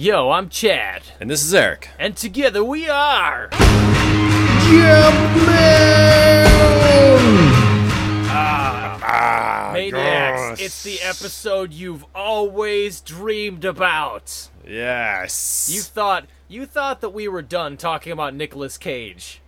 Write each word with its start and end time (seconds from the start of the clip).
Yo, 0.00 0.30
I'm 0.30 0.48
Chad, 0.48 1.02
And 1.18 1.28
this 1.28 1.42
is 1.42 1.52
Eric. 1.52 1.88
and 1.98 2.16
together 2.16 2.62
we 2.62 2.88
are. 2.88 3.48
Ah, 8.30 9.70
Maniacs, 9.74 10.60
it's 10.60 10.84
the 10.84 11.00
episode 11.00 11.72
you've 11.72 12.04
always 12.14 13.00
dreamed 13.00 13.64
about. 13.64 14.50
Yes. 14.64 15.68
You 15.72 15.80
thought 15.80 16.26
you 16.46 16.64
thought 16.64 17.00
that 17.00 17.10
we 17.10 17.26
were 17.26 17.42
done 17.42 17.76
talking 17.76 18.12
about 18.12 18.36
Nicolas 18.36 18.78
Cage. 18.78 19.40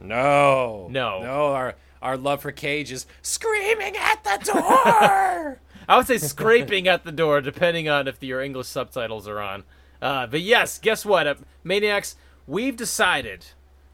No. 0.00 0.88
No. 0.90 1.22
No, 1.22 1.52
our 1.52 1.76
our 2.02 2.16
love 2.16 2.42
for 2.42 2.50
Cage 2.50 2.90
is 2.90 3.06
screaming 3.22 3.94
at 3.96 4.24
the 4.24 4.52
door. 4.52 5.60
I 5.88 5.96
would 5.96 6.08
say 6.08 6.18
scraping 6.18 6.88
at 6.88 7.04
the 7.04 7.12
door, 7.12 7.40
depending 7.40 7.88
on 7.88 8.08
if 8.08 8.20
your 8.20 8.42
English 8.42 8.66
subtitles 8.66 9.28
are 9.28 9.38
on. 9.40 9.62
Uh, 10.02 10.26
but 10.26 10.40
yes, 10.42 10.78
guess 10.78 11.06
what, 11.06 11.26
uh, 11.26 11.34
Maniacs? 11.64 12.16
We've 12.46 12.76
decided 12.76 13.46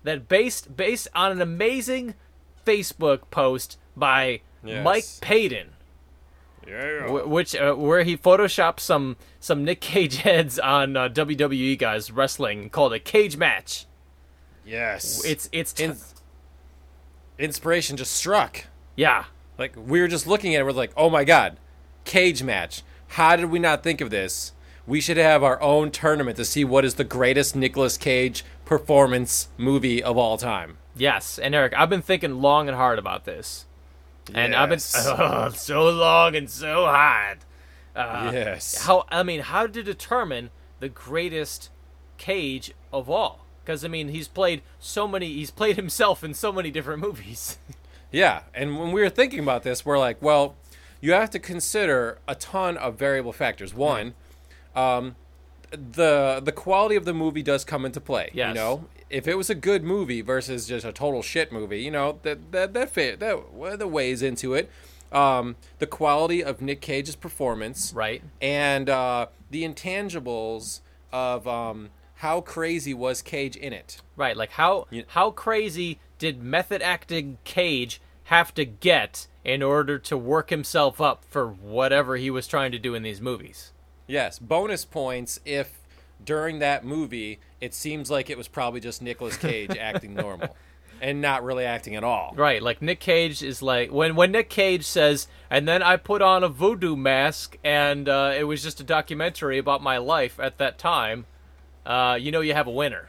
that 0.02 0.26
based 0.26 0.74
based 0.76 1.06
on 1.14 1.30
an 1.32 1.40
amazing 1.42 2.14
Facebook 2.66 3.30
post 3.30 3.78
by 3.96 4.40
Yes. 4.64 4.84
Mike 4.84 5.04
Payton, 5.20 5.68
yeah. 6.66 7.06
wh- 7.06 7.28
which 7.30 7.54
uh, 7.54 7.74
where 7.74 8.02
he 8.02 8.16
photoshopped 8.16 8.80
some 8.80 9.16
some 9.38 9.64
Nick 9.64 9.80
Cage 9.80 10.16
heads 10.22 10.58
on 10.58 10.96
uh, 10.96 11.08
WWE 11.10 11.78
guys 11.78 12.10
wrestling, 12.10 12.68
called 12.70 12.92
a 12.92 12.98
cage 12.98 13.36
match. 13.36 13.86
Yes. 14.66 15.24
It's 15.24 15.48
it's 15.52 15.72
t- 15.74 15.84
In- 15.84 15.96
inspiration 17.38 17.96
just 17.96 18.12
struck. 18.14 18.64
yeah. 18.96 19.24
Like 19.58 19.74
we 19.76 20.00
were 20.00 20.08
just 20.08 20.26
looking 20.26 20.54
at 20.54 20.60
it, 20.60 20.64
we're 20.64 20.72
like, 20.72 20.92
oh 20.96 21.10
my 21.10 21.24
god, 21.24 21.58
cage 22.04 22.42
match. 22.42 22.82
How 23.08 23.34
did 23.36 23.46
we 23.46 23.58
not 23.58 23.82
think 23.82 24.00
of 24.00 24.10
this? 24.10 24.52
We 24.88 25.02
should 25.02 25.18
have 25.18 25.44
our 25.44 25.60
own 25.60 25.90
tournament 25.90 26.38
to 26.38 26.46
see 26.46 26.64
what 26.64 26.82
is 26.82 26.94
the 26.94 27.04
greatest 27.04 27.54
Nicolas 27.54 27.98
Cage 27.98 28.42
performance 28.64 29.48
movie 29.58 30.02
of 30.02 30.16
all 30.16 30.38
time. 30.38 30.78
Yes, 30.96 31.38
and 31.38 31.54
Eric, 31.54 31.74
I've 31.76 31.90
been 31.90 32.00
thinking 32.00 32.40
long 32.40 32.68
and 32.68 32.76
hard 32.76 32.98
about 32.98 33.26
this, 33.26 33.66
and 34.32 34.54
I've 34.54 34.70
been 34.70 34.78
oh, 34.96 35.50
so 35.50 35.90
long 35.90 36.34
and 36.34 36.48
so 36.48 36.86
hard. 36.86 37.40
Uh, 37.94 38.30
yes. 38.32 38.86
How 38.86 39.04
I 39.10 39.22
mean, 39.22 39.40
how 39.40 39.66
to 39.66 39.82
determine 39.82 40.48
the 40.80 40.88
greatest 40.88 41.68
Cage 42.16 42.72
of 42.90 43.10
all? 43.10 43.44
Because 43.62 43.84
I 43.84 43.88
mean, 43.88 44.08
he's 44.08 44.26
played 44.26 44.62
so 44.78 45.06
many. 45.06 45.34
He's 45.34 45.50
played 45.50 45.76
himself 45.84 46.24
in 46.24 46.32
so 46.32 46.50
many 46.50 46.70
different 46.70 47.00
movies. 47.00 47.58
Yeah, 48.10 48.44
and 48.54 48.78
when 48.78 48.92
we 48.92 49.02
were 49.02 49.10
thinking 49.10 49.40
about 49.40 49.64
this, 49.64 49.84
we're 49.84 49.98
like, 49.98 50.22
well, 50.22 50.56
you 50.98 51.12
have 51.12 51.28
to 51.28 51.38
consider 51.38 52.16
a 52.26 52.34
ton 52.34 52.78
of 52.78 52.98
variable 52.98 53.34
factors. 53.34 53.74
One, 53.74 54.14
um, 54.78 55.16
the 55.70 56.40
the 56.42 56.52
quality 56.52 56.96
of 56.96 57.04
the 57.04 57.14
movie 57.14 57.42
does 57.42 57.64
come 57.64 57.84
into 57.84 58.00
play. 58.00 58.30
Yes. 58.32 58.48
You 58.48 58.54
know, 58.54 58.84
if 59.10 59.26
it 59.28 59.36
was 59.36 59.50
a 59.50 59.54
good 59.54 59.84
movie 59.84 60.20
versus 60.22 60.66
just 60.66 60.84
a 60.84 60.92
total 60.92 61.22
shit 61.22 61.52
movie, 61.52 61.80
you 61.82 61.90
know, 61.90 62.18
that 62.22 62.52
that 62.52 62.74
that 62.74 62.90
fit 62.90 63.20
that 63.20 63.36
that 63.78 63.88
weighs 63.88 64.22
into 64.22 64.54
it. 64.54 64.70
Um, 65.10 65.56
the 65.78 65.86
quality 65.86 66.44
of 66.44 66.60
Nick 66.60 66.82
Cage's 66.82 67.16
performance, 67.16 67.94
right. 67.94 68.22
and 68.42 68.90
uh, 68.90 69.28
the 69.50 69.64
intangibles 69.64 70.80
of 71.10 71.48
um, 71.48 71.88
how 72.16 72.42
crazy 72.42 72.92
was 72.92 73.22
Cage 73.22 73.56
in 73.56 73.72
it. 73.72 74.02
Right. 74.16 74.36
Like 74.36 74.50
how 74.50 74.86
You- 74.90 75.04
how 75.08 75.30
crazy 75.30 75.98
did 76.18 76.42
method 76.42 76.82
acting 76.82 77.38
Cage 77.44 78.02
have 78.24 78.52
to 78.54 78.66
get 78.66 79.26
in 79.44 79.62
order 79.62 79.98
to 79.98 80.18
work 80.18 80.50
himself 80.50 81.00
up 81.00 81.24
for 81.24 81.48
whatever 81.48 82.16
he 82.16 82.28
was 82.28 82.46
trying 82.46 82.72
to 82.72 82.78
do 82.78 82.94
in 82.94 83.02
these 83.02 83.20
movies? 83.22 83.72
Yes, 84.08 84.38
bonus 84.40 84.84
points 84.84 85.38
if 85.44 85.78
during 86.24 86.58
that 86.58 86.84
movie 86.84 87.38
it 87.60 87.74
seems 87.74 88.10
like 88.10 88.28
it 88.28 88.36
was 88.36 88.48
probably 88.48 88.80
just 88.80 89.00
Nicolas 89.02 89.36
Cage 89.36 89.76
acting 89.80 90.14
normal 90.14 90.56
and 91.00 91.20
not 91.20 91.44
really 91.44 91.64
acting 91.64 91.94
at 91.94 92.02
all. 92.02 92.32
Right, 92.36 92.62
like 92.62 92.82
Nick 92.82 93.00
Cage 93.00 93.42
is 93.42 93.62
like 93.62 93.92
when 93.92 94.16
when 94.16 94.32
Nick 94.32 94.50
Cage 94.50 94.84
says, 94.84 95.28
and 95.50 95.68
then 95.68 95.82
I 95.82 95.96
put 95.96 96.22
on 96.22 96.42
a 96.42 96.48
voodoo 96.48 96.96
mask, 96.96 97.56
and 97.62 98.08
uh, 98.08 98.34
it 98.36 98.44
was 98.44 98.62
just 98.62 98.80
a 98.80 98.84
documentary 98.84 99.58
about 99.58 99.82
my 99.82 99.98
life 99.98 100.40
at 100.40 100.58
that 100.58 100.78
time. 100.78 101.26
Uh, 101.86 102.18
you 102.20 102.32
know, 102.32 102.40
you 102.40 102.54
have 102.54 102.66
a 102.66 102.72
winner. 102.72 103.08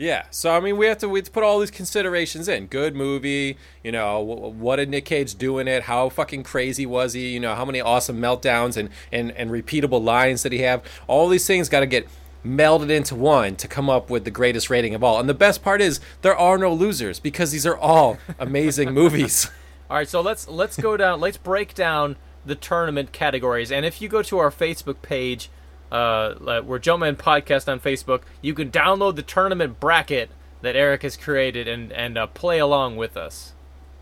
Yeah, 0.00 0.26
so 0.30 0.52
I 0.56 0.60
mean, 0.60 0.76
we 0.76 0.86
have 0.86 0.98
to 0.98 1.08
we 1.08 1.18
have 1.18 1.26
to 1.26 1.30
put 1.32 1.42
all 1.42 1.58
these 1.58 1.72
considerations 1.72 2.46
in. 2.46 2.66
Good 2.66 2.94
movie, 2.94 3.58
you 3.82 3.90
know. 3.90 4.24
wh- 4.24 4.56
What 4.56 4.76
did 4.76 4.88
Nick 4.90 5.04
Cage 5.06 5.34
do 5.34 5.58
in 5.58 5.66
it? 5.66 5.82
How 5.82 6.08
fucking 6.08 6.44
crazy 6.44 6.86
was 6.86 7.14
he? 7.14 7.30
You 7.30 7.40
know, 7.40 7.56
how 7.56 7.64
many 7.64 7.80
awesome 7.80 8.20
meltdowns 8.20 8.76
and 8.76 8.90
and 9.10 9.32
and 9.32 9.50
repeatable 9.50 10.00
lines 10.02 10.44
did 10.44 10.52
he 10.52 10.60
have? 10.60 10.84
All 11.08 11.28
these 11.28 11.46
things 11.48 11.68
got 11.68 11.80
to 11.80 11.86
get 11.86 12.06
melded 12.46 12.90
into 12.90 13.16
one 13.16 13.56
to 13.56 13.66
come 13.66 13.90
up 13.90 14.08
with 14.08 14.24
the 14.24 14.30
greatest 14.30 14.70
rating 14.70 14.94
of 14.94 15.02
all. 15.02 15.18
And 15.18 15.28
the 15.28 15.34
best 15.34 15.64
part 15.64 15.80
is 15.80 15.98
there 16.22 16.36
are 16.36 16.56
no 16.56 16.72
losers 16.72 17.18
because 17.18 17.50
these 17.50 17.66
are 17.66 17.76
all 17.76 18.18
amazing 18.38 18.92
movies. 18.94 19.50
All 19.90 19.96
right, 19.96 20.08
so 20.08 20.20
let's 20.20 20.46
let's 20.46 20.76
go 20.76 20.96
down. 20.98 21.18
Let's 21.18 21.38
break 21.38 21.72
down 21.74 22.16
the 22.46 22.54
tournament 22.54 23.10
categories. 23.10 23.72
And 23.72 23.84
if 23.86 24.00
you 24.02 24.08
go 24.08 24.20
to 24.22 24.36
our 24.38 24.50
Facebook 24.50 25.00
page, 25.00 25.48
uh, 25.90 26.62
we're 26.64 26.78
Jumpman 26.78 27.16
Podcast 27.16 27.70
on 27.70 27.80
Facebook, 27.80 28.22
you 28.42 28.54
can 28.54 28.70
download 28.70 29.16
the 29.16 29.22
tournament 29.22 29.80
bracket 29.80 30.30
that 30.62 30.76
Eric 30.76 31.02
has 31.02 31.16
created 31.16 31.68
and 31.68 31.92
and 31.92 32.18
uh, 32.18 32.26
play 32.26 32.58
along 32.58 32.96
with 32.96 33.16
us. 33.16 33.54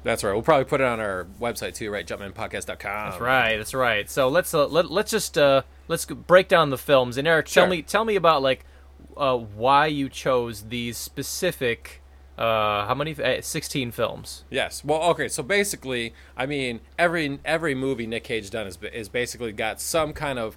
That's 0.02 0.22
right. 0.22 0.32
We'll 0.32 0.42
probably 0.42 0.66
put 0.66 0.80
it 0.80 0.86
on 0.86 1.00
our 1.00 1.26
website 1.40 1.74
too, 1.74 1.90
right? 1.90 2.06
Jumpmanpodcast.com. 2.06 3.10
That's 3.10 3.20
right. 3.20 3.56
That's 3.56 3.74
right. 3.74 4.08
So 4.08 4.28
let's 4.28 4.54
uh, 4.54 4.66
let 4.68 4.90
let's 4.90 5.10
just 5.10 5.36
uh, 5.36 5.62
let's 5.88 6.04
break 6.04 6.48
down 6.48 6.70
the 6.70 6.78
films. 6.78 7.16
And 7.16 7.26
Eric, 7.26 7.46
tell 7.46 7.66
me 7.66 7.82
tell 7.82 8.04
me 8.04 8.14
about 8.14 8.40
like 8.40 8.64
uh, 9.16 9.36
why 9.36 9.86
you 9.86 10.08
chose 10.08 10.68
these 10.68 10.96
specific. 10.96 12.02
Uh, 12.38 12.86
how 12.86 12.94
many? 12.94 13.20
Uh, 13.20 13.40
Sixteen 13.40 13.90
films. 13.90 14.44
Yes. 14.48 14.84
Well, 14.84 15.02
okay. 15.10 15.26
So 15.26 15.42
basically, 15.42 16.14
I 16.36 16.46
mean, 16.46 16.80
every 16.98 17.40
every 17.44 17.74
movie 17.74 18.06
Nick 18.06 18.24
Cage 18.24 18.48
done 18.50 18.66
is 18.68 18.78
is 18.92 19.08
basically 19.08 19.52
got 19.52 19.80
some 19.80 20.12
kind 20.12 20.38
of 20.38 20.56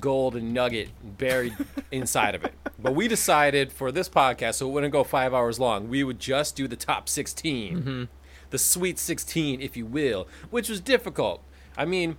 golden 0.00 0.52
nugget 0.52 0.90
buried 1.18 1.56
inside 1.90 2.34
of 2.34 2.44
it. 2.44 2.54
But 2.78 2.94
we 2.94 3.08
decided 3.08 3.72
for 3.72 3.90
this 3.90 4.08
podcast, 4.08 4.54
so 4.54 4.68
it 4.68 4.72
wouldn't 4.72 4.92
go 4.92 5.04
five 5.04 5.32
hours 5.34 5.58
long, 5.58 5.88
we 5.88 6.04
would 6.04 6.18
just 6.18 6.56
do 6.56 6.68
the 6.68 6.76
top 6.76 7.08
16 7.08 8.08
the 8.50 8.58
Sweet 8.58 8.98
Sixteen, 8.98 9.60
if 9.60 9.76
you 9.76 9.86
will, 9.86 10.26
which 10.50 10.68
was 10.68 10.80
difficult. 10.80 11.42
I 11.76 11.84
mean, 11.84 12.16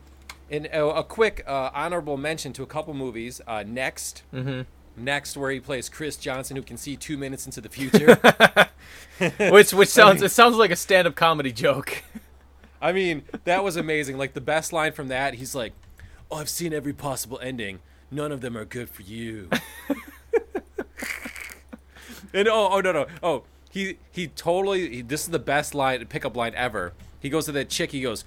in 0.49 0.67
a, 0.71 0.85
a 0.85 1.03
quick 1.03 1.43
uh, 1.47 1.69
honorable 1.73 2.17
mention 2.17 2.53
to 2.53 2.63
a 2.63 2.67
couple 2.67 2.93
movies. 2.93 3.41
Uh, 3.47 3.63
Next. 3.65 4.23
Next, 4.97 5.37
where 5.37 5.49
he 5.49 5.61
plays 5.61 5.87
Chris 5.87 6.17
Johnson, 6.17 6.57
who 6.57 6.61
can 6.61 6.75
see 6.75 6.97
two 6.97 7.17
minutes 7.17 7.45
into 7.45 7.61
the 7.61 7.69
future. 7.69 8.15
which 9.51 9.73
which 9.73 9.89
sounds 9.99 10.21
it 10.21 10.29
sounds 10.29 10.57
like 10.57 10.71
a 10.71 10.75
stand 10.75 11.07
up 11.07 11.15
comedy 11.15 11.51
joke. 11.51 12.03
I 12.81 12.91
mean, 12.91 13.23
that 13.45 13.63
was 13.63 13.75
amazing. 13.75 14.17
Like 14.17 14.33
the 14.33 14.41
best 14.41 14.73
line 14.73 14.91
from 14.93 15.07
that, 15.09 15.35
he's 15.35 15.55
like, 15.55 15.73
"Oh, 16.31 16.37
I've 16.37 16.49
seen 16.49 16.73
every 16.73 16.93
possible 16.93 17.39
ending. 17.41 17.79
None 18.11 18.31
of 18.31 18.41
them 18.41 18.57
are 18.57 18.65
good 18.65 18.89
for 18.89 19.01
you." 19.01 19.49
and 22.33 22.47
oh, 22.47 22.69
oh 22.71 22.81
no, 22.81 22.91
no, 22.91 23.05
oh, 23.23 23.43
he 23.69 23.97
he 24.11 24.27
totally. 24.27 24.89
He, 24.97 25.01
this 25.01 25.21
is 25.21 25.29
the 25.29 25.39
best 25.39 25.73
line, 25.75 26.05
pickup 26.07 26.35
line 26.35 26.53
ever. 26.55 26.93
He 27.19 27.29
goes 27.29 27.45
to 27.45 27.51
that 27.53 27.69
chick. 27.69 27.91
He 27.91 28.01
goes, 28.01 28.25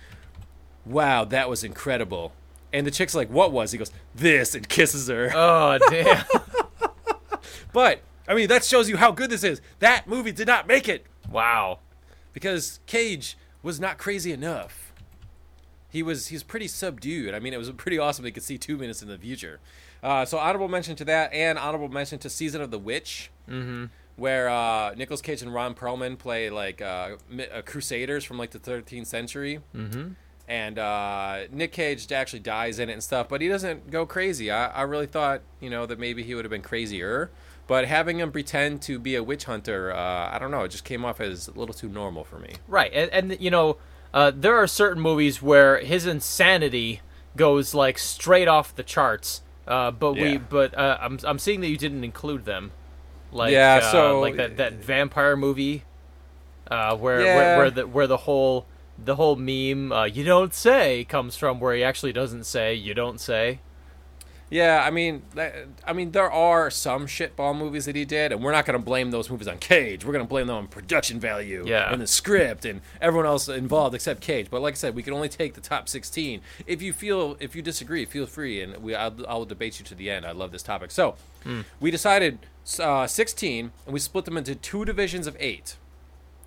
"Wow, 0.85 1.25
that 1.25 1.49
was 1.49 1.65
incredible." 1.65 2.33
And 2.73 2.87
the 2.87 2.91
chick's 2.91 3.15
like, 3.15 3.29
"What 3.31 3.53
was?" 3.53 3.73
He 3.73 3.79
goes, 3.79 3.91
"This," 4.15 4.55
and 4.55 4.69
kisses 4.69 5.09
her. 5.09 5.31
Oh 5.35 5.79
damn! 5.91 6.25
But 7.73 8.03
I 8.29 8.35
mean, 8.35 8.49
that 8.49 8.65
shows 8.65 8.89
you 8.89 8.97
how 8.97 9.13
good 9.13 9.31
this 9.31 9.43
is. 9.45 9.61
That 9.79 10.07
movie 10.07 10.33
did 10.33 10.47
not 10.47 10.67
make 10.67 10.89
it. 10.89 11.07
wow. 11.31 11.79
because 12.33 12.81
Cage 12.87 13.37
was 13.63 13.81
not 13.81 13.99
crazy 13.99 14.33
enough. 14.33 14.82
He 15.93 16.03
was 16.03 16.29
he's 16.29 16.43
pretty 16.43 16.69
subdued. 16.69 17.35
I 17.35 17.39
mean, 17.39 17.53
it 17.53 17.59
was 17.59 17.71
pretty 17.77 17.99
awesome. 17.99 18.25
They 18.25 18.31
could 18.31 18.43
see 18.43 18.57
two 18.57 18.79
minutes 18.79 19.03
in 19.03 19.09
the 19.09 19.19
future. 19.19 19.61
Uh, 20.03 20.25
so 20.25 20.39
honorable 20.39 20.69
mention 20.69 20.97
to 20.97 21.05
that, 21.05 21.33
and 21.35 21.59
honorable 21.59 21.89
mention 21.89 22.19
to 22.21 22.31
Season 22.31 22.63
of 22.63 22.71
the 22.71 22.79
Witch, 22.79 23.31
mm-hmm. 23.49 23.85
where 24.17 24.49
uh, 24.49 24.95
Nicolas 24.95 25.21
Cage 25.21 25.43
and 25.43 25.53
Ron 25.53 25.75
Perlman 25.75 26.19
play 26.19 26.49
like 26.49 26.81
uh, 26.81 27.17
uh, 27.39 27.63
crusaders 27.67 28.25
from 28.25 28.39
like 28.39 28.51
the 28.51 28.59
13th 28.59 29.07
century. 29.07 29.61
Mm-hmm. 29.77 30.13
And 30.49 30.79
uh, 30.79 31.43
Nick 31.53 31.73
Cage 31.73 32.11
actually 32.11 32.41
dies 32.41 32.79
in 32.79 32.89
it 32.89 32.95
and 32.95 33.03
stuff, 33.03 33.29
but 33.29 33.41
he 33.41 33.49
doesn't 33.49 33.91
go 33.91 34.05
crazy. 34.05 34.51
I, 34.51 34.67
I 34.69 34.83
really 34.83 35.07
thought, 35.07 35.43
you 35.61 35.71
know, 35.71 35.87
that 35.87 35.99
maybe 35.99 36.23
he 36.23 36.35
would 36.35 36.45
have 36.45 36.51
been 36.51 36.63
crazier. 36.63 37.31
But 37.69 37.87
having 37.87 38.19
him 38.19 38.33
pretend 38.33 38.83
to 38.83 38.99
be 38.99 39.15
a 39.15 39.23
witch 39.23 39.45
hunter, 39.45 39.93
uh, 39.93 40.31
I 40.33 40.39
don't 40.41 40.51
know, 40.51 40.65
it 40.65 40.71
just 40.71 40.85
came 40.85 41.05
off 41.05 41.21
as 41.21 41.49
a 41.49 41.53
little 41.53 41.75
too 41.75 41.89
normal 41.89 42.25
for 42.25 42.39
me. 42.39 42.55
Right, 42.67 42.93
and, 42.93 43.11
and 43.13 43.41
you 43.41 43.51
know, 43.51 43.77
uh, 44.15 44.31
there 44.35 44.57
are 44.57 44.67
certain 44.67 45.03
movies 45.03 45.41
where 45.43 45.79
his 45.79 46.07
insanity 46.07 47.01
goes 47.37 47.75
like 47.75 47.99
straight 47.99 48.49
off 48.49 48.75
the 48.75 48.83
charts. 48.83 49.43
Uh, 49.67 49.91
but 49.91 50.15
we, 50.15 50.37
but 50.39 50.77
uh, 50.77 50.99
I'm 51.01 51.19
I'm 51.25 51.39
seeing 51.39 51.61
that 51.61 51.69
you 51.69 51.77
didn't 51.79 52.05
include 52.05 52.45
them. 52.45 52.73
Like 53.31 53.53
Yeah, 53.53 53.81
uh, 53.83 53.93
so- 53.93 54.21
like 54.21 54.37
that 54.37 54.57
that 54.59 54.75
vampire 54.75 55.37
movie, 55.37 55.85
uh, 56.71 56.97
where, 56.97 57.19
where 57.19 57.25
Yeah. 57.25 57.57
where 57.57 57.71
the 57.71 57.87
where 57.87 58.07
the 58.07 58.19
whole 58.19 58.67
the 59.03 59.15
whole 59.17 59.37
meme 59.37 59.91
uh, 59.93 60.05
you 60.05 60.25
don't 60.25 60.53
say 60.53 61.05
comes 61.05 61.37
from 61.37 61.59
where 61.61 61.75
he 61.75 61.83
actually 61.83 62.13
doesn't 62.13 62.45
say 62.45 62.75
you 62.75 62.93
don't 62.93 63.21
say. 63.21 63.61
Yeah, 64.53 64.85
I 64.87 64.91
mean, 64.91 65.23
that- 65.35 65.55
I 65.87 65.95
mean, 65.95 66.11
there 66.13 66.31
are 66.31 66.71
some 66.71 67.07
shitball 67.07 67.57
movies 67.57 67.87
that 67.87 67.97
he 67.97 68.05
did, 68.05 68.33
and 68.33 68.45
we're 68.45 68.53
not 68.53 68.67
going 68.67 68.79
to 68.79 68.85
blame 68.85 69.11
those 69.11 69.31
movies 69.31 69.49
on 69.49 69.57
Cage. 69.57 70.05
We're 70.05 70.13
going 70.13 70.25
to 70.25 70.29
blame 70.29 70.47
them 70.47 70.57
on 70.57 70.69
production 70.69 71.19
value, 71.19 71.65
Yeah. 71.67 71.91
and 71.91 72.03
the 72.03 72.07
script, 72.07 72.67
and 72.67 72.83
everyone 73.01 73.25
else 73.27 73.49
involved 73.49 73.95
except 73.95 74.21
Cage. 74.21 74.49
But 74.51 74.61
like 74.61 74.75
I 74.75 74.77
said, 74.77 74.95
we 74.95 75.03
can 75.03 75.15
only 75.15 75.31
take 75.31 75.55
the 75.55 75.63
top 75.63 75.89
sixteen. 75.89 76.43
If 76.67 76.83
you 76.83 76.93
feel, 76.93 77.39
if 77.41 77.57
you 77.57 77.63
disagree, 77.63 78.05
feel 78.05 78.27
free, 78.27 78.61
and 78.61 78.77
we, 78.83 78.95
I'll, 78.95 79.15
I'll 79.27 79.45
debate 79.47 79.79
you 79.79 79.87
to 79.87 79.95
the 79.95 80.11
end. 80.11 80.27
I 80.27 80.33
love 80.33 80.53
this 80.53 80.63
topic. 80.63 80.91
So, 80.91 81.15
we 81.81 81.91
decided 81.91 82.39
uh, 82.79 83.07
sixteen, 83.07 83.73
and 83.87 83.95
we 83.95 84.01
split 84.01 84.27
them 84.27 84.37
into 84.37 84.55
two 84.55 84.85
divisions 84.85 85.27
of 85.27 85.35
eight. 85.41 85.77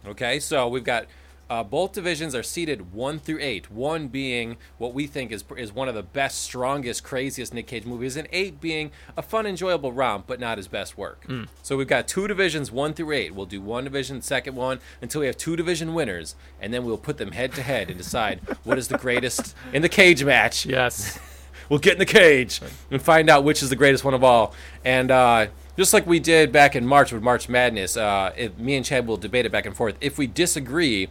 Okay, 0.06 0.40
so 0.40 0.68
we've 0.68 0.84
got 0.84 1.08
uh, 1.50 1.64
both 1.64 1.94
divisions 1.94 2.34
are 2.34 2.44
seated 2.44 2.94
one 2.94 3.20
through 3.20 3.40
eight. 3.42 3.70
One 3.72 4.08
being 4.08 4.58
what 4.78 4.94
we 4.94 5.08
think 5.08 5.32
is 5.32 5.44
is 5.58 5.72
one 5.72 5.88
of 5.88 5.96
the 5.96 6.04
best, 6.04 6.42
strongest, 6.42 7.04
craziest 7.04 7.54
Nick 7.54 7.68
Cage 7.68 7.86
movies, 7.86 8.16
and 8.16 8.28
eight 8.32 8.60
being 8.60 8.92
a 9.16 9.22
fun, 9.22 9.46
enjoyable 9.46 9.92
romp, 9.92 10.26
but 10.28 10.40
not 10.40 10.58
his 10.58 10.68
best 10.68 10.98
work. 10.98 11.26
So 11.62 11.78
we've 11.78 11.88
got 11.88 12.08
two 12.08 12.28
divisions, 12.28 12.72
one 12.72 12.94
through 12.94 13.12
eight. 13.12 13.36
We'll 13.36 13.46
do 13.46 13.62
one 13.62 13.84
division, 13.84 14.22
second 14.22 14.56
one, 14.56 14.80
until 15.02 15.22
we 15.22 15.28
have 15.28 15.38
two 15.38 15.56
division 15.56 15.94
winners, 15.94 16.36
and 16.60 16.74
then 16.74 16.84
we'll 16.86 16.98
put 16.98 17.18
them 17.18 17.32
head 17.32 17.54
to 17.54 17.62
head 17.62 17.90
and 17.90 17.98
decide 17.98 18.40
what 18.64 18.78
is 18.78 18.88
the 18.88 18.98
greatest 18.98 19.56
in 19.74 19.82
the 19.82 19.90
cage 19.90 20.24
match 20.24 20.66
Yes. 20.66 21.20
we'll 21.70 21.80
get 21.80 21.94
in 21.94 22.00
the 22.00 22.06
cage 22.06 22.62
and 22.92 23.02
find 23.02 23.30
out 23.30 23.44
which 23.44 23.62
is 23.64 23.70
the 23.70 23.76
greatest 23.76 24.04
one 24.04 24.14
of 24.14 24.24
all. 24.24 24.54
And 24.84 25.12
uh, 25.12 25.48
just 25.78 25.94
like 25.94 26.06
we 26.06 26.20
did 26.20 26.52
back 26.52 26.76
in 26.76 26.86
March 26.86 27.12
with 27.12 27.24
March 27.24 27.50
Madness, 27.50 27.98
uh, 27.98 28.34
if, 28.38 28.58
me 28.58 28.76
and 28.76 28.86
Chad 28.86 29.08
will 29.08 29.18
debate 29.18 29.46
it 29.46 29.52
back 29.52 29.66
and 29.66 29.76
forth. 29.76 29.96
If 30.02 30.18
we 30.18 30.28
disagree, 30.28 31.10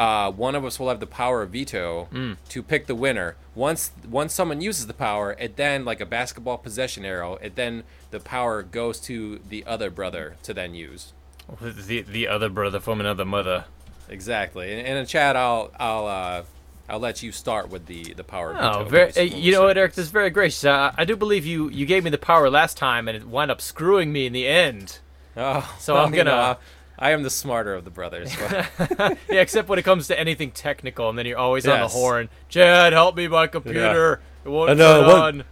uh, 0.00 0.30
one 0.32 0.54
of 0.54 0.64
us 0.64 0.78
will 0.80 0.88
have 0.88 0.98
the 1.00 1.06
power 1.06 1.42
of 1.42 1.50
veto 1.50 2.08
to 2.48 2.62
pick 2.62 2.86
the 2.86 2.94
winner. 2.94 3.36
Once 3.54 3.92
once 4.08 4.32
someone 4.32 4.60
uses 4.62 4.86
the 4.86 4.94
power, 4.94 5.36
it 5.38 5.56
then 5.56 5.84
like 5.84 6.00
a 6.00 6.06
basketball 6.06 6.56
possession 6.58 7.04
arrow, 7.04 7.34
it 7.42 7.54
then 7.54 7.84
the 8.10 8.18
power 8.20 8.62
goes 8.62 8.98
to 9.00 9.40
the 9.48 9.64
other 9.66 9.90
brother 9.90 10.36
to 10.42 10.54
then 10.54 10.74
use. 10.74 11.12
the 11.60 12.00
the 12.02 12.26
other 12.28 12.48
brother 12.48 12.80
from 12.80 12.98
another 13.00 13.24
mother. 13.26 13.66
Exactly. 14.08 14.72
And, 14.72 14.86
and 14.86 14.98
in 14.98 15.06
Chad, 15.06 15.36
I'll 15.36 15.70
I'll 15.78 16.06
uh, 16.06 16.42
I'll 16.88 16.98
let 16.98 17.22
you 17.22 17.30
start 17.30 17.68
with 17.68 17.86
the 17.86 18.14
the 18.14 18.24
power. 18.24 18.56
Oh, 18.58 18.84
veto 18.84 18.88
very. 18.88 19.12
uh, 19.16 19.36
you 19.36 19.52
know 19.52 19.62
what, 19.64 19.76
Eric? 19.78 19.92
this. 19.94 20.06
Is 20.06 20.10
very 20.10 20.30
gracious. 20.30 20.64
Uh, 20.64 20.92
I 20.96 21.04
do 21.04 21.14
believe 21.16 21.44
you. 21.44 21.68
You 21.68 21.84
gave 21.86 22.04
me 22.04 22.10
the 22.10 22.18
power 22.18 22.48
last 22.50 22.76
time, 22.76 23.06
and 23.08 23.16
it 23.16 23.24
wound 23.26 23.50
up 23.50 23.60
screwing 23.60 24.12
me 24.12 24.26
in 24.26 24.32
the 24.32 24.46
end. 24.48 24.98
Oh, 25.36 25.76
So 25.78 25.96
I'm 25.96 26.10
gonna- 26.12 26.58
I 27.00 27.12
am 27.12 27.22
the 27.22 27.30
smarter 27.30 27.74
of 27.74 27.84
the 27.84 27.90
brothers. 27.90 28.34
yeah, 28.78 29.14
except 29.30 29.68
when 29.68 29.78
it 29.78 29.82
comes 29.84 30.06
to 30.08 30.18
anything 30.20 30.50
technical, 30.50 31.08
and 31.08 31.18
then 31.18 31.24
you're 31.26 31.38
always 31.38 31.66
on 31.66 31.80
the 31.80 31.88
horn. 31.88 32.28
Chad, 32.50 32.92
help 32.92 33.16
me, 33.16 33.26
my 33.26 33.46
computer. 33.46 34.20
It 34.44 34.48
won't 34.50 34.70
I 34.70 34.74
know, 34.74 34.98
turn 35.00 35.06
what- 35.06 35.16
on. 35.22 35.44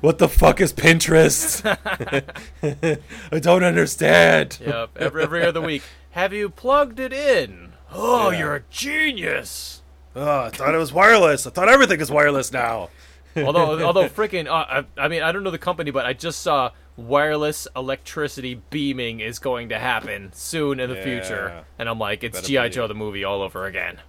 what 0.00 0.18
the 0.18 0.28
fuck 0.28 0.60
is 0.60 0.72
Pinterest? 0.72 1.62
I 3.32 3.38
don't 3.38 3.62
understand. 3.64 4.58
Yep. 4.64 4.90
Every 4.96 5.22
every 5.22 5.44
other 5.44 5.60
week. 5.60 5.82
Have 6.12 6.32
you 6.32 6.48
plugged 6.48 6.98
it 6.98 7.12
in? 7.12 7.72
Oh, 7.92 8.30
Yeah. 8.30 8.38
you're 8.38 8.54
a 8.56 8.62
genius. 8.70 9.82
Oh, 10.14 10.40
I 10.44 10.48
thought 10.48 10.74
it 10.74 10.78
was 10.78 10.92
wireless. 10.94 11.46
I 11.46 11.50
thought 11.50 11.68
everything 11.68 12.00
is 12.00 12.10
wireless 12.10 12.50
now. 12.52 12.88
Although 13.36 13.82
although 13.86 14.08
freaking 14.08 14.46
uh, 14.46 14.82
I, 14.98 15.04
I 15.04 15.08
mean 15.08 15.22
I 15.22 15.32
don't 15.32 15.42
know 15.44 15.50
the 15.50 15.58
company 15.58 15.90
but 15.90 16.06
I 16.06 16.12
just 16.12 16.40
saw 16.40 16.70
wireless 16.96 17.68
electricity 17.76 18.62
beaming 18.70 19.20
is 19.20 19.38
going 19.38 19.68
to 19.68 19.78
happen 19.78 20.30
soon 20.32 20.80
in 20.80 20.88
the 20.88 20.96
Yeah. 20.96 21.02
future 21.02 21.64
and 21.78 21.88
I'm 21.88 21.98
like 21.98 22.24
it's 22.24 22.40
GI 22.42 22.70
Joe 22.70 22.86
the 22.86 22.94
movie 22.94 23.24
all 23.24 23.42
over 23.42 23.66
again. 23.66 24.00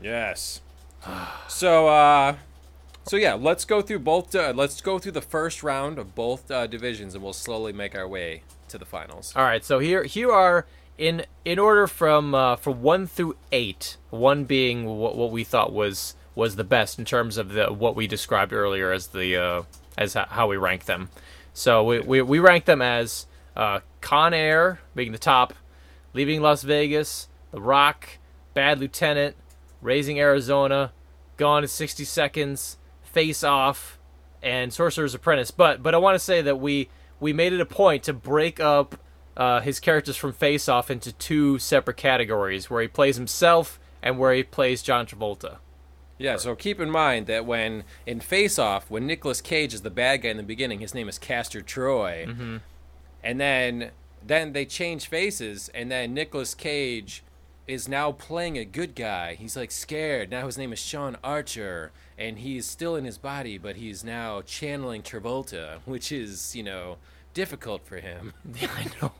Yes. 0.00 0.60
So, 1.48 1.88
uh, 1.88 2.36
so 3.04 3.16
yeah, 3.16 3.34
let's 3.34 3.64
go 3.64 3.80
through 3.82 4.00
both. 4.00 4.34
Uh, 4.34 4.52
let's 4.54 4.80
go 4.80 4.98
through 4.98 5.12
the 5.12 5.20
first 5.22 5.62
round 5.62 5.98
of 5.98 6.14
both 6.14 6.50
uh, 6.50 6.66
divisions, 6.66 7.14
and 7.14 7.22
we'll 7.24 7.32
slowly 7.32 7.72
make 7.72 7.94
our 7.94 8.06
way 8.06 8.42
to 8.68 8.78
the 8.78 8.84
finals. 8.84 9.32
All 9.34 9.44
right, 9.44 9.64
so 9.64 9.78
here 9.78 10.04
here 10.04 10.30
are 10.30 10.66
in 10.98 11.24
in 11.44 11.58
order 11.58 11.86
from 11.86 12.34
uh, 12.34 12.56
from 12.56 12.82
1 12.82 13.06
through 13.06 13.36
8, 13.52 13.96
1 14.10 14.44
being 14.44 14.84
what, 14.84 15.16
what 15.16 15.30
we 15.30 15.44
thought 15.44 15.72
was 15.72 16.14
was 16.38 16.54
the 16.54 16.62
best 16.62 17.00
in 17.00 17.04
terms 17.04 17.36
of 17.36 17.52
the 17.52 17.66
what 17.66 17.96
we 17.96 18.06
described 18.06 18.52
earlier 18.52 18.92
as 18.92 19.08
the 19.08 19.36
uh, 19.36 19.62
as 19.98 20.14
ho- 20.14 20.26
how 20.28 20.46
we 20.46 20.56
rank 20.56 20.84
them. 20.84 21.10
So 21.52 21.82
we 21.82 21.98
we, 21.98 22.22
we 22.22 22.38
rank 22.38 22.64
them 22.64 22.80
as 22.80 23.26
uh, 23.56 23.80
Con 24.00 24.32
Air 24.32 24.78
being 24.94 25.10
the 25.10 25.18
top, 25.18 25.52
Leaving 26.14 26.40
Las 26.40 26.62
Vegas, 26.62 27.28
The 27.50 27.60
Rock, 27.60 28.18
Bad 28.54 28.78
Lieutenant, 28.78 29.34
Raising 29.82 30.20
Arizona, 30.20 30.92
Gone 31.36 31.64
in 31.64 31.68
60 31.68 32.04
Seconds, 32.04 32.78
Face 33.02 33.42
Off, 33.42 33.98
and 34.40 34.72
Sorcerer's 34.72 35.14
Apprentice. 35.14 35.50
But 35.50 35.82
but 35.82 35.92
I 35.92 35.98
want 35.98 36.14
to 36.14 36.24
say 36.24 36.40
that 36.40 36.60
we 36.60 36.88
we 37.18 37.32
made 37.32 37.52
it 37.52 37.60
a 37.60 37.66
point 37.66 38.04
to 38.04 38.12
break 38.12 38.60
up 38.60 38.94
uh, 39.36 39.60
his 39.60 39.80
characters 39.80 40.16
from 40.16 40.32
Face 40.32 40.68
Off 40.68 40.88
into 40.88 41.10
two 41.10 41.58
separate 41.58 41.96
categories, 41.96 42.70
where 42.70 42.80
he 42.80 42.86
plays 42.86 43.16
himself 43.16 43.80
and 44.00 44.20
where 44.20 44.32
he 44.32 44.44
plays 44.44 44.82
John 44.82 45.04
Travolta. 45.04 45.56
Yeah. 46.18 46.36
So 46.36 46.54
keep 46.56 46.80
in 46.80 46.90
mind 46.90 47.26
that 47.28 47.46
when 47.46 47.84
in 48.06 48.20
Face 48.20 48.58
Off, 48.58 48.90
when 48.90 49.06
Nicolas 49.06 49.40
Cage 49.40 49.72
is 49.72 49.82
the 49.82 49.90
bad 49.90 50.22
guy 50.22 50.30
in 50.30 50.36
the 50.36 50.42
beginning, 50.42 50.80
his 50.80 50.94
name 50.94 51.08
is 51.08 51.18
Castor 51.18 51.60
Troy, 51.62 52.26
mm-hmm. 52.28 52.56
and 53.22 53.40
then 53.40 53.90
then 54.26 54.52
they 54.52 54.64
change 54.64 55.06
faces, 55.08 55.70
and 55.74 55.90
then 55.90 56.12
Nicolas 56.14 56.54
Cage 56.54 57.22
is 57.68 57.86
now 57.88 58.10
playing 58.12 58.56
a 58.56 58.64
good 58.64 58.94
guy. 58.94 59.34
He's 59.34 59.56
like 59.56 59.70
scared. 59.70 60.30
Now 60.30 60.46
his 60.46 60.58
name 60.58 60.72
is 60.72 60.78
Sean 60.78 61.16
Archer, 61.22 61.92
and 62.18 62.38
he's 62.38 62.66
still 62.66 62.96
in 62.96 63.04
his 63.04 63.18
body, 63.18 63.58
but 63.58 63.76
he's 63.76 64.02
now 64.02 64.40
channeling 64.42 65.02
Travolta, 65.02 65.78
which 65.84 66.10
is, 66.10 66.56
you 66.56 66.62
know, 66.62 66.96
difficult 67.34 67.86
for 67.86 67.98
him. 67.98 68.32
Yeah, 68.60 68.70
I 68.74 68.86
know. 69.00 69.12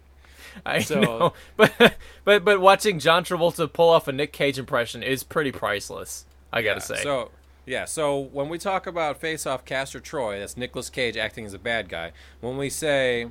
I 0.65 0.81
So- 0.81 1.01
know, 1.01 1.33
but 1.56 1.94
but 2.25 2.44
but 2.44 2.61
watching 2.61 2.99
John 2.99 3.23
Travolta 3.23 3.71
pull 3.73 3.91
off 3.91 4.09
a 4.09 4.12
Nick 4.12 4.33
Cage 4.33 4.59
impression 4.59 5.03
is 5.03 5.23
pretty 5.23 5.53
priceless. 5.53 6.25
I 6.53 6.62
gotta 6.62 6.81
say. 6.81 7.03
So, 7.03 7.31
yeah, 7.67 7.85
so 7.85 8.19
when 8.19 8.49
we 8.49 8.59
talk 8.59 8.87
about 8.87 9.21
Face 9.21 9.47
Off 9.47 9.65
Castor 9.65 10.00
Troy, 10.00 10.39
that's 10.39 10.56
Nicolas 10.56 10.89
Cage 10.89 11.17
acting 11.17 11.45
as 11.45 11.55
a 11.55 11.59
bad 11.59 11.89
guy. 11.89 12.12
When 12.41 12.56
we 12.56 12.71
say 12.71 13.31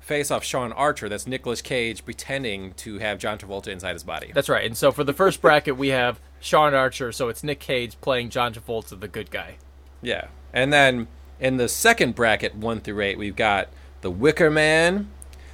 Face 0.00 0.30
Off 0.30 0.42
Sean 0.42 0.72
Archer, 0.72 1.08
that's 1.08 1.26
Nicolas 1.26 1.60
Cage 1.60 2.04
pretending 2.04 2.72
to 2.74 2.98
have 2.98 3.18
John 3.18 3.36
Travolta 3.36 3.68
inside 3.68 3.92
his 3.92 4.04
body. 4.04 4.32
That's 4.34 4.48
right. 4.48 4.64
And 4.64 4.74
so 4.74 4.90
for 4.90 5.04
the 5.04 5.12
first 5.12 5.42
bracket, 5.42 5.76
we 5.76 5.88
have 5.88 6.18
Sean 6.40 6.72
Archer. 6.72 7.12
So 7.12 7.28
it's 7.28 7.44
Nick 7.44 7.60
Cage 7.60 8.00
playing 8.00 8.30
John 8.30 8.54
Travolta, 8.54 8.98
the 8.98 9.08
good 9.08 9.30
guy. 9.30 9.56
Yeah. 10.00 10.28
And 10.52 10.72
then 10.72 11.08
in 11.38 11.58
the 11.58 11.68
second 11.68 12.14
bracket, 12.14 12.54
1 12.54 12.80
through 12.80 13.02
8, 13.02 13.18
we've 13.18 13.36
got 13.36 13.68
The 14.00 14.10
Wicker 14.10 14.50
Man, 14.50 15.10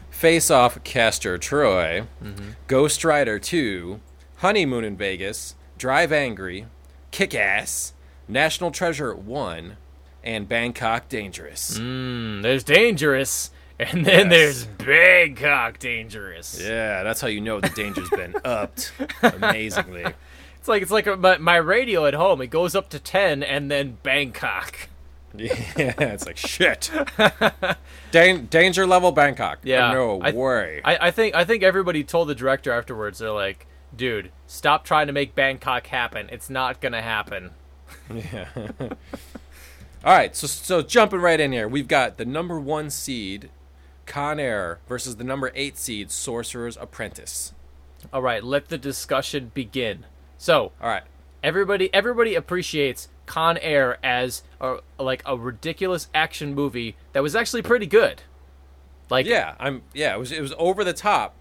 Face 0.08 0.52
Off 0.52 0.82
Castor 0.84 1.36
Troy, 1.36 2.04
mm-hmm. 2.22 2.50
Ghost 2.68 3.04
Rider 3.04 3.40
2, 3.40 4.00
Honeymoon 4.36 4.84
in 4.84 4.96
Vegas, 4.96 5.56
Drive 5.76 6.12
Angry, 6.12 6.66
Kick 7.14 7.32
Ass, 7.36 7.92
National 8.26 8.72
Treasure 8.72 9.14
1, 9.14 9.76
and 10.24 10.48
Bangkok 10.48 11.08
Dangerous. 11.08 11.78
Mm, 11.78 12.42
there's 12.42 12.64
Dangerous, 12.64 13.52
and 13.78 14.04
then 14.04 14.30
Yes. 14.32 14.64
there's 14.66 14.66
Bangkok 14.66 15.78
Dangerous. 15.78 16.60
Yeah, 16.60 17.04
that's 17.04 17.20
how 17.20 17.28
you 17.28 17.40
know 17.40 17.60
the 17.60 17.68
danger's 17.68 18.10
been 18.10 18.34
upped 18.44 18.90
amazingly. 19.22 20.04
It's 20.58 20.66
like 20.66 20.82
it's 20.82 20.90
like 20.90 21.06
a, 21.06 21.16
my, 21.16 21.38
my 21.38 21.54
radio 21.54 22.04
at 22.06 22.14
home. 22.14 22.40
It 22.40 22.48
goes 22.48 22.74
up 22.74 22.88
to 22.90 22.98
ten, 22.98 23.44
and 23.44 23.70
then 23.70 23.98
Bangkok. 24.02 24.88
Yeah, 25.36 25.94
it's 25.98 26.26
like 26.26 26.36
shit. 26.36 26.90
Dan- 28.12 28.46
danger 28.46 28.86
level 28.86 29.10
Bangkok. 29.12 29.58
Yeah, 29.64 29.92
no 29.92 30.20
I- 30.20 30.32
way. 30.32 30.80
I, 30.84 31.08
I 31.08 31.10
think 31.12 31.34
I 31.36 31.44
think 31.44 31.62
everybody 31.62 32.02
told 32.04 32.26
the 32.28 32.34
director 32.34 32.72
afterwards. 32.72 33.18
They're 33.20 33.30
like, 33.32 33.66
"Dude, 33.96 34.30
stop 34.46 34.84
trying 34.84 35.06
to 35.06 35.12
make 35.12 35.34
Bangkok 35.34 35.86
happen. 35.88 36.28
It's 36.30 36.50
not 36.50 36.80
gonna 36.80 37.02
happen." 37.02 37.50
Yeah. 38.12 38.46
All 40.04 40.14
right, 40.14 40.36
so 40.36 40.46
so 40.46 40.82
jumping 40.82 41.20
right 41.20 41.40
in 41.40 41.52
here, 41.52 41.66
we've 41.66 41.88
got 41.88 42.18
the 42.18 42.26
number 42.26 42.60
one 42.60 42.90
seed, 42.90 43.48
Con 44.04 44.38
Air, 44.38 44.80
versus 44.86 45.16
the 45.16 45.24
number 45.24 45.50
eight 45.54 45.78
seed, 45.78 46.10
Sorcerer's 46.10 46.76
Apprentice. 46.76 47.54
All 48.12 48.20
right, 48.20 48.44
let 48.44 48.68
the 48.68 48.76
discussion 48.76 49.50
begin. 49.54 50.04
So 50.36 50.72
All 50.80 50.88
right. 50.90 51.04
everybody 51.42 51.92
everybody 51.94 52.34
appreciates 52.34 53.08
Con 53.24 53.56
Air 53.58 53.96
as 54.04 54.42
a, 54.60 54.78
like 54.98 55.22
a 55.24 55.38
ridiculous 55.38 56.08
action 56.14 56.54
movie 56.54 56.96
that 57.14 57.22
was 57.22 57.34
actually 57.34 57.62
pretty 57.62 57.86
good. 57.86 58.22
Like 59.08 59.24
Yeah, 59.24 59.54
I'm. 59.58 59.82
Yeah, 59.94 60.14
it 60.14 60.18
was 60.18 60.32
it 60.32 60.42
was 60.42 60.52
over 60.58 60.84
the 60.84 60.92
top, 60.92 61.34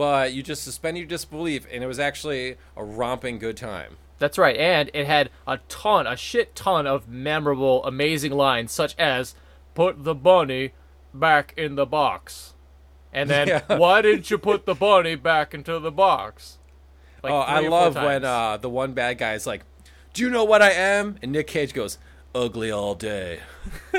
but 0.00 0.32
you 0.32 0.42
just 0.42 0.64
suspend 0.64 0.96
your 0.96 1.06
disbelief, 1.06 1.66
and 1.70 1.84
it 1.84 1.86
was 1.86 1.98
actually 1.98 2.56
a 2.74 2.82
romping 2.82 3.38
good 3.38 3.54
time. 3.54 3.98
That's 4.18 4.38
right, 4.38 4.56
and 4.56 4.90
it 4.94 5.06
had 5.06 5.28
a 5.46 5.58
ton, 5.68 6.06
a 6.06 6.16
shit 6.16 6.54
ton 6.56 6.86
of 6.86 7.06
memorable, 7.06 7.84
amazing 7.84 8.32
lines, 8.32 8.72
such 8.72 8.96
as 8.98 9.34
"Put 9.74 10.04
the 10.04 10.14
bunny 10.14 10.72
back 11.12 11.52
in 11.54 11.74
the 11.74 11.84
box," 11.84 12.54
and 13.12 13.28
then 13.28 13.48
Yeah. 13.48 13.76
"Why 13.76 14.00
didn't 14.00 14.30
you 14.30 14.38
put 14.38 14.64
the 14.64 14.74
bunny 14.74 15.16
back 15.16 15.52
into 15.52 15.78
the 15.78 15.92
box?" 15.92 16.56
Like 17.22 17.34
oh, 17.34 17.44
I 17.46 17.58
three 17.58 17.66
or 17.66 17.68
four 17.68 17.80
love 17.80 17.94
when 17.96 18.24
uh, 18.24 18.56
the 18.56 18.70
one 18.70 18.94
bad 18.94 19.18
guy 19.18 19.34
is 19.34 19.46
like, 19.46 19.64
"Do 20.14 20.22
you 20.22 20.30
know 20.30 20.44
what 20.44 20.62
I 20.62 20.70
am?" 20.70 21.18
And 21.20 21.30
Nick 21.30 21.46
Cage 21.46 21.74
goes, 21.74 21.98
ugly 22.34 22.70
all 22.70 22.94
day. 22.94 23.40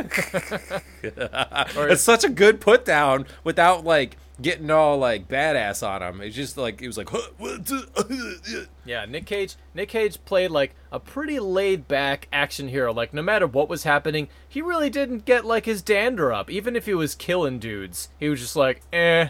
it's 1.03 2.01
such 2.01 2.24
a 2.24 2.29
good 2.29 2.60
put 2.60 2.86
down 2.86 3.27
without 3.43 3.84
like 3.84 4.17
getting 4.41 4.71
all 4.71 4.98
like 4.98 5.27
badass 5.27 5.88
on 5.88 6.01
him. 6.01 6.21
It's 6.21 6.36
just 6.36 6.57
like 6.57 6.81
it 6.81 6.88
was 6.88 6.98
like 6.98 7.10
Yeah, 8.86 9.05
Nick 9.05 9.25
Cage. 9.25 9.55
Nick 9.74 9.89
Cage 9.89 10.24
played 10.25 10.51
like 10.51 10.75
a 10.91 11.00
pretty 11.00 11.39
laid 11.39 11.88
back 11.88 12.27
action 12.33 12.67
hero. 12.69 12.93
Like 12.93 13.13
no 13.13 13.21
matter 13.21 13.48
what 13.48 13.69
was 13.69 13.83
happening, 13.83 14.27
he 14.48 14.62
really 14.62 14.89
didn't 14.89 15.25
get 15.25 15.45
like 15.45 15.65
his 15.65 15.81
dander 15.81 16.33
up. 16.33 16.50
Even 16.50 16.75
if 16.75 16.86
he 16.86 16.93
was 16.93 17.15
killing 17.15 17.60
dudes, 17.60 18.10
he 18.19 18.29
was 18.29 18.39
just 18.39 18.55
like, 18.55 18.81
eh. 18.91 19.29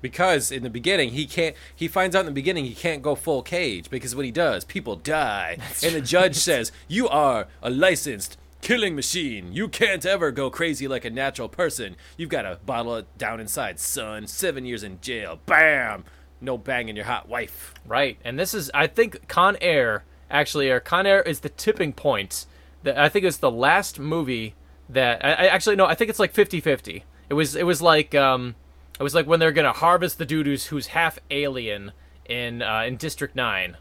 because 0.00 0.50
in 0.50 0.62
the 0.62 0.70
beginning 0.70 1.10
he 1.10 1.26
can't 1.26 1.56
he 1.74 1.88
finds 1.88 2.14
out 2.14 2.20
in 2.20 2.26
the 2.26 2.32
beginning 2.32 2.64
he 2.64 2.74
can't 2.74 3.02
go 3.02 3.14
full 3.14 3.42
cage 3.42 3.90
because 3.90 4.14
when 4.14 4.24
he 4.24 4.30
does 4.30 4.64
people 4.64 4.94
die 4.96 5.56
and 5.82 5.94
the 5.94 6.00
judge 6.00 6.36
says 6.36 6.70
you 6.86 7.08
are 7.08 7.48
a 7.62 7.70
licensed 7.70 8.36
killing 8.66 8.96
machine. 8.96 9.52
You 9.52 9.68
can't 9.68 10.04
ever 10.04 10.32
go 10.32 10.50
crazy 10.50 10.88
like 10.88 11.04
a 11.04 11.10
natural 11.10 11.48
person. 11.48 11.94
You've 12.16 12.30
got 12.30 12.42
to 12.42 12.58
bottle 12.66 12.96
it 12.96 13.06
down 13.16 13.38
inside 13.38 13.78
son. 13.78 14.26
Seven 14.26 14.64
years 14.64 14.82
in 14.82 15.00
jail. 15.00 15.38
Bam! 15.46 16.04
No 16.40 16.58
banging 16.58 16.96
your 16.96 17.04
hot 17.04 17.28
wife. 17.28 17.74
Right, 17.86 18.18
and 18.24 18.36
this 18.36 18.54
is 18.54 18.68
I 18.74 18.88
think 18.88 19.28
Con 19.28 19.56
Air 19.60 20.02
actually, 20.28 20.68
or 20.68 20.80
Con 20.80 21.06
Air 21.06 21.22
is 21.22 21.40
the 21.40 21.48
tipping 21.48 21.92
point. 21.92 22.46
That 22.82 22.98
I 22.98 23.08
think 23.08 23.24
it's 23.24 23.36
the 23.36 23.52
last 23.52 24.00
movie 24.00 24.56
that 24.88 25.24
I, 25.24 25.28
I 25.28 25.46
actually 25.46 25.76
no, 25.76 25.86
I 25.86 25.94
think 25.94 26.10
it's 26.10 26.18
like 26.18 26.34
50-50. 26.34 27.04
It 27.28 27.34
was 27.34 27.54
it 27.54 27.66
was 27.66 27.80
like 27.80 28.16
um, 28.16 28.56
it 28.98 29.02
was 29.04 29.14
like 29.14 29.28
when 29.28 29.38
they're 29.38 29.52
gonna 29.52 29.74
harvest 29.74 30.18
the 30.18 30.26
dude 30.26 30.48
who's, 30.48 30.88
half 30.88 31.20
alien 31.30 31.92
in 32.28 32.62
uh, 32.62 32.82
in 32.84 32.96
District 32.96 33.36
Nine, 33.36 33.76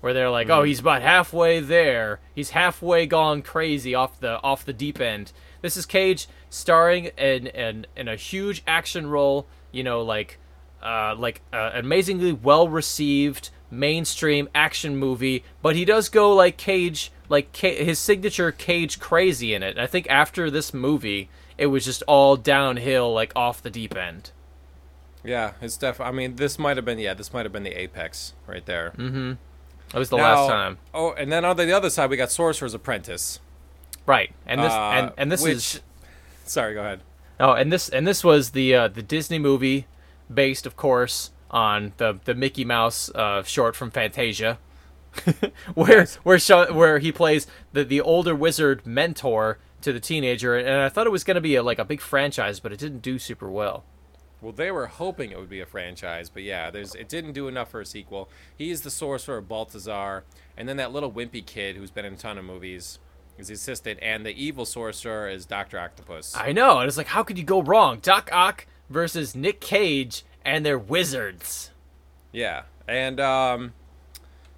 where 0.00 0.12
they're 0.14 0.30
like, 0.30 0.48
oh, 0.48 0.62
he's 0.62 0.80
about 0.80 1.02
halfway 1.02 1.60
there. 1.60 2.20
He's 2.34 2.50
halfway 2.50 3.06
gone 3.06 3.42
crazy 3.42 3.94
off 3.94 4.20
the 4.20 4.40
off 4.42 4.64
the 4.64 4.72
deep 4.72 5.00
end. 5.00 5.32
This 5.60 5.76
is 5.76 5.86
Cage 5.86 6.28
starring 6.50 7.06
in 7.18 7.46
in, 7.48 7.86
in 7.96 8.08
a 8.08 8.16
huge 8.16 8.62
action 8.66 9.06
role. 9.08 9.46
You 9.72 9.82
know, 9.84 10.02
like 10.02 10.38
uh, 10.82 11.14
like 11.16 11.42
uh, 11.52 11.70
amazingly 11.74 12.32
well 12.32 12.68
received 12.68 13.50
mainstream 13.70 14.48
action 14.54 14.96
movie, 14.96 15.44
but 15.62 15.76
he 15.76 15.84
does 15.84 16.08
go 16.08 16.34
like 16.34 16.56
Cage, 16.56 17.10
like 17.28 17.52
Ca- 17.52 17.84
his 17.84 17.98
signature 17.98 18.50
Cage 18.52 18.98
crazy 18.98 19.52
in 19.52 19.62
it. 19.62 19.70
And 19.72 19.80
I 19.80 19.86
think 19.86 20.08
after 20.08 20.50
this 20.50 20.72
movie, 20.72 21.28
it 21.58 21.66
was 21.66 21.84
just 21.84 22.02
all 22.06 22.36
downhill, 22.36 23.12
like 23.12 23.32
off 23.36 23.60
the 23.62 23.68
deep 23.70 23.94
end. 23.96 24.30
yeah 25.24 25.52
it's 25.60 25.76
def 25.76 26.00
i 26.00 26.12
mean 26.12 26.36
this 26.36 26.58
might 26.58 26.76
have 26.76 26.86
been 26.86 26.98
yeah 26.98 27.12
this 27.12 27.32
might 27.32 27.44
have 27.44 27.52
been 27.52 27.64
the 27.64 27.74
apex 27.78 28.32
right 28.46 28.64
there 28.66 28.92
It 29.94 29.98
was 29.98 30.10
the 30.10 30.16
Now- 30.16 30.22
last 30.42 30.48
time, 30.50 30.78
oh 30.94 31.12
and 31.12 31.30
then 31.32 31.44
on 31.44 31.56
the 31.56 31.72
other 31.74 31.90
side 31.90 32.10
we 32.10 32.16
got 32.16 32.30
sorcerer's 32.30 32.74
apprentice 32.74 33.40
right? 34.06 34.32
And 34.46 34.60
this 34.62 34.72
Uh, 34.72 34.90
and 34.94 35.12
and 35.16 35.32
this 35.32 35.42
which- 35.42 35.52
is 35.54 35.80
sorry 36.44 36.74
go 36.74 36.80
ahead 36.80 37.00
Oh, 37.40 37.52
and 37.52 37.72
this 37.72 37.88
and 37.88 38.06
this 38.06 38.24
was 38.24 38.50
the 38.50 38.74
uh, 38.74 38.88
the 38.88 39.02
Disney 39.02 39.38
movie, 39.38 39.86
based, 40.32 40.66
of 40.66 40.74
course, 40.76 41.30
on 41.52 41.92
the 41.98 42.18
the 42.24 42.34
Mickey 42.34 42.64
Mouse 42.64 43.10
uh, 43.14 43.44
short 43.44 43.76
from 43.76 43.92
Fantasia, 43.92 44.58
where 45.74 46.06
where 46.24 46.38
Sha- 46.38 46.72
where 46.72 46.98
he 46.98 47.12
plays 47.12 47.46
the 47.72 47.84
the 47.84 48.00
older 48.00 48.34
wizard 48.34 48.84
mentor 48.86 49.58
to 49.82 49.92
the 49.92 50.00
teenager, 50.00 50.56
and 50.56 50.82
I 50.82 50.88
thought 50.88 51.06
it 51.06 51.10
was 51.10 51.22
going 51.22 51.36
to 51.36 51.40
be 51.40 51.54
a, 51.54 51.62
like 51.62 51.78
a 51.78 51.84
big 51.84 52.00
franchise, 52.00 52.58
but 52.58 52.72
it 52.72 52.78
didn't 52.80 53.02
do 53.02 53.18
super 53.20 53.48
well. 53.48 53.84
Well, 54.40 54.52
they 54.52 54.70
were 54.70 54.86
hoping 54.86 55.30
it 55.32 55.38
would 55.38 55.48
be 55.48 55.60
a 55.60 55.66
franchise, 55.66 56.30
but 56.30 56.42
yeah, 56.44 56.70
there's 56.70 56.94
it 56.94 57.08
didn't 57.08 57.32
do 57.32 57.48
enough 57.48 57.70
for 57.70 57.80
a 57.80 57.86
sequel. 57.86 58.28
He's 58.56 58.82
the 58.82 58.90
sorcerer 58.90 59.40
Balthazar, 59.40 60.24
and 60.56 60.68
then 60.68 60.76
that 60.76 60.92
little 60.92 61.10
wimpy 61.10 61.44
kid 61.44 61.76
who's 61.76 61.90
been 61.90 62.04
in 62.04 62.14
a 62.14 62.16
ton 62.16 62.38
of 62.38 62.44
movies 62.44 62.98
is 63.36 63.48
the 63.48 63.54
assistant, 63.54 63.98
and 64.00 64.24
the 64.24 64.30
evil 64.30 64.64
sorcerer 64.64 65.28
is 65.28 65.44
Doctor 65.44 65.78
Octopus. 65.78 66.34
I 66.36 66.52
know, 66.52 66.78
and 66.78 66.88
it's 66.88 66.96
like, 66.96 67.08
how 67.08 67.22
could 67.24 67.36
you 67.38 67.44
go 67.44 67.62
wrong? 67.62 67.98
Doc 68.00 68.28
Ock 68.32 68.66
versus 68.88 69.34
Nick 69.34 69.60
Cage, 69.60 70.24
and 70.44 70.64
they're 70.64 70.78
wizards. 70.78 71.70
yeah, 72.32 72.62
and 72.86 73.18
um, 73.20 73.72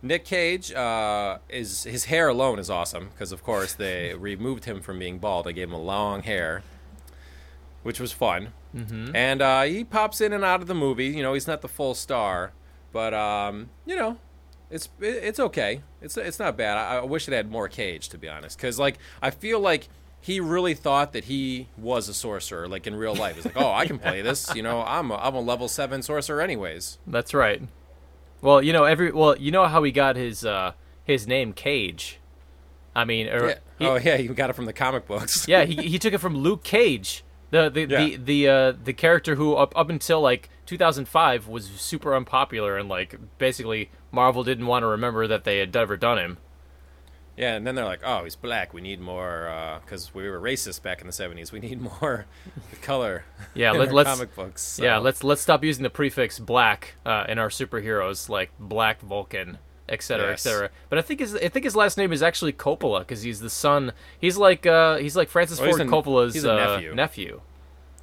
Nick 0.03 0.25
Cage 0.25 0.73
uh, 0.73 1.39
is 1.49 1.85
his 1.85 2.05
hair 2.07 2.29
alone 2.29 2.59
is 2.59 2.71
awesome 2.71 3.09
because 3.13 3.33
of 3.33 3.43
course 3.43 3.73
they 3.73 4.15
removed 4.19 4.67
him 4.67 4.81
from 4.83 4.99
being 4.99 5.19
bald. 5.19 5.47
They 5.47 5.53
gave 5.55 5.69
him 5.69 5.75
a 5.75 5.81
long 5.81 6.23
hair, 6.23 6.63
which 7.83 7.99
was 7.99 8.13
fun. 8.13 8.53
Mm-hmm. 8.75 9.15
And 9.17 9.43
uh, 9.43 9.63
he 9.63 9.85
pops 9.85 10.21
in 10.21 10.33
and 10.33 10.45
out 10.45 10.61
of 10.61 10.67
the 10.67 10.75
movie. 10.75 11.07
You 11.09 11.23
know, 11.23 11.35
he's 11.35 11.47
not 11.47 11.61
the 11.61 11.69
full 11.69 11.95
star, 11.95 12.53
but 12.93 13.13
um, 13.15 13.71
you 13.87 13.97
know, 13.97 14.17
it's 14.71 14.89
it's 15.01 15.41
okay. 15.41 15.81
It's 16.01 16.17
it's 16.17 16.39
not 16.39 16.57
bad. 16.57 16.77
I, 16.79 16.99
I 16.99 17.05
wish 17.05 17.27
it 17.29 17.35
had 17.35 17.51
more 17.51 17.69
Cage 17.69 18.09
to 18.11 18.19
be 18.19 18.29
honest, 18.29 18.57
because 18.57 18.79
like 18.79 18.99
I 19.21 19.31
feel 19.31 19.59
like 19.61 19.89
he 20.23 20.39
really 20.39 20.75
thought 20.75 21.13
that 21.15 21.25
he 21.25 21.67
was 21.79 22.09
a 22.09 22.15
sorcerer, 22.15 22.69
like 22.69 22.87
in 22.87 22.95
real 22.95 23.15
life. 23.15 23.37
He's 23.37 23.45
like, 23.47 23.57
oh, 23.57 23.73
I 23.73 23.87
can 23.87 23.99
play 23.99 24.21
this. 24.23 24.55
You 24.55 24.63
know, 24.63 24.83
I'm 24.83 25.11
a, 25.11 25.17
I'm 25.17 25.35
a 25.35 25.41
level 25.41 25.67
seven 25.67 26.03
sorcerer, 26.03 26.41
anyways. 26.43 26.99
That's 27.07 27.33
right. 27.35 27.63
Well, 28.43 28.63
you 28.63 28.73
know 28.73 28.85
every 28.85 29.11
well, 29.13 29.37
you 29.37 29.51
know 29.51 29.67
how 29.67 29.83
he 29.83 29.91
got 29.93 30.17
his 30.17 30.45
uh 30.45 30.73
his 31.05 31.27
name 31.27 31.53
Cage. 31.53 32.19
I 32.95 33.05
mean, 33.05 33.29
or, 33.29 33.49
Yeah. 33.49 33.55
he- 33.79 33.87
oh 33.87 33.97
yeah, 33.97 34.17
you 34.17 34.33
got 34.35 34.51
it 34.51 34.53
from 34.55 34.67
the 34.67 34.73
comic 34.73 35.07
books. 35.07 35.47
yeah, 35.49 35.65
he, 35.65 35.75
he 35.89 35.99
took 35.99 36.13
it 36.13 36.19
from 36.19 36.37
Luke 36.37 36.63
Cage, 36.65 37.23
the 37.51 37.69
the 37.71 37.85
the 37.85 38.03
Yeah. 38.11 38.17
the, 38.23 38.49
uh, 38.49 38.73
the 38.85 38.93
character 38.93 39.35
who 39.35 39.55
up 39.55 39.77
up 39.77 39.89
until 39.91 40.21
like 40.21 40.49
2005 40.67 41.49
was 41.49 41.67
super 41.67 42.15
unpopular 42.15 42.77
and 42.79 42.89
like 42.89 43.17
basically 43.39 43.91
Marvel 44.13 44.45
didn't 44.45 44.67
want 44.67 44.83
to 44.83 44.87
remember 44.87 45.27
that 45.27 45.45
they 45.45 45.59
had 45.59 45.75
ever 45.77 45.97
done 45.97 46.19
him. 46.19 46.39
Yeah, 47.37 47.55
and 47.55 47.67
then 47.67 47.75
they're 47.75 47.87
like, 47.87 48.01
"Oh, 48.05 48.25
he's 48.25 48.37
black. 48.37 48.75
We 48.75 48.83
need 48.83 49.01
more 49.01 49.81
because 49.83 50.13
we 50.13 50.29
were 50.29 50.39
racist 50.39 50.83
back 50.83 51.01
in 51.01 51.07
the 51.07 51.13
'70s. 51.13 51.53
We 51.53 51.61
need 51.61 51.81
more 52.01 52.27
color." 52.83 53.25
Yeah, 53.55 53.73
in 53.73 53.79
let- 53.79 53.93
let's- 53.93 54.11
comic 54.11 54.35
books. 54.35 54.61
so- 54.63 54.83
Yeah, 54.85 54.99
let's 54.99 55.25
let's 55.25 55.41
stop 55.41 55.65
using 55.65 55.83
the 55.83 55.89
prefix 55.91 56.39
black 56.39 56.97
uh, 57.07 57.25
in 57.29 57.39
our 57.39 57.49
superheroes 57.49 58.29
like 58.29 58.51
Black 58.59 59.01
Vulcan, 59.01 59.57
etc., 59.91 60.29
Yes. 60.31 60.47
etc. 60.47 60.71
But 60.89 60.99
I 60.99 61.03
think 61.03 61.21
his 61.21 61.35
I 61.37 61.49
think 61.49 61.65
his 61.65 61.77
last 61.77 61.99
name 61.99 62.13
is 62.13 62.23
actually 62.23 62.53
Coppola 62.53 63.01
because 63.01 63.23
he's 63.23 63.41
the 63.41 63.51
son. 63.51 63.93
He's 64.19 64.37
like 64.39 64.65
uh, 64.67 64.97
he's 64.97 65.17
like 65.17 65.29
Francis 65.29 65.61
Oh, 65.61 65.67
Ford 65.67 65.81
a- 65.81 65.85
Coppola's 65.85 66.35
he's 66.35 66.45
a 66.45 66.53
uh, 66.53 66.57
nephew. 66.77 66.95
nephew. 66.95 67.41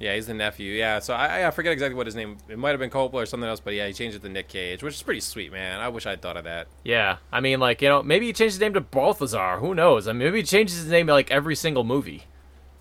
Yeah, 0.00 0.14
he's 0.14 0.28
the 0.28 0.34
nephew. 0.34 0.74
Yeah, 0.74 1.00
so 1.00 1.12
I, 1.12 1.48
I 1.48 1.50
forget 1.50 1.72
exactly 1.72 1.96
what 1.96 2.06
his 2.06 2.14
name. 2.14 2.36
It 2.48 2.56
might 2.56 2.70
have 2.70 2.78
been 2.78 2.88
Coppola 2.90 3.14
or 3.14 3.26
something 3.26 3.48
else, 3.48 3.58
but 3.58 3.74
yeah, 3.74 3.88
he 3.88 3.92
changed 3.92 4.16
it 4.16 4.22
to 4.22 4.28
Nick 4.28 4.46
Cage, 4.46 4.80
which 4.80 4.94
is 4.94 5.02
pretty 5.02 5.18
sweet, 5.18 5.50
man. 5.50 5.80
I 5.80 5.88
wish 5.88 6.06
I'd 6.06 6.22
thought 6.22 6.36
of 6.36 6.44
that. 6.44 6.68
Yeah, 6.84 7.16
I 7.32 7.40
mean, 7.40 7.58
like 7.58 7.82
you 7.82 7.88
know, 7.88 8.04
maybe 8.04 8.26
he 8.26 8.32
changed 8.32 8.54
his 8.54 8.60
name 8.60 8.74
to 8.74 8.80
Balthazar. 8.80 9.58
Who 9.58 9.74
knows? 9.74 10.06
I 10.06 10.12
mean, 10.12 10.20
maybe 10.28 10.38
he 10.38 10.44
changes 10.44 10.76
his 10.76 10.86
name 10.86 11.08
like 11.08 11.32
every 11.32 11.56
single 11.56 11.82
movie. 11.82 12.24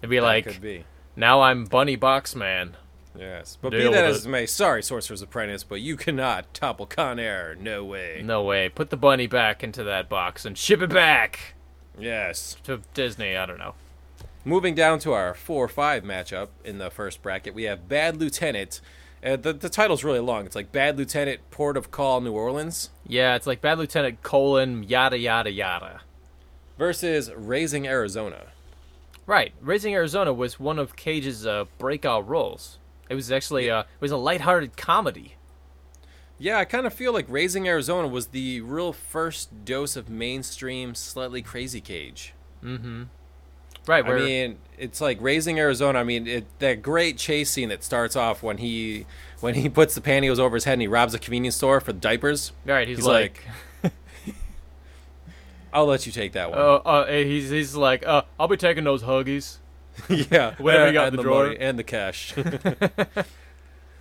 It'd 0.02 0.12
be 0.12 0.18
That 0.18 0.22
like, 0.24 0.62
be. 0.62 0.84
now 1.16 1.42
I'm 1.42 1.66
Bunny 1.66 1.98
Boxman. 1.98 2.74
Yes, 3.18 3.58
but 3.62 3.72
Deal 3.72 3.90
be 3.90 3.96
that 3.96 4.06
as 4.06 4.26
it. 4.26 4.28
it 4.28 4.32
may, 4.32 4.46
sorry, 4.46 4.84
Sorcerer's 4.84 5.22
Apprentice, 5.22 5.64
but 5.64 5.82
you 5.82 5.98
cannot 5.98 6.54
topple 6.54 6.86
Con 6.86 7.20
Air. 7.20 7.56
No 7.60 7.84
way. 7.84 8.22
No 8.24 8.44
way. 8.44 8.70
Put 8.70 8.90
the 8.92 8.98
bunny 8.98 9.26
back 9.28 9.64
into 9.64 9.84
that 9.86 10.08
box 10.08 10.46
and 10.46 10.58
ship 10.58 10.82
it 10.82 10.92
back 10.94 11.56
Yes. 12.00 12.58
to 12.66 12.82
Disney. 12.94 13.36
I 13.36 13.46
don't 13.48 13.58
know. 13.58 13.74
Moving 14.46 14.76
down 14.76 15.00
to 15.00 15.14
our 15.14 15.34
4 15.34 15.68
5 15.68 16.04
matchup 16.04 16.50
in 16.64 16.78
the 16.78 16.90
first 16.92 17.22
bracket, 17.24 17.54
we 17.54 17.64
have 17.64 17.90
Bad 17.90 18.18
Lieutenant. 18.18 18.82
Uh, 19.26 19.36
the, 19.36 19.52
the 19.52 19.68
title's 19.68 20.04
really 20.04 20.20
long. 20.20 20.46
It's 20.46 20.56
like 20.56 20.72
Bad 20.72 20.98
Lieutenant, 20.98 21.40
Port 21.50 21.76
of 21.76 21.90
Call, 21.90 22.22
New 22.22 22.34
Orleans, 22.34 22.92
Yeah, 23.06 23.36
it's 23.36 23.48
like 23.48 23.62
Bad 23.62 23.80
Lieutenant 23.80 24.22
colon 24.22 24.84
yada 24.84 25.18
yada 25.18 25.52
yada. 25.52 26.02
versus 26.78 27.32
Raising 27.36 27.88
Arizona. 27.88 28.44
Right. 29.26 29.54
Raising 29.60 29.94
Arizona 29.96 30.32
was 30.32 30.60
one 30.60 30.78
of 30.80 30.96
Cage's 30.96 31.46
uh, 31.48 31.66
breakout 31.80 32.26
roles. 32.28 32.78
It 33.10 33.16
was 33.16 33.32
actually 33.32 33.70
uh, 33.70 33.82
it 33.82 34.02
was 34.02 34.12
a 34.12 34.18
lighthearted 34.18 34.78
comedy. 34.78 35.36
Yeah, 36.40 36.60
I 36.60 36.66
kind 36.66 36.86
of 36.86 36.94
feel 36.94 37.14
like 37.14 37.26
Raising 37.28 37.68
Arizona 37.68 38.08
was 38.08 38.28
the 38.28 38.62
real 38.62 38.94
first 38.94 39.66
dose 39.66 39.96
of 39.96 40.08
mainstream, 40.08 40.94
slightly 40.94 41.42
crazy 41.42 41.82
Cage. 41.82 42.34
Mm-hmm. 42.64 43.04
Right. 43.88 44.06
I 44.06 44.16
mean, 44.16 44.58
it's 44.78 45.00
like 45.00 45.18
Raising 45.22 45.58
Arizona. 45.60 46.00
I 46.00 46.04
mean, 46.04 46.28
it, 46.28 46.46
that 46.60 46.82
great 46.82 47.18
chase 47.18 47.50
scene 47.50 47.70
that 47.70 47.84
starts 47.84 48.16
off 48.16 48.44
when 48.44 48.58
he 48.58 49.06
when 49.40 49.56
he 49.56 49.70
puts 49.70 49.96
the 49.96 50.02
pantyhose 50.02 50.40
over 50.40 50.56
his 50.56 50.66
head 50.66 50.74
and 50.74 50.82
he 50.82 50.88
robs 50.88 51.14
a 51.14 51.20
convenience 51.20 51.56
store 51.56 51.80
for 51.80 51.94
diapers. 51.94 52.52
right. 52.66 52.88
He's, 52.88 52.98
he's 52.98 53.06
like, 53.08 53.42
I'll 55.74 55.86
let 55.86 56.06
you 56.06 56.12
take 56.12 56.34
that 56.34 56.52
one. 56.52 56.60
uh, 56.60 56.76
uh, 56.76 57.08
he's 57.08 57.50
he's 57.50 57.76
like, 57.76 58.06
uh, 58.06 58.24
I'll 58.40 58.48
be 58.50 58.58
taking 58.58 58.84
those 58.84 59.04
huggies. 59.04 59.58
yeah, 60.10 60.56
whatever 60.58 60.88
you 60.88 60.94
got 60.94 61.08
in 61.08 61.14
and 61.14 61.18
the 61.20 61.24
drawer. 61.24 61.44
money 61.46 61.58
and 61.60 61.78
the 61.80 61.84
cash. 61.84 62.34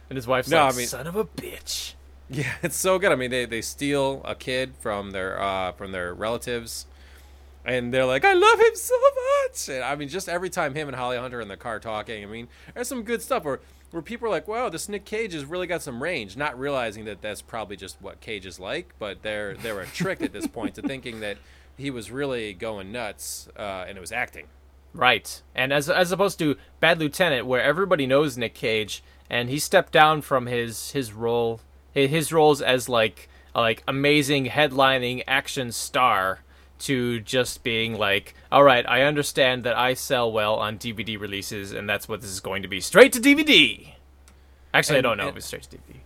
And 0.09 0.15
his 0.17 0.27
wife's 0.27 0.49
No, 0.49 0.65
like, 0.67 0.75
I 0.75 0.77
mean- 0.77 0.87
son 0.87 1.07
of 1.09 1.17
a 1.17 1.25
bitch. 1.25 1.95
Yeah, 2.29 2.53
it's 2.63 2.77
so 2.77 2.99
good. 2.99 3.11
I 3.13 3.17
mean, 3.17 3.31
they, 3.31 3.45
they 3.45 3.61
steal 3.63 4.23
a 4.25 4.35
kid 4.37 4.75
from 4.81 5.11
their 5.11 5.41
uh, 5.41 5.73
from 5.73 5.93
their 5.93 6.15
relatives, 6.15 6.87
and 7.65 7.93
they're 7.93 8.05
like, 8.05 8.25
"I 8.25 8.33
love 8.35 8.61
him 8.61 8.75
so 8.75 8.95
much." 9.45 9.69
And 9.69 9.83
I 9.85 9.95
mean, 9.97 10.09
just 10.09 10.29
every 10.29 10.51
time 10.51 10.75
him 10.75 10.89
and 10.89 10.97
Holly 10.97 11.17
Hunter 11.19 11.39
are 11.39 11.41
in 11.41 11.49
the 11.49 11.57
car 11.57 11.79
talking, 11.81 12.23
I 12.23 12.27
mean, 12.27 12.49
there's 12.75 12.89
some 12.89 13.03
good 13.03 13.23
stuff 13.23 13.45
where 13.45 13.61
where 13.93 14.03
people 14.03 14.27
are 14.27 14.31
like, 14.31 14.47
"Wow, 14.49 14.69
this 14.69 14.89
Nick 14.89 15.05
Cage 15.05 15.33
has 15.35 15.45
really 15.45 15.67
got 15.69 15.83
some 15.83 16.03
range," 16.03 16.37
not 16.37 16.59
realizing 16.59 17.05
that 17.07 17.21
that's 17.23 17.43
probably 17.43 17.77
just 17.77 17.97
what 18.01 18.21
Cage 18.21 18.47
is 18.47 18.59
like, 18.61 18.95
but 18.99 19.23
they're 19.23 19.55
they're 19.55 19.81
a 19.81 19.87
trick 19.87 20.21
at 20.23 20.33
this 20.33 20.47
point 20.49 20.75
to 20.77 20.83
thinking 20.83 21.19
that 21.21 21.37
he 21.77 21.91
was 21.91 22.11
really 22.13 22.55
going 22.55 22.91
nuts, 22.93 23.49
uh, 23.57 23.85
and 23.89 23.97
it 23.97 24.01
was 24.01 24.11
acting. 24.13 24.47
Right. 24.97 25.43
And 25.55 25.73
as 25.73 25.89
as 25.91 26.11
opposed 26.13 26.39
to 26.41 26.57
Bad 26.81 26.99
Lieutenant, 26.99 27.47
where 27.47 27.63
everybody 27.63 28.07
knows 28.07 28.37
Nick 28.37 28.55
Cage, 28.55 29.03
and 29.31 29.49
he 29.49 29.59
stepped 29.59 29.93
down 29.93 30.23
from 30.23 30.47
his 30.47 30.93
his 30.93 31.13
role 31.13 31.61
his 31.93 32.33
roles 32.33 32.61
as 32.61 32.89
like 32.89 33.29
like 33.55 33.83
amazing 33.87 34.47
headlining 34.47 35.23
action 35.27 35.73
star 35.73 36.41
to 36.79 37.21
just 37.21 37.63
being 37.63 37.97
like, 37.97 38.35
all 38.53 38.63
right, 38.63 38.87
I 38.87 39.03
understand 39.03 39.65
that 39.65 39.77
I 39.79 39.95
sell 39.95 40.31
well 40.31 40.57
on 40.57 40.79
DVD 40.79 41.19
releases, 41.19 41.73
and 41.73 41.89
that's 41.89 42.07
what 42.09 42.21
this 42.21 42.29
is 42.31 42.41
going 42.41 42.61
to 42.63 42.69
be 42.69 42.81
straight 42.83 43.13
to 43.15 43.21
DVD. 43.21 43.93
Actually, 44.75 44.99
And- 44.99 45.07
I 45.07 45.11
don't 45.11 45.17
know 45.19 45.29
if 45.29 45.37
it's 45.37 45.47
straight 45.47 45.63
to 45.63 45.77
DVD. 45.79 46.01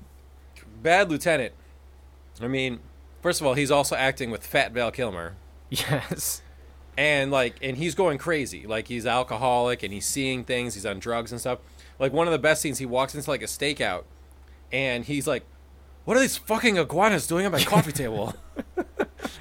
Bad 0.80 1.10
Lieutenant. 1.10 1.52
I 2.40 2.46
mean, 2.46 2.78
first 3.20 3.40
of 3.40 3.46
all, 3.48 3.54
he's 3.54 3.70
also 3.72 3.96
acting 3.96 4.30
with 4.30 4.46
Fat 4.46 4.72
Val 4.72 4.90
Kilmer. 4.90 5.34
Yes. 5.70 6.42
And 7.00 7.30
like 7.30 7.56
and 7.62 7.78
he's 7.78 7.94
going 7.94 8.18
crazy. 8.18 8.66
Like 8.66 8.88
he's 8.88 9.06
alcoholic 9.06 9.82
and 9.82 9.90
he's 9.90 10.04
seeing 10.04 10.44
things. 10.44 10.74
He's 10.74 10.84
on 10.84 10.98
drugs 10.98 11.32
and 11.32 11.40
stuff. 11.40 11.58
Like 11.98 12.12
one 12.12 12.26
of 12.26 12.32
the 12.32 12.38
best 12.38 12.60
scenes 12.60 12.76
he 12.76 12.84
walks 12.84 13.14
into 13.14 13.28
like 13.30 13.40
a 13.40 13.46
stakeout 13.46 14.04
and 14.70 15.06
he's 15.06 15.26
like 15.26 15.44
what 16.04 16.16
are 16.16 16.20
these 16.20 16.36
fucking 16.36 16.76
iguanas 16.76 17.26
doing 17.26 17.46
at 17.46 17.52
my 17.52 17.64
coffee 17.64 17.92
table? 17.92 18.34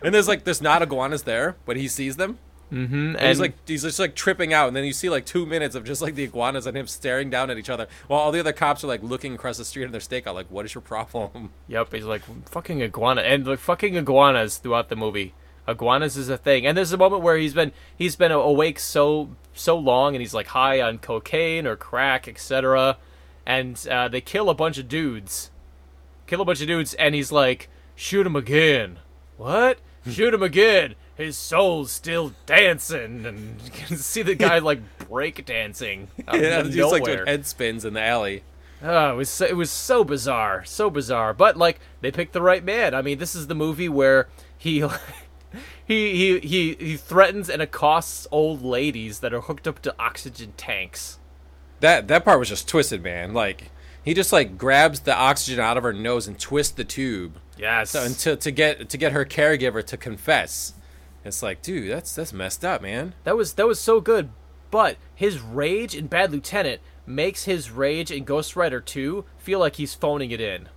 And 0.01 0.15
there's 0.15 0.29
like 0.29 0.45
there's 0.45 0.61
not 0.61 0.81
iguanas 0.81 1.23
there 1.23 1.57
but 1.65 1.75
he 1.75 1.89
sees 1.89 2.15
them. 2.15 2.39
Mm-hmm. 2.71 3.15
and, 3.15 3.27
he's 3.27 3.39
like 3.39 3.55
he's 3.67 3.81
just 3.81 3.99
like 3.99 4.15
tripping 4.15 4.53
out. 4.53 4.69
And 4.69 4.77
then 4.77 4.85
you 4.85 4.93
see 4.93 5.09
like 5.09 5.25
two 5.25 5.45
minutes 5.45 5.75
of 5.75 5.83
just 5.83 6.01
like 6.01 6.15
the 6.15 6.23
iguanas 6.23 6.65
and 6.65 6.77
him 6.77 6.87
staring 6.87 7.29
down 7.29 7.49
at 7.49 7.57
each 7.57 7.69
other 7.69 7.87
while 8.07 8.21
all 8.21 8.31
the 8.31 8.39
other 8.39 8.53
cops 8.53 8.83
are 8.83 8.87
like 8.87 9.03
looking 9.03 9.35
across 9.35 9.57
the 9.57 9.65
street 9.65 9.85
at 9.85 9.91
their 9.91 9.99
stakeout 9.99 10.35
like 10.35 10.47
what 10.49 10.63
is 10.65 10.73
your 10.73 10.81
problem? 10.81 11.51
Yep, 11.67 11.93
he's 11.93 12.05
like 12.05 12.21
fucking 12.47 12.81
iguana. 12.81 13.21
And 13.21 13.45
like 13.45 13.59
fucking 13.59 13.95
iguanas 13.95 14.57
throughout 14.57 14.87
the 14.87 14.95
movie. 14.95 15.33
Iguanas 15.69 16.17
is 16.17 16.29
a 16.29 16.37
thing, 16.37 16.65
and 16.65 16.77
there's 16.77 16.91
a 16.91 16.97
moment 16.97 17.21
where 17.21 17.37
he's 17.37 17.53
been 17.53 17.71
he's 17.95 18.15
been 18.15 18.31
awake 18.31 18.79
so 18.79 19.29
so 19.53 19.77
long, 19.77 20.15
and 20.15 20.21
he's 20.21 20.33
like 20.33 20.47
high 20.47 20.81
on 20.81 20.97
cocaine 20.97 21.67
or 21.67 21.75
crack, 21.75 22.27
etc. 22.27 22.97
And 23.45 23.85
uh, 23.89 24.07
they 24.07 24.21
kill 24.21 24.49
a 24.49 24.53
bunch 24.53 24.77
of 24.77 24.87
dudes, 24.87 25.51
kill 26.27 26.41
a 26.41 26.45
bunch 26.45 26.61
of 26.61 26.67
dudes, 26.67 26.93
and 26.95 27.15
he's 27.15 27.31
like, 27.31 27.69
shoot 27.95 28.25
him 28.25 28.35
again. 28.35 28.99
What? 29.37 29.79
Shoot 30.07 30.33
him 30.33 30.43
again. 30.43 30.95
His 31.15 31.35
soul's 31.35 31.91
still 31.91 32.33
dancing, 32.45 33.25
and 33.25 33.61
you 33.61 33.71
can 33.71 33.97
see 33.97 34.21
the 34.21 34.35
guy 34.35 34.59
like 34.59 34.79
break 35.09 35.43
dancing 35.43 36.07
yeah 36.31 36.61
he's 36.61 36.75
like 36.85 37.03
doing 37.03 37.25
head 37.25 37.43
spins 37.47 37.83
in 37.83 37.95
the 37.95 38.01
alley 38.01 38.43
Oh, 38.81 39.11
it 39.11 39.15
was 39.15 39.29
so, 39.29 39.45
it 39.45 39.57
was 39.57 39.69
so 39.69 40.03
bizarre, 40.03 40.63
so 40.63 40.89
bizarre. 40.89 41.33
But 41.33 41.57
like 41.57 41.79
they 42.01 42.11
picked 42.11 42.33
the 42.33 42.41
right 42.41 42.63
man. 42.63 42.93
I 42.93 43.01
mean, 43.01 43.17
this 43.17 43.35
is 43.35 43.47
the 43.47 43.55
movie 43.55 43.89
where 43.89 44.29
he 44.57 44.79
he 45.89 46.15
he 46.15 46.39
he 46.47 46.75
he 46.79 46.95
threatens 46.97 47.49
and 47.49 47.61
accosts 47.61 48.27
old 48.31 48.61
ladies 48.63 49.19
that 49.19 49.33
are 49.33 49.41
hooked 49.41 49.67
up 49.67 49.81
to 49.81 49.93
oxygen 49.99 50.53
tanks. 50.55 51.19
That 51.81 52.07
that 52.07 52.23
part 52.23 52.39
was 52.39 52.47
just 52.49 52.67
twisted, 52.69 53.03
man. 53.03 53.33
Like 53.33 53.71
he 54.03 54.13
just 54.13 54.31
like 54.31 54.57
grabs 54.57 55.01
the 55.01 55.15
oxygen 55.15 55.59
out 55.59 55.75
of 55.77 55.83
her 55.83 55.91
nose 55.93 56.27
and 56.27 56.39
twists 56.39 56.73
the 56.73 56.83
tube 56.85 57.37
Yes. 57.57 57.89
so, 57.91 58.03
until 58.03 58.37
to 58.37 58.51
get 58.51 58.87
to 58.89 58.97
get 58.97 59.11
her 59.11 59.25
caregiver 59.25 59.83
to 59.85 59.97
confess. 59.97 60.73
It's 61.25 61.43
like, 61.43 61.61
dude, 61.61 61.91
that's 61.91 62.15
that's 62.15 62.31
messed 62.31 62.63
up, 62.63 62.81
man. 62.81 63.13
that 63.25 63.35
was 63.35 63.53
that 63.53 63.67
was 63.67 63.79
so 63.79 63.99
good. 63.99 64.29
But 64.71 64.97
his 65.15 65.39
rage 65.41 65.95
in 65.95 66.07
Bad 66.07 66.31
Lieutenant 66.31 66.79
makes 67.05 67.45
his 67.45 67.71
rage 67.71 68.11
in 68.11 68.23
Ghost 68.23 68.55
Rider 68.55 68.79
2 68.79 69.25
feel 69.39 69.57
like 69.59 69.77
he's 69.77 69.95
phoning 69.95 70.29
it 70.31 70.39
in. 70.39 70.69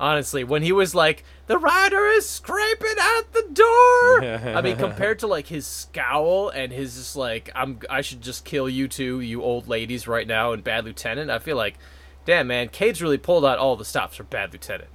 Honestly, 0.00 0.44
when 0.44 0.62
he 0.62 0.72
was 0.72 0.94
like, 0.94 1.24
"The 1.46 1.58
rider 1.58 2.06
is 2.06 2.28
scraping 2.28 2.96
at 2.98 3.32
the 3.32 3.46
door," 3.52 4.22
I 4.56 4.60
mean, 4.62 4.76
compared 4.76 5.18
to 5.20 5.26
like 5.26 5.48
his 5.48 5.66
scowl 5.66 6.50
and 6.50 6.72
his 6.72 6.96
just 6.96 7.16
like, 7.16 7.50
"I'm 7.54 7.80
I 7.90 8.00
should 8.00 8.20
just 8.20 8.44
kill 8.44 8.68
you 8.68 8.88
two, 8.88 9.20
you 9.20 9.42
old 9.42 9.68
ladies, 9.68 10.06
right 10.06 10.26
now." 10.26 10.52
and 10.52 10.62
Bad 10.62 10.84
Lieutenant, 10.84 11.30
I 11.30 11.38
feel 11.38 11.56
like, 11.56 11.78
damn 12.24 12.46
man, 12.46 12.68
Cage 12.68 13.02
really 13.02 13.18
pulled 13.18 13.44
out 13.44 13.58
all 13.58 13.76
the 13.76 13.84
stops 13.84 14.16
for 14.16 14.24
Bad 14.24 14.52
Lieutenant. 14.52 14.90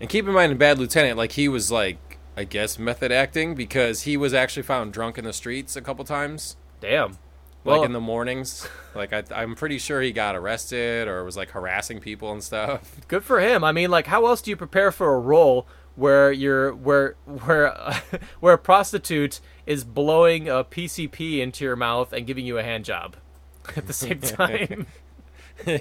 And 0.00 0.08
keep 0.08 0.26
in 0.26 0.32
mind, 0.32 0.52
in 0.52 0.58
Bad 0.58 0.78
Lieutenant, 0.78 1.16
like 1.16 1.32
he 1.32 1.48
was 1.48 1.70
like, 1.70 2.18
I 2.36 2.44
guess 2.44 2.78
method 2.78 3.12
acting 3.12 3.54
because 3.54 4.02
he 4.02 4.16
was 4.16 4.32
actually 4.32 4.62
found 4.62 4.92
drunk 4.92 5.18
in 5.18 5.24
the 5.24 5.32
streets 5.32 5.76
a 5.76 5.82
couple 5.82 6.04
times, 6.04 6.56
Damn. 6.82 7.16
Like 7.64 7.84
in 7.84 7.92
the 7.92 8.00
mornings. 8.00 8.68
like 8.94 9.12
I, 9.12 9.22
I'm 9.34 9.54
pretty 9.54 9.78
sure 9.78 10.00
he 10.00 10.12
got 10.12 10.34
arrested 10.36 11.08
or 11.08 11.24
was 11.24 11.36
like 11.36 11.50
harassing 11.50 12.00
people 12.00 12.32
and 12.32 12.42
stuff. 12.42 12.96
good 13.08 13.24
for 13.24 13.40
him. 13.40 13.64
I 13.64 13.72
mean, 13.72 13.90
like, 13.90 14.06
how 14.06 14.26
else 14.26 14.42
do 14.42 14.50
you 14.50 14.56
prepare 14.56 14.90
for 14.90 15.14
a 15.14 15.18
role 15.18 15.66
where 15.94 16.32
you're 16.32 16.74
where 16.74 17.16
where 17.26 17.74
where 18.40 18.54
a 18.54 18.58
prostitute 18.58 19.40
is 19.66 19.84
blowing 19.84 20.48
a 20.48 20.64
PCP 20.64 21.40
into 21.40 21.64
your 21.64 21.76
mouth 21.76 22.12
and 22.12 22.26
giving 22.26 22.46
you 22.46 22.58
a 22.58 22.62
hand 22.62 22.84
job 22.84 23.16
at 23.76 23.86
the 23.86 23.92
same 23.92 24.20
time? 24.20 24.86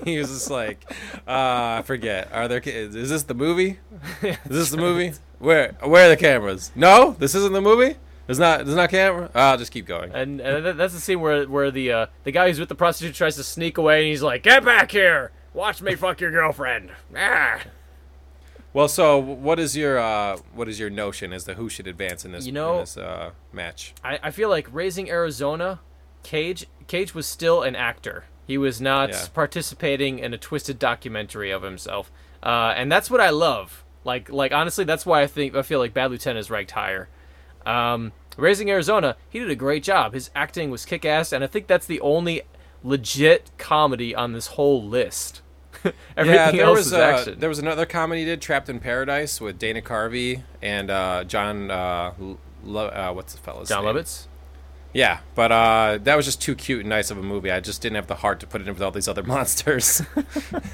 he 0.03 0.19
was 0.19 0.27
just 0.27 0.51
like, 0.51 0.83
uh, 1.27 1.79
I 1.79 1.83
forget. 1.85 2.31
Are 2.31 2.47
there? 2.47 2.59
Kids? 2.59 2.95
Is 2.95 3.09
this 3.09 3.23
the 3.23 3.33
movie? 3.33 3.79
Is 4.21 4.37
this 4.45 4.69
the 4.69 4.77
movie? 4.77 5.13
Where? 5.39 5.75
Where 5.81 6.05
are 6.05 6.09
the 6.09 6.17
cameras? 6.17 6.71
No, 6.75 7.15
this 7.17 7.33
isn't 7.33 7.53
the 7.53 7.61
movie. 7.61 7.95
There's 8.31 8.39
not. 8.39 8.65
There's 8.65 8.77
not 8.77 8.89
camera. 8.89 9.29
I'll 9.35 9.57
just 9.57 9.73
keep 9.73 9.85
going. 9.85 10.11
and, 10.13 10.39
and 10.39 10.79
that's 10.79 10.93
the 10.93 11.01
scene 11.01 11.19
where 11.19 11.45
where 11.49 11.69
the 11.69 11.91
uh, 11.91 12.05
the 12.23 12.31
guy 12.31 12.47
who's 12.47 12.59
with 12.61 12.69
the 12.69 12.75
prostitute 12.75 13.13
tries 13.13 13.35
to 13.35 13.43
sneak 13.43 13.77
away, 13.77 13.99
and 14.03 14.07
he's 14.07 14.23
like, 14.23 14.41
"Get 14.43 14.63
back 14.63 14.91
here! 14.91 15.31
Watch 15.53 15.81
me 15.81 15.95
fuck 15.95 16.21
your 16.21 16.31
girlfriend!" 16.31 16.91
Ah. 17.13 17.59
Well, 18.73 18.87
so 18.87 19.17
what 19.19 19.59
is 19.59 19.75
your 19.75 19.99
uh, 19.99 20.37
what 20.53 20.69
is 20.69 20.79
your 20.79 20.89
notion 20.89 21.33
as 21.33 21.43
to 21.43 21.55
who 21.55 21.67
should 21.67 21.87
advance 21.87 22.23
in 22.23 22.31
this 22.31 22.45
You 22.45 22.53
know- 22.53 22.79
this 22.79 22.95
uh, 22.95 23.31
match? 23.51 23.93
I, 24.01 24.17
I 24.23 24.31
feel 24.31 24.47
like 24.47 24.65
raising 24.73 25.09
Arizona, 25.09 25.81
Cage 26.23 26.67
Cage 26.87 27.13
was 27.13 27.27
still 27.27 27.63
an 27.63 27.75
actor. 27.75 28.23
He 28.47 28.57
was 28.57 28.79
not 28.79 29.09
Yeah. 29.09 29.25
participating 29.33 30.19
in 30.19 30.33
a 30.33 30.37
twisted 30.37 30.79
documentary 30.79 31.51
of 31.51 31.63
himself, 31.63 32.09
uh, 32.41 32.73
and 32.77 32.89
that's 32.89 33.11
what 33.11 33.19
I 33.19 33.29
love. 33.29 33.83
Like 34.05 34.29
like 34.31 34.53
honestly, 34.53 34.85
that's 34.85 35.05
why 35.05 35.21
I 35.21 35.27
think 35.27 35.53
I 35.53 35.63
feel 35.63 35.79
like 35.79 35.93
Bad 35.93 36.11
Lieutenant 36.11 36.39
is 36.39 36.49
ranked 36.49 36.71
higher. 36.71 37.09
Um, 37.65 38.13
raising 38.37 38.69
Arizona, 38.69 39.15
he 39.29 39.39
did 39.39 39.49
a 39.49 39.55
great 39.55 39.83
job. 39.83 40.13
His 40.13 40.29
acting 40.35 40.71
was 40.71 40.85
kick 40.85 41.05
ass, 41.05 41.31
and 41.31 41.43
I 41.43 41.47
think 41.47 41.67
that's 41.67 41.85
the 41.85 41.99
only 42.01 42.41
legit 42.83 43.51
comedy 43.57 44.15
on 44.15 44.33
this 44.33 44.47
whole 44.47 44.83
list. 44.83 45.41
Everything 46.17 46.35
yeah, 46.35 46.51
there 46.51 46.65
else 46.65 46.77
was 46.77 46.87
is 46.87 46.93
uh, 46.93 46.99
action. 46.99 47.39
there 47.39 47.49
was 47.49 47.59
another 47.59 47.85
comedy 47.85 48.21
he 48.21 48.25
did, 48.25 48.41
Trapped 48.41 48.69
in 48.69 48.79
Paradise, 48.79 49.39
with 49.41 49.57
Dana 49.57 49.81
Carvey 49.81 50.43
and 50.61 50.89
uh, 50.91 51.23
John. 51.23 51.71
Uh, 51.71 52.13
Lo- 52.63 52.87
uh, 52.87 53.11
what's 53.11 53.33
the 53.33 53.39
fellow's 53.39 53.69
John 53.69 53.83
name? 53.85 53.95
Lovitz. 53.95 54.27
Yeah, 54.93 55.19
but 55.35 55.51
uh, 55.51 55.99
that 56.03 56.15
was 56.15 56.25
just 56.25 56.41
too 56.41 56.53
cute 56.53 56.81
and 56.81 56.89
nice 56.89 57.09
of 57.09 57.17
a 57.17 57.23
movie. 57.23 57.49
I 57.49 57.59
just 57.61 57.81
didn't 57.81 57.95
have 57.95 58.07
the 58.07 58.15
heart 58.15 58.39
to 58.41 58.47
put 58.47 58.61
it 58.61 58.67
in 58.67 58.73
with 58.73 58.83
all 58.83 58.91
these 58.91 59.07
other 59.07 59.23
monsters. 59.35 60.01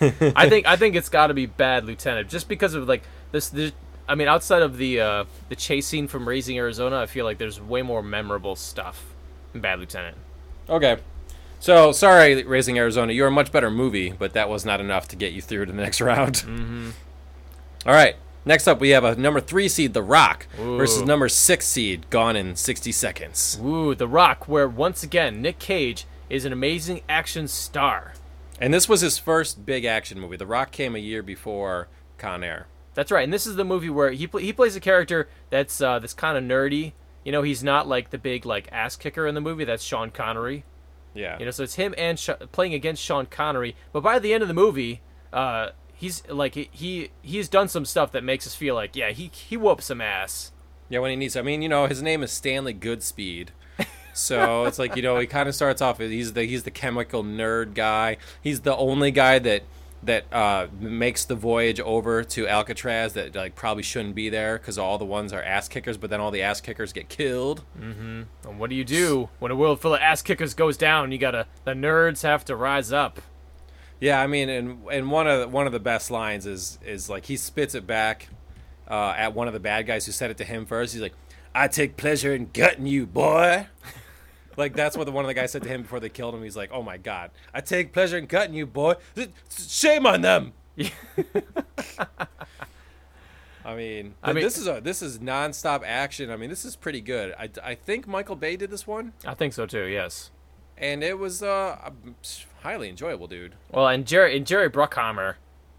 I 0.02 0.50
think 0.50 0.66
I 0.68 0.76
think 0.76 0.96
it's 0.96 1.10
got 1.10 1.28
to 1.28 1.34
be 1.34 1.46
Bad 1.46 1.86
Lieutenant 1.86 2.28
just 2.30 2.50
because 2.50 2.74
of 2.74 2.88
like 2.88 3.04
this. 3.32 3.50
this 3.50 3.72
I 4.08 4.16
mean, 4.16 4.28
outside 4.28 4.62
of 4.62 4.78
the 4.78 5.00
uh, 5.02 5.26
the 5.50 5.56
chase 5.56 5.86
scene 5.88 6.08
from 6.08 6.28
Raising 6.28 6.58
Arizona, 6.58 7.00
I 7.00 7.06
feel 7.06 7.26
like 7.26 7.38
there's 7.38 7.60
way 7.60 7.82
more 7.82 8.02
memorable 8.02 8.56
stuff 8.56 9.14
in 9.54 9.62
Bad 9.62 9.80
Lieutenant. 9.80 10.18
okay. 10.70 10.98
So, 11.60 11.92
sorry, 11.92 12.44
Raising 12.44 12.78
Arizona. 12.78 13.12
You're 13.14 13.28
a 13.30 13.32
much 13.32 13.52
better 13.52 13.72
movie, 13.72 14.12
but 14.12 14.34
that 14.34 14.48
was 14.48 14.64
not 14.64 14.80
enough 14.80 15.08
to 15.08 15.16
get 15.16 15.34
you 15.34 15.42
through 15.42 15.66
to 15.66 15.72
the 15.72 15.82
next 15.82 16.00
round. 16.02 16.36
Mm-hmm. 16.36 16.90
All 17.88 17.94
right. 17.94 18.16
Next 18.46 18.68
up, 18.68 18.80
we 18.80 18.90
have 18.90 19.04
a 19.04 19.16
number 19.16 19.42
three 19.42 19.68
seed, 19.68 19.94
The 19.96 20.04
Rock, 20.04 20.46
versus 20.56 21.02
number 21.02 21.28
six 21.28 21.66
seed, 21.66 22.10
Gone 22.12 22.36
in 22.36 22.56
60 22.56 22.92
Seconds. 22.92 23.60
Ooh, 23.62 23.96
The 23.96 24.08
Rock, 24.08 24.48
where 24.48 24.68
once 24.70 25.02
again 25.04 25.42
Nick 25.42 25.58
Cage 25.58 26.06
is 26.30 26.46
an 26.46 26.54
amazing 26.54 27.02
action 27.10 27.48
star. 27.48 28.14
And 28.62 28.72
this 28.74 28.88
was 28.88 29.02
his 29.02 29.18
first 29.18 29.66
big 29.66 29.84
action 29.84 30.20
movie. 30.20 30.38
The 30.38 30.46
Rock 30.46 30.72
came 30.72 30.96
a 30.96 31.00
year 31.00 31.24
before 31.24 31.88
Con 32.20 32.44
Air. 32.44 32.68
That's 32.98 33.12
right, 33.12 33.24
and 33.24 33.32
this 33.32 33.46
is 33.46 33.56
the 33.58 33.64
movie 33.64 33.92
where 33.92 34.10
he 34.10 34.26
pl- 34.26 34.40
he 34.40 34.52
plays 34.52 34.76
a 34.76 34.80
character 34.80 35.30
that's 35.52 35.80
uh, 35.80 36.00
that's 36.00 36.16
kind 36.16 36.36
of 36.36 36.44
nerdy. 36.44 36.94
You 37.24 37.32
know, 37.32 37.44
he's 37.44 37.64
not 37.64 37.88
like 37.88 38.10
the 38.10 38.18
big 38.18 38.44
like 38.44 38.68
ass 38.72 38.96
kicker 38.96 39.28
in 39.28 39.36
the 39.36 39.42
movie. 39.42 39.66
That's 39.66 39.84
Sean 39.84 40.10
Connery. 40.10 40.64
Yeah. 41.14 41.38
You 41.38 41.46
know, 41.46 41.52
so 41.52 41.62
it's 41.62 41.76
him 41.76 41.94
and 41.96 42.18
Sh- 42.18 42.32
playing 42.52 42.74
against 42.74 43.04
Sean 43.04 43.28
Connery. 43.28 43.76
But 43.94 44.02
by 44.02 44.18
the 44.18 44.34
end 44.34 44.42
of 44.42 44.48
the 44.48 44.56
movie, 44.56 45.02
uh, 45.32 45.70
he's 45.94 46.28
like 46.28 46.56
he- 46.56 46.70
he 46.72 47.12
he's 47.22 47.48
done 47.48 47.68
some 47.68 47.86
stuff 47.86 48.12
that 48.14 48.24
makes 48.24 48.48
us 48.48 48.56
feel 48.56 48.74
like 48.74 48.96
yeah 48.96 49.12
he 49.12 49.30
he 49.32 49.58
whooped 49.58 49.84
some 49.84 50.02
ass. 50.02 50.52
Yeah, 50.90 50.98
when 50.98 51.12
he 51.12 51.18
needs. 51.18 51.36
I 51.36 51.44
mean, 51.44 51.62
you 51.62 51.70
know, 51.70 51.86
his 51.86 52.02
name 52.02 52.24
is 52.24 52.32
Stanley 52.32 52.74
Goodspeed, 52.74 53.50
so 54.14 54.66
it's 54.66 54.80
like 54.80 54.96
you 54.96 55.04
know 55.04 55.20
he 55.20 55.28
kind 55.28 55.48
of 55.48 55.54
starts 55.54 55.84
off. 55.84 56.00
He's 56.00 56.34
the 56.34 56.46
he's 56.46 56.64
the 56.64 56.72
chemical 56.72 57.24
nerd 57.24 57.76
guy. 57.76 58.18
He's 58.42 58.62
the 58.62 58.76
only 58.76 59.12
guy 59.12 59.38
that 59.38 59.62
that 60.04 60.32
uh, 60.32 60.68
makes 60.80 61.26
the 61.26 61.36
voyage 61.36 61.80
over 61.80 62.24
to 62.24 62.48
Alcatraz 62.48 63.14
that 63.14 63.36
like 63.36 63.56
probably 63.56 63.84
shouldn't 63.84 64.16
be 64.16 64.30
there 64.30 64.58
because 64.58 64.78
all 64.78 64.98
the 64.98 65.06
ones 65.06 65.34
are 65.34 65.42
ass 65.42 65.68
kickers, 65.68 65.98
but 65.98 66.10
then 66.10 66.20
all 66.20 66.32
the 66.32 66.42
ass 66.42 66.62
kickers 66.62 66.94
get 66.94 67.10
killed. 67.10 67.64
And 68.48 68.60
what 68.60 68.70
do 68.70 68.76
you 68.76 68.84
do 68.84 69.30
when 69.40 69.52
a 69.52 69.56
world 69.56 69.82
full 69.82 69.96
of 69.96 70.02
ass 70.02 70.22
kickers 70.22 70.54
goes 70.54 70.78
down? 70.78 71.12
You 71.12 71.18
gotta 71.18 71.48
the 71.66 71.74
nerds 71.74 72.24
have 72.24 72.46
to 72.46 72.56
rise 72.56 72.92
up. 72.92 73.22
Yeah, 74.00 74.22
I 74.22 74.28
mean, 74.28 74.50
and 74.50 74.88
and 74.92 75.12
one 75.12 75.28
of 75.28 75.40
the, 75.40 75.48
one 75.48 75.66
of 75.66 75.74
the 75.74 75.80
best 75.80 76.12
lines 76.12 76.46
is 76.46 76.78
is 76.86 77.10
like 77.10 77.26
he 77.26 77.36
spits 77.36 77.74
it 77.74 77.88
back 77.88 78.30
uh, 78.88 79.14
at 79.18 79.34
one 79.34 79.48
of 79.48 79.54
the 79.54 79.60
bad 79.60 79.88
guys 79.88 80.06
who 80.06 80.12
said 80.12 80.30
it 80.30 80.38
to 80.38 80.44
him 80.44 80.66
first. 80.66 80.94
He's 80.94 81.02
like, 81.02 81.16
I 81.56 81.68
take 81.68 81.98
pleasure 81.98 82.34
in 82.34 82.52
gutting 82.54 82.86
you, 82.86 83.08
boy. 83.08 83.68
Like 84.58 84.74
that's 84.76 84.98
what 84.98 85.06
the, 85.06 85.12
one 85.12 85.24
of 85.24 85.28
the 85.28 85.34
guys 85.34 85.52
said 85.52 85.64
to 85.64 85.70
him 85.70 85.84
before 85.84 86.00
they 86.00 86.10
killed 86.10 86.36
him. 86.36 86.44
He's 86.44 86.58
like, 86.58 86.72
"Oh 86.74 86.84
my 86.84 86.98
god, 86.98 87.32
I 87.54 87.62
take 87.62 87.94
pleasure 87.94 88.18
in 88.18 88.28
cutting 88.28 88.54
you, 88.56 88.66
boy. 88.66 88.96
Shame 89.58 90.06
on 90.06 90.22
them." 90.22 90.54
I 93.66 93.76
mean, 93.76 94.14
I 94.24 94.32
mean- 94.34 94.44
this 94.44 94.58
is 94.58 94.68
a 94.68 94.80
this 94.82 95.02
is 95.02 95.20
nonstop 95.20 95.84
action. 95.86 96.32
I 96.32 96.38
mean, 96.38 96.50
this 96.50 96.64
is 96.64 96.76
pretty 96.76 97.02
good. 97.02 97.34
I, 97.38 97.50
I 97.64 97.76
think 97.76 98.08
Michael 98.08 98.36
Bay 98.36 98.56
did 98.56 98.72
this 98.72 98.88
one, 98.88 99.14
I 99.26 99.34
think 99.34 99.54
so 99.54 99.66
too. 99.66 99.86
Yes. 99.86 100.32
and 100.78 101.04
it 101.04 101.18
was 101.20 101.44
uh 101.44 101.90
highly 102.62 102.88
enjoyable, 102.90 103.28
dude. 103.28 103.56
Well, 103.72 103.88
and 103.88 104.06
Jerry 104.08 104.38
and 104.38 104.46
Jerry 104.48 104.70
Bruckheimer, 104.70 105.36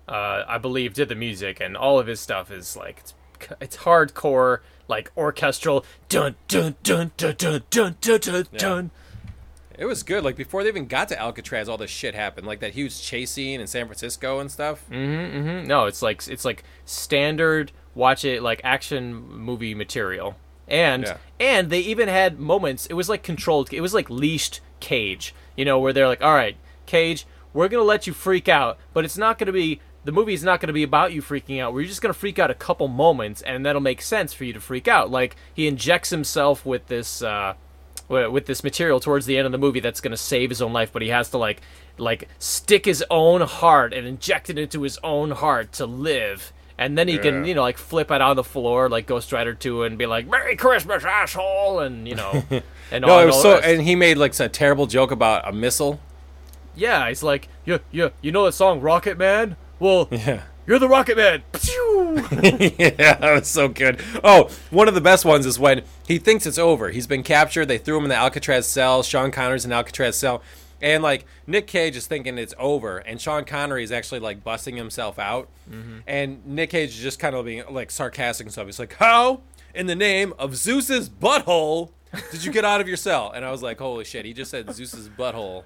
uh, 0.07 0.43
I 0.47 0.59
believe, 0.59 0.93
did 0.93 1.09
the 1.09 1.15
music, 1.15 1.61
and 1.61 1.77
all 1.77 1.99
of 1.99 2.07
his 2.07 2.21
stuff 2.21 2.51
is 2.51 2.77
like 2.77 2.99
it's, 3.01 3.15
it's 3.61 3.79
hardcore, 3.79 4.61
like 4.89 5.11
orchestral, 5.17 5.85
dun 6.09 6.35
dun 6.49 6.77
dun 6.83 7.13
dun 7.17 7.35
dun 7.39 7.63
dun 7.71 7.95
dun 8.01 8.21
dun. 8.21 8.47
dun. 8.57 8.91
It 9.79 9.85
was 9.87 10.03
good. 10.03 10.25
Like 10.25 10.35
before 10.37 10.63
they 10.65 10.69
even 10.71 10.87
got 10.87 11.09
to 11.09 11.19
Alcatraz, 11.21 11.69
all 11.69 11.77
this 11.79 11.91
shit 11.91 12.15
happened. 12.15 12.47
Like 12.47 12.59
that 12.61 12.73
huge 12.73 13.01
chase 13.01 13.31
scene 13.31 13.61
in 13.61 13.67
San 13.69 13.87
Francisco 13.87 14.41
and 14.41 14.51
stuff. 14.51 14.85
Mm-hmm. 14.91 15.67
No, 15.69 15.85
it's 15.87 16.03
like 16.03 16.27
it's 16.27 16.45
like 16.45 16.65
standard 16.85 17.71
watch 17.95 18.25
it 18.25 18.43
like 18.43 18.61
action 18.65 19.15
movie 19.15 19.75
material. 19.75 20.37
And 20.67 21.05
Yeah. 21.05 21.17
and 21.39 21.71
they 21.71 21.79
even 21.81 22.09
had 22.09 22.41
moments. 22.41 22.87
It 22.87 22.95
was 22.95 23.09
like 23.09 23.23
controlled. 23.23 23.73
It 23.73 23.81
was 23.81 23.95
like 23.95 24.11
leashed 24.11 24.61
cage. 24.81 25.33
You 25.57 25.65
know, 25.65 25.79
where 25.79 25.93
they're 25.93 26.07
like, 26.09 26.23
"All 26.23 26.35
right, 26.35 26.57
cage, 26.87 27.27
we're 27.53 27.69
gonna 27.69 27.83
let 27.85 28.07
you 28.07 28.13
freak 28.13 28.49
out, 28.49 28.79
but 28.93 29.05
it's 29.05 29.17
not 29.19 29.39
gonna 29.39 29.53
be." 29.53 29.81
The 30.09 30.13
movie 30.13 30.33
is 30.33 30.43
not 30.43 30.59
going 30.59 30.69
to 30.69 30.73
be 30.73 30.85
about 30.85 31.13
you 31.13 31.21
freaking 31.21 31.61
out. 31.61 31.75
We're 31.75 31.85
just 31.85 32.01
going 32.01 32.15
to 32.15 32.19
freak 32.19 32.39
out 32.39 32.51
a 32.51 32.55
couple 32.55 32.89
moments, 32.89 33.43
and 33.43 33.67
that'll 33.67 33.83
make 33.83 34.01
sense 34.01 34.33
for 34.33 34.45
you 34.45 34.55
to 34.55 34.59
freak 34.59 34.89
out. 34.89 35.11
Like 35.11 35.37
he 35.53 35.69
injects 35.69 36.09
himself 36.09 36.65
with 36.65 36.87
this 36.87 37.21
uh, 37.21 37.53
with 38.09 38.47
this 38.47 38.65
material 38.65 39.01
towards 39.01 39.27
the 39.27 39.37
end 39.37 39.45
of 39.45 39.53
the 39.53 39.59
movie 39.59 39.81
that's 39.81 40.01
going 40.01 40.13
to 40.13 40.17
save 40.17 40.49
his 40.49 40.63
own 40.63 40.73
life, 40.73 40.95
but 40.95 41.03
he 41.03 41.09
has 41.09 41.29
to 41.33 41.37
like 41.37 41.61
like 41.99 42.27
stick 42.39 42.87
his 42.87 43.05
own 43.11 43.43
heart 43.43 43.93
and 43.93 44.07
inject 44.07 44.49
it 44.49 44.57
into 44.57 44.81
his 44.81 44.99
own 45.05 45.33
heart 45.33 45.73
to 45.73 45.85
live. 45.85 46.55
And 46.79 46.97
then 46.97 47.07
he 47.07 47.19
can, 47.19 47.45
you 47.45 47.55
know, 47.55 47.61
like 47.61 47.77
flip 47.77 48.11
it 48.11 48.23
on 48.23 48.35
the 48.35 48.45
floor 48.45 48.89
like 48.89 49.07
Ghost 49.07 49.31
Rider 49.31 49.53
2 49.53 49.83
and 49.83 49.99
be 49.99 50.07
like, 50.07 50.27
"Merry 50.27 50.57
Christmas, 50.57 51.05
asshole!" 51.05 51.81
and 51.81 52.09
you 52.09 52.15
know, 52.15 52.45
and 52.91 53.05
all, 53.05 53.11
No, 53.11 53.19
it 53.19 53.23
and 53.25 53.27
was 53.27 53.37
all 53.37 53.43
so. 53.43 53.59
And 53.59 53.83
he 53.83 53.95
made 53.95 54.17
like 54.17 54.41
a 54.41 54.49
terrible 54.49 54.87
joke 54.87 55.11
about 55.11 55.47
a 55.47 55.53
missile. 55.53 56.01
yeah, 56.75 57.07
he's 57.09 57.23
like, 57.23 57.49
"Yeah, 57.67 57.81
yeah, 57.91 58.09
you 58.23 58.33
know 58.33 58.47
that 58.47 58.53
song 58.53 58.81
Rocket 58.81 59.19
Man? 59.19 59.57
Well, 59.81 60.09
Yeah. 60.11 60.43
you're 60.67 60.79
the 60.79 60.89
Rocket 60.89 61.17
Man." 61.17 61.43
Yeah, 62.79 63.15
that 63.15 63.33
was 63.33 63.47
so 63.47 63.69
good. 63.69 64.01
Oh, 64.25 64.51
one 64.71 64.89
of 64.89 64.95
the 64.95 65.01
best 65.01 65.25
ones 65.25 65.47
is 65.47 65.59
when 65.59 65.83
he 66.07 66.19
thinks 66.19 66.47
it's 66.47 66.59
over. 66.59 66.91
He's 66.91 67.07
been 67.07 67.23
captured. 67.23 67.67
They 67.67 67.79
threw 67.79 67.97
him 67.99 68.05
in 68.05 68.09
the 68.09 68.17
Alcatraz 68.17 68.67
cell. 68.67 69.03
Sean 69.03 69.31
Connery's 69.31 69.65
in 69.65 69.73
Alcatraz 69.73 70.17
cell. 70.17 70.43
And 70.81 71.03
like 71.03 71.27
Nick 71.47 71.67
Cage 71.67 71.97
is 71.97 72.07
thinking 72.07 72.39
it's 72.39 72.55
over, 72.59 72.99
and 72.99 73.21
Sean 73.21 73.45
Connery 73.45 73.83
is 73.83 73.91
actually 73.93 74.21
like 74.21 74.45
busting 74.45 74.77
himself 74.77 75.19
out, 75.19 75.49
mm-hmm. 75.69 75.99
and 76.07 76.47
Nick 76.47 76.71
Cage 76.71 76.91
is 76.91 77.01
just 77.03 77.19
kind 77.19 77.35
of 77.35 77.45
being 77.45 77.65
like 77.69 77.91
sarcastic 77.91 78.47
and 78.47 78.53
stuff. 78.53 78.67
He's 78.67 78.79
like, 78.79 78.95
"How 78.95 79.41
in 79.75 79.87
the 79.87 79.97
name 79.97 80.33
of 80.39 80.55
Zeus's 80.55 81.09
butthole 81.09 81.91
did 82.31 82.45
you 82.45 82.53
get 82.53 82.65
out 82.65 82.81
of 82.81 82.89
your 82.89 82.97
cell?" 82.97 83.31
And 83.35 83.45
I 83.45 83.51
was 83.51 83.63
like, 83.63 83.79
"Holy 83.79 84.05
shit!" 84.05 84.25
He 84.25 84.33
just 84.33 84.51
said 84.51 84.73
Zeus's 84.75 85.09
butthole. 85.09 85.65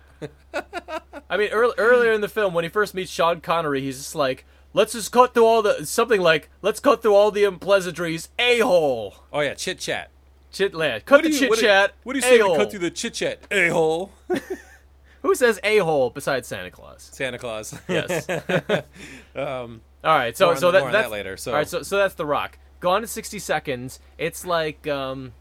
I 1.30 1.36
mean, 1.36 1.50
earl- 1.50 1.74
earlier 1.78 2.12
in 2.12 2.20
the 2.20 2.28
film, 2.28 2.54
when 2.54 2.64
he 2.64 2.70
first 2.70 2.94
meets 2.94 3.10
Sean 3.10 3.40
Connery, 3.40 3.80
he's 3.80 3.98
just 3.98 4.14
like, 4.14 4.44
"Let's 4.74 4.92
just 4.92 5.12
cut 5.12 5.34
through 5.34 5.46
all 5.46 5.62
the 5.62 5.86
something 5.86 6.20
like, 6.20 6.50
let's 6.60 6.80
cut 6.80 7.02
through 7.02 7.14
all 7.14 7.30
the 7.30 7.44
unpleasantries, 7.44 8.28
a 8.38 8.58
hole." 8.60 9.14
Oh 9.32 9.40
yeah, 9.40 9.54
chit 9.54 9.78
chat. 9.78 10.10
Chit 10.50 10.74
land. 10.74 11.06
Cut 11.06 11.22
the 11.22 11.30
you- 11.30 11.38
chit 11.38 11.48
what 11.50 11.58
do- 11.58 11.64
chat. 11.64 11.94
What 12.02 12.12
do 12.12 12.18
you 12.18 12.22
say 12.22 12.42
we 12.42 12.56
cut 12.56 12.70
through 12.70 12.80
the 12.80 12.90
chit 12.90 13.14
chat? 13.14 13.40
A 13.50 13.68
hole. 13.68 14.12
Who 15.22 15.34
says 15.36 15.60
a 15.62 15.78
hole 15.78 16.10
besides 16.10 16.48
Santa 16.48 16.70
Claus? 16.70 17.08
Santa 17.12 17.38
Claus. 17.38 17.78
Yes. 17.88 18.28
um, 19.36 19.80
All 20.04 20.16
right, 20.16 20.36
so 20.36 20.54
so 20.56 20.72
that, 20.72 20.82
that's 20.82 20.92
that 20.92 21.10
later, 21.10 21.36
so- 21.36 21.52
all 21.52 21.58
right, 21.58 21.68
so 21.68 21.82
so 21.82 21.96
that's 21.96 22.14
the 22.14 22.26
Rock. 22.26 22.58
Gone 22.80 23.02
in 23.02 23.06
sixty 23.08 23.38
seconds. 23.38 24.00
It's 24.18 24.44
like, 24.44 24.86
um, 24.88 25.32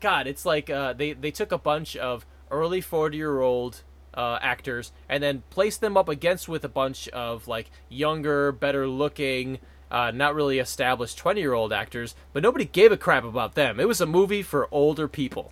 God, 0.00 0.26
it's 0.26 0.46
like 0.46 0.70
uh, 0.70 0.92
they 0.92 1.12
they 1.12 1.30
took 1.30 1.52
a 1.52 1.58
bunch 1.58 1.96
of 1.96 2.24
early 2.50 2.80
forty 2.80 3.16
year 3.16 3.40
old 3.40 3.82
uh, 4.14 4.38
actors 4.42 4.92
and 5.08 5.22
then 5.22 5.42
placed 5.50 5.80
them 5.80 5.96
up 5.96 6.08
against 6.08 6.48
with 6.48 6.64
a 6.64 6.68
bunch 6.68 7.08
of 7.08 7.48
like 7.48 7.70
younger, 7.88 8.52
better 8.52 8.86
looking. 8.86 9.58
Uh, 9.90 10.10
not 10.10 10.34
really 10.34 10.58
established 10.58 11.16
20 11.16 11.40
year 11.40 11.54
old 11.54 11.72
actors, 11.72 12.14
but 12.34 12.42
nobody 12.42 12.66
gave 12.66 12.92
a 12.92 12.96
crap 12.98 13.24
about 13.24 13.54
them. 13.54 13.80
It 13.80 13.88
was 13.88 14.02
a 14.02 14.06
movie 14.06 14.42
for 14.42 14.68
older 14.70 15.08
people. 15.08 15.50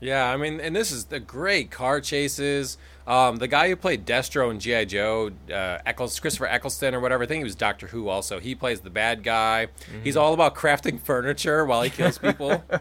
yeah, 0.00 0.30
I 0.30 0.36
mean, 0.36 0.60
and 0.60 0.76
this 0.76 0.92
is 0.92 1.06
the 1.06 1.18
great 1.18 1.72
car 1.72 2.00
chases. 2.00 2.78
Um, 3.08 3.36
the 3.38 3.48
guy 3.48 3.68
who 3.68 3.74
played 3.74 4.06
Destro 4.06 4.52
in 4.52 4.60
GI 4.60 4.86
Joe, 4.86 5.32
uh, 5.50 5.78
Eccles, 5.84 6.20
Christopher 6.20 6.46
Eccleston 6.46 6.94
or 6.94 7.00
whatever. 7.00 7.24
I 7.24 7.26
think 7.26 7.38
he 7.38 7.44
was 7.44 7.56
Doctor 7.56 7.88
Who. 7.88 8.08
Also, 8.08 8.38
he 8.38 8.54
plays 8.54 8.82
the 8.82 8.90
bad 8.90 9.24
guy. 9.24 9.66
Mm-hmm. 9.66 10.04
He's 10.04 10.16
all 10.16 10.32
about 10.32 10.54
crafting 10.54 11.00
furniture 11.00 11.64
while 11.64 11.82
he 11.82 11.90
kills 11.90 12.18
people. 12.18 12.62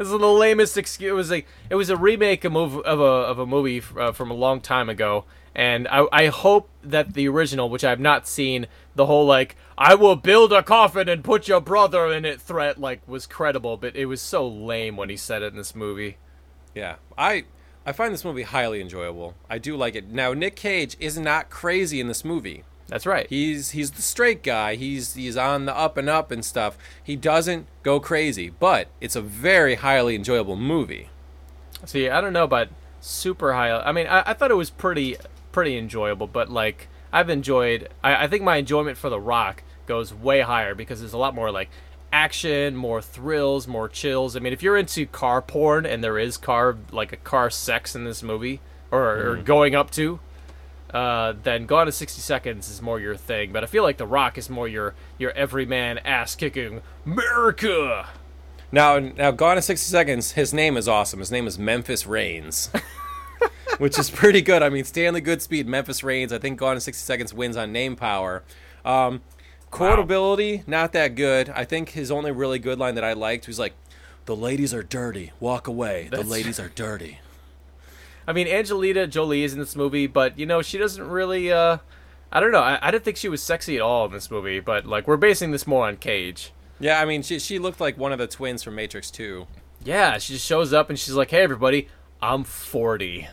This 0.00 0.06
is 0.06 0.18
the 0.18 0.26
lamest 0.26 0.78
excuse. 0.78 1.10
It 1.10 1.12
was 1.12 1.30
a 1.30 1.44
it 1.68 1.74
was 1.74 1.90
a 1.90 1.96
remake 1.96 2.44
of, 2.44 2.56
of 2.56 3.00
a 3.00 3.04
of 3.04 3.38
a 3.38 3.44
movie 3.44 3.82
uh, 3.98 4.12
from 4.12 4.30
a 4.30 4.34
long 4.34 4.62
time 4.62 4.88
ago, 4.88 5.26
and 5.54 5.86
I 5.88 6.06
I 6.10 6.26
hope 6.28 6.70
that 6.82 7.12
the 7.12 7.28
original, 7.28 7.68
which 7.68 7.84
I've 7.84 8.00
not 8.00 8.26
seen, 8.26 8.66
the 8.94 9.04
whole 9.04 9.26
like 9.26 9.56
I 9.76 9.94
will 9.96 10.16
build 10.16 10.54
a 10.54 10.62
coffin 10.62 11.06
and 11.06 11.22
put 11.22 11.48
your 11.48 11.60
brother 11.60 12.10
in 12.10 12.24
it 12.24 12.40
threat 12.40 12.80
like 12.80 13.06
was 13.06 13.26
credible, 13.26 13.76
but 13.76 13.94
it 13.94 14.06
was 14.06 14.22
so 14.22 14.48
lame 14.48 14.96
when 14.96 15.10
he 15.10 15.18
said 15.18 15.42
it 15.42 15.52
in 15.52 15.58
this 15.58 15.74
movie. 15.74 16.16
yeah, 16.74 16.96
I 17.18 17.44
I 17.84 17.92
find 17.92 18.14
this 18.14 18.24
movie 18.24 18.44
highly 18.44 18.80
enjoyable. 18.80 19.34
I 19.50 19.58
do 19.58 19.76
like 19.76 19.94
it. 19.94 20.08
Now, 20.08 20.32
Nick 20.32 20.56
Cage 20.56 20.96
is 20.98 21.18
not 21.18 21.50
crazy 21.50 22.00
in 22.00 22.08
this 22.08 22.24
movie. 22.24 22.64
That's 22.90 23.06
right. 23.06 23.26
He's 23.28 23.70
he's 23.70 23.92
the 23.92 24.02
straight 24.02 24.42
guy. 24.42 24.74
He's 24.74 25.14
he's 25.14 25.36
on 25.36 25.64
the 25.64 25.76
up 25.76 25.96
and 25.96 26.08
up 26.08 26.30
and 26.30 26.44
stuff. 26.44 26.76
He 27.02 27.16
doesn't 27.16 27.66
go 27.82 28.00
crazy, 28.00 28.50
but 28.50 28.88
it's 29.00 29.16
a 29.16 29.22
very 29.22 29.76
highly 29.76 30.14
enjoyable 30.16 30.56
movie. 30.56 31.08
See, 31.86 32.08
I 32.08 32.20
don't 32.20 32.32
know 32.32 32.44
about 32.44 32.68
super 33.00 33.54
high. 33.54 33.70
I 33.70 33.92
mean, 33.92 34.06
I, 34.06 34.24
I 34.26 34.34
thought 34.34 34.50
it 34.50 34.56
was 34.56 34.70
pretty 34.70 35.16
pretty 35.52 35.78
enjoyable, 35.78 36.26
but 36.26 36.50
like 36.50 36.88
I've 37.12 37.30
enjoyed. 37.30 37.88
I, 38.02 38.24
I 38.24 38.28
think 38.28 38.42
my 38.42 38.56
enjoyment 38.56 38.98
for 38.98 39.08
The 39.08 39.20
Rock 39.20 39.62
goes 39.86 40.12
way 40.12 40.40
higher 40.40 40.74
because 40.74 41.00
there's 41.00 41.12
a 41.12 41.18
lot 41.18 41.34
more 41.34 41.50
like 41.50 41.70
action, 42.12 42.76
more 42.76 43.00
thrills, 43.00 43.68
more 43.68 43.88
chills. 43.88 44.36
I 44.36 44.40
mean, 44.40 44.52
if 44.52 44.62
you're 44.62 44.76
into 44.76 45.06
car 45.06 45.40
porn 45.40 45.86
and 45.86 46.02
there 46.02 46.18
is 46.18 46.36
car 46.36 46.76
like 46.90 47.12
a 47.12 47.16
car 47.16 47.50
sex 47.50 47.94
in 47.94 48.04
this 48.04 48.22
movie 48.22 48.60
or, 48.90 49.00
or 49.00 49.34
mm-hmm. 49.36 49.44
going 49.44 49.74
up 49.74 49.90
to. 49.92 50.20
Uh, 50.92 51.34
then 51.42 51.66
Gone 51.66 51.86
in 51.86 51.92
60 51.92 52.20
Seconds 52.20 52.68
is 52.68 52.82
more 52.82 52.98
your 52.98 53.14
thing, 53.16 53.52
but 53.52 53.62
I 53.62 53.66
feel 53.66 53.82
like 53.82 53.96
The 53.96 54.06
Rock 54.06 54.36
is 54.38 54.50
more 54.50 54.66
your 54.68 54.94
your 55.18 55.30
everyman 55.32 55.98
ass 55.98 56.34
kicking 56.34 56.82
America. 57.06 58.08
Now, 58.72 58.98
now, 58.98 59.30
Gone 59.32 59.56
in 59.56 59.62
sixty 59.62 59.88
seconds. 59.90 60.32
His 60.32 60.52
name 60.54 60.76
is 60.76 60.86
awesome. 60.86 61.18
His 61.18 61.32
name 61.32 61.46
is 61.48 61.58
Memphis 61.58 62.06
Raines, 62.06 62.70
which 63.78 63.98
is 63.98 64.10
pretty 64.10 64.42
good. 64.42 64.62
I 64.62 64.68
mean, 64.68 64.84
Stanley 64.84 65.20
Goodspeed, 65.20 65.66
Memphis 65.66 66.04
Raines. 66.04 66.32
I 66.32 66.38
think 66.38 66.58
Gone 66.58 66.74
in 66.74 66.80
sixty 66.80 67.02
seconds 67.02 67.34
wins 67.34 67.56
on 67.56 67.72
name 67.72 67.96
power. 67.96 68.42
Um, 68.84 69.22
quotability, 69.72 70.66
not 70.68 70.92
that 70.92 71.14
good. 71.16 71.48
I 71.50 71.64
think 71.64 71.90
his 71.90 72.10
only 72.10 72.30
really 72.30 72.58
good 72.58 72.78
line 72.78 72.94
that 72.94 73.04
I 73.04 73.12
liked 73.12 73.46
was 73.48 73.58
like, 73.58 73.74
"The 74.26 74.36
ladies 74.36 74.72
are 74.72 74.82
dirty. 74.84 75.32
Walk 75.40 75.66
away. 75.66 76.08
That's- 76.10 76.24
The 76.26 76.30
ladies 76.30 76.60
are 76.60 76.68
dirty." 76.68 77.18
I 78.26 78.32
mean, 78.32 78.46
Angelina 78.46 79.06
Jolie 79.06 79.42
is 79.42 79.52
in 79.52 79.58
this 79.58 79.76
movie, 79.76 80.06
but 80.06 80.38
you 80.38 80.46
know, 80.46 80.62
she 80.62 80.78
doesn't 80.78 81.08
really. 81.08 81.50
Uh, 81.52 81.78
I 82.32 82.40
don't 82.40 82.52
know. 82.52 82.60
I, 82.60 82.78
I 82.80 82.90
didn't 82.90 83.04
think 83.04 83.16
she 83.16 83.28
was 83.28 83.42
sexy 83.42 83.76
at 83.76 83.82
all 83.82 84.06
in 84.06 84.12
this 84.12 84.30
movie, 84.30 84.60
but 84.60 84.86
like 84.86 85.08
we're 85.08 85.16
basing 85.16 85.50
this 85.50 85.66
more 85.66 85.86
on 85.86 85.96
Cage. 85.96 86.52
Yeah, 86.78 87.00
I 87.00 87.04
mean, 87.04 87.22
she 87.22 87.38
she 87.38 87.58
looked 87.58 87.80
like 87.80 87.98
one 87.98 88.12
of 88.12 88.18
the 88.18 88.26
twins 88.26 88.62
from 88.62 88.74
Matrix 88.76 89.10
Two. 89.10 89.46
Yeah, 89.84 90.18
she 90.18 90.34
just 90.34 90.46
shows 90.46 90.72
up 90.72 90.90
and 90.90 90.98
she's 90.98 91.14
like, 91.14 91.30
"Hey, 91.30 91.42
everybody, 91.42 91.88
I'm 92.22 92.44
40." 92.44 93.28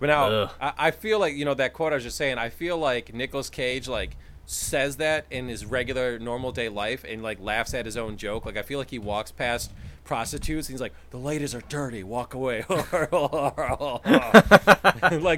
But 0.00 0.06
now 0.06 0.50
I, 0.60 0.72
I 0.78 0.90
feel 0.90 1.20
like 1.20 1.34
you 1.34 1.44
know 1.44 1.54
that 1.54 1.72
quote 1.72 1.92
I 1.92 1.96
was 1.96 2.04
just 2.04 2.16
saying. 2.16 2.38
I 2.38 2.48
feel 2.48 2.76
like 2.76 3.14
Nicolas 3.14 3.48
Cage 3.48 3.86
like 3.86 4.16
says 4.46 4.96
that 4.96 5.26
in 5.30 5.46
his 5.48 5.64
regular 5.64 6.18
normal 6.18 6.50
day 6.50 6.68
life 6.68 7.04
and 7.06 7.22
like 7.22 7.38
laughs 7.40 7.72
at 7.74 7.86
his 7.86 7.96
own 7.96 8.16
joke. 8.16 8.44
Like 8.44 8.56
I 8.56 8.62
feel 8.62 8.78
like 8.78 8.90
he 8.90 8.98
walks 8.98 9.30
past 9.30 9.70
prostitutes 10.04 10.68
and 10.68 10.74
he's 10.74 10.80
like, 10.80 10.94
"The 11.10 11.18
ladies 11.18 11.54
are 11.54 11.62
dirty. 11.68 12.02
Walk 12.02 12.34
away." 12.34 12.64
like 12.68 12.82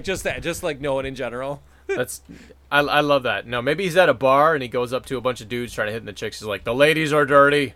just 0.05 0.25
that, 0.25 0.41
just 0.43 0.63
like 0.63 0.81
no 0.81 0.95
one 0.95 1.07
in 1.07 1.15
general. 1.15 1.63
That's 1.87 2.23
I, 2.71 2.81
I 2.81 3.01
love 3.01 3.25
that. 3.25 3.47
No, 3.47 3.63
maybe 3.63 3.85
he's 3.85 3.97
at 3.97 4.09
a 4.09 4.15
bar 4.15 4.55
and 4.55 4.63
he 4.63 4.69
goes 4.69 4.93
up 4.93 5.07
to 5.07 5.17
a 5.17 5.21
bunch 5.21 5.41
of 5.41 5.49
dudes 5.49 5.73
trying 5.73 5.89
to 5.89 5.93
hit 5.93 6.05
the 6.05 6.13
chicks. 6.13 6.41
He's 6.41 6.47
like, 6.47 6.65
"The 6.65 6.75
ladies 6.75 7.13
are 7.13 7.27
dirty. 7.27 7.75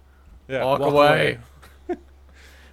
Yeah, 0.48 0.64
Walk, 0.64 0.81
away." 0.81 1.38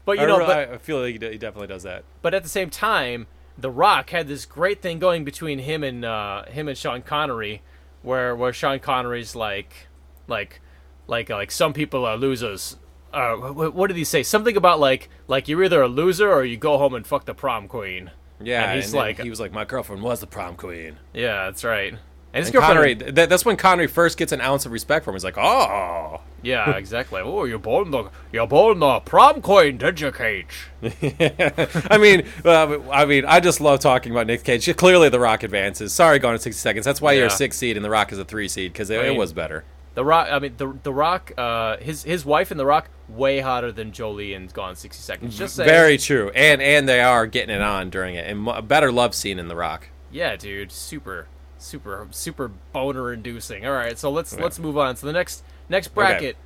but 0.06 0.20
you 0.20 0.26
know, 0.26 0.44
I, 0.44 0.46
but 0.46 0.74
I 0.74 0.78
feel 0.78 1.02
like 1.02 1.22
he, 1.22 1.30
he 1.30 1.38
definitely 1.38 1.68
does 1.68 1.84
that. 1.84 2.04
but 2.22 2.34
at 2.34 2.44
the 2.44 2.50
same 2.50 2.70
time, 2.70 3.28
The 3.58 3.70
Rock 3.70 4.10
had 4.10 4.28
this 4.28 4.46
great 4.46 4.82
thing 4.82 5.00
going 5.00 5.24
between 5.24 5.60
him 5.60 5.84
and 5.84 6.06
uh, 6.06 6.46
him 6.46 6.68
and 6.68 6.78
Sean 6.78 7.02
Connery, 7.02 7.62
where 8.02 8.36
where 8.36 8.54
Sean 8.54 8.80
Connery's 8.80 9.36
like, 9.36 9.88
like, 10.28 10.62
like 11.08 11.30
like 11.30 11.52
some 11.52 11.74
people 11.74 12.06
are 12.06 12.18
losers, 12.18 12.78
uh, 13.16 13.36
what 13.72 13.88
did 13.88 13.98
he 13.98 14.04
say? 14.04 14.22
Something 14.24 14.56
about 14.58 14.80
like 14.80 15.10
like 15.28 15.48
you're 15.48 15.64
either 15.64 15.82
a 15.82 15.88
loser 15.88 16.32
or 16.32 16.44
you 16.44 16.58
go 16.58 16.78
home 16.78 16.94
and 16.94 17.06
fuck 17.08 17.26
the 17.26 17.34
prom 17.34 17.68
queen. 17.68 18.12
Yeah, 18.42 18.70
And 18.72 18.82
he's 18.82 18.92
then 18.92 19.00
like- 19.02 19.20
he 19.22 19.30
was 19.30 19.40
like, 19.40 19.54
my 19.54 19.64
girlfriend 19.66 20.02
was 20.04 20.20
the 20.20 20.28
prom 20.28 20.56
queen. 20.56 20.98
Yeah, 21.14 21.46
that's 21.46 21.64
right. 21.64 21.94
And 22.34 22.46
his 22.46 22.48
And 22.50 22.54
girlfriend. 22.54 23.00
Connery, 23.00 23.12
that, 23.14 23.30
that's 23.30 23.46
when 23.46 23.56
Connery 23.56 23.88
first 23.88 24.18
gets 24.18 24.34
an 24.34 24.42
ounce 24.42 24.66
of 24.66 24.74
respect 24.74 25.06
from 25.06 25.14
him. 25.14 25.16
He's 25.16 25.24
like, 25.24 25.38
oh. 25.38 26.20
Yeah, 26.44 26.72
exactly. 26.76 27.22
Oh, 27.22 27.46
you're 27.46 27.58
born 27.58 27.92
the 27.92 28.10
you're 28.34 28.46
born 28.46 28.80
the 28.80 29.00
prom 29.00 29.42
queen, 29.42 29.78
did 29.78 30.02
you, 30.02 30.12
Cage? 30.12 30.68
I 30.84 31.98
mean, 32.00 32.28
uh, 32.44 32.78
I 32.92 33.06
mean, 33.06 33.26
I 33.26 33.40
just 33.40 33.62
love 33.62 33.80
talking 33.80 34.12
about 34.12 34.28
Nick 34.28 34.44
Cage. 34.44 34.76
Clearly, 34.76 35.10
The 35.10 35.20
Rock 35.20 35.44
advances. 35.44 35.94
Sorry, 35.94 36.20
going 36.20 36.36
to 36.36 36.42
sixty 36.42 36.60
seconds. 36.60 36.86
That's 36.86 37.02
why 37.02 37.14
you're 37.14 37.28
a 37.28 37.32
six 37.32 37.58
seed 37.58 37.78
and 37.78 37.86
The 37.86 37.90
Rock 37.90 38.12
is 38.12 38.20
a 38.20 38.26
three 38.26 38.48
seed 38.48 38.74
because 38.74 38.90
it, 38.90 39.00
I 39.00 39.06
it 39.08 39.16
was 39.16 39.34
better. 39.34 39.64
The 39.96 40.06
Rock. 40.06 40.28
I 40.30 40.40
mean, 40.40 40.54
the 40.58 40.78
the 40.84 40.94
Rock. 40.94 41.32
Uh, 41.38 41.78
his 41.78 42.04
his 42.04 42.26
wife 42.26 42.52
and 42.52 42.60
the 42.60 42.66
Rock 42.66 42.90
way 43.10 43.40
hotter 43.40 43.72
than 43.72 43.92
Jolie 43.92 44.34
in 44.34 44.48
Gone 44.48 44.76
sixty 44.76 45.02
seconds. 45.02 45.38
Just 45.38 45.56
saying. 45.56 45.68
Very 45.68 45.98
true, 45.98 46.30
and 46.36 46.62
and 46.62 46.88
they 46.88 47.02
are 47.02 47.26
getting 47.26 47.56
it 47.56 47.62
on 47.62 47.90
during 47.90 48.16
it, 48.16 48.30
and 48.30 48.48
a 48.48 48.62
better 48.62 48.92
love 48.92 49.16
scene 49.16 49.40
in 49.40 49.48
The 49.48 49.56
Rock. 49.56 49.88
Yeah, 50.12 50.36
dude. 50.36 50.72
Super, 50.72 51.28
super, 51.58 52.08
super 52.12 52.52
boner 52.74 53.12
inducing. 53.14 53.66
All 53.66 53.74
right, 53.74 53.98
so 53.98 54.12
let's 54.12 54.34
Yeah. 54.34 54.44
let's 54.44 54.60
move 54.60 54.78
on. 54.78 54.96
So 54.98 55.08
the 55.08 55.14
next 55.14 55.44
next 55.70 55.90
bracket. 55.96 56.38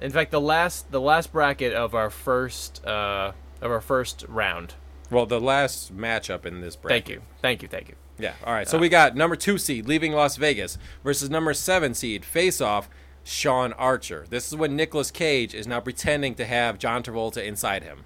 In 0.00 0.10
fact, 0.12 0.30
the 0.30 0.40
last 0.40 0.90
the 0.92 1.00
last 1.00 1.32
bracket 1.32 1.72
of 1.72 1.94
our 1.94 2.10
first 2.10 2.84
uh 2.84 3.32
of 3.60 3.70
our 3.70 3.80
first 3.80 4.24
round. 4.28 4.74
Well, 5.10 5.24
the 5.26 5.40
last 5.40 5.96
matchup 5.96 6.44
in 6.44 6.60
this 6.60 6.76
bracket. 6.76 7.04
Thank 7.06 7.08
you, 7.14 7.22
thank 7.40 7.62
you, 7.62 7.68
thank 7.68 7.88
you. 7.88 7.94
Yeah. 8.18 8.34
All 8.44 8.52
right. 8.52 8.68
So 8.68 8.78
we 8.78 8.88
got 8.88 9.16
number 9.16 9.36
two 9.36 9.58
seed 9.58 9.86
leaving 9.86 10.12
Las 10.12 10.36
Vegas 10.36 10.78
versus 11.04 11.30
number 11.30 11.54
seven 11.54 11.94
seed 11.94 12.24
face 12.24 12.60
off 12.60 12.88
Sean 13.22 13.72
Archer. 13.74 14.26
This 14.28 14.48
is 14.48 14.56
when 14.56 14.74
Nicolas 14.74 15.10
Cage 15.10 15.54
is 15.54 15.66
now 15.66 15.80
pretending 15.80 16.34
to 16.36 16.44
have 16.44 16.78
John 16.78 17.02
Travolta 17.02 17.44
inside 17.44 17.84
him. 17.84 18.04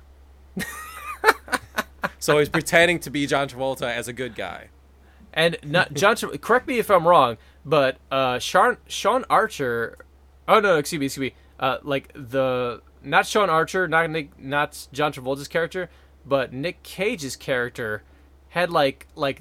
so 2.18 2.38
he's 2.38 2.48
pretending 2.48 2.98
to 3.01 3.11
be 3.11 3.27
John 3.27 3.48
Travolta 3.48 3.83
as 3.83 4.09
a 4.09 4.12
good 4.12 4.35
guy. 4.35 4.68
And 5.33 5.57
not 5.64 5.94
John. 5.94 6.16
Correct 6.16 6.66
me 6.66 6.79
if 6.79 6.90
I'm 6.90 7.09
wrong, 7.09 7.38
but 7.64 7.96
uh, 8.11 8.38
Sean 8.38 8.77
Sean 8.87 9.25
Archer. 9.31 9.96
Oh 10.46 10.61
no, 10.61 10.77
excuse 10.77 11.01
me, 11.01 11.07
excuse 11.07 11.31
me. 11.31 11.35
Uh, 11.59 11.79
like 11.83 12.12
the 12.14 12.83
not 13.03 13.27
Sean 13.27 13.48
Archer, 13.48 13.88
not 13.88 14.11
Nick, 14.11 14.38
not 14.38 14.88
John 14.92 15.12
Travolta's 15.12 15.48
character, 15.48 15.88
but 16.27 16.53
Nick 16.53 16.83
Cage's 16.83 17.37
character 17.37 18.03
had 18.51 18.70
like 18.70 19.07
like 19.14 19.40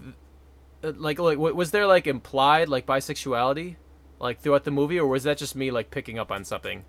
like 0.83 1.19
like 1.19 1.37
was 1.37 1.71
there 1.71 1.87
like 1.87 2.07
implied 2.07 2.69
like 2.69 2.85
bisexuality 2.85 3.75
like 4.19 4.39
throughout 4.39 4.63
the 4.63 4.71
movie, 4.71 4.99
or 4.99 5.07
was 5.07 5.23
that 5.23 5.37
just 5.37 5.55
me 5.55 5.71
like 5.71 5.91
picking 5.91 6.19
up 6.19 6.31
on 6.31 6.45
something? 6.45 6.85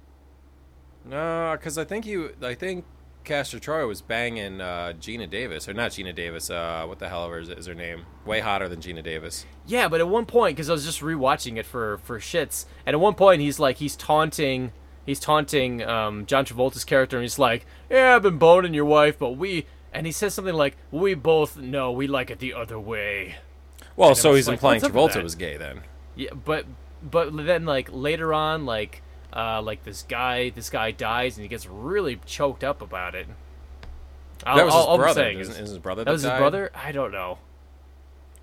No, 1.05 1.57
because 1.57 1.79
I 1.79 1.85
think 1.85 2.07
you, 2.07 2.35
I 2.43 2.55
think 2.55 2.85
Castor 3.25 3.59
Troy 3.59 3.87
was 3.87 4.03
banging 4.03 4.61
uh, 4.61 4.93
Gina 4.93 5.27
Davis, 5.27 5.69
or 5.69 5.73
not 5.73 5.93
Gina 5.93 6.13
Davis. 6.13 6.51
Uh, 6.51 6.85
what 6.87 6.99
the 6.99 7.09
hell 7.09 7.33
is, 7.33 7.49
is 7.49 7.67
her 7.67 7.75
name? 7.75 8.05
Way 8.25 8.41
hotter 8.41 8.69
than 8.69 8.81
Gina 8.81 9.03
Davis. 9.03 9.47
Yeah, 9.67 9.89
but 9.89 10.01
at 10.01 10.09
one 10.09 10.27
point, 10.27 10.57
because 10.57 10.69
I 10.69 10.75
was 10.75 10.85
just 10.85 11.01
rewatching 11.01 11.57
it 11.57 11.67
for 11.67 11.99
for 11.99 12.21
shits, 12.21 12.67
and 12.87 12.95
at 12.95 13.01
one 13.01 13.15
point 13.15 13.41
he's 13.41 13.59
like 13.59 13.79
he's 13.79 13.97
taunting 13.97 14.73
he's 15.07 15.21
taunting 15.21 15.83
um, 15.83 16.27
John 16.27 16.45
Travolta's 16.45 16.85
character, 16.85 17.17
and 17.17 17.25
he's 17.25 17.39
like, 17.39 17.67
"Yeah, 17.91 18.17
I've 18.17 18.23
been 18.23 18.39
boning 18.39 18.75
your 18.75 18.85
wife, 18.85 19.19
but 19.19 19.33
we," 19.33 19.67
and 19.93 20.07
he 20.07 20.13
says 20.13 20.35
something 20.35 20.55
like, 20.55 20.77
"We 20.91 21.15
both 21.15 21.57
know 21.57 21.91
we 21.93 22.07
like 22.07 22.31
it 22.31 22.39
the 22.39 22.55
other 22.55 22.79
way." 22.79 23.37
Well, 23.97 24.15
so 24.15 24.35
he's 24.35 24.49
like, 24.49 24.55
implying 24.55 24.77
what's 24.81 24.85
up 24.85 24.95
with 24.95 25.13
Travolta 25.15 25.23
was 25.23 25.35
gay 25.35 25.57
then. 25.57 25.81
Yeah, 26.17 26.31
but 26.35 26.67
but 27.03 27.35
then 27.47 27.65
like 27.67 27.89
later 27.93 28.33
on, 28.33 28.65
like 28.67 29.03
uh, 29.35 29.61
like 29.63 29.85
this 29.85 30.03
guy 30.09 30.51
this 30.51 30.71
guy 30.71 30.91
dies, 30.91 31.37
and 31.37 31.43
he 31.43 31.49
gets 31.49 31.67
really 31.67 32.21
choked 32.27 32.65
up 32.65 32.81
about 32.83 33.15
it. 33.15 33.27
I'll- 34.47 34.57
that 34.57 34.65
was 34.67 34.75
his 34.75 34.85
all 34.85 34.95
I'm 34.95 35.01
brother. 35.01 35.29
Isn't, 35.31 35.55
is- 35.55 35.69
his 35.71 35.79
brother? 35.79 36.05
that 36.05 36.11
was 36.11 36.23
his 36.23 36.31
brother. 36.33 36.71
I 36.75 36.93
don't 36.93 37.13
know. 37.13 37.39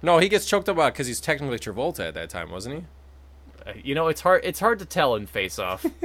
No, 0.02 0.20
he 0.20 0.30
gets 0.30 0.46
choked 0.46 0.70
up 0.70 0.78
about 0.78 0.94
because 0.94 1.08
he's 1.08 1.20
technically 1.20 1.60
Travolta 1.60 2.08
at 2.08 2.14
that 2.14 2.30
time, 2.30 2.52
wasn't 2.52 2.76
he? 2.76 3.70
Uh, 3.70 3.74
You 3.84 3.96
know, 3.96 4.08
it's 4.08 4.22
hard. 4.22 4.42
It's 4.46 4.60
hard 4.62 4.80
to 4.80 4.86
tell 4.86 5.16
in 5.16 5.26
Face 5.28 5.60
Off. 5.60 5.86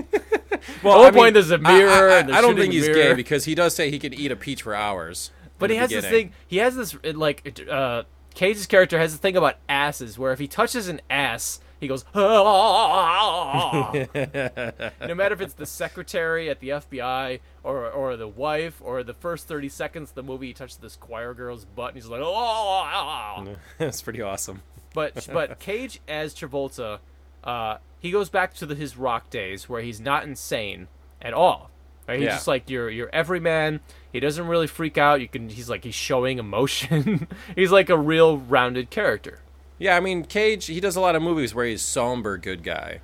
Well, 0.83 0.97
At 1.05 1.13
one 1.13 1.15
point 1.15 1.35
there's 1.35 1.51
a 1.51 1.59
mirror 1.59 2.11
I, 2.11 2.15
I, 2.15 2.19
and 2.21 2.35
I 2.35 2.41
don't 2.41 2.57
think 2.57 2.73
he's 2.73 2.87
mirror. 2.89 2.95
gay 3.11 3.15
because 3.15 3.45
he 3.45 3.55
does 3.55 3.75
say 3.75 3.91
he 3.91 3.99
can 3.99 4.15
eat 4.15 4.31
a 4.33 4.37
peach 4.37 4.63
for 4.63 4.75
hours. 4.75 5.31
But 5.59 5.69
he 5.69 5.77
has 5.77 5.91
this 5.91 6.07
thing. 6.07 6.33
He 6.47 6.57
has 6.57 6.75
this 6.75 6.97
like 7.05 7.61
uh, 7.71 8.05
Cage's 8.35 8.67
character 8.67 8.99
has 8.99 9.15
a 9.15 9.19
thing 9.19 9.37
about 9.37 9.57
asses, 9.69 10.19
where 10.19 10.33
if 10.33 10.39
he 10.39 10.49
touches 10.49 10.89
an 10.89 11.01
ass, 11.09 11.61
he 11.81 11.87
goes. 11.89 12.05
Ah, 12.15 12.21
ah, 12.23 13.93
ah, 13.95 14.91
no 15.07 15.15
matter 15.15 15.35
if 15.35 15.41
it's 15.41 15.55
the 15.55 15.67
secretary 15.67 16.49
at 16.51 16.61
the 16.61 16.71
FBI 16.71 17.41
or 17.63 17.91
or 17.91 18.17
the 18.17 18.29
wife 18.29 18.81
or 18.83 19.03
the 19.03 19.15
first 19.15 19.47
thirty 19.47 19.69
seconds 19.69 20.11
of 20.11 20.15
the 20.15 20.23
movie, 20.23 20.49
he 20.49 20.53
touches 20.53 20.77
this 20.79 20.97
choir 20.97 21.35
girl's 21.35 21.65
butt 21.65 21.89
and 21.91 21.97
he's 21.97 22.07
like, 22.07 22.23
oh. 22.25 23.55
That's 23.79 24.03
pretty 24.03 24.23
awesome. 24.23 24.63
But 24.95 25.29
but 25.33 25.59
Cage 25.59 26.01
as 26.09 26.35
Travolta, 26.35 26.99
uh, 27.43 27.79
he 28.01 28.11
goes 28.11 28.31
back 28.31 28.55
to 28.55 28.67
the, 28.67 28.75
his 28.75 28.97
rock 28.97 29.31
days 29.31 29.69
where 29.69 29.83
he's 29.83 30.01
not 30.01 30.25
insane 30.25 30.89
at 31.23 31.35
all. 31.35 31.71
Right? 32.09 32.19
He's 32.19 32.27
Yeah. 32.27 32.33
just 32.33 32.49
like 32.49 32.69
your 32.71 32.91
your 32.91 33.11
everyman. 33.13 33.81
He 34.15 34.21
doesn't 34.21 34.47
really 34.47 34.69
freak 34.69 34.97
out. 34.97 35.21
You 35.21 35.27
can 35.27 35.49
he's 35.49 35.69
like 35.69 35.83
he's 35.83 35.97
showing 35.97 36.39
emotion. 36.39 37.27
he's 37.57 37.73
like 37.73 37.91
a 37.91 37.99
real 37.99 38.39
rounded 38.39 38.89
character. 38.89 39.41
Yeah, 39.77 39.97
I 39.97 40.01
mean, 40.01 40.23
Cage, 40.25 40.67
he 40.67 40.79
does 40.79 40.95
a 40.95 41.01
lot 41.01 41.17
of 41.17 41.23
movies 41.23 41.53
where 41.53 41.67
he's 41.67 41.83
somber 41.83 42.39
good 42.39 42.63
guy. 42.63 43.01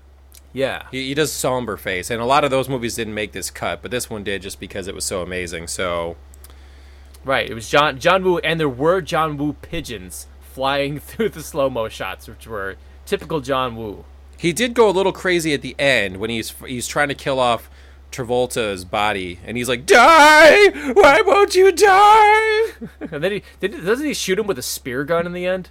Yeah. 0.52 0.84
He, 0.92 1.08
he 1.08 1.14
does 1.14 1.32
somber 1.32 1.76
face, 1.76 2.10
and 2.10 2.22
a 2.22 2.24
lot 2.24 2.44
of 2.44 2.52
those 2.52 2.68
movies 2.68 2.94
didn't 2.94 3.14
make 3.14 3.32
this 3.32 3.50
cut, 3.50 3.82
but 3.82 3.90
this 3.90 4.08
one 4.08 4.22
did 4.22 4.40
just 4.40 4.60
because 4.60 4.86
it 4.86 4.94
was 4.94 5.04
so 5.04 5.20
amazing. 5.20 5.66
So, 5.66 6.16
Right. 7.24 7.50
It 7.50 7.54
was 7.54 7.68
John 7.68 7.98
John 7.98 8.22
Woo 8.22 8.38
and 8.38 8.60
there 8.60 8.68
were 8.68 9.00
John 9.00 9.36
Woo 9.36 9.54
pigeons 9.54 10.28
flying 10.40 11.00
through 11.00 11.30
the 11.30 11.42
slow 11.42 11.68
mo 11.68 11.88
shots, 11.88 12.28
which 12.28 12.46
were 12.46 12.76
typical 13.04 13.40
John 13.40 13.74
Woo. 13.74 14.04
he 14.38 14.52
did 14.52 14.74
go 14.74 14.88
a 14.88 14.92
little 14.92 15.12
crazy 15.12 15.52
at 15.52 15.60
the 15.60 15.74
end 15.76 16.18
when 16.18 16.30
he's 16.30 16.54
he's 16.64 16.86
trying 16.86 17.08
to 17.08 17.16
kill 17.16 17.40
off 17.40 17.68
Travolta's 18.10 18.84
body, 18.84 19.38
and 19.44 19.56
he's 19.56 19.68
like, 19.68 19.86
"Die! 19.86 20.92
Why 20.92 21.22
won't 21.24 21.54
you 21.54 21.72
die?" 21.72 22.88
And 23.12 23.22
then 23.22 23.32
he 23.32 23.42
did, 23.60 23.84
doesn't 23.84 24.06
he 24.06 24.14
shoot 24.14 24.38
him 24.38 24.46
with 24.46 24.58
a 24.58 24.62
spear 24.62 25.04
gun 25.04 25.26
in 25.26 25.32
the 25.32 25.46
end? 25.46 25.70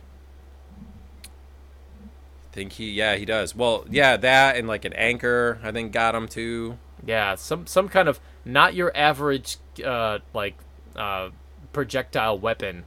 think 2.60 2.73
he, 2.73 2.91
yeah, 2.91 3.15
he 3.15 3.25
does. 3.25 3.56
Well, 3.56 3.86
yeah, 3.89 4.17
that 4.17 4.58
and 4.58 4.67
like 4.67 4.84
an 4.86 4.93
anchor, 4.93 5.60
I 5.63 5.71
think 5.71 5.91
got 5.91 6.13
him 6.13 6.28
too. 6.28 6.78
Yeah, 7.06 7.36
some 7.36 7.65
some 7.65 7.88
kind 7.88 8.10
of 8.10 8.19
not 8.43 8.73
your 8.73 8.91
average 8.95 9.58
uh 9.84 10.19
like 10.34 10.56
uh 10.95 11.30
projectile 11.71 12.38
weapon. 12.38 12.84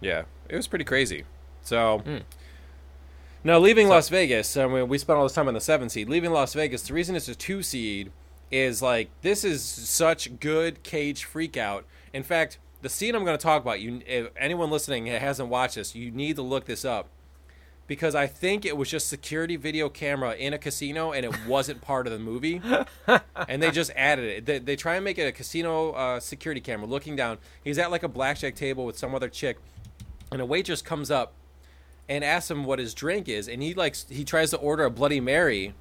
Yeah, 0.00 0.22
it 0.48 0.56
was 0.56 0.66
pretty 0.66 0.84
crazy. 0.86 1.24
So 1.62 1.98
Hmm. 1.98 2.18
Now 3.44 3.58
leaving 3.58 3.88
Las 3.88 4.08
Vegas, 4.08 4.56
I 4.56 4.66
mean, 4.66 4.88
we 4.88 4.98
spent 4.98 5.16
all 5.18 5.24
this 5.24 5.32
time 5.32 5.48
on 5.48 5.54
the 5.54 5.60
seven 5.60 5.88
seed. 5.88 6.08
Leaving 6.08 6.32
Las 6.32 6.54
Vegas, 6.54 6.82
the 6.82 6.94
reason 6.94 7.16
it's 7.16 7.28
a 7.28 7.34
two 7.34 7.62
seed 7.62 8.12
is 8.50 8.82
like 8.82 9.10
this 9.22 9.44
is 9.44 9.62
such 9.62 10.40
good 10.40 10.82
cage 10.82 11.24
freak 11.24 11.56
out. 11.56 11.84
In 12.12 12.22
fact, 12.22 12.58
the 12.82 12.88
scene 12.88 13.14
I'm 13.14 13.24
going 13.24 13.38
to 13.38 13.42
talk 13.42 13.62
about, 13.62 13.80
you 13.80 14.02
if 14.06 14.28
anyone 14.36 14.70
listening 14.70 15.04
that 15.06 15.20
hasn't 15.20 15.48
watched 15.48 15.76
this, 15.76 15.94
you 15.94 16.10
need 16.10 16.36
to 16.36 16.42
look 16.42 16.64
this 16.64 16.84
up 16.84 17.08
because 17.90 18.14
I 18.14 18.28
think 18.28 18.64
it 18.64 18.76
was 18.76 18.88
just 18.88 19.08
security 19.08 19.56
video 19.56 19.88
camera 19.88 20.34
in 20.34 20.52
a 20.52 20.58
casino 20.58 21.10
and 21.10 21.26
it 21.26 21.46
wasn't 21.46 21.80
part 21.80 22.06
of 22.06 22.12
the 22.12 22.20
movie. 22.20 22.62
and 23.48 23.62
they 23.62 23.72
just 23.72 23.90
added 23.96 24.26
it. 24.26 24.46
They, 24.46 24.58
they 24.60 24.76
try 24.76 24.94
and 24.94 25.04
make 25.04 25.18
it 25.18 25.24
a 25.24 25.32
casino 25.32 25.90
uh, 25.90 26.20
security 26.20 26.60
camera 26.60 26.86
looking 26.86 27.16
down. 27.16 27.38
He's 27.64 27.78
at 27.78 27.90
like 27.90 28.04
a 28.04 28.08
blackjack 28.08 28.54
table 28.54 28.84
with 28.84 28.96
some 28.96 29.12
other 29.12 29.28
chick, 29.28 29.58
and 30.30 30.40
a 30.40 30.46
waitress 30.46 30.82
comes 30.82 31.10
up 31.10 31.32
and 32.10 32.24
asks 32.24 32.50
him 32.50 32.64
what 32.64 32.80
his 32.80 32.92
drink 32.92 33.28
is, 33.28 33.48
and 33.48 33.62
he 33.62 33.72
likes 33.72 34.04
he 34.10 34.24
tries 34.24 34.50
to 34.50 34.58
order 34.58 34.84
a 34.84 34.90
Bloody 34.90 35.20
Mary. 35.20 35.72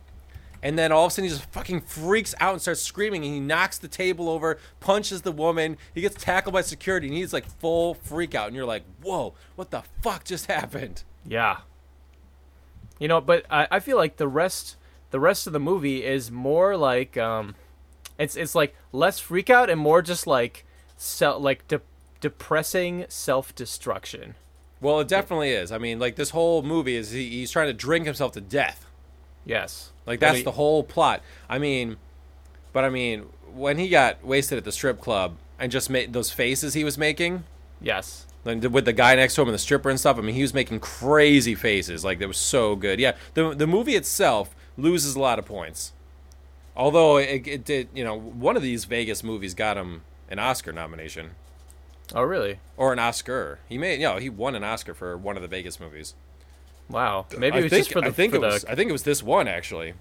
And 0.61 0.77
then 0.77 0.91
all 0.91 1.05
of 1.05 1.11
a 1.11 1.15
sudden 1.15 1.23
he 1.23 1.29
just 1.29 1.49
fucking 1.51 1.81
freaks 1.81 2.35
out 2.41 2.51
and 2.51 2.61
starts 2.61 2.81
screaming 2.81 3.23
and 3.23 3.33
he 3.33 3.39
knocks 3.39 3.77
the 3.77 3.87
table 3.87 4.27
over, 4.27 4.59
punches 4.81 5.21
the 5.21 5.31
woman, 5.31 5.77
he 5.95 6.01
gets 6.01 6.21
tackled 6.21 6.51
by 6.51 6.61
security 6.61 7.07
and 7.07 7.15
he's 7.15 7.31
like 7.31 7.45
full 7.45 7.93
freak 7.93 8.35
out 8.35 8.47
and 8.47 8.57
you're 8.57 8.65
like, 8.65 8.83
Whoa, 9.01 9.33
what 9.55 9.71
the 9.71 9.83
fuck 10.01 10.25
just 10.25 10.45
happened? 10.51 11.03
Yeah. 11.25 11.59
You 12.99 13.07
know, 13.07 13.21
but 13.21 13.45
I, 13.49 13.67
I 13.71 13.79
feel 13.79 13.95
like 13.95 14.17
the 14.17 14.27
rest 14.27 14.75
the 15.11 15.19
rest 15.19 15.47
of 15.47 15.53
the 15.53 15.59
movie 15.59 16.03
is 16.05 16.29
more 16.29 16.75
like 16.75 17.17
um 17.17 17.55
it's 18.19 18.35
it's 18.35 18.53
like 18.53 18.75
less 18.91 19.17
freak 19.17 19.49
out 19.49 19.69
and 19.69 19.79
more 19.79 20.01
just 20.01 20.27
like 20.27 20.65
self 20.97 21.41
like 21.41 21.67
de- 21.69 21.81
depressing 22.19 23.05
self-destruction. 23.07 24.35
Well, 24.81 24.99
it 25.01 25.07
definitely 25.07 25.51
is. 25.51 25.71
I 25.71 25.77
mean, 25.77 25.99
like 25.99 26.15
this 26.15 26.29
whole 26.29 26.61
movie 26.63 26.95
is 26.95 27.11
he, 27.11 27.29
he's 27.29 27.51
trying 27.51 27.67
to 27.67 27.73
drink 27.73 28.05
himself 28.05 28.31
to 28.33 28.41
death. 28.41 28.85
Yes. 29.45 29.91
Like 30.05 30.19
that's 30.19 30.33
Really- 30.33 30.43
the 30.43 30.51
whole 30.51 30.83
plot. 30.83 31.21
I 31.49 31.59
mean, 31.59 31.97
but 32.73 32.83
I 32.85 32.89
mean, 32.89 33.25
when 33.53 33.77
he 33.77 33.89
got 33.89 34.23
wasted 34.23 34.57
at 34.57 34.63
the 34.63 34.71
strip 34.71 35.01
club 35.01 35.35
and 35.59 35.71
just 35.71 35.89
made 35.89 36.13
those 36.13 36.31
faces 36.31 36.73
he 36.73 36.83
was 36.83 36.97
making, 36.97 37.43
Yes. 37.81 38.25
like 38.45 38.61
with 38.63 38.85
the 38.85 38.93
guy 38.93 39.15
next 39.15 39.35
to 39.35 39.41
him 39.41 39.47
and 39.49 39.55
the 39.55 39.59
stripper 39.59 39.89
and 39.89 39.99
stuff. 39.99 40.17
I 40.17 40.21
mean, 40.21 40.35
he 40.35 40.41
was 40.41 40.53
making 40.53 40.79
crazy 40.79 41.55
faces. 41.55 42.05
Like 42.05 42.19
that 42.19 42.27
was 42.27 42.37
so 42.37 42.75
good. 42.75 42.99
Yeah, 42.99 43.15
the 43.33 43.53
the 43.53 43.67
movie 43.67 43.95
itself 43.95 44.55
loses 44.77 45.15
a 45.15 45.19
lot 45.19 45.39
of 45.39 45.45
points. 45.45 45.91
Although 46.75 47.17
it, 47.17 47.45
it 47.45 47.65
did, 47.65 47.89
you 47.93 48.03
know, 48.05 48.17
one 48.17 48.55
of 48.55 48.61
these 48.63 48.85
Vegas 48.85 49.23
movies 49.23 49.53
got 49.53 49.75
him 49.75 50.03
an 50.29 50.39
Oscar 50.39 50.71
nomination 50.71 51.31
Oh, 52.15 52.23
really? 52.23 52.59
or 52.77 52.91
an 52.93 52.99
Oscar. 52.99 53.59
He 53.67 53.77
made, 53.77 53.99
you 53.99 54.07
know, 54.07 54.17
he 54.17 54.29
won 54.29 54.55
an 54.55 54.63
Oscar 54.63 54.93
for 54.93 55.17
one 55.17 55.35
of 55.35 55.41
the 55.41 55.47
Vegas 55.47 55.79
movies. 55.79 56.15
Wow. 56.89 57.27
Maybe 57.37 57.57
I 57.57 57.59
it 57.59 57.63
was 57.63 57.69
think, 57.71 57.81
just 57.81 57.91
for 57.93 58.01
the 58.01 58.07
I 58.07 58.11
think 58.11 58.33
it 58.33 58.41
the 58.41 58.47
was. 58.47 58.65
I 58.65 58.75
think 58.75 58.89
it 58.89 58.93
was 58.93 59.03
this 59.03 59.21
one 59.21 59.47
actually. 59.47 59.93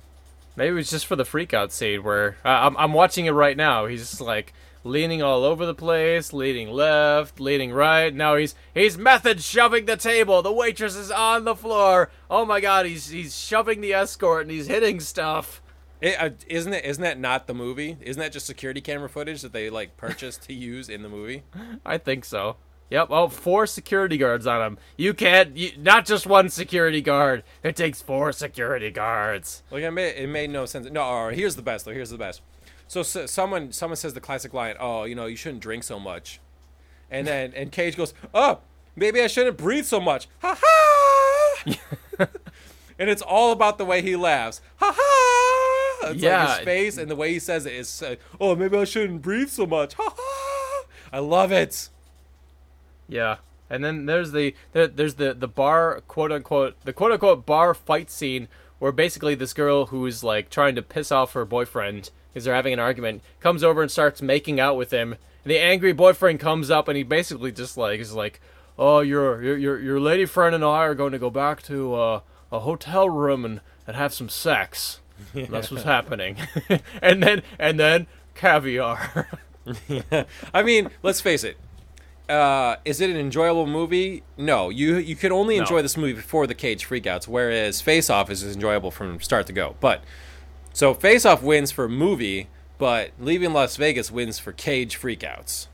maybe 0.57 0.71
it 0.71 0.73
was 0.75 0.91
just 0.91 1.07
for 1.07 1.17
the 1.17 1.25
freak 1.25 1.53
out 1.53 1.71
scene 1.73 2.03
where 2.03 2.37
uh, 2.45 2.49
I'm 2.49 2.77
I'm 2.79 2.93
watching 2.95 3.27
it 3.27 3.33
right 3.33 3.57
now. 3.57 3.87
He's 3.87 4.01
just 4.09 4.21
like 4.23 4.55
leaning 4.85 5.21
all 5.23 5.45
over 5.45 5.67
the 5.67 5.75
place, 5.75 6.33
leaning 6.33 6.71
left, 6.71 7.41
leaning 7.41 7.73
right. 7.73 8.15
Now 8.15 8.37
he's 8.37 8.55
he's 8.73 8.97
method 8.97 9.43
shoving 9.43 9.85
the 9.85 9.97
table. 9.99 10.41
The 10.41 10.53
waitress 10.53 10.97
is 10.97 11.11
on 11.11 11.45
the 11.45 11.55
floor. 11.55 12.11
Oh 12.31 12.47
my 12.47 12.61
god, 12.61 12.87
he's 12.87 13.09
he's 13.11 13.37
shoving 13.39 13.83
the 13.83 13.93
escort 13.93 14.43
and 14.43 14.51
he's 14.51 14.67
hitting 14.69 15.01
stuff. 15.01 15.61
It, 16.01 16.17
uh, 16.21 16.31
isn't 16.47 16.73
it? 16.73 16.85
Isn't 16.85 17.03
that 17.03 17.19
not 17.19 17.47
the 17.47 17.55
movie? 17.55 17.97
Isn't 18.01 18.21
that 18.21 18.33
just 18.33 18.47
security 18.47 18.81
camera 18.81 19.09
footage 19.09 19.43
that 19.43 19.53
they 19.53 19.69
like 19.69 19.97
purchased 19.97 20.43
to 20.43 20.55
use 20.55 20.89
in 20.89 21.03
the 21.03 21.09
movie? 21.09 21.43
I 21.85 21.99
think 21.99 22.25
so. 22.25 22.57
Yep. 22.91 23.09
Oh, 23.11 23.29
four 23.29 23.67
security 23.67 24.17
guards 24.17 24.47
on 24.47 24.63
him. 24.63 24.79
You 24.97 25.13
can't. 25.13 25.57
You, 25.57 25.73
not 25.79 26.07
just 26.07 26.27
one 26.27 26.49
security 26.49 27.03
guard. 27.03 27.43
It 27.63 27.77
takes 27.77 28.01
four 28.01 28.33
security 28.33 28.91
guards. 28.91 29.63
Like 29.71 29.83
it 29.83 29.91
made, 29.91 30.15
it 30.17 30.29
made 30.29 30.51
no 30.51 30.67
sense. 30.67 30.89
No, 30.91 31.03
right, 31.27 31.37
here's 31.37 31.57
the 31.57 31.63
best 31.63 31.85
though. 31.85 31.93
Here's 31.93 32.11
the 32.11 32.19
best. 32.19 32.41
So, 32.87 33.03
so 33.03 33.27
someone 33.27 33.73
someone 33.73 33.97
says 33.97 34.15
the 34.15 34.21
classic 34.21 34.55
line, 34.55 34.77
"Oh, 34.81 35.05
you 35.05 35.15
know, 35.15 35.27
you 35.27 35.37
shouldn't 35.37 35.63
drink 35.63 35.85
so 35.85 35.99
much," 35.99 36.41
and 37.11 37.27
then 37.27 37.53
and 37.57 37.71
Cage 37.71 37.97
goes, 37.97 38.15
"Oh, 38.33 38.61
maybe 38.97 39.21
I 39.21 39.27
shouldn't 39.27 39.59
breathe 39.59 39.85
so 39.85 40.01
much." 40.01 40.29
Ha 40.41 40.59
ha! 40.63 41.65
and 42.99 43.11
it's 43.11 43.23
all 43.23 43.53
about 43.53 43.77
the 43.77 43.85
way 43.85 44.01
he 44.01 44.17
laughs. 44.17 44.63
Ha 44.77 44.95
ha! 44.97 45.38
It's 46.03 46.11
like 46.11 46.21
Yeah. 46.23 46.57
his 46.57 46.65
face 46.65 46.99
and 46.99 47.11
the 47.11 47.17
way 47.17 47.33
he 47.33 47.39
says 47.39 47.67
it 47.67 47.73
is. 47.73 48.03
Uh, 48.03 48.17
oh, 48.41 48.55
maybe 48.55 48.77
I 48.79 48.85
shouldn't 48.85 49.23
breathe 49.23 49.49
so 49.49 49.67
much. 49.67 49.95
Ha 49.95 50.15
ha! 50.17 50.85
I 51.13 51.19
love 51.19 51.53
it. 51.53 51.89
Yeah. 53.09 53.37
And 53.71 53.85
then 53.85 54.07
there's 54.07 54.33
the 54.33 54.55
there, 54.73 54.87
there's 54.87 55.15
the 55.15 55.35
the 55.35 55.49
bar 55.49 56.03
quote 56.09 56.33
unquote 56.33 56.77
the 56.85 56.93
quote 56.93 57.13
unquote 57.13 57.45
bar 57.47 57.75
fight 57.75 58.11
scene 58.11 58.49
where 58.79 58.93
basically 58.93 59.35
this 59.35 59.53
girl 59.53 59.87
who's 59.87 60.23
like 60.25 60.51
trying 60.51 60.75
to 60.77 60.83
piss 60.83 61.11
off 61.13 61.33
her 61.33 61.45
boyfriend 61.45 62.11
because 62.33 62.45
they're 62.45 62.55
having 62.55 62.73
an 62.73 62.79
argument 62.79 63.23
comes 63.41 63.63
over 63.65 63.83
and 63.83 63.91
starts 63.91 64.23
making 64.23 64.61
out 64.61 64.77
with 64.77 64.91
him. 64.93 65.13
And 65.45 65.51
the 65.51 65.59
angry 65.59 65.93
boyfriend 65.93 66.41
comes 66.41 66.71
up 66.71 66.89
and 66.89 66.97
he 66.97 67.03
basically 67.03 67.53
just 67.53 67.77
like 67.77 68.01
is 68.01 68.15
like, 68.15 68.41
"Oh, 68.79 69.01
your 69.01 69.43
your 69.43 69.57
your, 69.59 69.79
your 69.81 70.01
lady 70.01 70.25
friend 70.27 70.55
and 70.55 70.65
I 70.65 70.85
are 70.85 70.95
going 70.95 71.13
to 71.13 71.19
go 71.19 71.31
back 71.31 71.63
to 71.65 71.95
uh, 71.95 72.21
a 72.53 72.61
hotel 72.61 73.09
room 73.11 73.45
and, 73.45 73.61
and 73.87 73.97
have 73.97 74.15
some 74.15 74.29
sex." 74.29 75.01
And 75.35 75.49
That's 75.51 75.71
what's 75.71 75.85
happening. 75.85 76.37
and 77.03 77.23
then 77.23 77.43
and 77.59 77.79
then 77.79 78.07
caviar. 78.35 79.29
I 80.55 80.63
mean, 80.63 80.91
let's 81.03 81.21
face 81.21 81.45
it. 81.45 81.57
Uh, 82.29 82.77
is 82.85 83.01
it 83.01 83.09
an 83.11 83.17
enjoyable 83.17 83.67
movie? 83.67 84.23
No. 84.37 84.69
You 84.71 84.97
you 84.97 85.17
can 85.17 85.33
only 85.33 85.57
No. 85.57 85.63
enjoy 85.63 85.83
this 85.83 85.97
movie 85.97 86.13
before 86.15 86.47
the 86.47 86.55
cage 86.55 86.87
freakouts, 86.89 87.27
whereas 87.27 87.81
Face 87.81 88.11
Off 88.11 88.31
is 88.31 88.43
enjoyable 88.45 88.91
from 88.91 89.21
start 89.21 89.47
to 89.47 89.53
go. 89.53 89.77
But 89.81 90.03
so 90.73 90.93
Face 90.95 91.25
Off 91.25 91.43
wins 91.43 91.71
for 91.73 91.89
movie, 91.89 92.49
but 92.77 93.11
Leaving 93.19 93.53
Las 93.53 93.77
Vegas 93.77 94.11
wins 94.11 94.39
for 94.39 94.53
cage 94.53 94.99
freakouts. 95.01 95.69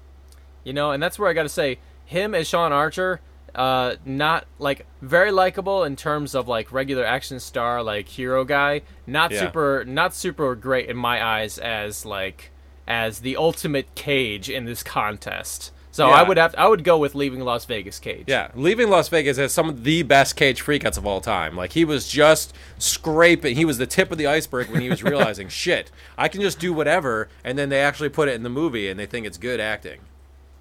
You 0.62 0.72
know, 0.72 0.92
and 0.92 1.02
that's 1.02 1.18
where 1.18 1.28
I 1.28 1.32
got 1.34 1.42
to 1.42 1.48
say, 1.48 1.78
him 2.06 2.34
as 2.34 2.48
Sean 2.48 2.72
Archer, 2.72 3.20
uh, 3.54 3.96
not 4.04 4.46
like 4.58 4.86
very 5.02 5.30
likable 5.30 5.84
in 5.84 5.96
terms 5.96 6.34
of 6.34 6.48
like 6.48 6.72
regular 6.72 7.04
action 7.04 7.38
star, 7.40 7.82
like 7.82 8.08
hero 8.08 8.44
guy. 8.44 8.82
Not 9.06 9.30
Yeah. 9.30 9.40
super, 9.40 9.84
not 9.86 10.14
super 10.14 10.54
great 10.54 10.88
in 10.88 10.96
my 10.96 11.24
eyes 11.24 11.58
as 11.58 12.04
like 12.04 12.50
as 12.86 13.20
the 13.20 13.36
ultimate 13.36 13.94
Cage 13.94 14.50
in 14.50 14.64
this 14.64 14.82
contest. 14.82 15.70
So 15.90 16.08
Yeah. 16.08 16.14
I 16.14 16.22
would 16.24 16.36
have, 16.36 16.54
I 16.58 16.66
would 16.66 16.82
go 16.82 16.98
with 16.98 17.14
leaving 17.14 17.40
Las 17.40 17.64
Vegas 17.66 18.00
Cage. 18.00 18.24
Yeah, 18.26 18.48
Leaving 18.56 18.90
Las 18.90 19.08
Vegas 19.08 19.36
has 19.36 19.52
some 19.52 19.68
of 19.68 19.84
the 19.84 20.02
best 20.02 20.34
cage 20.34 20.60
freakouts 20.62 20.98
of 20.98 21.06
all 21.06 21.20
time. 21.20 21.56
Like 21.56 21.72
he 21.72 21.84
was 21.84 22.08
just 22.08 22.52
scraping. 22.78 23.54
He 23.56 23.64
was 23.64 23.78
the 23.78 23.86
tip 23.86 24.10
of 24.10 24.18
the 24.18 24.26
iceberg 24.26 24.70
when 24.70 24.80
he 24.80 24.90
was 24.90 25.02
realizing, 25.04 25.48
shit, 25.48 25.90
I 26.18 26.26
can 26.28 26.40
just 26.40 26.58
do 26.58 26.72
whatever, 26.72 27.28
and 27.44 27.56
then 27.56 27.68
they 27.68 27.80
actually 27.80 28.08
put 28.08 28.28
it 28.28 28.34
in 28.34 28.42
the 28.42 28.48
movie, 28.50 28.88
and 28.88 28.98
they 28.98 29.06
think 29.06 29.24
it's 29.26 29.38
good 29.38 29.60
acting. 29.60 30.00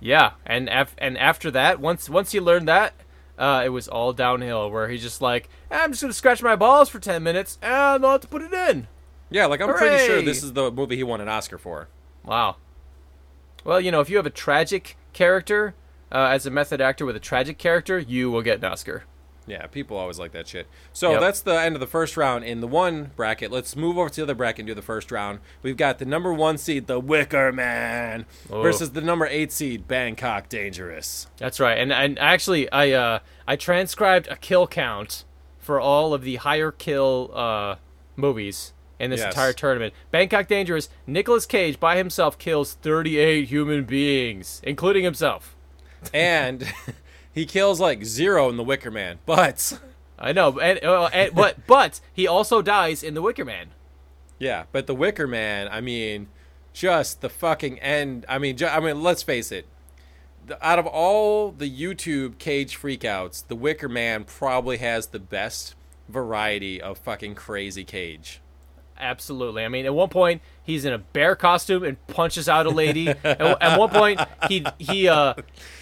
Yeah, 0.03 0.31
and 0.45 0.67
af- 0.67 0.95
and 0.97 1.17
after 1.17 1.49
that, 1.51 1.79
once 1.79 2.09
once 2.09 2.33
he 2.33 2.41
learned 2.41 2.67
that, 2.67 2.93
uh, 3.39 3.61
it 3.65 3.69
was 3.69 3.87
all 3.87 4.11
downhill. 4.11 4.69
Where 4.69 4.89
he's 4.89 5.01
just 5.01 5.21
like, 5.21 5.49
I'm 5.71 5.91
just 5.91 6.01
gonna 6.01 6.13
scratch 6.13 6.43
my 6.43 6.57
balls 6.57 6.89
for 6.89 6.99
ten 6.99 7.23
minutes, 7.23 7.57
and 7.61 8.05
I'll 8.05 8.11
have 8.11 8.21
to 8.21 8.27
put 8.27 8.41
it 8.41 8.51
in. 8.53 8.87
Yeah, 9.29 9.45
like 9.45 9.61
I'm 9.61 9.73
pretty 9.73 10.05
sure 10.05 10.21
this 10.21 10.43
is 10.43 10.53
the 10.53 10.69
movie 10.71 10.97
he 10.97 11.03
won 11.03 11.21
an 11.21 11.29
Oscar 11.29 11.57
for. 11.57 11.87
Wow. 12.25 12.57
Well, 13.63 13.79
you 13.79 13.91
know, 13.91 14.01
if 14.01 14.09
you 14.09 14.17
have 14.17 14.25
a 14.25 14.29
tragic 14.29 14.97
character 15.13 15.73
uh, 16.11 16.27
as 16.31 16.45
a 16.45 16.51
method 16.51 16.81
actor 16.81 17.05
with 17.05 17.15
a 17.15 17.19
tragic 17.21 17.57
character, 17.57 17.97
you 17.97 18.29
will 18.29 18.41
get 18.41 18.57
an 18.57 18.65
Oscar. 18.65 19.05
Yeah, 19.45 19.67
people 19.67 19.97
always 19.97 20.17
like 20.19 20.31
that 20.31 20.47
shit. 20.47 20.67
So 20.93 21.11
Yep. 21.11 21.19
that's 21.21 21.41
the 21.41 21.59
end 21.59 21.75
of 21.75 21.81
the 21.81 21.87
first 21.87 22.15
round 22.15 22.45
in 22.45 22.61
the 22.61 22.67
one 22.67 23.11
bracket. 23.15 23.51
Let's 23.51 23.75
move 23.75 23.97
over 23.97 24.09
to 24.09 24.15
the 24.15 24.23
other 24.23 24.35
bracket 24.35 24.59
and 24.59 24.67
do 24.67 24.73
the 24.73 24.81
first 24.81 25.11
round. 25.11 25.39
We've 25.61 25.75
got 25.75 25.99
the 25.99 26.05
number 26.05 26.33
one 26.33 26.57
seed, 26.57 26.87
the 26.87 26.99
Wicker 26.99 27.51
Man, 27.51 28.25
Oh. 28.49 28.61
versus 28.61 28.91
the 28.91 29.01
number 29.01 29.25
eight 29.25 29.51
seed, 29.51 29.87
Bangkok 29.87 30.47
Dangerous. 30.47 31.27
That's 31.37 31.59
right. 31.59 31.77
And 31.77 31.91
and 31.91 32.17
actually, 32.19 32.71
I 32.71 32.91
uh, 32.91 33.19
I 33.47 33.55
transcribed 33.57 34.27
a 34.29 34.35
kill 34.37 34.65
count 34.67 35.25
for 35.59 35.79
all 35.79 36.13
of 36.13 36.23
the 36.23 36.37
higher 36.37 36.71
kill 36.71 37.31
uh, 37.33 37.75
movies 38.15 38.71
in 38.99 39.09
this 39.09 39.19
Yes. 39.19 39.33
entire 39.33 39.51
tournament. 39.53 39.93
Bangkok 40.11 40.47
Dangerous. 40.47 40.87
Nicolas 41.05 41.45
Cage 41.45 41.79
by 41.79 41.97
himself 41.97 42.37
kills 42.37 42.73
38 42.75 43.49
human 43.49 43.83
beings, 43.83 44.61
including 44.63 45.03
himself. 45.03 45.55
And 46.13 46.65
he 47.33 47.45
kills 47.45 47.79
like 47.79 48.05
zero 48.05 48.49
in 48.49 48.57
the 48.57 48.63
Wicker 48.63 48.91
Man, 48.91 49.19
but 49.25 49.79
I 50.19 50.31
know, 50.31 50.59
and, 50.59 50.83
uh, 50.83 51.09
and 51.11 51.33
but 51.33 51.65
but 51.67 51.99
he 52.13 52.27
also 52.27 52.61
dies 52.61 53.03
in 53.03 53.13
The 53.13 53.21
Wicker 53.21 53.43
Man. 53.45 53.69
yeah, 54.39 54.65
but 54.71 54.87
the 54.87 54.95
Wicker 54.95 55.27
Man, 55.27 55.67
I 55.69 55.81
mean, 55.81 56.27
just 56.73 57.21
the 57.21 57.29
fucking 57.29 57.79
end. 57.79 58.25
I 58.29 58.37
mean, 58.37 58.55
ju- 58.57 58.67
I 58.67 58.79
mean, 58.79 59.01
let's 59.03 59.23
face 59.23 59.51
it. 59.51 59.65
The, 60.45 60.65
out 60.65 60.79
of 60.79 60.85
all 60.85 61.51
the 61.51 61.69
YouTube 61.69 62.37
cage 62.37 62.77
freakouts, 62.79 63.47
the 63.47 63.55
Wicker 63.55 63.89
Man 63.89 64.23
probably 64.23 64.77
has 64.77 65.07
the 65.07 65.19
best 65.19 65.75
variety 66.09 66.81
of 66.81 66.97
fucking 66.97 67.35
crazy 67.35 67.83
cage. 67.83 68.39
Absolutely. 68.97 69.65
I 69.65 69.67
mean, 69.67 69.85
at 69.85 69.93
one 69.93 70.09
point 70.09 70.41
he's 70.63 70.85
in 70.85 70.93
a 70.93 70.97
bear 70.97 71.35
costume 71.35 71.83
and 71.83 72.07
punches 72.07 72.47
out 72.47 72.65
a 72.65 72.69
lady. 72.69 73.07
at, 73.23 73.23
at 73.23 73.79
one 73.79 73.89
point 73.89 74.19
he 74.47 74.65
he 74.77 75.07
uh 75.07 75.33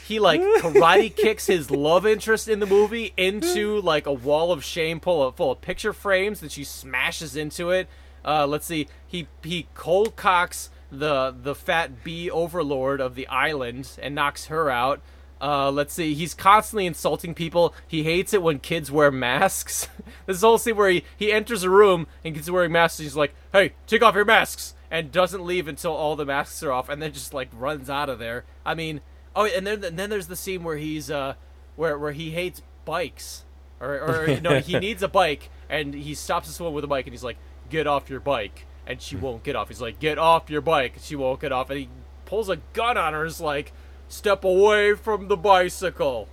he 0.08 0.19
like 0.19 0.41
karate 0.41 1.15
kicks 1.15 1.47
his 1.47 1.69
love 1.69 2.06
interest 2.06 2.47
in 2.47 2.60
the 2.60 2.65
movie 2.65 3.13
into 3.17 3.80
like 3.82 4.06
a 4.06 4.13
wall 4.13 4.52
of 4.52 4.63
shame 4.63 5.00
full 5.00 5.24
of 5.24 5.36
full 5.36 5.52
of 5.52 5.62
picture 5.62 5.93
frames 5.93 6.39
that 6.39 6.52
she 6.52 6.63
smashes 6.63 7.36
into 7.36 7.69
it. 7.69 7.88
Uh, 8.24 8.45
let's 8.47 8.65
see. 8.65 8.88
He 9.06 9.28
he 9.43 9.67
cold 9.74 10.15
cocks 10.15 10.69
the 10.91 11.34
the 11.41 11.56
fat 11.56 12.04
bee 12.04 12.30
overlord 12.30 13.00
of 13.02 13.15
the 13.15 13.28
island 13.28 13.97
and 14.02 14.13
knocks 14.13 14.45
her 14.47 14.69
out. 14.69 15.02
Uh, 15.41 15.71
let's 15.71 15.93
see. 15.93 16.13
He's 16.13 16.36
constantly 16.36 16.86
insulting 16.86 17.34
people. 17.34 17.73
He 17.88 18.04
hates 18.04 18.32
it 18.34 18.43
when 18.43 18.60
kids 18.60 18.91
wear 18.91 19.10
masks. 19.10 19.89
this 20.27 20.41
whole 20.41 20.60
scene 20.60 20.75
where 20.75 20.89
he, 20.91 21.04
he 21.17 21.32
enters 21.32 21.63
a 21.63 21.69
room 21.69 22.06
and 22.23 22.36
kids 22.36 22.47
are 22.47 22.54
wearing 22.54 22.71
masks. 22.71 22.99
And 22.99 23.06
he's 23.06 23.15
like, 23.15 23.34
"Hey, 23.51 23.73
take 23.88 24.04
off 24.04 24.13
your 24.13 24.25
masks," 24.25 24.75
and 24.91 25.12
doesn't 25.12 25.43
leave 25.43 25.67
until 25.67 25.93
all 25.93 26.15
the 26.15 26.25
masks 26.25 26.62
are 26.62 26.71
off, 26.71 26.89
and 26.89 27.01
then 27.01 27.12
just 27.12 27.34
like 27.34 27.49
runs 27.54 27.89
out 27.89 28.08
of 28.08 28.19
there. 28.19 28.45
I 28.63 28.75
mean, 28.75 29.01
oh, 29.36 29.45
and 29.45 29.65
then 29.65 29.84
and 29.84 29.97
then 29.97 30.12
there's 30.12 30.27
the 30.27 30.36
scene 30.36 30.63
where 30.63 30.77
he's 30.77 31.10
uh, 31.10 31.34
where 31.75 31.97
where 31.97 32.12
he 32.12 32.32
hates 32.32 32.62
bikes, 32.86 33.43
or 33.80 33.95
or 33.95 34.39
no, 34.41 34.60
he 34.60 34.77
needs 34.77 35.01
a 35.01 35.08
bike, 35.08 35.49
and 35.67 35.95
he 35.95 36.13
stops 36.13 36.47
this 36.47 36.60
woman 36.60 36.75
with 36.75 36.84
a 36.84 36.88
bike, 36.88 37.08
and 37.08 37.13
he's 37.13 37.23
like, 37.23 37.38
"Get 37.69 37.88
off 37.88 38.12
your 38.12 38.19
bike," 38.19 38.67
and 38.86 39.01
she 39.01 39.15
won't 39.15 39.41
get 39.41 39.56
off. 39.56 39.69
He's 39.69 39.82
like, 39.82 39.99
"Get 39.99 40.19
off 40.19 40.51
your 40.51 40.62
bike," 40.62 40.93
and 40.97 41.04
she 41.04 41.15
won't 41.15 41.39
get 41.41 41.51
off, 41.51 41.71
and 41.71 41.80
he 41.80 41.89
pulls 42.25 42.47
a 42.47 42.58
gun 42.73 42.95
on 42.95 43.13
her. 43.13 43.21
and 43.21 43.27
Is 43.27 43.41
like, 43.41 43.73
"Step 44.12 44.44
away 44.44 44.94
from 44.94 45.28
the 45.28 45.38
bicycle." 45.38 46.28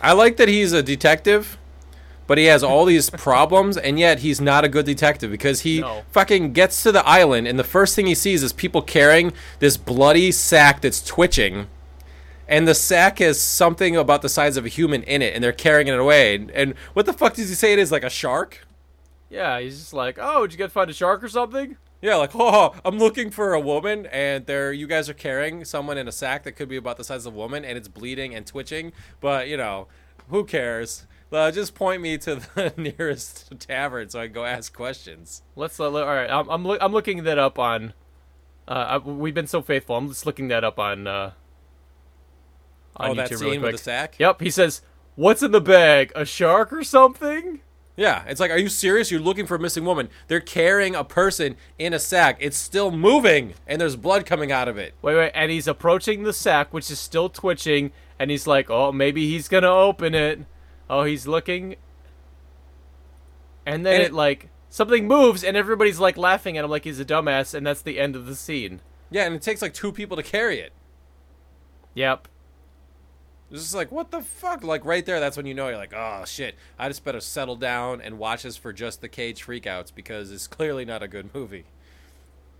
I 0.00 0.12
like 0.12 0.36
that 0.36 0.48
he's 0.48 0.72
a 0.72 0.82
detective, 0.82 1.58
but 2.26 2.38
he 2.38 2.44
has 2.44 2.62
all 2.62 2.84
these 2.84 3.10
problems, 3.28 3.76
and 3.76 3.98
yet 3.98 4.20
he's 4.20 4.40
not 4.40 4.64
a 4.64 4.68
good 4.68 4.86
detective 4.86 5.30
because 5.30 5.60
he 5.62 5.80
No. 5.80 6.02
fucking 6.12 6.52
gets 6.52 6.82
to 6.84 6.92
the 6.92 7.04
island, 7.06 7.46
and 7.48 7.58
the 7.58 7.64
first 7.64 7.94
thing 7.96 8.06
he 8.06 8.14
sees 8.14 8.42
is 8.42 8.52
people 8.52 8.82
carrying 8.82 9.32
this 9.58 9.76
bloody 9.76 10.30
sack 10.32 10.80
that's 10.80 11.02
twitching, 11.04 11.66
and 12.48 12.66
the 12.68 12.74
sack 12.74 13.18
has 13.18 13.40
something 13.40 13.96
about 13.96 14.22
the 14.22 14.28
size 14.28 14.56
of 14.56 14.64
a 14.64 14.68
human 14.68 15.02
in 15.02 15.20
it, 15.20 15.34
and 15.34 15.42
they're 15.44 15.52
carrying 15.52 15.88
it 15.88 15.98
away. 15.98 16.34
And, 16.36 16.50
and 16.52 16.74
what 16.94 17.06
the 17.06 17.12
fuck 17.12 17.34
does 17.34 17.48
he 17.48 17.54
say 17.54 17.72
it 17.72 17.78
is? 17.78 17.90
Like 17.92 18.04
a 18.04 18.10
shark? 18.10 18.66
Yeah, 19.30 19.60
he's 19.60 19.78
just 19.78 19.92
like, 19.92 20.16
"Oh, 20.20 20.46
did 20.46 20.52
you 20.52 20.58
get 20.58 20.72
find 20.72 20.88
a 20.88 20.94
shark 20.94 21.22
or 21.22 21.28
something?" 21.28 21.76
Yeah, 22.00 22.16
like, 22.16 22.30
oh, 22.34 22.74
I'm 22.84 22.98
looking 22.98 23.30
for 23.30 23.54
a 23.54 23.60
woman, 23.60 24.06
and 24.06 24.46
there 24.46 24.72
you 24.72 24.86
guys 24.86 25.08
are 25.08 25.14
carrying 25.14 25.64
someone 25.64 25.98
in 25.98 26.08
a 26.08 26.12
sack 26.12 26.44
that 26.44 26.52
could 26.52 26.68
be 26.68 26.76
about 26.76 26.96
the 26.96 27.04
size 27.04 27.26
of 27.26 27.34
a 27.34 27.36
woman, 27.36 27.64
and 27.64 27.76
it's 27.76 27.88
bleeding 27.88 28.34
and 28.34 28.46
twitching. 28.46 28.92
But 29.20 29.48
you 29.48 29.56
know, 29.56 29.88
who 30.28 30.44
cares? 30.44 31.06
Uh, 31.30 31.50
just 31.50 31.74
point 31.74 32.00
me 32.00 32.16
to 32.18 32.36
the 32.54 32.72
nearest 32.76 33.52
tavern 33.58 34.08
so 34.08 34.20
I 34.20 34.26
can 34.26 34.32
go 34.34 34.44
ask 34.44 34.72
questions. 34.72 35.42
Let's 35.56 35.78
let, 35.78 35.92
all 35.92 36.06
right. 36.06 36.30
I'm 36.30 36.48
I'm, 36.48 36.66
loo- 36.66 36.78
I'm 36.80 36.92
looking 36.92 37.24
that 37.24 37.38
up 37.38 37.58
on. 37.58 37.92
Uh, 38.66 38.72
I, 38.72 38.98
we've 38.98 39.34
been 39.34 39.46
so 39.46 39.62
faithful. 39.62 39.96
I'm 39.96 40.08
just 40.08 40.26
looking 40.26 40.48
that 40.48 40.64
up 40.64 40.78
on. 40.78 41.06
Uh, 41.06 41.32
on 42.96 43.10
oh, 43.10 43.14
YouTube 43.14 43.28
that 43.28 43.40
really 43.40 43.58
quick. 43.58 43.72
with 43.72 43.80
the 43.80 43.84
sack. 43.84 44.16
Yep, 44.18 44.40
he 44.40 44.50
says, 44.50 44.82
"What's 45.14 45.42
in 45.42 45.52
the 45.52 45.60
bag? 45.60 46.12
A 46.14 46.24
shark 46.24 46.72
or 46.72 46.82
something?" 46.82 47.60
Yeah, 47.98 48.22
it's 48.28 48.38
like, 48.38 48.52
are 48.52 48.58
you 48.58 48.68
serious? 48.68 49.10
You're 49.10 49.20
looking 49.20 49.44
for 49.44 49.56
a 49.56 49.58
missing 49.58 49.84
woman. 49.84 50.08
They're 50.28 50.38
carrying 50.38 50.94
a 50.94 51.02
person 51.02 51.56
in 51.80 51.92
a 51.92 51.98
sack. 51.98 52.36
It's 52.38 52.56
still 52.56 52.92
moving, 52.92 53.54
and 53.66 53.80
there's 53.80 53.96
blood 53.96 54.24
coming 54.24 54.52
out 54.52 54.68
of 54.68 54.78
it. 54.78 54.94
Wait, 55.02 55.16
wait, 55.16 55.32
and 55.34 55.50
he's 55.50 55.66
approaching 55.66 56.22
the 56.22 56.32
sack, 56.32 56.72
which 56.72 56.92
is 56.92 57.00
still 57.00 57.28
twitching, 57.28 57.90
and 58.16 58.30
he's 58.30 58.46
like, 58.46 58.70
"Oh, 58.70 58.92
maybe 58.92 59.28
he's 59.28 59.48
gonna 59.48 59.74
open 59.74 60.14
it." 60.14 60.38
Oh, 60.88 61.02
he's 61.02 61.26
looking, 61.26 61.74
and 63.66 63.84
then 63.84 63.94
And 63.94 64.02
it, 64.04 64.06
it- 64.06 64.14
like 64.14 64.48
something 64.70 65.08
moves, 65.08 65.42
and 65.42 65.56
everybody's 65.56 65.98
like 65.98 66.16
laughing 66.16 66.56
at 66.56 66.64
him 66.64 66.70
like 66.70 66.84
he's 66.84 67.00
a 67.00 67.04
dumbass, 67.04 67.52
and 67.52 67.66
that's 67.66 67.82
the 67.82 67.98
end 67.98 68.14
of 68.14 68.26
the 68.26 68.36
scene. 68.36 68.80
Yeah, 69.10 69.24
and 69.24 69.34
it 69.34 69.42
takes 69.42 69.60
like 69.60 69.74
two 69.74 69.90
people 69.90 70.16
to 70.16 70.22
carry 70.22 70.60
it. 70.60 70.72
Yep. 71.94 72.28
It's 73.50 73.62
just 73.62 73.74
like, 73.74 73.90
what 73.90 74.10
the 74.10 74.20
fuck? 74.20 74.62
Like 74.62 74.84
right 74.84 75.04
there, 75.04 75.20
that's 75.20 75.36
when 75.36 75.46
you 75.46 75.54
know 75.54 75.68
you're 75.68 75.78
like, 75.78 75.94
oh 75.94 76.24
shit. 76.26 76.54
I 76.78 76.88
just 76.88 77.04
better 77.04 77.20
settle 77.20 77.56
down 77.56 78.00
and 78.00 78.18
watch 78.18 78.42
this 78.42 78.56
for 78.56 78.72
just 78.72 79.00
the 79.00 79.08
cage 79.08 79.46
freakouts 79.46 79.94
because 79.94 80.30
it's 80.30 80.46
clearly 80.46 80.84
not 80.84 81.02
a 81.02 81.08
good 81.08 81.34
movie. 81.34 81.64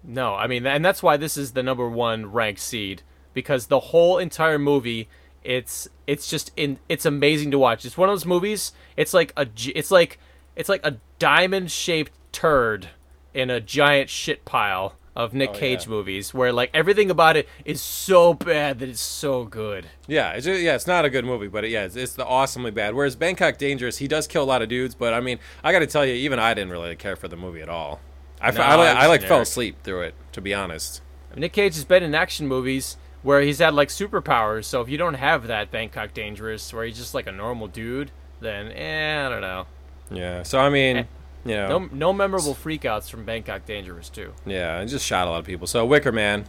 No, 0.03 0.35
I 0.35 0.47
mean, 0.47 0.67
and 0.67 0.85
that's 0.85 1.03
why 1.03 1.17
this 1.17 1.37
is 1.37 1.53
the 1.53 1.63
number 1.63 1.89
one 1.89 2.33
ranked 2.33 2.61
seed 2.61 3.03
because 3.35 3.67
the 3.67 3.81
whole 3.81 4.19
entire 4.19 4.59
movie, 4.59 5.09
it's 5.45 5.89
it's 6.07 6.29
just 6.29 6.51
in 6.57 6.79
it's 6.89 7.05
amazing 7.05 7.51
to 7.51 7.59
watch. 7.59 7.85
It's 7.85 7.97
one 7.97 8.09
of 8.09 8.15
those 8.15 8.27
movies. 8.27 8.73
It's 8.97 9.13
like 9.13 9.33
a 9.37 9.47
it's 9.75 9.91
like 9.91 10.19
it's 10.57 10.69
like 10.69 10.85
a 10.85 10.97
diamond 11.19 11.71
shaped 11.71 12.13
turd 12.33 12.89
in 13.35 13.51
a 13.51 13.61
giant 13.61 14.09
shit 14.09 14.45
pile 14.45 14.97
of 15.19 15.35
Nick 15.35 15.51
Oh, 15.51 15.55
Cage 15.55 15.83
yeah. 15.85 15.91
movies, 15.91 16.33
where 16.33 16.53
like 16.53 16.71
everything 16.73 17.11
about 17.11 17.37
it 17.37 17.47
is 17.67 17.83
so 17.83 18.33
bad 18.33 18.79
that 18.79 18.89
it's 18.89 19.01
so 19.01 19.45
good. 19.45 19.87
Yeah, 20.07 20.31
it's 20.33 20.47
just, 20.47 20.63
yeah, 20.63 20.75
it's 20.77 20.87
not 20.87 21.05
a 21.05 21.11
good 21.11 21.25
movie, 21.27 21.49
but 21.49 21.69
yeah, 21.69 21.85
it's, 21.85 21.97
it's 21.97 22.15
the 22.15 22.25
awesomely 22.25 22.71
bad. 22.71 22.95
Whereas 22.95 23.17
Bangkok 23.17 23.59
Dangerous, 23.59 23.99
he 23.99 24.07
does 24.09 24.27
kill 24.27 24.45
a 24.45 24.47
lot 24.47 24.63
of 24.63 24.69
dudes, 24.69 24.95
but 24.95 25.13
I 25.13 25.21
mean, 25.21 25.41
I 25.63 25.73
got 25.73 25.81
to 25.81 25.87
tell 25.87 26.07
you, 26.07 26.15
even 26.15 26.39
I 26.39 26.55
didn't 26.55 26.71
really 26.71 26.95
care 26.97 27.17
for 27.17 27.27
the 27.29 27.37
movie 27.37 27.61
at 27.61 27.69
all. 27.69 28.01
I, 28.41 28.53
No, 28.53 28.63
I, 28.63 28.75
like- 28.77 28.97
I 28.97 29.07
like 29.09 29.23
fell 29.23 29.41
asleep 29.41 29.77
through 29.83 30.03
it, 30.03 30.15
to 30.33 30.41
be 30.41 30.55
honest. 30.55 31.03
Nick 31.37 31.53
Cage 31.53 31.75
has 31.75 31.85
been 31.85 32.03
in 32.05 32.15
action 32.15 32.47
movies 32.47 32.97
where 33.23 33.41
he's 33.43 33.59
had 33.59 33.75
like 33.75 33.89
superpowers. 33.89 34.65
So 34.67 34.81
if 34.81 34.89
you 34.89 34.97
don't 34.97 35.15
have 35.15 35.49
that 35.49 35.71
Bangkok 35.73 36.15
Dangerous, 36.15 36.73
where 36.73 36.85
he's 36.85 36.97
just 36.97 37.13
like 37.15 37.27
a 37.27 37.33
normal 37.33 37.67
dude, 37.67 38.13
then 38.41 38.69
eh, 38.73 39.27
I 39.27 39.29
don't 39.29 39.41
know. 39.41 39.67
Yeah, 40.13 40.45
so 40.45 40.61
I 40.61 40.71
mean, 40.71 40.97
Eh. 40.99 41.05
You 41.45 41.55
know, 41.55 41.79
No, 41.79 41.89
no 41.93 42.13
memorable 42.13 42.55
freakouts 42.55 43.09
from 43.11 43.25
Bangkok 43.25 43.65
Dangerous 43.67 44.09
too. 44.09 44.33
yeah, 44.47 44.81
it 44.81 44.87
just 44.87 45.07
shot 45.07 45.27
a 45.27 45.31
lot 45.31 45.41
of 45.41 45.47
people. 45.47 45.67
So 45.67 45.85
Wicker 45.87 46.13
Man, 46.13 46.45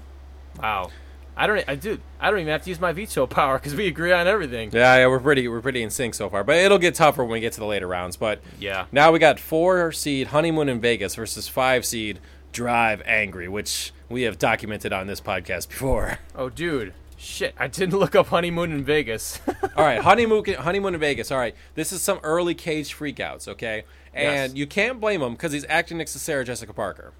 Wow, 0.62 0.90
I 1.38 1.48
don't, 1.48 1.64
I 1.68 1.76
do, 1.76 2.00
I 2.20 2.30
don't 2.30 2.40
even 2.40 2.52
have 2.52 2.64
to 2.64 2.70
use 2.70 2.82
my 2.82 2.92
veto 2.92 3.26
power 3.28 3.58
because 3.60 3.74
we 3.76 3.88
agree 3.88 4.12
on 4.12 4.28
everything. 4.28 4.72
yeah, 4.74 4.98
yeah, 4.98 5.08
we're 5.08 5.20
pretty, 5.20 5.48
we're 5.48 5.62
pretty 5.62 5.82
in 5.84 5.90
sync 5.90 6.14
so 6.16 6.30
far, 6.30 6.44
but 6.44 6.58
it'll 6.58 6.78
get 6.80 6.96
tougher 6.96 7.24
when 7.24 7.32
we 7.34 7.40
get 7.40 7.54
to 7.54 7.60
the 7.60 7.66
later 7.66 7.88
rounds. 7.88 8.18
But 8.18 8.42
Yeah, 8.60 8.86
now 8.92 9.12
we 9.12 9.20
got 9.20 9.40
four 9.40 9.92
seed 9.92 10.28
Honeymoon 10.28 10.68
in 10.70 10.82
Vegas 10.82 11.16
versus 11.16 11.48
five 11.48 11.86
seed 11.86 12.20
Drive 12.52 13.02
Angry, 13.06 13.48
which 13.48 13.94
we 14.10 14.24
have 14.24 14.38
documented 14.40 14.92
on 14.92 15.08
this 15.08 15.22
podcast 15.22 15.70
before. 15.70 16.18
Oh, 16.36 16.50
dude, 16.50 16.94
shit, 17.16 17.54
I 17.60 17.68
didn't 17.68 17.98
look 18.00 18.16
up 18.16 18.28
honeymoon 18.28 18.72
in 18.72 18.84
Vegas. 18.84 19.40
All 19.78 19.86
right, 19.86 20.02
honeymoon, 20.02 20.44
honeymoon 20.56 20.94
in 20.96 21.00
Vegas. 21.00 21.32
All 21.32 21.38
right, 21.38 21.56
this 21.76 21.92
is 21.94 22.02
some 22.02 22.20
early 22.24 22.56
Cage 22.56 22.96
freakouts, 22.98 23.48
okay? 23.48 23.84
And 24.14 24.51
Yes. 24.51 24.55
you 24.55 24.68
can't 24.68 24.99
blame 24.99 25.22
him 25.22 25.34
because 25.34 25.51
he's 25.51 25.66
acting 25.70 25.97
next 25.99 26.14
to 26.14 26.20
Sarah 26.20 26.43
Jessica 26.43 26.74
Parker. 26.74 27.14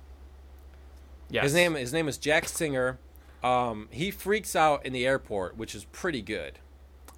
yes, 1.29 1.43
His 1.43 1.53
name, 1.53 1.75
his 1.75 1.93
name 1.93 2.07
is 2.07 2.17
Jack 2.17 2.47
Singer. 2.47 2.97
Um, 3.43 3.87
he 3.91 4.11
freaks 4.11 4.55
out 4.55 4.85
in 4.85 4.91
the 4.93 5.05
airport, 5.05 5.55
which 5.57 5.73
is 5.75 5.85
pretty 5.85 6.21
good. 6.21 6.59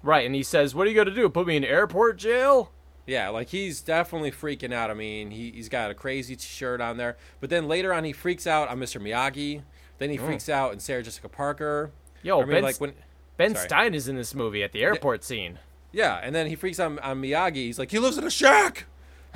right, 0.04 0.24
and 0.26 0.34
he 0.34 0.42
says, 0.42 0.74
"What 0.74 0.86
are 0.86 0.90
you 0.90 0.96
gonna 0.96 1.14
do? 1.14 1.28
Put 1.28 1.46
me 1.46 1.56
in 1.56 1.64
airport 1.64 2.16
jail?" 2.16 2.70
Yeah, 3.06 3.28
like 3.30 3.48
he's 3.48 3.80
definitely 3.80 4.30
freaking 4.30 4.72
out. 4.72 4.90
I 4.90 4.94
mean, 4.94 5.30
he, 5.32 5.50
he's 5.52 5.68
got 5.68 5.90
a 5.90 5.94
crazy 5.94 6.36
shirt 6.36 6.80
on 6.80 6.96
there. 6.96 7.16
But 7.40 7.50
then 7.50 7.66
later 7.68 7.92
on, 7.92 8.04
he 8.04 8.12
freaks 8.12 8.46
out 8.46 8.68
on 8.68 8.78
Mr. 8.78 9.00
Miyagi. 9.00 9.62
Then 9.98 10.10
he 10.10 10.16
freaks 10.16 10.48
out 10.48 10.72
in 10.72 10.78
Sarah 10.80 11.02
Jessica 11.02 11.28
Parker. 11.28 11.90
Yo, 12.22 12.38
I 12.40 12.44
mean, 12.44 12.50
Ben, 12.54 12.62
like 12.62 12.80
when, 12.80 12.92
ben. 13.36 13.54
Stein 13.56 13.94
is 13.94 14.06
in 14.08 14.16
this 14.16 14.34
movie 14.34 14.62
at 14.62 14.70
the 14.72 14.82
airport 14.84 15.24
scene. 15.24 15.58
Yeah, 15.92 16.20
and 16.22 16.34
then 16.34 16.46
he 16.46 16.54
freaks 16.56 16.78
out 16.80 16.92
on, 16.92 16.98
on 17.00 17.20
Miyagi. 17.22 17.56
He's 17.56 17.78
like, 17.78 17.90
he 17.90 17.98
lives 17.98 18.18
in 18.18 18.24
a 18.24 18.30
shack. 18.30 18.86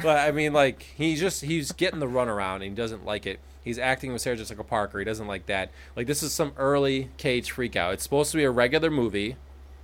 But 0.02 0.18
I 0.28 0.32
mean, 0.32 0.52
like 0.52 0.82
he's 0.82 1.20
just 1.20 1.42
he's 1.42 1.72
getting 1.72 2.00
the 2.00 2.06
runaround 2.06 2.56
and 2.56 2.64
he 2.64 2.70
doesn't 2.70 3.04
like 3.04 3.26
it. 3.26 3.40
He's 3.62 3.78
acting 3.78 4.12
with 4.12 4.22
Sarah 4.22 4.36
Jessica 4.36 4.62
Parker. 4.62 4.98
He 4.98 5.04
doesn't 5.04 5.26
like 5.26 5.46
that. 5.46 5.70
Like 5.96 6.06
this 6.06 6.22
is 6.22 6.32
some 6.32 6.52
early 6.56 7.10
Cage 7.16 7.52
freakout. 7.52 7.94
It's 7.94 8.02
supposed 8.02 8.30
to 8.32 8.36
be 8.36 8.44
a 8.44 8.50
regular 8.50 8.90
movie, 8.90 9.36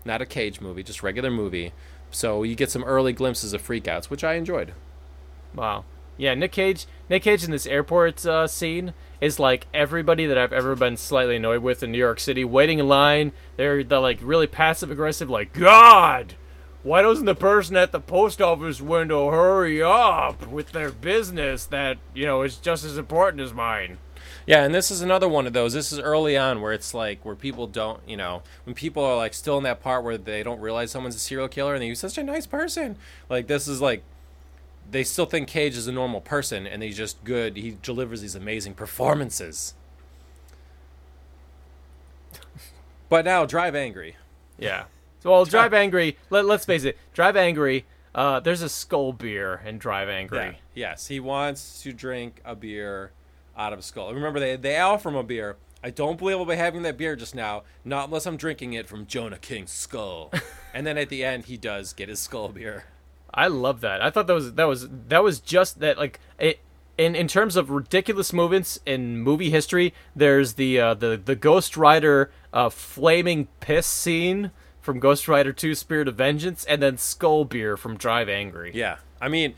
not 0.04 0.22
a 0.22 0.26
Cage 0.26 0.60
movie, 0.60 0.82
just 0.82 1.02
regular 1.02 1.30
movie. 1.30 1.72
So 2.10 2.42
you 2.42 2.54
get 2.54 2.70
some 2.70 2.84
early 2.84 3.12
glimpses 3.12 3.52
of 3.52 3.62
freakouts, 3.66 4.04
which 4.10 4.22
I 4.22 4.34
enjoyed. 4.34 4.74
Wow. 5.54 5.84
Yeah, 6.18 6.34
Nick 6.34 6.52
Cage. 6.52 6.86
Nick 7.08 7.22
Cage 7.22 7.42
in 7.42 7.50
this 7.50 7.66
airport 7.66 8.24
uh, 8.26 8.46
scene 8.46 8.92
is 9.20 9.38
like 9.40 9.66
everybody 9.72 10.26
that 10.26 10.36
I've 10.36 10.52
ever 10.52 10.76
been 10.76 10.96
slightly 10.96 11.36
annoyed 11.36 11.62
with 11.62 11.82
in 11.82 11.90
New 11.90 11.98
York 11.98 12.20
City, 12.20 12.44
waiting 12.44 12.78
in 12.78 12.86
line. 12.86 13.32
They're 13.56 13.82
the 13.82 13.98
like 13.98 14.18
really 14.20 14.46
passive 14.46 14.90
aggressive, 14.90 15.30
like 15.30 15.52
God. 15.52 16.34
Why 16.82 17.02
doesn't 17.02 17.26
the 17.26 17.34
person 17.34 17.76
at 17.76 17.92
the 17.92 18.00
post 18.00 18.42
office 18.42 18.80
window 18.80 19.30
hurry 19.30 19.82
up 19.82 20.48
with 20.48 20.72
their 20.72 20.90
business 20.90 21.64
that 21.66 21.98
you 22.14 22.26
know 22.26 22.42
is 22.42 22.56
just 22.56 22.84
as 22.84 22.98
important 22.98 23.40
as 23.40 23.52
mine? 23.52 23.98
Yeah, 24.46 24.64
and 24.64 24.74
this 24.74 24.90
is 24.90 25.02
another 25.02 25.28
one 25.28 25.46
of 25.46 25.52
those. 25.52 25.72
This 25.72 25.92
is 25.92 26.00
early 26.00 26.36
on 26.36 26.60
where 26.60 26.72
it's 26.72 26.92
like 26.92 27.24
where 27.24 27.36
people 27.36 27.68
don't, 27.68 28.00
you 28.08 28.16
know, 28.16 28.42
when 28.64 28.74
people 28.74 29.04
are 29.04 29.16
like 29.16 29.34
still 29.34 29.56
in 29.58 29.64
that 29.64 29.80
part 29.80 30.02
where 30.02 30.18
they 30.18 30.42
don't 30.42 30.60
realize 30.60 30.90
someone's 30.90 31.14
a 31.14 31.20
serial 31.20 31.46
killer 31.46 31.74
and 31.74 31.84
he's 31.84 32.00
such 32.00 32.18
a 32.18 32.24
nice 32.24 32.46
person. 32.46 32.96
Like 33.28 33.46
this 33.46 33.68
is 33.68 33.80
like 33.80 34.02
they 34.90 35.04
still 35.04 35.26
think 35.26 35.46
Cage 35.46 35.76
is 35.76 35.86
a 35.86 35.92
normal 35.92 36.20
person 36.20 36.66
and 36.66 36.82
he's 36.82 36.96
just 36.96 37.22
good. 37.22 37.56
He 37.56 37.76
delivers 37.82 38.20
these 38.20 38.34
amazing 38.34 38.74
performances. 38.74 39.74
But 43.08 43.26
now 43.26 43.44
Drive 43.44 43.74
Angry. 43.74 44.16
Yeah. 44.58 44.84
So, 45.22 45.30
well, 45.30 45.44
Drive 45.44 45.72
Angry. 45.72 46.18
Let, 46.30 46.46
let's 46.46 46.64
face 46.64 46.82
it. 46.82 46.98
Drive 47.14 47.36
Angry. 47.36 47.86
Uh, 48.12 48.40
there's 48.40 48.60
a 48.60 48.68
skull 48.68 49.12
beer 49.12 49.62
in 49.64 49.78
Drive 49.78 50.08
Angry. 50.08 50.38
Yeah. 50.74 50.90
Yes, 50.90 51.06
he 51.06 51.20
wants 51.20 51.80
to 51.82 51.92
drink 51.92 52.40
a 52.44 52.56
beer 52.56 53.12
out 53.56 53.72
of 53.72 53.78
a 53.78 53.82
skull. 53.82 54.12
Remember, 54.12 54.40
they 54.40 54.56
they 54.56 54.78
offer 54.80 55.10
him 55.10 55.14
a 55.14 55.22
beer. 55.22 55.58
I 55.80 55.90
don't 55.90 56.18
believe 56.18 56.38
I'll 56.38 56.44
be 56.44 56.56
having 56.56 56.82
that 56.82 56.98
beer 56.98 57.14
just 57.14 57.36
now, 57.36 57.62
not 57.84 58.06
unless 58.08 58.26
I'm 58.26 58.36
drinking 58.36 58.72
it 58.72 58.88
from 58.88 59.06
Jonah 59.06 59.38
King's 59.38 59.70
skull. 59.70 60.32
and 60.74 60.84
then 60.84 60.98
at 60.98 61.08
the 61.08 61.24
end, 61.24 61.44
he 61.44 61.56
does 61.56 61.92
get 61.92 62.08
his 62.08 62.18
skull 62.18 62.48
beer. 62.48 62.84
I 63.32 63.46
love 63.46 63.80
that. 63.80 64.02
I 64.02 64.10
thought 64.10 64.26
that 64.26 64.34
was 64.34 64.54
that 64.54 64.64
was 64.64 64.88
that 64.90 65.22
was 65.22 65.38
just 65.38 65.78
that 65.78 65.98
like 65.98 66.18
it 66.40 66.58
in 66.98 67.14
in 67.14 67.28
terms 67.28 67.54
of 67.54 67.70
ridiculous 67.70 68.32
movements 68.32 68.80
in 68.84 69.18
movie 69.18 69.50
history. 69.50 69.94
There's 70.16 70.54
the 70.54 70.80
uh, 70.80 70.94
the 70.94 71.16
the 71.24 71.36
Ghost 71.36 71.76
Rider 71.76 72.32
uh, 72.52 72.70
flaming 72.70 73.46
piss 73.60 73.86
scene 73.86 74.50
from 74.82 75.00
Ghost 75.00 75.26
Rider 75.28 75.52
2: 75.52 75.74
Spirit 75.74 76.08
of 76.08 76.16
Vengeance, 76.16 76.64
and 76.66 76.82
then 76.82 76.98
Skull 76.98 77.46
Beer 77.46 77.78
from 77.78 77.96
Drive 77.96 78.28
Angry. 78.28 78.72
Yeah, 78.74 78.98
I 79.20 79.28
mean, 79.28 79.54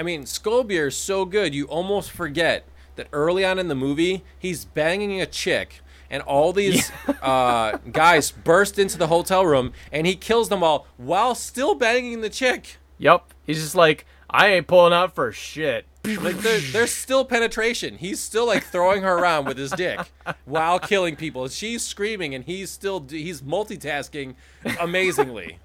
I 0.00 0.02
mean, 0.02 0.24
skull 0.24 0.64
beer 0.64 0.86
is 0.86 0.96
so 0.96 1.26
good 1.26 1.54
you 1.54 1.66
almost 1.66 2.10
forget 2.10 2.64
that 2.96 3.08
early 3.12 3.44
on 3.44 3.58
in 3.58 3.68
the 3.68 3.74
movie 3.74 4.24
he's 4.38 4.64
banging 4.64 5.20
a 5.20 5.26
chick. 5.26 5.80
And 6.08 6.22
all 6.22 6.52
these 6.54 6.90
uh, 7.22 7.76
guys 7.92 8.30
burst 8.30 8.78
into 8.78 8.96
the 8.96 9.08
hotel 9.08 9.44
room, 9.44 9.72
and 9.92 10.06
he 10.06 10.16
kills 10.16 10.48
them 10.48 10.62
all 10.62 10.86
while 10.96 11.34
still 11.34 11.74
banging 11.74 12.22
the 12.22 12.30
chick. 12.30 12.78
Yep. 12.98 13.34
He's 13.46 13.62
just 13.62 13.74
like 13.74 14.06
I 14.28 14.48
ain't 14.48 14.66
pulling 14.66 14.92
out 14.94 15.14
for 15.14 15.30
shit. 15.32 15.84
Like 16.04 16.38
there, 16.38 16.60
there's 16.60 16.92
still 16.92 17.24
penetration. 17.24 17.98
He's 17.98 18.20
still 18.20 18.46
like 18.46 18.64
throwing 18.64 19.02
her 19.02 19.18
around 19.18 19.44
with 19.44 19.58
his 19.58 19.70
dick 19.72 20.00
while 20.46 20.78
killing 20.78 21.14
people. 21.14 21.48
She's 21.48 21.84
screaming 21.84 22.34
and 22.34 22.44
he's 22.44 22.70
still 22.70 23.04
he's 23.08 23.42
multitasking 23.42 24.34
amazingly. 24.80 25.58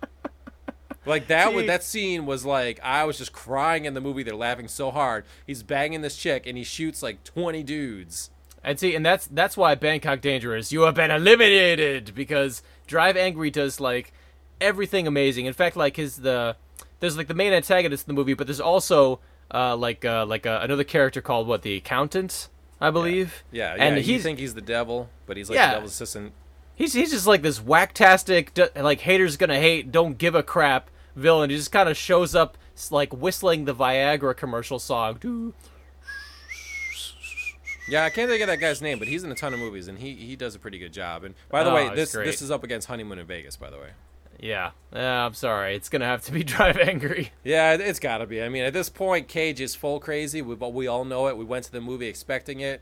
Like 1.06 1.28
that 1.28 1.54
See- 1.54 1.66
that 1.68 1.84
scene 1.84 2.26
was 2.26 2.46
like 2.46 2.80
I 2.84 3.06
was 3.06 3.18
just 3.18 3.32
crying 3.32 3.86
in 3.86 3.94
the 3.94 4.02
movie. 4.02 4.24
They're 4.24 4.36
laughing 4.36 4.68
so 4.68 4.92
hard. 4.92 5.24
He's 5.48 5.64
banging 5.64 6.02
this 6.02 6.18
chick 6.18 6.46
and 6.46 6.58
he 6.58 6.64
shoots 6.64 7.02
like 7.02 7.24
20 7.24 7.64
dudes. 7.64 8.30
And 8.64 8.80
see, 8.80 8.96
and 8.96 9.06
that's 9.06 9.28
that's 9.28 9.56
why 9.56 9.76
Bangkok 9.76 10.20
Dangerous. 10.20 10.72
You 10.72 10.82
have 10.82 10.96
been 10.96 11.12
eliminated 11.12 12.14
because 12.16 12.64
Drive 12.88 13.16
Angry 13.16 13.52
does 13.52 13.80
like 13.80 14.12
everything 14.60 15.08
amazing. 15.08 15.46
In 15.46 15.54
fact, 15.54 15.78
like 15.78 15.96
his 15.96 16.18
the 16.18 16.56
there's 17.00 17.16
like 17.16 17.28
the 17.28 17.36
main 17.36 17.54
antagonist 17.54 18.08
in 18.08 18.16
the 18.16 18.20
movie, 18.20 18.34
but 18.34 18.48
there's 18.48 18.60
also 18.60 19.20
uh, 19.56 19.76
like 19.78 20.04
uh, 20.06 20.26
like 20.26 20.46
uh, 20.46 20.60
another 20.62 20.84
character 20.84 21.22
called 21.22 21.48
what 21.48 21.62
the 21.62 21.76
accountant, 21.76 22.50
I 22.82 22.92
believe. 22.92 23.44
Yeah, 23.52 23.76
yeah. 23.76 23.84
and 23.86 24.06
you 24.06 24.20
think 24.20 24.38
he's 24.40 24.54
the 24.54 24.62
devil, 24.62 25.10
but 25.26 25.38
he's 25.38 25.50
like 25.50 25.56
Yeah. 25.56 25.68
the 25.70 25.74
devil's 25.76 25.92
assistant. 25.94 26.34
he's 26.76 26.94
he's 26.94 27.12
just 27.12 27.26
like 27.28 27.42
this 27.42 27.60
whacktastic, 27.60 28.50
like 28.82 29.00
haters 29.02 29.38
gonna 29.38 29.60
hate, 29.60 29.92
don't 29.92 30.18
give 30.18 30.36
a 30.36 30.44
crap 30.44 30.90
villain. 31.16 31.50
He 31.50 31.56
just 31.56 31.72
kind 31.72 31.88
of 31.88 31.96
shows 31.96 32.36
up 32.36 32.58
like 32.92 33.14
whistling 33.14 33.64
the 33.66 33.74
Viagra 33.74 34.36
commercial 34.36 34.80
song. 34.80 35.18
Doo. 35.22 35.54
Yeah, 37.88 38.04
I 38.04 38.10
can't 38.10 38.28
think 38.30 38.42
of 38.42 38.48
that 38.48 38.60
guy's 38.60 38.82
name, 38.82 38.98
but 38.98 39.08
he's 39.08 39.24
in 39.24 39.32
a 39.32 39.36
ton 39.36 39.54
of 39.54 39.60
movies, 39.60 39.88
and 39.88 40.00
he 40.00 40.16
he 40.16 40.36
does 40.36 40.56
a 40.56 40.60
pretty 40.60 40.80
good 40.80 40.92
job. 40.92 41.24
And 41.24 41.36
by 41.50 41.64
the 41.64 41.70
Oh, 41.70 41.76
way, 41.76 41.94
this 41.96 42.16
great. 42.16 42.26
this 42.26 42.42
is 42.42 42.50
up 42.50 42.64
against 42.64 42.88
Honeymoon 42.88 43.20
in 43.20 43.28
Vegas, 43.28 43.56
by 43.58 43.70
the 43.70 43.78
way. 43.78 43.90
Yeah, 44.46 44.72
yeah. 44.94 45.26
I'm 45.26 45.34
sorry. 45.34 45.76
It's 45.76 45.90
gonna 45.90 46.06
have 46.06 46.24
to 46.26 46.32
be 46.32 46.44
Drive 46.56 46.78
Angry. 46.78 47.32
Yeah, 47.44 47.74
it- 47.74 47.82
it's 47.82 48.00
got 48.00 48.20
to 48.20 48.26
be. 48.28 48.42
I 48.44 48.50
mean, 48.50 48.64
at 48.64 48.74
this 48.74 48.90
point, 48.90 49.28
Cage 49.28 49.60
is 49.62 49.74
full 49.76 50.00
crazy. 50.00 50.42
We 50.42 50.56
but 50.56 50.74
we 50.74 50.88
all 50.88 51.04
know 51.06 51.28
it. 51.28 51.38
We 51.38 51.46
went 51.46 51.66
to 51.66 51.72
the 51.72 51.82
movie 51.82 52.08
expecting 52.08 52.60
it, 52.60 52.82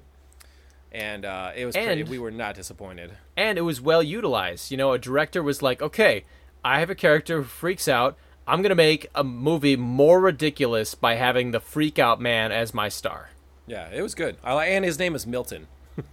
and 0.91 1.25
uh, 1.25 1.51
it 1.55 1.65
was 1.65 1.75
pretty. 1.75 2.01
And- 2.01 2.09
We 2.09 2.19
were 2.19 2.31
not 2.31 2.55
disappointed. 2.55 3.11
and 3.37 3.57
it 3.57 3.61
was 3.61 3.79
well 3.81 4.03
utilized. 4.03 4.71
You 4.71 4.77
know, 4.77 4.91
a 4.93 4.99
director 4.99 5.41
was 5.41 5.61
like, 5.61 5.81
"Okay, 5.81 6.25
I 6.65 6.79
have 6.79 6.89
a 6.89 6.95
character 6.95 7.37
who 7.37 7.43
freaks 7.43 7.87
out. 7.87 8.17
I'm 8.45 8.61
gonna 8.61 8.75
make 8.75 9.07
a 9.15 9.23
movie 9.23 9.77
more 9.77 10.19
ridiculous 10.19 10.95
by 10.95 11.15
having 11.15 11.51
the 11.51 11.59
freak 11.61 11.97
out 11.97 12.19
man 12.19 12.51
as 12.51 12.73
my 12.73 12.89
star." 12.89 13.29
Yeah, 13.67 13.87
it 13.93 14.01
was 14.01 14.13
good. 14.15 14.35
I, 14.43 14.65
and 14.65 14.83
his 14.83 14.99
name 14.99 15.15
is 15.15 15.25
Milton. 15.25 15.67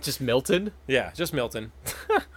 Just 0.00 0.20
Milton. 0.20 0.70
Yeah, 0.86 1.10
just 1.12 1.34
Milton. 1.34 1.72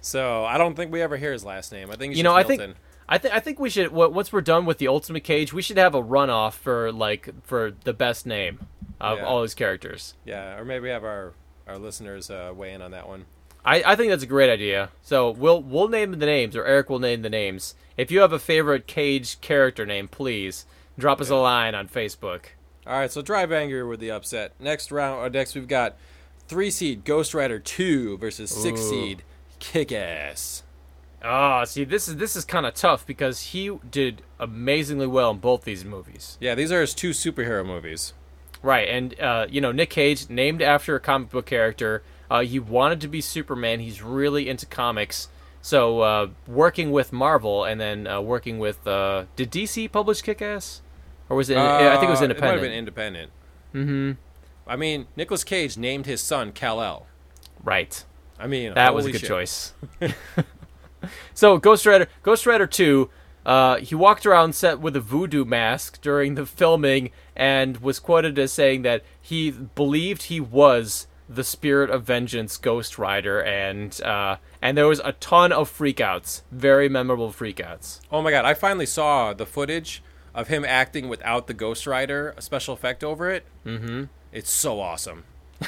so 0.00 0.44
I 0.44 0.58
don't 0.58 0.74
think 0.74 0.92
we 0.92 1.02
ever 1.02 1.16
hear 1.16 1.32
his 1.32 1.44
last 1.44 1.72
name. 1.72 1.90
I 1.90 1.96
think 1.96 2.12
it's 2.12 2.18
You 2.18 2.24
just 2.24 2.32
know, 2.32 2.36
I 2.36 2.42
think 2.42 2.74
I 3.08 3.18
think 3.18 3.34
I 3.34 3.40
think 3.40 3.58
we 3.58 3.70
should. 3.70 3.90
w- 3.90 4.10
Once 4.10 4.32
we're 4.32 4.40
done 4.40 4.66
with 4.66 4.78
the 4.78 4.88
Ultimate 4.88 5.24
Cage, 5.24 5.52
we 5.52 5.62
should 5.62 5.78
have 5.78 5.94
a 5.94 6.02
runoff 6.02 6.52
for 6.54 6.92
like 6.92 7.28
for 7.44 7.72
the 7.84 7.92
best 7.92 8.26
name 8.26 8.66
of 9.00 9.18
Yeah. 9.18 9.24
all 9.24 9.42
his 9.42 9.54
characters. 9.54 10.14
Yeah, 10.24 10.58
or 10.58 10.64
maybe 10.64 10.88
have 10.90 11.04
our 11.04 11.32
our 11.66 11.78
listeners 11.78 12.30
uh, 12.30 12.52
weigh 12.54 12.72
in 12.72 12.82
on 12.82 12.90
that 12.92 13.08
one. 13.08 13.26
I, 13.64 13.82
I 13.84 13.94
think 13.96 14.10
that's 14.10 14.22
a 14.22 14.26
great 14.26 14.50
idea. 14.50 14.90
So 15.02 15.30
we'll 15.30 15.62
we'll 15.62 15.88
name 15.88 16.12
the 16.12 16.24
names, 16.26 16.56
or 16.56 16.64
Eric 16.64 16.88
will 16.88 16.98
name 16.98 17.22
the 17.22 17.28
names. 17.30 17.74
If 17.96 18.10
you 18.10 18.20
have 18.20 18.32
a 18.32 18.38
favorite 18.38 18.86
Cage 18.86 19.40
character 19.40 19.84
name, 19.84 20.08
please 20.08 20.64
drop 20.98 21.20
us 21.20 21.28
a 21.30 21.36
line 21.36 21.74
on 21.74 21.88
Facebook. 21.88 22.44
All 22.86 22.94
right, 22.98 23.12
so 23.12 23.20
Drive 23.22 23.52
Angry 23.52 23.84
with 23.84 24.00
the 24.00 24.10
upset. 24.10 24.52
Next 24.58 24.90
round, 24.90 25.20
or 25.20 25.28
next 25.28 25.54
we've 25.54 25.68
got 25.68 25.96
three 26.48 26.70
seed 26.70 27.04
Ghost 27.04 27.34
Rider 27.34 27.58
two 27.58 28.16
versus 28.18 28.50
six 28.50 28.80
Ooh. 28.80 28.88
seed 28.90 29.22
Kick 29.60 29.92
Ass. 29.92 30.64
Oh, 31.22 31.64
see, 31.64 31.84
this 31.84 32.08
is 32.08 32.16
this 32.16 32.34
is 32.34 32.44
kind 32.44 32.64
of 32.66 32.74
tough 32.74 33.06
because 33.06 33.40
he 33.52 33.70
did 33.90 34.22
amazingly 34.38 35.06
well 35.06 35.30
in 35.30 35.38
both 35.38 35.64
these 35.64 35.84
movies. 35.84 36.38
Yeah, 36.40 36.54
these 36.54 36.72
are 36.72 36.80
his 36.80 36.94
two 36.94 37.10
superhero 37.10 37.64
movies. 37.64 38.14
Right, 38.62 38.88
and 38.88 39.18
uh, 39.20 39.46
you 39.50 39.60
know 39.60 39.70
Nick 39.72 39.90
Cage, 39.90 40.28
named 40.30 40.60
after 40.62 40.96
a 40.96 41.00
comic 41.00 41.30
book 41.30 41.46
character, 41.46 42.02
uh, 42.30 42.40
he 42.40 42.58
wanted 42.58 43.00
to 43.02 43.08
be 43.08 43.20
Superman. 43.20 43.80
He's 43.80 44.02
really 44.02 44.48
into 44.48 44.64
comics, 44.66 45.28
so 45.60 46.00
uh, 46.00 46.26
working 46.46 46.90
with 46.90 47.12
Marvel 47.12 47.64
and 47.64 47.78
then 47.80 48.06
uh, 48.06 48.20
working 48.22 48.58
with 48.58 48.86
uh, 48.86 49.24
did 49.36 49.50
DC 49.50 49.92
publish 49.92 50.22
Kick-Ass, 50.22 50.80
or 51.28 51.36
was 51.36 51.50
it? 51.50 51.56
I 51.58 51.96
think 51.96 52.08
it 52.08 52.10
was 52.10 52.22
Uh, 52.22 52.24
It 52.26 52.40
might 52.40 52.46
have 52.46 52.62
independent. 52.62 52.62
been 52.62 52.72
independent. 52.72 53.30
Mm-hmm. 53.74 54.12
I 54.70 54.76
mean, 54.76 55.06
Nicolas 55.16 55.44
Cage 55.44 55.76
named 55.76 56.06
his 56.06 56.20
son 56.22 56.52
Kal 56.52 56.80
El. 56.82 57.06
right, 57.62 58.04
I 58.40 58.46
mean, 58.46 58.74
that 58.74 58.94
was 58.94 59.06
a 59.06 59.12
good 59.12 59.20
shit. 59.20 59.28
choice. 59.28 59.72
so 61.34 61.58
Ghost 61.58 61.86
Rider, 61.86 62.08
Ghost 62.22 62.46
Rider 62.46 62.66
Two. 62.66 63.10
Uh, 63.44 63.76
he 63.76 63.94
walked 63.94 64.26
around 64.26 64.54
set 64.54 64.80
with 64.80 64.94
a 64.94 65.00
voodoo 65.00 65.46
mask 65.46 66.00
during 66.02 66.34
the 66.34 66.44
filming 66.44 67.10
and 67.34 67.78
was 67.78 67.98
quoted 67.98 68.38
as 68.38 68.52
saying 68.52 68.82
that 68.82 69.02
he 69.18 69.50
believed 69.50 70.24
he 70.24 70.38
was 70.38 71.06
the 71.26 71.44
spirit 71.44 71.88
of 71.88 72.04
vengeance 72.04 72.56
Ghost 72.56 72.98
Rider 72.98 73.40
and 73.40 73.98
uh, 74.02 74.36
and 74.60 74.76
there 74.76 74.86
was 74.86 75.00
a 75.04 75.12
ton 75.12 75.52
of 75.52 75.70
freakouts, 75.70 76.42
very 76.50 76.88
memorable 76.88 77.30
freakouts. 77.30 78.00
Oh 78.10 78.20
my 78.20 78.30
god! 78.30 78.44
I 78.44 78.54
finally 78.54 78.86
saw 78.86 79.32
the 79.32 79.46
footage 79.46 80.02
of 80.34 80.48
him 80.48 80.64
acting 80.64 81.08
without 81.08 81.46
the 81.46 81.54
Ghost 81.54 81.86
Rider 81.86 82.34
a 82.36 82.42
special 82.42 82.74
effect 82.74 83.04
over 83.04 83.30
it. 83.30 83.44
Mm-hmm. 83.64 84.04
It's 84.32 84.50
so 84.50 84.80
awesome. 84.80 85.24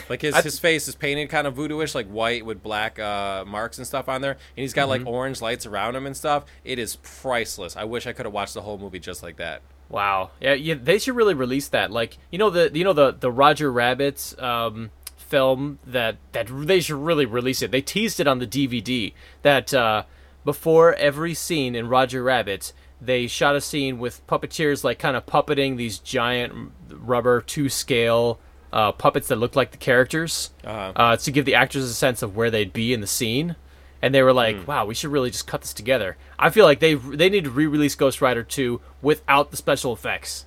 Like 0.09 0.23
his, 0.23 0.35
I- 0.35 0.43
his 0.43 0.59
face 0.59 0.89
is 0.89 0.95
painted 0.95 1.29
kind 1.29 1.47
of 1.47 1.55
voodooish, 1.55 1.95
like 1.95 2.07
white 2.09 2.45
with 2.47 2.63
black 2.63 2.99
uh, 2.99 3.45
marks 3.47 3.79
and 3.79 3.87
stuff 3.87 4.09
on 4.09 4.23
there, 4.23 4.33
and 4.33 4.39
he's 4.55 4.73
got 4.73 4.89
Mm-hmm. 4.89 5.05
like 5.05 5.13
orange 5.13 5.41
lights 5.43 5.67
around 5.67 5.97
him 5.97 6.07
and 6.07 6.17
stuff. 6.17 6.45
It 6.65 6.79
is 6.79 6.97
priceless. 6.97 7.77
I 7.77 7.85
wish 7.85 8.07
I 8.07 8.13
could 8.13 8.27
have 8.27 8.33
watched 8.33 8.55
the 8.55 8.63
whole 8.63 8.79
movie 8.79 8.99
just 8.99 9.23
like 9.23 9.37
that. 9.37 9.63
Wow, 9.89 10.31
yeah, 10.41 10.55
yeah, 10.55 10.75
they 10.83 10.99
should 10.99 11.15
really 11.17 11.35
release 11.35 11.69
that. 11.69 11.91
Like 11.91 12.17
you 12.31 12.39
know 12.39 12.49
the 12.51 12.71
you 12.73 12.85
know 12.85 12.95
the 12.95 13.13
the 13.13 13.31
Roger 13.31 13.71
Rabbit's 13.71 14.37
um, 14.39 14.91
film 15.17 15.79
that 15.87 16.17
that 16.33 16.49
they 16.51 16.81
should 16.81 16.97
really 16.97 17.27
release 17.27 17.61
it. 17.61 17.71
They 17.71 17.83
teased 17.83 18.19
it 18.19 18.27
on 18.27 18.39
the 18.39 18.47
DVD 18.47 19.13
that 19.43 19.75
uh, 19.75 20.05
before 20.45 20.95
every 20.95 21.35
scene 21.35 21.75
in 21.75 21.89
Roger 21.89 22.23
Rabbit, 22.23 22.73
they 23.03 23.27
shot 23.27 23.55
a 23.55 23.61
scene 23.61 23.99
with 23.99 24.27
puppeteers 24.27 24.83
like 24.83 24.99
kind 24.99 25.17
of 25.17 25.27
puppeting 25.27 25.77
these 25.77 25.99
giant 25.99 26.73
rubber 26.91 27.43
two 27.43 27.69
scale 27.69 28.39
uh, 28.73 28.93
puppets 28.93 29.29
that 29.29 29.37
looked 29.37 29.57
like 29.57 29.71
the 29.71 29.77
characters 29.77 30.51
Uh-huh. 30.65 30.93
uh, 30.97 31.17
to 31.17 31.31
give 31.31 31.45
the 31.45 31.55
actors 31.55 31.85
a 31.85 31.95
sense 31.95 32.23
of 32.23 32.35
where 32.37 32.51
they'd 32.51 32.73
be 32.73 32.93
in 32.93 33.01
the 33.01 33.07
scene. 33.07 33.57
And 34.01 34.13
they 34.13 34.23
were 34.23 34.33
like, 34.33 34.67
"Wow, 34.67 34.85
we 34.87 34.95
should 34.95 35.13
really 35.13 35.31
just 35.31 35.47
cut 35.47 35.61
this 35.61 35.73
together." 35.73 36.17
I 36.39 36.51
feel 36.51 36.65
like 36.65 36.81
they 36.81 36.95
they 36.95 37.29
need 37.29 37.45
to 37.45 37.51
re-release 37.51 37.95
Ghost 37.95 38.21
Rider 38.21 38.43
2 38.43 38.81
without 39.01 39.53
the 39.53 39.57
special 39.57 39.93
effects. 39.93 40.47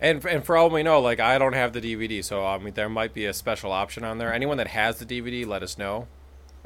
And 0.00 0.24
and 0.24 0.42
for 0.44 0.56
all 0.56 0.70
we 0.70 0.82
know, 0.82 0.98
like 1.00 1.20
I 1.20 1.36
don't 1.38 1.52
have 1.52 1.74
the 1.74 1.80
DVD, 1.82 2.24
so 2.24 2.46
I 2.46 2.56
mean 2.56 2.72
there 2.72 2.88
might 2.88 3.12
be 3.12 3.26
a 3.26 3.34
special 3.34 3.70
option 3.72 4.02
on 4.02 4.16
there. 4.16 4.32
Anyone 4.32 4.56
that 4.56 4.68
has 4.68 4.98
the 4.98 5.04
DVD, 5.04 5.46
let 5.46 5.62
us 5.62 5.76
know. 5.76 6.06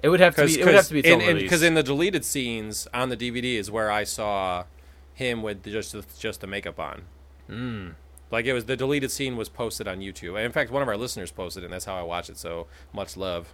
It 0.05 0.09
would 0.09 0.20
have 0.20 0.36
to 0.36 0.46
be. 0.46 0.61
It 0.61 0.64
would 0.64 0.74
have 0.74 0.86
to 0.88 0.94
be 0.94 1.03
because 1.42 1.62
in 1.62 1.74
the 1.74 1.82
deleted 1.82 2.24
scenes 2.24 2.86
on 2.94 3.09
the 3.09 3.16
DVD 3.16 3.57
is 3.57 3.68
where 3.70 3.90
I 3.90 4.05
saw 4.05 4.64
him 5.12 5.42
with 5.42 5.64
just 5.64 5.96
just 6.20 6.40
the 6.42 6.46
makeup 6.46 6.78
on. 6.78 7.03
Mm. 7.51 7.94
Like 8.31 8.45
it 8.47 8.53
was 8.53 8.66
the 8.66 8.76
deleted 8.76 9.11
scene 9.11 9.37
was 9.37 9.49
posted 9.49 9.89
on 9.89 9.99
YouTube. 9.99 10.37
And 10.37 10.45
in 10.47 10.53
fact, 10.53 10.70
one 10.70 10.83
of 10.83 10.89
our 10.89 10.97
listeners 10.97 11.33
posted 11.33 11.62
it, 11.62 11.66
and 11.66 11.72
that's 11.74 11.85
how 11.85 11.97
I 11.97 12.03
watched 12.03 12.31
it. 12.31 12.39
So 12.39 12.66
much 12.93 13.16
love. 13.16 13.53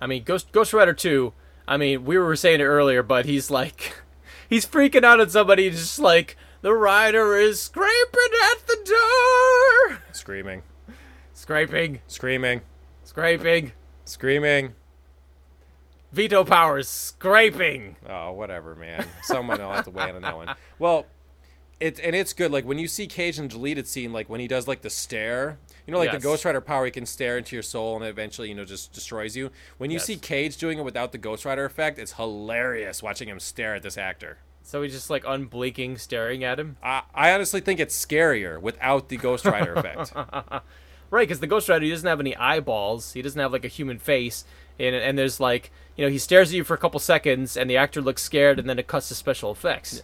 I 0.00 0.06
mean, 0.06 0.22
Ghost 0.24 0.52
Ghost 0.52 0.72
Rider 0.72 0.92
2. 0.92 1.32
I 1.66 1.76
mean, 1.76 2.04
we 2.04 2.16
were 2.18 2.36
saying 2.36 2.60
it 2.60 2.64
earlier, 2.64 3.02
but 3.02 3.24
he's 3.26 3.50
like, 3.50 3.94
he's 4.48 4.64
freaking 4.66 5.04
out 5.04 5.20
at 5.20 5.30
somebody, 5.30 5.70
just 5.70 5.98
like 5.98 6.36
the 6.62 6.72
rider 6.74 7.36
is 7.36 7.60
scraping 7.60 8.32
at 8.52 8.66
the 8.66 8.78
door, 8.84 9.98
Screaming, 10.12 10.62
scraping, 11.34 12.00
screaming, 12.06 12.62
scraping. 13.04 13.72
screaming. 14.04 14.74
Veto 16.10 16.42
powers, 16.42 16.88
scraping. 16.88 17.96
Oh, 18.08 18.32
whatever, 18.32 18.74
man. 18.74 19.04
Someone 19.22 19.58
will 19.60 19.70
have 19.72 19.84
to 19.84 19.90
weigh 19.90 20.08
in 20.08 20.16
on 20.16 20.22
that 20.22 20.36
one. 20.36 20.54
Well, 20.78 21.06
it 21.80 21.98
and 22.00 22.14
it's 22.16 22.32
good. 22.32 22.50
Like 22.50 22.64
when 22.64 22.78
you 22.78 22.88
see 22.88 23.06
Cage 23.06 23.38
in 23.38 23.44
the 23.48 23.54
deleted 23.54 23.86
scene, 23.86 24.12
like 24.12 24.28
when 24.28 24.40
he 24.40 24.48
does 24.48 24.66
like 24.68 24.82
the 24.82 24.90
stare, 24.90 25.58
you 25.86 25.92
know, 25.92 25.98
like 25.98 26.12
Yes. 26.12 26.20
the 26.22 26.28
Ghost 26.28 26.44
Rider 26.44 26.60
power, 26.60 26.84
he 26.84 26.90
can 26.90 27.06
stare 27.06 27.38
into 27.38 27.54
your 27.56 27.62
soul 27.62 27.96
and 27.96 28.04
eventually, 28.04 28.48
you 28.48 28.54
know, 28.54 28.64
just 28.64 28.92
destroys 28.92 29.36
you. 29.36 29.50
When 29.78 29.90
you 29.90 29.96
Yes. 29.96 30.04
see 30.06 30.16
Cage 30.16 30.56
doing 30.56 30.78
it 30.78 30.84
without 30.84 31.12
the 31.12 31.18
Ghost 31.18 31.44
Rider 31.44 31.64
effect, 31.64 31.98
it's 31.98 32.12
hilarious 32.14 33.02
watching 33.02 33.28
him 33.28 33.38
stare 33.40 33.74
at 33.76 33.82
this 33.82 33.96
actor. 33.98 34.38
So 34.62 34.82
he's 34.82 34.92
just 34.92 35.08
like 35.08 35.24
unblinking, 35.26 35.96
staring 35.98 36.44
at 36.44 36.58
him. 36.60 36.76
I, 36.82 37.02
I 37.14 37.32
honestly 37.32 37.60
think 37.60 37.80
it's 37.80 37.96
scarier 38.06 38.60
without 38.60 39.08
the 39.08 39.16
Ghost 39.16 39.44
Rider 39.44 39.74
effect. 39.74 40.12
Right, 41.10 41.22
because 41.26 41.40
the 41.40 41.46
Ghost 41.46 41.70
Rider 41.70 41.86
he 41.86 41.90
doesn't 41.90 42.06
have 42.06 42.20
any 42.20 42.36
eyeballs. 42.36 43.14
He 43.14 43.22
doesn't 43.22 43.40
have 43.40 43.50
like 43.50 43.64
a 43.64 43.68
human 43.68 43.98
face, 43.98 44.44
and 44.78 44.94
and 44.94 45.16
there's 45.16 45.40
like 45.40 45.70
you 45.96 46.04
know 46.04 46.10
he 46.10 46.18
stares 46.18 46.50
at 46.50 46.54
you 46.56 46.64
for 46.64 46.74
a 46.74 46.78
couple 46.78 47.00
seconds, 47.00 47.56
and 47.56 47.70
the 47.70 47.78
actor 47.78 48.02
looks 48.02 48.22
scared, 48.22 48.58
and 48.58 48.68
then 48.68 48.78
it 48.78 48.86
cuts 48.88 49.08
to 49.08 49.14
special 49.14 49.50
effects. 49.50 49.94
Yeah, 49.94 50.02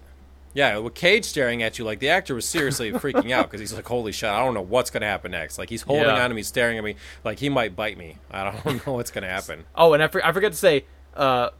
with 0.55 0.94
Cage 0.94 1.24
staring 1.24 1.62
at 1.62 1.78
you, 1.78 1.84
like 1.84 1.98
the 1.98 2.09
actor 2.11 2.34
was 2.34 2.44
seriously 2.46 2.92
freaking 2.92 3.30
out 3.32 3.46
because 3.50 3.61
he's 3.61 3.72
like, 3.74 3.86
"Holy 3.86 4.12
shit! 4.12 4.28
I 4.30 4.38
don't 4.44 4.55
know 4.55 4.62
what's 4.62 4.90
gonna 4.90 5.07
happen 5.07 5.32
next." 5.32 5.59
Like 5.59 5.68
he's 5.70 5.82
holding 5.82 6.05
Yeah. 6.07 6.22
on 6.22 6.30
to 6.30 6.34
me, 6.36 6.42
staring 6.42 6.78
at 6.78 6.84
me, 6.84 6.96
like 7.24 7.38
he 7.40 7.48
might 7.48 7.74
bite 7.74 7.98
me. 7.98 8.18
I 8.30 8.44
don't 8.50 8.64
know 8.86 8.92
what's 8.94 9.11
gonna 9.11 9.28
happen. 9.28 9.64
Oh, 9.74 9.92
and 9.94 10.02
I, 10.02 10.09
for, 10.09 10.24
I 10.24 10.32
forgot 10.32 10.52
to 10.52 10.59
say, 10.59 10.84
uh, 11.14 11.50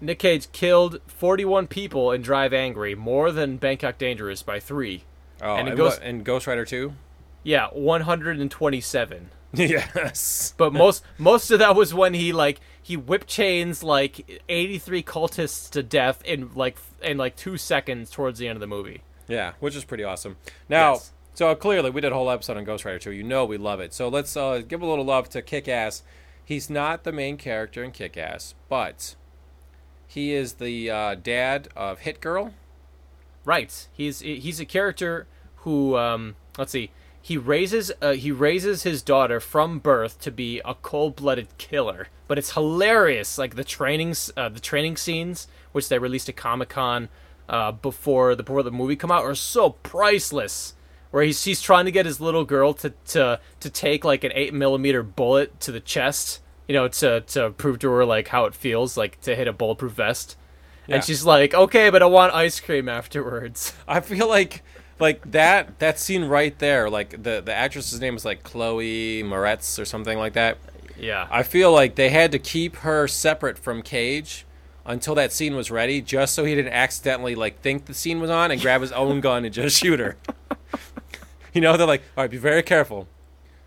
Nick 0.00 0.18
Cage 0.18 0.50
killed 0.52 1.00
41 1.06 1.66
people 1.68 2.10
in 2.12 2.22
Drive 2.22 2.52
Angry, 2.52 2.94
more 2.94 3.30
than 3.30 3.56
Bangkok 3.56 3.98
Dangerous 3.98 4.42
by 4.42 4.58
three. 4.58 5.04
Oh, 5.42 5.54
And 5.56 5.68
and, 5.68 5.76
goes- 5.76 5.92
what- 5.94 6.02
and 6.02 6.24
Ghost 6.24 6.46
Rider 6.46 6.64
two. 6.64 6.94
Yeah, 7.42 7.68
127. 7.68 9.30
yes. 9.54 10.54
But 10.56 10.72
most 10.72 11.02
most 11.18 11.50
of 11.50 11.58
that 11.58 11.74
was 11.74 11.92
when 11.94 12.14
he 12.14 12.32
like 12.32 12.60
he 12.82 12.96
whip 12.96 13.26
chains 13.26 13.82
like 13.82 14.40
83 14.48 15.02
cultists 15.02 15.70
to 15.70 15.82
death 15.82 16.22
in 16.24 16.50
like 16.54 16.78
in 17.02 17.16
like 17.18 17.36
two 17.36 17.56
seconds 17.56 18.10
towards 18.10 18.38
the 18.38 18.48
end 18.48 18.56
of 18.56 18.60
the 18.60 18.66
movie. 18.66 19.02
Yeah, 19.28 19.52
which 19.60 19.76
is 19.76 19.84
pretty 19.84 20.02
awesome. 20.04 20.36
Now, 20.68 20.94
Yes. 20.94 21.12
so 21.34 21.54
clearly 21.54 21.90
we 21.90 22.00
did 22.00 22.10
a 22.12 22.14
whole 22.14 22.30
episode 22.30 22.56
on 22.56 22.64
Ghost 22.64 22.84
Rider 22.84 22.98
2. 22.98 23.12
You 23.12 23.22
know 23.22 23.44
we 23.44 23.58
love 23.58 23.80
it. 23.80 23.92
So 23.94 24.08
let's 24.08 24.36
uh, 24.36 24.62
give 24.66 24.82
a 24.82 24.86
little 24.86 25.04
love 25.04 25.28
to 25.30 25.42
Kick 25.42 25.68
Ass. 25.68 26.02
He's 26.44 26.68
not 26.68 27.04
the 27.04 27.12
main 27.12 27.36
character 27.36 27.84
in 27.84 27.92
Kick 27.92 28.16
Ass, 28.16 28.54
but 28.68 29.14
he 30.08 30.32
is 30.32 30.54
the 30.54 30.90
uh, 30.90 31.14
dad 31.14 31.68
of 31.76 32.00
Hit 32.00 32.20
Girl. 32.20 32.52
Right. 33.44 33.86
He's 33.92 34.20
he's 34.20 34.58
a 34.60 34.64
character 34.66 35.26
who 35.56 35.96
um 35.96 36.34
let's 36.58 36.72
see. 36.72 36.90
He 37.30 37.36
raises 37.36 37.92
uh, 38.02 38.14
he 38.14 38.32
raises 38.32 38.82
his 38.82 39.02
daughter 39.02 39.38
from 39.38 39.78
birth 39.78 40.20
to 40.22 40.32
be 40.32 40.60
a 40.64 40.74
cold-blooded 40.74 41.46
killer. 41.58 42.08
But 42.26 42.38
it's 42.38 42.54
hilarious 42.54 43.38
like 43.38 43.54
the 43.54 43.62
trainings 43.62 44.32
uh, 44.36 44.48
the 44.48 44.58
training 44.58 44.96
scenes 44.96 45.46
which 45.70 45.88
they 45.88 46.00
released 46.00 46.28
at 46.28 46.34
Comic-Con 46.34 47.08
uh, 47.48 47.70
before 47.70 48.34
the 48.34 48.42
before 48.42 48.64
the 48.64 48.72
movie 48.72 48.96
come 48.96 49.12
out 49.12 49.22
are 49.22 49.36
so 49.36 49.70
priceless. 49.70 50.74
Where 51.12 51.22
he's 51.22 51.44
he's 51.44 51.60
trying 51.60 51.84
to 51.84 51.92
get 51.92 52.04
his 52.04 52.20
little 52.20 52.44
girl 52.44 52.74
to 52.74 52.94
to 53.10 53.38
to 53.60 53.70
take 53.70 54.04
like 54.04 54.24
an 54.24 54.32
eight 54.34 54.52
millimeter 54.52 55.04
bullet 55.04 55.60
to 55.60 55.70
the 55.70 55.78
chest, 55.78 56.40
you 56.66 56.74
know, 56.74 56.88
to 56.88 57.20
to 57.20 57.50
prove 57.50 57.78
to 57.78 57.90
her 57.92 58.04
like 58.04 58.26
how 58.26 58.46
it 58.46 58.56
feels 58.56 58.96
like 58.96 59.20
to 59.20 59.36
hit 59.36 59.46
a 59.46 59.52
bulletproof 59.52 59.92
vest. 59.92 60.36
Yeah. 60.88 60.96
And 60.96 61.04
she's 61.04 61.24
like, 61.24 61.54
"Okay, 61.54 61.90
but 61.90 62.02
I 62.02 62.06
want 62.06 62.34
ice 62.34 62.58
cream 62.58 62.88
afterwards." 62.88 63.72
I 63.86 64.00
feel 64.00 64.28
like 64.28 64.64
like 65.00 65.30
that 65.32 65.78
that 65.78 65.98
scene 65.98 66.24
right 66.24 66.58
there, 66.58 66.90
like 66.90 67.22
the 67.22 67.40
the 67.40 67.54
actress's 67.54 68.00
name 68.00 68.16
is 68.16 68.24
like 68.24 68.42
Chloe 68.42 69.22
Moretz 69.22 69.78
or 69.78 69.84
something 69.84 70.18
like 70.18 70.34
that. 70.34 70.58
Yeah. 70.98 71.26
I 71.30 71.42
feel 71.42 71.72
like 71.72 71.94
they 71.94 72.10
had 72.10 72.30
to 72.32 72.38
keep 72.38 72.76
her 72.76 73.08
separate 73.08 73.58
from 73.58 73.82
Cage 73.82 74.44
until 74.84 75.14
that 75.14 75.32
scene 75.32 75.56
was 75.56 75.70
ready, 75.70 76.00
just 76.00 76.34
so 76.34 76.44
he 76.44 76.54
didn't 76.54 76.72
accidentally 76.72 77.34
like 77.34 77.60
think 77.60 77.86
the 77.86 77.94
scene 77.94 78.20
was 78.20 78.30
on 78.30 78.50
and 78.50 78.60
grab 78.60 78.80
his 78.82 78.92
own 78.92 79.20
gun 79.20 79.44
and 79.44 79.54
just 79.54 79.78
shoot 79.78 79.98
her. 79.98 80.16
you 81.54 81.60
know, 81.60 81.76
they're 81.76 81.86
like, 81.86 82.02
all 82.16 82.24
right, 82.24 82.30
be 82.30 82.36
very 82.36 82.62
careful. 82.62 83.08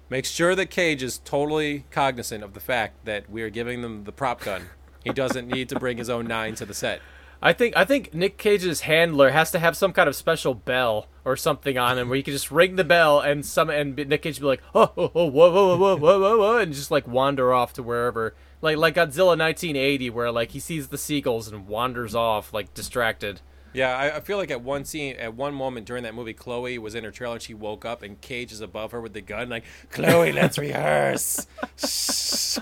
Make 0.10 0.26
sure 0.26 0.54
that 0.56 0.70
Cage 0.70 1.02
is 1.02 1.18
totally 1.20 1.86
cognizant 1.90 2.44
of 2.44 2.54
the 2.54 2.60
fact 2.60 3.06
that 3.06 3.30
we 3.30 3.42
are 3.42 3.50
giving 3.50 3.82
them 3.82 4.04
the 4.04 4.12
prop 4.12 4.42
gun. 4.42 4.70
He 5.04 5.12
doesn't 5.12 5.48
need 5.48 5.70
to 5.70 5.80
bring 5.80 5.98
his 5.98 6.10
own 6.10 6.28
nine 6.28 6.56
to 6.56 6.66
the 6.66 6.74
set. 6.74 7.02
I 7.46 7.52
think 7.52 7.76
I 7.76 7.84
think 7.84 8.14
Nick 8.14 8.38
Cage's 8.38 8.82
handler 8.82 9.32
has 9.32 9.52
to 9.52 9.60
have 9.60 9.76
some 9.76 9.92
kind 9.92 10.08
of 10.08 10.16
special 10.16 10.54
bell 10.54 11.08
or 11.26 11.36
something 11.36 11.78
on 11.78 11.98
him 11.98 12.08
where 12.08 12.16
you 12.16 12.24
can 12.24 12.32
just 12.32 12.50
ring 12.50 12.78
the 12.78 12.86
bell 12.86 13.20
and 13.20 13.46
some 13.46 13.70
and 13.70 13.98
Nick 13.98 14.22
Cage 14.22 14.40
be 14.40 14.46
like, 14.46 14.64
oh, 14.74 14.94
oh, 14.96 15.12
oh 15.14 15.26
whoa, 15.26 15.52
whoa, 15.52 15.78
whoa, 15.78 15.98
whoa, 15.98 16.20
whoa, 16.20 16.38
whoa, 16.38 16.58
and 16.60 16.74
just 16.74 16.90
like 16.90 17.06
wander 17.06 17.54
off 17.54 17.74
to 17.74 17.84
wherever, 17.84 18.34
like 18.62 18.78
like 18.78 18.96
Godzilla 18.96 19.38
1980, 19.38 20.10
where 20.12 20.32
like 20.32 20.52
he 20.52 20.60
sees 20.62 20.88
the 20.88 20.98
seagulls 20.98 21.50
and 21.50 21.68
wanders 21.68 22.16
off 22.16 22.54
like 22.54 22.74
distracted. 22.74 23.42
Yeah, 23.74 23.98
I, 23.98 24.18
I 24.18 24.20
feel 24.22 24.38
like 24.38 24.52
at 24.52 24.62
one 24.62 24.86
scene, 24.86 25.18
at 25.18 25.34
one 25.34 25.54
moment 25.54 25.86
during 25.86 26.04
that 26.04 26.16
movie, 26.16 26.34
Chloe 26.34 26.78
was 26.78 26.96
in 26.96 27.04
her 27.04 27.12
trailer 27.12 27.34
and 27.34 27.42
she 27.42 27.54
woke 27.54 27.84
up 27.84 28.04
and 28.04 28.22
Cage 28.22 28.54
is 28.54 28.62
above 28.62 28.92
her 28.92 29.02
with 29.02 29.14
the 29.14 29.22
gun, 29.22 29.50
like, 29.50 29.66
Chloe, 29.90 30.32
let's 30.32 30.58
rehearse. 30.60 31.48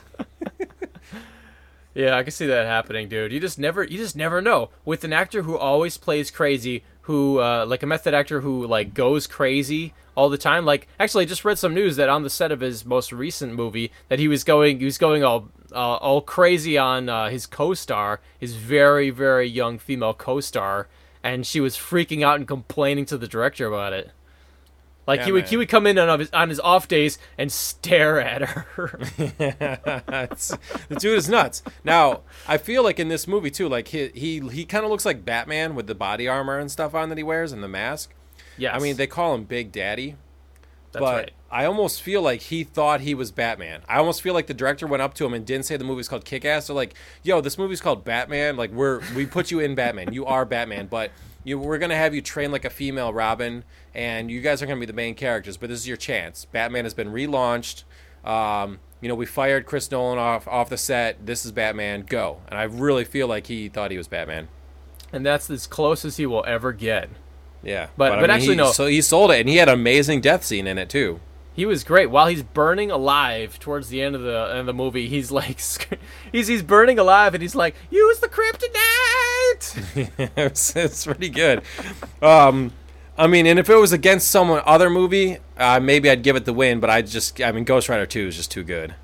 Yeah, 1.94 2.16
I 2.16 2.24
can 2.24 2.32
see 2.32 2.48
that 2.48 2.66
happening, 2.66 3.10
dude. 3.10 3.34
You 3.34 3.40
just 3.40 3.60
never, 3.60 3.84
you 3.84 3.98
just 3.98 4.16
never 4.16 4.42
know. 4.42 4.70
With 4.86 5.04
an 5.04 5.12
actor 5.12 5.42
who 5.42 5.58
always 5.58 5.98
plays 5.98 6.32
crazy, 6.32 6.84
who 7.02 7.40
uh, 7.40 7.66
like 7.68 7.84
a 7.84 7.88
method 7.88 8.14
actor 8.14 8.42
who 8.42 8.66
like 8.66 8.94
goes 8.94 9.28
crazy 9.28 9.94
all 10.16 10.30
the 10.30 10.38
time. 10.38 10.66
Like, 10.66 10.88
actually, 11.00 11.26
I 11.26 11.28
just 11.28 11.44
read 11.44 11.58
some 11.58 11.74
news 11.74 11.98
that 11.98 12.10
on 12.10 12.24
the 12.24 12.30
set 12.30 12.52
of 12.52 12.62
his 12.62 12.86
most 12.86 13.12
recent 13.12 13.54
movie, 13.54 13.92
that 14.08 14.20
he 14.20 14.28
was 14.28 14.44
going, 14.44 14.80
he 14.80 14.86
was 14.86 14.98
going 14.98 15.24
all, 15.24 15.50
uh, 15.72 15.96
all 15.96 16.22
crazy 16.22 16.78
on 16.78 17.10
uh, 17.10 17.30
his 17.30 17.46
co-star, 17.46 18.22
his 18.40 18.56
very, 18.56 19.10
very 19.10 19.48
young 19.48 19.78
female 19.78 20.14
co-star, 20.14 20.88
and 21.24 21.46
she 21.46 21.60
was 21.60 21.76
freaking 21.76 22.24
out 22.24 22.38
and 22.38 22.48
complaining 22.48 23.06
to 23.06 23.18
the 23.18 23.28
director 23.28 23.68
about 23.68 23.94
it. 23.94 24.12
Like 25.08 25.22
Yeah, 25.22 25.26
he 25.26 25.32
would, 25.32 25.44
man. 25.44 25.50
he 25.50 25.58
would 25.58 25.70
come 25.70 25.88
in 25.88 25.98
on 25.98 26.20
his 26.20 26.30
on 26.32 26.50
his 26.50 26.60
off 26.60 26.88
days 26.88 27.18
and 27.38 27.52
stare 27.52 28.22
at 28.22 28.42
her. 28.42 29.00
The 30.90 30.96
dude 30.98 31.18
is 31.18 31.30
nuts. 31.30 31.64
Now, 31.84 32.22
I 32.48 32.58
feel 32.58 32.84
like 32.84 33.00
in 33.00 33.08
this 33.08 33.28
movie 33.28 33.52
too, 33.52 33.68
like 33.68 33.90
he 33.90 34.10
he, 34.14 34.40
he 34.50 34.66
kind 34.66 34.84
of 34.86 34.92
looks 34.92 35.06
like 35.06 35.26
Batman 35.26 35.76
with 35.76 35.88
the 35.88 35.96
body 35.96 36.28
armor 36.28 36.60
and 36.60 36.72
stuff 36.72 36.94
on 36.94 37.10
that 37.10 37.18
he 37.18 37.24
wears 37.24 37.52
and 37.52 37.64
the 37.64 37.68
mask. 37.68 38.14
Yeah, 38.58 38.76
I 38.76 38.80
mean, 38.80 38.98
they 38.98 39.08
call 39.08 39.34
him 39.34 39.46
Big 39.46 39.72
Daddy, 39.72 40.16
that's 40.92 41.02
but 41.02 41.16
right. 41.16 41.32
I 41.50 41.66
almost 41.66 42.02
feel 42.02 42.22
like 42.22 42.42
he 42.42 42.64
thought 42.64 43.02
he 43.02 43.16
was 43.16 43.32
Batman. 43.32 43.82
I 43.88 43.98
almost 43.98 44.22
feel 44.22 44.34
like 44.34 44.48
the 44.48 44.54
director 44.54 44.86
went 44.88 45.02
up 45.02 45.14
to 45.16 45.26
him 45.26 45.34
and 45.34 45.46
didn't 45.46 45.66
say 45.66 45.78
the 45.78 45.84
movie's 45.84 46.08
called 46.08 46.26
Kick 46.26 46.46
Ass. 46.46 46.68
They're 46.68 46.76
like, 46.76 46.94
"Yo, 47.24 47.42
this 47.42 47.58
movie's 47.58 47.82
called 47.82 48.04
Batman. 48.04 48.58
Like, 48.58 48.72
we're 48.72 49.02
we 49.16 49.26
put 49.26 49.52
you 49.52 49.60
in 49.60 49.74
Batman. 49.74 50.14
You 50.14 50.26
are 50.26 50.46
Batman, 50.46 50.88
but 50.88 51.12
you 51.44 51.58
we're 51.58 51.78
gonna 51.80 51.96
have 51.96 52.14
you 52.14 52.22
train 52.22 52.52
like 52.52 52.66
a 52.66 52.70
female 52.70 53.14
Robin, 53.14 53.64
and 53.94 54.32
you 54.32 54.42
guys 54.42 54.62
are 54.62 54.66
gonna 54.66 54.80
be 54.80 54.86
the 54.86 54.94
main 54.94 55.16
characters. 55.16 55.58
But 55.58 55.70
this 55.70 55.80
is 55.80 55.88
your 55.88 55.98
chance. 55.98 56.46
Batman 56.46 56.86
has 56.86 56.94
been 56.94 57.12
relaunched. 57.12 57.84
Um, 58.24 58.80
you 59.02 59.10
know, 59.10 59.16
we 59.16 59.26
fired 59.26 59.66
Chris 59.66 59.90
Nolan 59.90 60.20
off 60.20 60.48
off 60.48 60.70
the 60.70 60.78
set. 60.78 61.26
This 61.26 61.46
is 61.46 61.52
Batman. 61.52 62.06
Go. 62.08 62.38
And 62.48 62.58
I 62.60 62.64
really 62.64 63.04
feel 63.04 63.28
like 63.28 63.48
he 63.48 63.70
thought 63.70 63.92
he 63.92 63.98
was 63.98 64.08
Batman. 64.08 64.48
And 65.14 65.26
that's 65.26 65.50
as 65.50 65.68
close 65.68 66.06
as 66.06 66.18
he 66.18 66.26
will 66.26 66.44
ever 66.48 66.72
get. 66.72 67.10
Yeah, 67.64 67.88
But- 67.98 68.20
but 68.20 68.32
actually, 68.32 68.54
he, 68.54 68.56
no. 68.56 68.72
So 68.72 68.88
he 68.88 69.02
sold 69.02 69.30
it, 69.32 69.40
and 69.42 69.50
he 69.50 69.58
had 69.58 69.68
an 69.68 69.76
amazing 69.76 70.22
death 70.22 70.44
scene 70.44 70.66
in 70.66 70.78
it 70.80 70.90
too. 70.90 71.20
He 71.54 71.66
was 71.66 71.84
great. 71.84 72.10
While 72.10 72.28
he's 72.28 72.42
burning 72.44 72.90
alive 72.90 73.60
towards 73.60 73.90
the 73.90 74.02
end 74.02 74.16
of 74.16 74.22
the 74.22 74.48
end 74.50 74.60
of 74.62 74.66
the 74.68 74.74
movie, 74.74 75.08
he's 75.10 75.32
like, 75.32 75.60
he's 76.32 76.48
he's 76.48 76.64
burning 76.64 76.98
alive, 76.98 77.34
and 77.36 77.42
he's 77.42 77.56
like, 77.56 77.76
"Use 77.92 78.20
the 78.20 78.30
kryptonite." 78.30 80.22
it's, 80.38 80.76
it's 80.76 81.06
pretty 81.06 81.30
good. 81.30 81.62
Um, 82.22 82.72
I 83.18 83.28
mean, 83.28 83.46
and 83.46 83.60
if 83.60 83.70
it 83.70 83.76
was 83.76 83.92
against 83.92 84.30
someone 84.30 84.62
other 84.66 84.90
movie, 84.90 85.38
uh, 85.58 85.80
maybe 85.80 86.10
I'd 86.10 86.24
give 86.24 86.36
it 86.36 86.46
the 86.46 86.54
win. 86.54 86.80
But 86.80 86.90
I 86.90 87.02
just, 87.02 87.40
I 87.42 87.52
mean, 87.52 87.66
Ghost 87.66 87.90
Rider 87.90 88.06
Two 88.06 88.28
is 88.28 88.36
just 88.38 88.52
too 88.52 88.64
good. 88.64 88.96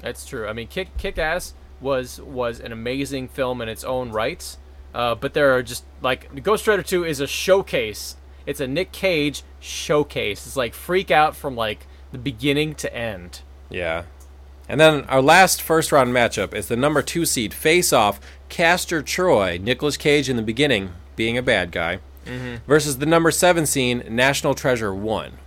That's 0.00 0.26
true. 0.26 0.46
I 0.48 0.52
mean, 0.52 0.66
Kick 0.68 0.96
Kick 0.98 1.16
Ass 1.18 1.54
was 1.80 2.20
was 2.20 2.60
an 2.60 2.72
amazing 2.72 3.28
film 3.28 3.60
in 3.62 3.68
its 3.68 3.84
own 3.84 4.10
rights. 4.10 4.58
uh, 4.94 5.14
but 5.14 5.32
there 5.34 5.54
are 5.56 5.62
just 5.62 5.84
like 6.00 6.42
Ghost 6.42 6.66
Rider 6.66 6.82
Two 6.82 7.04
is 7.04 7.20
a 7.20 7.26
showcase. 7.26 8.16
It's 8.44 8.60
a 8.60 8.66
Nick 8.66 8.92
Cage 8.92 9.42
showcase. 9.60 10.46
It's 10.46 10.56
like 10.56 10.74
freak 10.74 11.10
out 11.10 11.36
from 11.36 11.56
like 11.56 11.86
the 12.10 12.18
beginning 12.18 12.74
to 12.76 12.94
end. 12.94 13.40
Yeah. 13.70 14.04
And 14.68 14.80
then 14.80 15.04
our 15.04 15.22
last 15.22 15.62
first 15.62 15.92
round 15.92 16.12
matchup 16.12 16.52
is 16.54 16.68
the 16.68 16.76
number 16.76 17.02
two 17.02 17.24
seed 17.24 17.54
face 17.54 17.92
off 17.92 18.20
Castor 18.48 19.02
Troy, 19.02 19.58
Nicolas 19.62 19.96
Cage 19.96 20.28
in 20.28 20.36
the 20.36 20.42
beginning 20.42 20.92
being 21.16 21.38
a 21.38 21.42
bad 21.42 21.72
guy, 21.72 22.00
versus 22.66 22.98
the 22.98 23.06
number 23.06 23.30
seven 23.30 23.66
seed 23.66 24.10
National 24.10 24.54
Treasure 24.54 24.94
One. 24.94 25.38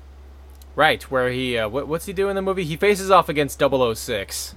Right, 0.76 1.04
where 1.04 1.30
he 1.30 1.58
uh, 1.58 1.70
what, 1.70 1.88
what's 1.88 2.06
he 2.06 2.14
do 2.14 2.30
in 2.30 2.36
the 2.36 2.42
movie? 2.42 2.66
He 2.66 2.76
faces 2.76 3.10
off 3.10 3.30
against 3.30 3.60
006. 3.60 4.56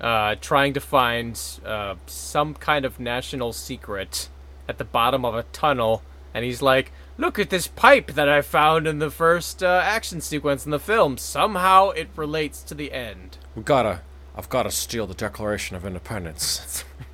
Uh, 0.00 0.34
trying 0.40 0.72
to 0.72 0.80
find 0.80 1.38
uh, 1.64 1.94
some 2.06 2.54
kind 2.54 2.84
of 2.84 2.98
national 2.98 3.52
secret 3.52 4.28
at 4.68 4.78
the 4.78 4.84
bottom 4.84 5.24
of 5.24 5.34
a 5.34 5.42
tunnel, 5.44 6.02
and 6.32 6.44
he's 6.44 6.62
like, 6.62 6.92
"Look 7.18 7.38
at 7.38 7.50
this 7.50 7.66
pipe 7.66 8.12
that 8.12 8.28
I 8.28 8.40
found 8.42 8.86
in 8.86 8.98
the 8.98 9.10
first 9.10 9.62
uh, 9.62 9.82
action 9.84 10.20
sequence 10.20 10.64
in 10.64 10.70
the 10.70 10.78
film. 10.78 11.18
Somehow 11.18 11.90
it 11.90 12.08
relates 12.16 12.62
to 12.64 12.74
the 12.74 12.92
end." 12.92 13.38
We 13.54 13.62
gotta, 13.62 14.00
I've 14.34 14.48
gotta 14.48 14.70
steal 14.70 15.06
the 15.06 15.14
Declaration 15.14 15.76
of 15.76 15.84
Independence. 15.84 16.84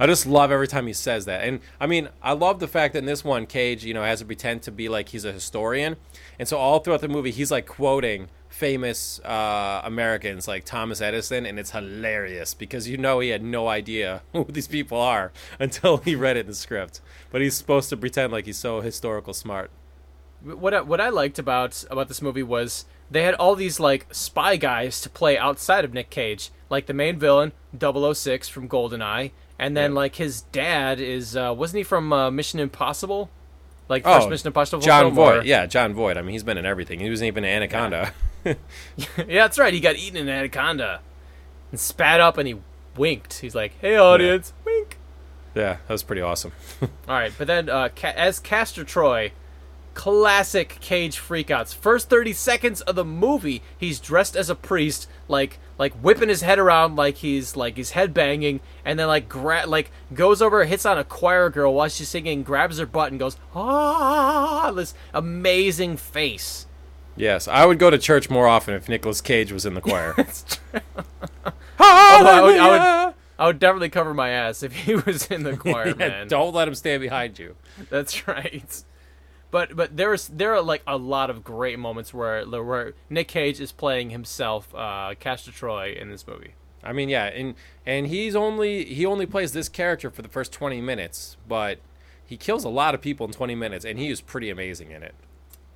I 0.00 0.06
just 0.06 0.26
love 0.26 0.50
every 0.50 0.66
time 0.66 0.86
he 0.86 0.94
says 0.94 1.26
that, 1.26 1.44
and 1.46 1.60
I 1.78 1.86
mean, 1.86 2.08
I 2.22 2.32
love 2.32 2.58
the 2.58 2.66
fact 2.66 2.94
that 2.94 3.00
in 3.00 3.04
this 3.04 3.22
one, 3.22 3.44
Cage, 3.44 3.84
you 3.84 3.92
know, 3.92 4.02
has 4.02 4.20
to 4.20 4.24
pretend 4.24 4.62
to 4.62 4.72
be 4.72 4.88
like 4.88 5.10
he's 5.10 5.26
a 5.26 5.32
historian, 5.32 5.96
and 6.38 6.48
so 6.48 6.56
all 6.56 6.78
throughout 6.78 7.02
the 7.02 7.08
movie, 7.08 7.30
he's 7.30 7.50
like 7.50 7.66
quoting 7.66 8.28
famous 8.48 9.20
uh, 9.20 9.82
Americans 9.84 10.48
like 10.48 10.64
Thomas 10.64 11.00
Edison, 11.00 11.44
and 11.44 11.58
it's 11.58 11.72
hilarious 11.72 12.54
because 12.54 12.88
you 12.88 12.96
know 12.96 13.20
he 13.20 13.28
had 13.28 13.42
no 13.42 13.68
idea 13.68 14.22
who 14.32 14.44
these 14.44 14.66
people 14.66 14.98
are 14.98 15.32
until 15.58 15.98
he 15.98 16.14
read 16.14 16.36
it 16.36 16.40
in 16.40 16.46
the 16.46 16.54
script, 16.54 17.02
but 17.30 17.42
he's 17.42 17.54
supposed 17.54 17.90
to 17.90 17.96
pretend 17.96 18.32
like 18.32 18.46
he's 18.46 18.56
so 18.56 18.80
historical 18.80 19.34
smart. 19.34 19.70
what 20.42 20.72
I, 20.72 20.80
what 20.80 21.00
I 21.00 21.10
liked 21.10 21.38
about 21.38 21.84
about 21.90 22.08
this 22.08 22.22
movie 22.22 22.42
was 22.42 22.86
they 23.10 23.22
had 23.22 23.34
all 23.34 23.54
these 23.54 23.78
like 23.78 24.06
spy 24.12 24.56
guys 24.56 25.00
to 25.02 25.10
play 25.10 25.36
outside 25.36 25.84
of 25.84 25.92
Nick 25.92 26.10
Cage, 26.10 26.50
like 26.68 26.86
the 26.86 26.94
main 26.94 27.18
villain 27.18 27.52
006 27.78 28.48
from 28.48 28.68
GoldenEye, 28.68 29.32
and 29.60 29.76
then 29.76 29.94
like 29.94 30.16
his 30.16 30.40
dad 30.50 30.98
is 30.98 31.36
uh, 31.36 31.54
wasn't 31.56 31.78
he 31.78 31.84
from 31.84 32.12
uh, 32.12 32.30
Mission 32.30 32.58
Impossible? 32.58 33.30
Like 33.88 34.02
Oh, 34.06 34.14
first 34.18 34.30
Mission 34.30 34.46
Impossible 34.48 34.82
John 34.82 35.14
film, 35.14 35.18
or- 35.18 35.42
yeah, 35.44 35.66
Jon 35.66 35.94
Voight. 35.94 36.16
I 36.16 36.22
mean, 36.22 36.32
he's 36.32 36.42
been 36.42 36.58
in 36.58 36.66
everything. 36.66 36.98
He 37.00 37.10
was 37.10 37.22
even 37.22 37.44
in 37.44 37.50
Anaconda. 37.50 38.12
yeah, 38.44 38.54
that's 39.28 39.58
right. 39.58 39.74
He 39.74 39.80
got 39.80 39.96
eaten 39.96 40.16
in 40.16 40.28
anaconda 40.28 41.00
and 41.70 41.78
spat 41.78 42.20
up, 42.20 42.38
and 42.38 42.48
he 42.48 42.56
winked. 42.96 43.40
He's 43.40 43.54
like, 43.54 43.72
"Hey, 43.80 43.96
audience, 43.98 44.54
wink." 44.64 44.96
yeah, 45.54 45.76
that 45.86 45.92
was 45.92 46.02
pretty 46.02 46.22
awesome. 46.22 46.52
All 46.82 46.88
right, 47.08 47.32
but 47.36 47.46
then 47.46 47.68
uh, 47.68 47.90
Ca- 47.94 48.14
as 48.16 48.38
Castor 48.38 48.82
Troy, 48.84 49.32
classic 50.00 50.78
Cage 50.80 51.18
freakouts. 51.18 51.74
First 51.74 52.08
thirty 52.08 52.32
seconds 52.32 52.80
of 52.80 52.94
the 52.94 53.04
movie, 53.04 53.60
he's 53.76 54.00
dressed 54.00 54.34
as 54.34 54.48
a 54.48 54.54
priest, 54.54 55.06
like 55.28 55.58
like 55.76 55.92
whipping 55.92 56.30
his 56.30 56.40
head 56.40 56.58
around 56.58 56.96
like 56.96 57.16
he's 57.16 57.54
like 57.54 57.76
he's 57.76 57.90
head 57.90 58.14
banging, 58.14 58.60
and 58.82 58.98
then 58.98 59.08
like 59.08 59.28
gra- 59.28 59.66
like 59.66 59.90
goes 60.14 60.40
over, 60.40 60.64
hits 60.64 60.86
on 60.86 60.96
a 60.96 61.04
choir 61.04 61.50
girl 61.50 61.74
while 61.74 61.90
she's 61.90 62.08
singing, 62.08 62.42
grabs 62.42 62.78
her 62.78 62.86
butt, 62.86 63.10
and 63.10 63.20
goes 63.20 63.36
ah, 63.54 64.72
this 64.74 64.94
amazing 65.12 65.98
face. 65.98 66.64
Yes, 67.14 67.46
I 67.46 67.66
would 67.66 67.78
go 67.78 67.90
to 67.90 67.98
church 67.98 68.30
more 68.30 68.48
often 68.48 68.72
if 68.72 68.88
Nicolas 68.88 69.20
Cage 69.20 69.52
was 69.52 69.66
in 69.66 69.74
the 69.74 69.82
choir. 69.82 70.14
I 71.78 72.40
would, 72.42 72.58
I 72.58 72.70
would, 72.70 73.14
I 73.38 73.46
would 73.48 73.58
definitely 73.58 73.90
cover 73.90 74.14
my 74.14 74.30
ass 74.30 74.62
if 74.62 74.72
he 74.72 74.94
was 75.06 75.26
in 75.26 75.42
the 75.42 75.58
choir, 75.58 75.88
Yeah, 75.98 76.08
man. 76.08 76.28
don't 76.28 76.54
let 76.54 76.68
him 76.68 76.74
stand 76.74 77.02
behind 77.02 77.38
you. 77.38 77.56
That's 77.90 78.26
right. 78.26 78.82
But 79.50 79.74
but 79.74 79.96
there's 79.96 80.28
there 80.28 80.54
are 80.54 80.62
like 80.62 80.82
a 80.86 80.96
lot 80.96 81.30
of 81.30 81.42
great 81.42 81.78
moments 81.78 82.14
where 82.14 82.44
where 82.46 82.94
Nick 83.08 83.28
Cage 83.28 83.60
is 83.60 83.72
playing 83.72 84.10
himself, 84.10 84.72
uh, 84.74 85.14
Castor 85.18 85.50
Troy 85.52 85.96
in 85.98 86.08
this 86.10 86.26
movie. 86.26 86.54
I 86.84 86.92
mean, 86.92 87.08
yeah, 87.08 87.24
and 87.26 87.54
and 87.84 88.06
he's 88.06 88.36
only 88.36 88.84
he 88.84 89.04
only 89.04 89.26
plays 89.26 89.52
this 89.52 89.68
character 89.68 90.10
for 90.10 90.22
the 90.22 90.28
first 90.28 90.52
twenty 90.52 90.80
minutes, 90.80 91.36
but 91.48 91.78
he 92.24 92.36
kills 92.36 92.62
a 92.64 92.68
lot 92.68 92.94
of 92.94 93.00
people 93.02 93.26
in 93.26 93.32
20 93.32 93.56
minutes, 93.56 93.84
and 93.84 93.98
he 93.98 94.08
is 94.08 94.20
pretty 94.20 94.50
amazing 94.50 94.92
in 94.92 95.02
it. 95.02 95.16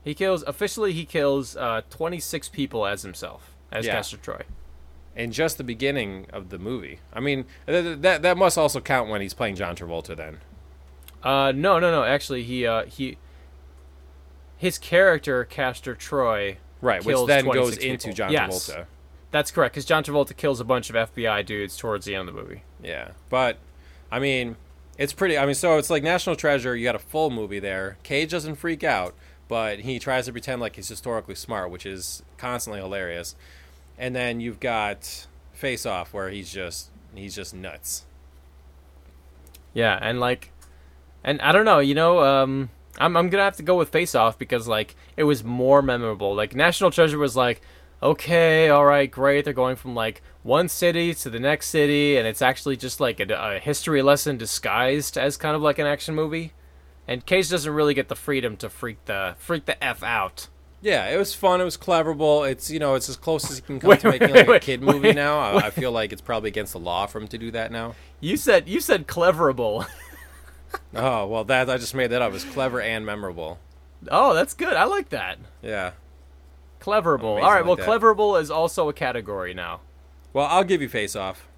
He 0.05 0.15
kills 0.15 0.45
officially. 0.47 0.93
He 0.93 1.05
kills 1.05 1.57
uh, 1.57 1.81
26 1.91 2.49
people 2.51 2.87
as 2.87 3.03
himself 3.03 3.57
as 3.73 3.87
Yeah. 3.87 3.95
Castor 3.95 4.19
Troy. 4.19 4.43
In 5.17 5.33
just 5.33 5.59
the 5.59 5.65
beginning 5.65 6.27
of 6.33 6.51
the 6.51 6.59
movie. 6.61 7.01
I 7.13 7.19
mean, 7.19 7.47
th- 7.67 7.99
that 8.03 8.23
that 8.23 8.37
must 8.37 8.57
also 8.57 8.81
count 8.81 9.11
when 9.11 9.21
he's 9.21 9.35
playing 9.35 9.57
John 9.57 9.75
Travolta. 9.75 10.17
Then. 10.17 10.39
Uh, 11.25 11.51
no, 11.51 11.81
no, 11.81 11.91
no. 11.91 12.05
Actually, 12.05 12.45
he 12.45 12.65
uh, 12.67 12.85
he 12.85 13.19
his 14.57 14.79
character 14.79 15.45
Castor 15.45 15.95
Troy. 15.95 16.59
Right, 16.81 17.05
which 17.05 17.17
then 17.27 17.45
26 17.45 17.55
goes 17.55 17.77
into 17.79 18.09
people. 18.09 18.15
John 18.17 18.33
Yes. 18.33 18.69
Travolta. 18.71 18.87
That's 19.31 19.51
correct, 19.51 19.75
because 19.75 19.85
John 19.85 20.05
Travolta 20.05 20.37
kills 20.37 20.61
a 20.61 20.65
bunch 20.65 20.91
of 20.91 20.97
FBI 20.97 21.45
dudes 21.45 21.77
towards 21.77 22.05
the 22.07 22.15
end 22.15 22.29
of 22.29 22.35
the 22.35 22.41
movie. 22.41 22.63
Yeah, 22.83 23.13
but 23.31 23.57
I 24.13 24.19
mean, 24.19 24.57
it's 24.99 25.13
pretty. 25.13 25.37
I 25.39 25.45
mean, 25.47 25.55
so 25.55 25.77
it's 25.79 25.91
like 25.91 26.03
National 26.03 26.37
Treasure. 26.37 26.77
You 26.77 26.85
got 26.85 26.95
a 26.95 27.01
full 27.01 27.31
movie 27.31 27.59
there. 27.59 27.97
Cage 28.05 28.31
doesn't 28.31 28.57
freak 28.57 28.85
out, 28.85 29.15
but 29.49 29.81
he 29.81 29.99
tries 29.99 30.27
to 30.27 30.33
pretend 30.33 30.61
like 30.61 30.77
he's 30.77 30.89
historically 30.89 31.35
smart, 31.35 31.71
which 31.71 31.85
is 31.87 32.23
constantly 32.37 32.81
hilarious. 32.81 33.35
And 33.99 34.15
then 34.15 34.41
you've 34.41 34.61
got 34.61 35.27
Face 35.53 35.85
Off, 35.87 36.13
where 36.13 36.31
he's 36.31 36.53
just 36.53 36.91
he's 37.15 37.35
just 37.35 37.55
nuts. 37.55 38.05
Yeah, 39.73 39.99
and 40.01 40.21
like, 40.21 40.53
and 41.25 41.41
I 41.41 41.51
don't 41.51 41.65
know, 41.65 41.81
you 41.81 41.95
know, 41.95 42.21
um, 42.23 42.71
I'm 42.99 43.17
I'm 43.17 43.29
gonna 43.29 43.45
have 43.45 43.57
to 43.57 43.63
go 43.63 43.77
with 43.77 43.89
Face 43.89 44.15
Off 44.15 44.39
because 44.39 44.69
like 44.69 44.95
it 45.17 45.25
was 45.25 45.43
more 45.45 45.83
memorable. 45.83 46.35
Like 46.35 46.55
National 46.55 46.91
Treasure 46.91 47.19
was 47.19 47.37
like, 47.37 47.61
okay, 48.03 48.69
all 48.69 48.85
right, 48.85 49.11
great. 49.11 49.45
They're 49.45 49.53
going 49.55 49.77
from 49.77 49.95
like 49.95 50.23
one 50.43 50.69
city 50.69 51.15
to 51.15 51.31
the 51.31 51.41
next 51.41 51.69
city, 51.69 52.17
and 52.17 52.27
it's 52.27 52.43
actually 52.43 52.77
just 52.77 53.01
like 53.01 53.19
a, 53.21 53.33
a 53.33 53.59
history 53.59 54.03
lesson 54.03 54.37
disguised 54.37 55.17
as 55.17 55.37
kind 55.37 55.57
of 55.57 55.63
like 55.63 55.79
an 55.79 55.87
action 55.87 56.15
movie. 56.15 56.53
And 57.07 57.27
Cage 57.27 57.51
doesn't 57.51 57.73
really 57.73 57.95
get 57.95 58.09
the 58.09 58.17
freedom 58.17 58.57
to 58.59 58.69
freak 58.71 59.05
the 59.07 59.35
freak 59.39 59.67
the 59.67 59.83
f 59.83 60.03
out. 60.03 60.49
Yeah, 60.81 61.09
it 61.09 61.17
was 61.17 61.35
fun. 61.35 61.61
It 61.63 61.65
was 61.65 61.79
cleverable. 61.79 62.49
It's 62.49 62.71
you 62.71 62.79
know 62.79 62.95
it's 62.95 63.09
as 63.09 63.17
close 63.17 63.51
as 63.51 63.57
you 63.57 63.63
can 63.63 63.81
come 63.81 63.91
Wait, 63.91 64.01
to 64.01 64.11
making 64.11 64.29
wait, 64.29 64.37
like 64.37 64.49
a 64.49 64.51
wait, 64.51 64.63
kid 64.63 64.83
movie 64.83 65.13
now. 65.13 65.39
I. 65.39 65.67
I 65.67 65.71
feel 65.71 65.91
like 65.93 66.13
it's 66.13 66.23
probably 66.23 66.49
against 66.49 66.75
the 66.75 66.79
law 66.79 67.07
for 67.07 67.19
him 67.21 67.29
to 67.29 67.39
do 67.39 67.51
that 67.51 67.73
now. 67.73 67.95
You 68.21 68.37
said 68.37 68.69
you 68.69 68.81
said 68.81 69.07
cleverable. 69.07 69.87
Oh 70.95 71.27
well, 71.27 71.45
that 71.45 71.69
I 71.69 71.77
just 71.77 71.95
made 71.95 72.09
that 72.09 72.23
up. 72.23 72.33
It's 72.35 72.45
clever 72.45 72.81
and 72.81 73.05
memorable. 73.05 73.59
oh, 74.11 74.33
that's 74.35 74.55
good. 74.55 74.75
I 74.75 74.85
like 74.85 75.09
that. 75.09 75.39
Yeah. 75.63 75.93
Cleverable. 76.81 77.33
Amazing 77.33 77.45
All 77.45 77.53
right, 77.53 77.65
well, 77.65 77.77
like 77.77 77.87
that. 77.87 78.01
cleverable 78.01 78.41
is 78.41 78.51
also 78.51 78.89
a 78.89 78.93
category 78.93 79.55
now. 79.55 79.81
Well, 80.33 80.47
I'll 80.47 80.65
give 80.65 80.83
you 80.83 80.89
Face 80.89 81.17
Off. 81.17 81.49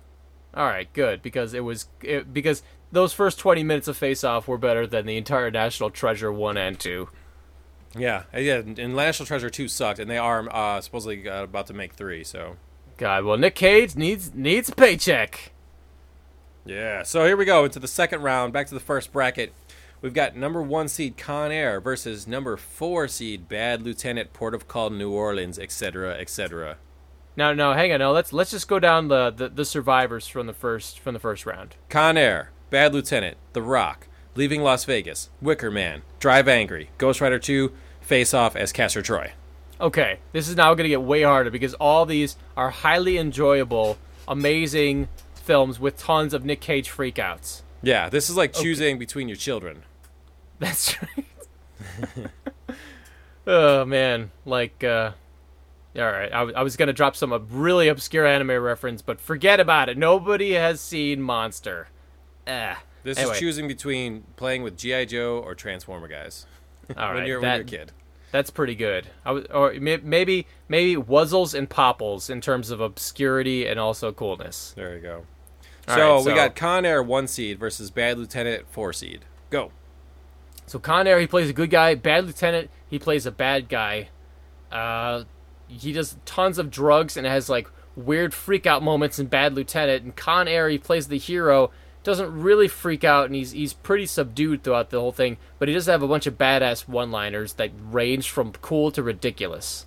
All 0.54 0.64
right, 0.66 0.90
good 0.92 1.20
because 1.20 1.52
it 1.52 1.60
was 1.64 1.86
it, 2.00 2.32
because 2.32 2.62
those 2.92 3.12
first 3.12 3.38
20 3.38 3.62
minutes 3.62 3.88
of 3.88 3.96
Face 3.96 4.24
Off 4.24 4.48
were 4.48 4.56
better 4.58 4.86
than 4.86 5.04
the 5.04 5.16
entire 5.16 5.50
National 5.50 5.90
Treasure 5.90 6.32
1 6.32 6.56
and 6.56 6.78
2. 6.78 7.08
Yeah, 7.98 8.24
yeah. 8.36 8.56
And 8.58 8.94
National 8.94 9.26
Treasure 9.26 9.50
two 9.50 9.68
sucked, 9.68 9.98
and 9.98 10.10
they 10.10 10.18
are 10.18 10.48
uh, 10.50 10.80
supposedly 10.80 11.28
uh, 11.28 11.44
about 11.44 11.66
to 11.68 11.74
make 11.74 11.94
three. 11.94 12.24
So 12.24 12.56
God, 12.98 13.24
well 13.24 13.36
Nick 13.38 13.54
Cage 13.54 13.96
needs 13.96 14.34
needs 14.34 14.68
a 14.68 14.74
paycheck. 14.74 15.52
Yeah. 16.66 17.02
So 17.02 17.24
here 17.24 17.36
we 17.36 17.44
go 17.44 17.64
into 17.64 17.78
the 17.78 17.88
second 17.88 18.22
round. 18.22 18.52
Back 18.52 18.66
to 18.68 18.74
the 18.74 18.80
first 18.80 19.12
bracket. 19.12 19.52
We've 20.02 20.14
got 20.14 20.36
number 20.36 20.62
one 20.62 20.88
seed 20.88 21.16
Con 21.16 21.50
Air 21.50 21.80
versus 21.80 22.26
number 22.26 22.56
four 22.56 23.08
seed 23.08 23.48
Bad 23.48 23.82
Lieutenant, 23.82 24.32
Port 24.32 24.54
of 24.54 24.68
Call, 24.68 24.90
New 24.90 25.10
Orleans, 25.10 25.58
etc., 25.58 26.14
etc. 26.14 26.76
Now, 27.36 27.52
no, 27.52 27.72
hang 27.72 27.92
on. 27.92 28.00
No, 28.00 28.12
let's 28.12 28.32
let's 28.32 28.50
just 28.50 28.68
go 28.68 28.78
down 28.78 29.08
the, 29.08 29.30
the, 29.30 29.48
the 29.48 29.64
survivors 29.64 30.26
from 30.26 30.46
the 30.46 30.52
first 30.52 30.98
from 30.98 31.14
the 31.14 31.20
first 31.20 31.46
round. 31.46 31.76
Con 31.88 32.16
Air, 32.16 32.50
Bad 32.70 32.94
Lieutenant, 32.94 33.36
The 33.52 33.62
Rock, 33.62 34.08
Leaving 34.34 34.62
Las 34.62 34.84
Vegas, 34.84 35.30
Wicker 35.40 35.70
Man, 35.70 36.02
Drive 36.18 36.48
Angry, 36.48 36.90
Ghost 36.98 37.20
Rider 37.20 37.38
2, 37.38 37.72
Face 38.00 38.34
Off 38.34 38.54
as 38.56 38.72
Castor 38.72 39.02
Troy. 39.02 39.32
Okay, 39.80 40.20
this 40.32 40.48
is 40.48 40.56
now 40.56 40.72
going 40.74 40.84
to 40.84 40.88
get 40.88 41.02
way 41.02 41.22
harder 41.22 41.50
because 41.50 41.74
all 41.74 42.06
these 42.06 42.36
are 42.56 42.70
highly 42.70 43.18
enjoyable, 43.18 43.98
amazing 44.26 45.08
films 45.46 45.78
with 45.80 45.96
tons 45.96 46.34
of 46.34 46.44
Nick 46.44 46.60
Cage 46.60 46.90
freakouts. 46.90 47.62
Yeah, 47.82 48.08
this 48.08 48.28
is 48.28 48.36
like 48.36 48.52
choosing 48.52 48.98
between 48.98 49.28
your 49.28 49.36
children. 49.36 49.84
That's 50.58 50.96
right. 51.02 52.26
oh 53.46 53.84
man, 53.84 54.30
like, 54.44 54.82
uh, 54.82 55.12
all 55.96 56.02
right. 56.02 56.32
I, 56.32 56.38
w- 56.40 56.56
I 56.56 56.62
was 56.62 56.76
gonna 56.76 56.92
drop 56.92 57.16
some 57.16 57.32
uh, 57.32 57.38
really 57.38 57.88
obscure 57.88 58.26
anime 58.26 58.50
reference, 58.62 59.02
but 59.02 59.20
forget 59.20 59.60
about 59.60 59.88
it. 59.88 59.96
Nobody 59.96 60.52
has 60.52 60.80
seen 60.80 61.22
Monster. 61.22 61.88
Ah. 62.46 62.82
This 63.04 63.18
Anyway. 63.18 63.34
is 63.34 63.38
choosing 63.40 63.68
between 63.68 64.24
playing 64.34 64.64
with 64.64 64.76
G.I. 64.76 65.04
Joe 65.04 65.38
or 65.38 65.54
Transformer 65.54 66.08
guys. 66.08 66.44
All 66.96 67.08
when, 67.08 67.18
right, 67.18 67.26
you're, 67.28 67.40
that- 67.40 67.58
when 67.60 67.68
you're 67.68 67.80
a 67.82 67.84
kid. 67.84 67.92
That's 68.32 68.50
pretty 68.50 68.74
good. 68.74 69.06
I 69.24 69.30
was, 69.30 69.46
or 69.46 69.72
may- 69.74 69.98
maybe 69.98 70.46
maybe 70.68 71.00
Wuzzles 71.00 71.54
and 71.54 71.70
Popples 71.70 72.28
in 72.28 72.40
terms 72.40 72.70
of 72.70 72.80
obscurity 72.80 73.66
and 73.66 73.78
also 73.78 74.12
coolness. 74.12 74.72
There 74.76 74.94
you 74.96 75.00
go. 75.00 75.24
All 75.88 75.94
so, 75.94 76.16
right, 76.16 76.24
we 76.24 76.34
got 76.34 76.56
Con 76.56 76.84
Air 76.84 77.02
one 77.02 77.26
seed 77.26 77.58
versus 77.58 77.90
Bad 77.90 78.18
Lieutenant 78.18 78.66
four 78.70 78.92
seed. 78.92 79.24
Go. 79.50 79.70
So 80.66 80.78
Con 80.78 81.06
Air, 81.06 81.20
he 81.20 81.26
plays 81.26 81.48
a 81.48 81.52
good 81.52 81.70
guy. 81.70 81.94
Bad 81.94 82.26
Lieutenant, 82.26 82.70
he 82.88 82.98
plays 82.98 83.24
a 83.24 83.30
bad 83.30 83.68
guy. 83.68 84.08
Uh, 84.72 85.24
he 85.68 85.92
does 85.92 86.16
tons 86.24 86.58
of 86.58 86.70
drugs 86.70 87.16
and 87.16 87.26
has 87.26 87.48
like 87.48 87.68
weird 87.94 88.34
freak 88.34 88.66
out 88.66 88.82
moments 88.82 89.18
in 89.18 89.26
Bad 89.26 89.54
Lieutenant. 89.54 90.02
And 90.02 90.16
Con 90.16 90.48
Air, 90.48 90.68
he 90.68 90.78
plays 90.78 91.08
the 91.08 91.18
hero. 91.18 91.70
Doesn't 92.02 92.40
really 92.40 92.68
freak 92.68 93.02
out, 93.02 93.26
and 93.26 93.34
he's 93.34 93.50
he's 93.50 93.72
pretty 93.72 94.06
subdued 94.06 94.62
throughout 94.62 94.90
the 94.90 95.00
whole 95.00 95.10
thing. 95.10 95.38
But 95.58 95.66
he 95.66 95.74
does 95.74 95.86
have 95.86 96.02
a 96.02 96.08
bunch 96.08 96.28
of 96.28 96.38
badass 96.38 96.86
one-liners 96.86 97.54
that 97.54 97.72
range 97.90 98.30
from 98.30 98.52
cool 98.52 98.92
to 98.92 99.02
ridiculous. 99.02 99.86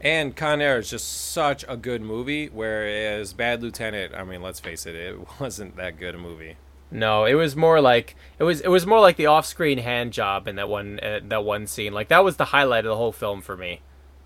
And 0.00 0.34
Con 0.34 0.60
Air 0.62 0.78
is 0.78 0.88
just 0.90 1.06
such 1.30 1.64
a 1.68 1.76
good 1.76 2.00
movie, 2.00 2.48
whereas 2.48 3.32
Bad 3.34 3.62
Lieutenant, 3.62 4.14
I 4.14 4.24
mean, 4.24 4.42
let's 4.42 4.58
face 4.60 4.86
it, 4.86 4.94
it 4.94 5.18
wasn't 5.40 5.76
that 5.76 5.98
good 5.98 6.14
a 6.14 6.18
movie. 6.18 6.56
No, 6.90 7.24
it 7.24 7.34
was 7.34 7.54
more 7.54 7.80
like 7.80 8.16
it 8.38 8.42
was 8.44 8.60
it 8.62 8.68
was 8.68 8.84
more 8.84 8.98
like 8.98 9.16
the 9.16 9.26
off-screen 9.26 9.78
hand 9.78 10.12
job 10.12 10.48
in 10.48 10.56
that 10.56 10.68
one 10.68 10.98
uh, 11.00 11.20
that 11.28 11.44
one 11.44 11.66
scene. 11.68 11.92
Like 11.92 12.08
that 12.08 12.24
was 12.24 12.36
the 12.36 12.46
highlight 12.46 12.84
of 12.84 12.88
the 12.90 12.96
whole 12.96 13.12
film 13.12 13.42
for 13.42 13.56
me, 13.56 13.80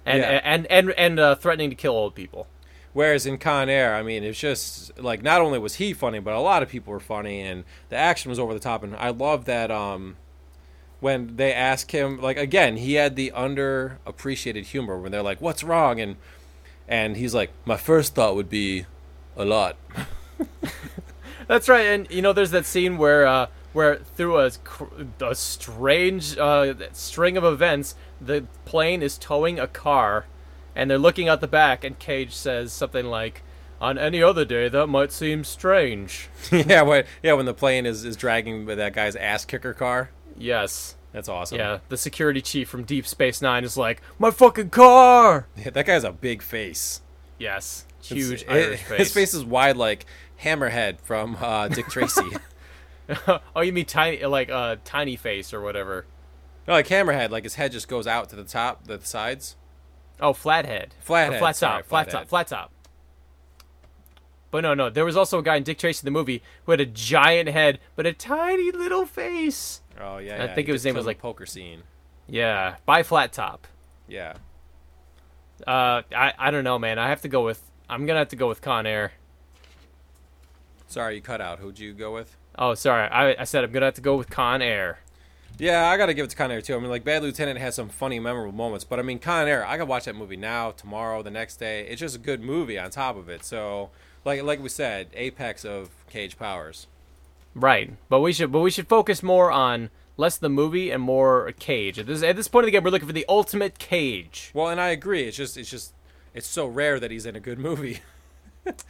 and 0.07 0.21
Yeah. 0.21 0.41
and 0.43 0.67
and 0.71 0.91
and 0.93 1.21
uh, 1.21 1.35
threatening 1.35 1.69
to 1.71 1.77
kill 1.77 1.93
old 1.93 2.15
people. 2.15 2.47
Whereas 2.95 3.27
in 3.27 3.37
Con 3.39 3.69
Air, 3.69 3.95
I 3.97 4.03
mean, 4.03 4.23
it's 4.25 4.39
just 4.39 4.99
like 4.99 5.23
not 5.23 5.43
only 5.43 5.59
was 5.59 5.75
he 5.75 5.93
funny, 5.93 6.21
but 6.21 6.33
a 6.33 6.41
lot 6.41 6.63
of 6.63 6.71
people 6.71 6.93
were 6.93 7.01
funny, 7.01 7.41
and 7.43 7.65
the 7.91 7.97
action 7.97 8.31
was 8.31 8.39
over 8.39 8.55
the 8.55 8.61
top. 8.61 8.83
And 8.83 8.95
I 8.97 9.11
love 9.11 9.45
that 9.45 9.71
um, 9.71 10.17
when 11.01 11.37
they 11.37 11.53
ask 11.53 11.91
him, 11.91 12.21
like 12.21 12.37
again, 12.37 12.77
he 12.77 12.95
had 12.95 13.17
the 13.17 13.33
underappreciated 13.35 14.65
humor 14.65 14.99
when 14.99 15.13
they're 15.13 15.23
like, 15.23 15.41
"What's 15.41 15.63
wrong?" 15.63 16.01
and 16.01 16.17
and 16.89 17.17
he's 17.17 17.35
like, 17.35 17.51
"My 17.65 17.77
first 17.77 18.15
thought 18.15 18.37
would 18.37 18.51
be 18.51 18.87
a 19.37 19.45
lot." 19.45 19.77
That's 21.47 21.69
right, 21.69 21.87
and 21.87 22.11
you 22.11 22.23
know, 22.23 22.33
there's 22.33 22.53
that 22.53 22.67
scene 22.67 22.97
where 22.97 23.27
uh, 23.27 23.47
where 23.73 23.97
through 23.97 24.39
a, 24.39 24.51
a 25.21 25.35
strange 25.35 26.39
uh, 26.39 26.75
string 26.93 27.37
of 27.37 27.45
events, 27.45 27.95
the 28.21 28.47
plane 28.65 29.03
is 29.03 29.19
towing 29.19 29.59
a 29.59 29.67
car, 29.67 30.27
and 30.75 30.91
they're 30.91 30.99
looking 30.99 31.29
out 31.29 31.41
the 31.41 31.49
back, 31.49 31.85
and 31.85 31.99
Cage 31.99 32.33
says 32.33 32.73
something 32.73 33.07
like, 33.07 33.43
"On 33.81 33.99
any 33.99 34.23
other 34.23 34.45
day, 34.45 34.69
that 34.69 34.87
might 34.87 35.13
seem 35.13 35.45
strange." 35.45 36.29
yeah, 36.51 36.83
when 36.83 37.05
yeah, 37.23 37.35
when 37.35 37.47
the 37.47 37.55
plane 37.55 37.85
is 37.85 38.05
is 38.05 38.17
dragging 38.17 38.65
that 38.67 38.95
guy's 38.95 39.17
ass 39.17 39.45
kicker 39.45 39.75
car, 39.75 40.11
Yes, 40.37 40.97
that's 41.13 41.29
awesome. 41.29 41.59
yeah. 41.59 41.79
The 41.89 41.97
security 41.97 42.41
chief 42.43 42.69
from 42.69 42.85
Deep 42.85 43.07
Space 43.07 43.41
Nine 43.43 43.65
is 43.65 43.77
like, 43.77 44.01
"My 44.19 44.31
fucking 44.31 44.71
car!" 44.71 45.47
Yeah, 45.57 45.71
that 45.71 45.87
guy's 45.87 46.05
a 46.05 46.13
big 46.13 46.43
face. 46.43 47.01
Yes, 47.39 47.85
It's- 48.01 48.11
huge 48.11 48.43
it- 48.43 48.51
Irish 48.51 48.83
face. 48.83 48.99
His 48.99 49.13
face 49.13 49.35
is 49.35 49.45
wide 49.45 49.77
like 49.77 50.07
Hammerhead 50.43 51.01
from 51.01 51.37
uh, 51.41 51.69
Dick 51.69 51.87
Tracy. 51.89 52.29
oh, 53.55 53.61
you 53.61 53.73
mean 53.73 53.85
tiny, 53.87 54.25
like 54.25 54.51
uh, 54.51 54.77
tiny 54.85 55.17
face 55.17 55.53
or 55.53 55.61
whatever? 55.61 56.07
no, 56.67 56.73
like 56.75 56.89
Hammerhead, 56.89 57.31
like 57.31 57.45
his 57.45 57.55
head 57.57 57.73
just 57.73 57.89
goes 57.89 58.07
out 58.07 58.29
to 58.31 58.37
the 58.37 58.45
top, 58.45 58.87
the 58.87 59.01
sides. 59.03 59.57
Oh, 60.21 60.33
flathead. 60.33 60.95
Flathead, 61.01 61.35
Or 61.35 61.39
flat 61.39 61.57
sorry, 61.57 61.83
top. 61.83 61.89
Flat 61.89 62.11
top. 62.11 62.27
Flat 62.29 62.47
top. 62.49 62.71
But 64.51 64.61
no, 64.63 64.73
no. 64.75 64.89
There 64.89 65.05
was 65.05 65.17
also 65.17 65.41
a 65.41 65.43
guy 65.43 65.57
in 65.57 65.65
Dick 65.65 65.79
Tracy 65.79 66.05
the 66.05 66.13
movie 66.13 66.41
who 66.65 66.71
had 66.73 66.81
a 66.81 66.87
giant 66.87 67.49
head 67.49 67.81
but 67.97 68.07
a 68.07 68.13
tiny 68.13 68.71
little 68.71 69.05
face. 69.07 69.81
Oh 70.01 70.19
yeah, 70.19 70.35
I 70.35 70.45
yeah, 70.47 70.55
think 70.55 70.69
his 70.69 70.85
name 70.85 70.95
was, 70.95 71.07
like- 71.07 71.19
poker 71.19 71.47
scene. 71.47 71.83
Yeah, 72.29 72.77
by 72.87 73.03
flat 73.03 73.33
top. 73.33 73.67
Yeah, 74.09 74.35
Uh, 75.67 76.03
I 76.15 76.33
I 76.39 76.51
don't 76.51 76.65
know, 76.65 76.79
man. 76.79 76.99
I 76.99 77.09
have 77.09 77.21
to 77.23 77.29
go 77.29 77.45
with. 77.45 77.63
I'm 77.89 78.07
gonna 78.07 78.19
have 78.21 78.29
to 78.29 78.37
go 78.37 78.49
with 78.49 78.61
Con 78.63 78.87
Air. 78.87 79.13
sorry 80.87 81.17
you 81.17 81.21
cut 81.21 81.41
out. 81.41 81.59
Who'd 81.59 81.79
you 81.79 81.93
go 81.93 82.13
with? 82.15 82.37
Oh, 82.57 82.75
sorry. 82.75 83.09
I 83.09 83.41
I 83.41 83.45
said 83.45 83.65
I'm 83.65 83.73
gonna 83.73 83.87
have 83.87 83.95
to 83.95 84.01
go 84.01 84.17
with 84.17 84.31
Con 84.31 84.63
Air. 84.63 84.99
Yeah, 85.59 85.87
I 85.89 85.97
gotta 85.97 86.15
give 86.15 86.25
it 86.25 86.31
to 86.31 86.37
Con 86.37 86.51
Air 86.51 86.61
too. 86.61 86.75
I 86.77 86.81
mean, 86.81 86.91
like 86.91 87.05
Bad 87.05 87.23
Lieutenant 87.23 87.59
has 87.61 87.75
some 87.75 87.89
funny, 87.89 88.19
memorable 88.19 88.53
moments, 88.53 88.85
but 88.85 88.99
I 88.99 89.03
mean, 89.03 89.19
Con 89.19 89.47
Air, 89.49 89.65
I 89.67 89.79
could 89.79 89.87
watch 89.89 90.05
that 90.07 90.17
movie 90.17 90.37
now, 90.37 90.73
tomorrow, 90.73 91.23
the 91.23 91.31
next 91.31 91.57
day. 91.57 91.87
It's 91.87 92.01
just 92.01 92.17
a 92.17 92.19
good 92.19 92.41
movie 92.43 92.79
on 92.79 92.91
top 92.91 93.17
of 93.17 93.29
it. 93.29 93.45
So, 93.45 93.91
like 94.25 94.43
like 94.43 94.61
we 94.63 94.69
said, 94.69 95.09
apex 95.15 95.65
of 95.65 95.91
Cage 96.11 96.39
powers. 96.39 96.87
Right, 97.55 97.93
but 98.09 98.21
we 98.21 98.33
should 98.33 98.51
but 98.51 98.61
we 98.61 98.71
should 98.71 98.89
focus 98.89 99.23
more 99.23 99.51
on 99.53 99.91
less 100.17 100.37
the 100.37 100.49
movie 100.49 100.91
and 100.91 101.03
more 101.03 101.53
Cage. 101.59 101.99
At 101.99 102.07
this 102.07 102.23
at 102.23 102.37
this 102.37 102.49
point 102.49 102.65
of 102.65 102.67
the 102.67 102.73
game, 102.73 102.83
we're 102.85 102.91
looking 102.91 103.07
for 103.09 103.13
the 103.13 103.27
ultimate 103.29 103.79
Cage. 103.79 104.51
Well, 104.55 104.69
and 104.69 104.81
I 104.81 104.89
agree. 104.89 105.23
It's 105.25 105.37
just 105.37 105.57
it's 105.57 105.71
just 105.71 105.95
it's 106.35 106.47
so 106.47 106.67
rare 106.67 106.99
that 106.99 107.11
he's 107.11 107.27
in 107.27 107.37
a 107.37 107.41
good 107.41 107.59
movie 107.59 108.01
that 108.65 108.85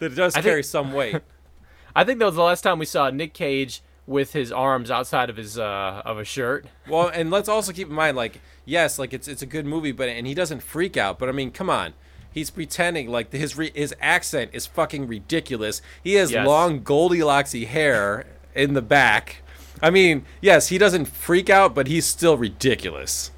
it 0.00 0.08
does 0.14 0.34
I 0.34 0.40
think- 0.40 0.50
carry 0.50 0.62
some 0.62 0.92
weight. 0.92 1.16
I 1.96 2.04
think 2.04 2.18
that 2.20 2.26
was 2.26 2.36
the 2.36 2.42
last 2.42 2.60
time 2.60 2.78
we 2.78 2.86
saw 2.86 3.10
Nick 3.10 3.32
Cage 3.34 3.82
with 4.06 4.32
his 4.32 4.52
arms 4.52 4.90
outside 4.90 5.28
of 5.30 5.36
his 5.36 5.58
uh, 5.58 6.02
of 6.04 6.18
a 6.18 6.24
shirt. 6.24 6.66
well, 6.88 7.08
and 7.08 7.30
let's 7.30 7.48
also 7.48 7.72
keep 7.72 7.88
in 7.88 7.94
mind, 7.94 8.16
like, 8.16 8.40
yes, 8.64 8.98
like 8.98 9.12
it's 9.12 9.26
it's 9.28 9.42
a 9.42 9.46
good 9.46 9.66
movie, 9.66 9.92
but 9.92 10.08
and 10.08 10.26
he 10.26 10.34
doesn't 10.34 10.62
freak 10.62 10.96
out. 10.96 11.18
But 11.18 11.28
I 11.28 11.32
mean, 11.32 11.50
come 11.50 11.68
on, 11.70 11.94
he's 12.32 12.50
pretending 12.50 13.08
like 13.10 13.32
his 13.32 13.56
re- 13.56 13.72
his 13.74 13.94
accent 14.00 14.50
is 14.52 14.66
fucking 14.66 15.06
ridiculous. 15.06 15.82
He 16.02 16.14
has 16.14 16.30
Yes. 16.30 16.46
long 16.46 16.80
Goldilocksy 16.80 17.66
hair 17.66 18.26
in 18.54 18.74
the 18.74 18.82
back. 18.82 19.42
I 19.82 19.90
mean, 19.90 20.24
yes, 20.40 20.68
he 20.68 20.78
doesn't 20.78 21.06
freak 21.06 21.48
out, 21.48 21.74
but 21.74 21.86
he's 21.86 22.04
still 22.06 22.36
ridiculous. 22.36 23.30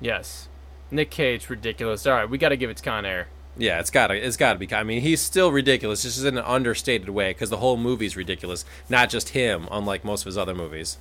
Yes, 0.00 0.48
Nick 0.90 1.10
Cage, 1.10 1.48
ridiculous. 1.50 2.06
All 2.06 2.14
right, 2.14 2.28
we 2.28 2.38
got 2.38 2.50
to 2.50 2.56
give 2.56 2.70
it 2.70 2.76
to 2.78 2.82
Con 2.82 3.04
Air. 3.06 3.28
Yeah, 3.56 3.80
it's 3.80 3.90
gotta 3.90 4.14
it's 4.14 4.36
gotta 4.36 4.58
be. 4.58 4.72
I 4.72 4.84
mean, 4.84 5.00
he's 5.02 5.20
still 5.20 5.50
ridiculous, 5.50 6.02
just 6.02 6.24
in 6.24 6.38
an 6.38 6.44
understated 6.44 7.08
way, 7.08 7.30
because 7.30 7.50
the 7.50 7.56
whole 7.56 7.76
movie's 7.76 8.16
ridiculous, 8.16 8.64
not 8.88 9.10
just 9.10 9.30
him. 9.30 9.66
Unlike 9.72 10.04
most 10.04 10.22
of 10.22 10.26
his 10.26 10.38
other 10.38 10.54
movies. 10.54 10.98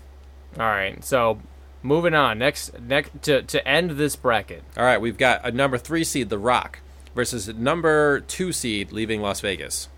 All 0.60 0.66
right, 0.66 1.04
so 1.04 1.40
moving 1.84 2.16
on. 2.16 2.40
Next, 2.40 2.80
next 2.80 3.12
to 3.24 3.44
to 3.44 3.68
end 3.68 3.92
this 3.92 4.16
bracket. 4.16 4.64
All 4.76 4.84
right, 4.84 5.00
we've 5.00 5.18
got 5.20 5.46
a 5.46 5.52
number 5.52 5.78
three 5.78 6.04
seed, 6.04 6.30
The 6.30 6.40
Rock, 6.40 6.80
versus 7.18 7.48
number 7.48 8.20
two 8.20 8.54
seed, 8.54 8.92
leaving 8.92 9.24
Las 9.24 9.42
Vegas. 9.42 9.90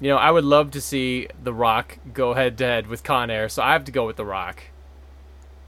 You 0.00 0.10
know, 0.10 0.16
I 0.16 0.30
would 0.30 0.44
love 0.44 0.70
to 0.70 0.80
see 0.80 1.26
The 1.42 1.52
Rock 1.52 1.98
go 2.14 2.34
head 2.34 2.56
to 2.58 2.64
head 2.64 2.86
with 2.86 3.02
Con 3.02 3.28
Air, 3.28 3.48
so 3.48 3.60
I 3.60 3.72
have 3.72 3.84
to 3.86 3.92
go 3.92 4.06
with 4.06 4.16
The 4.16 4.24
Rock. 4.24 4.62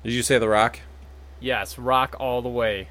Did 0.05 0.13
you 0.13 0.23
say 0.23 0.39
The 0.39 0.49
Rock? 0.49 0.79
Yes, 1.41 1.77
Rock 1.77 2.15
all 2.21 2.41
the 2.41 2.49
way. 2.49 2.89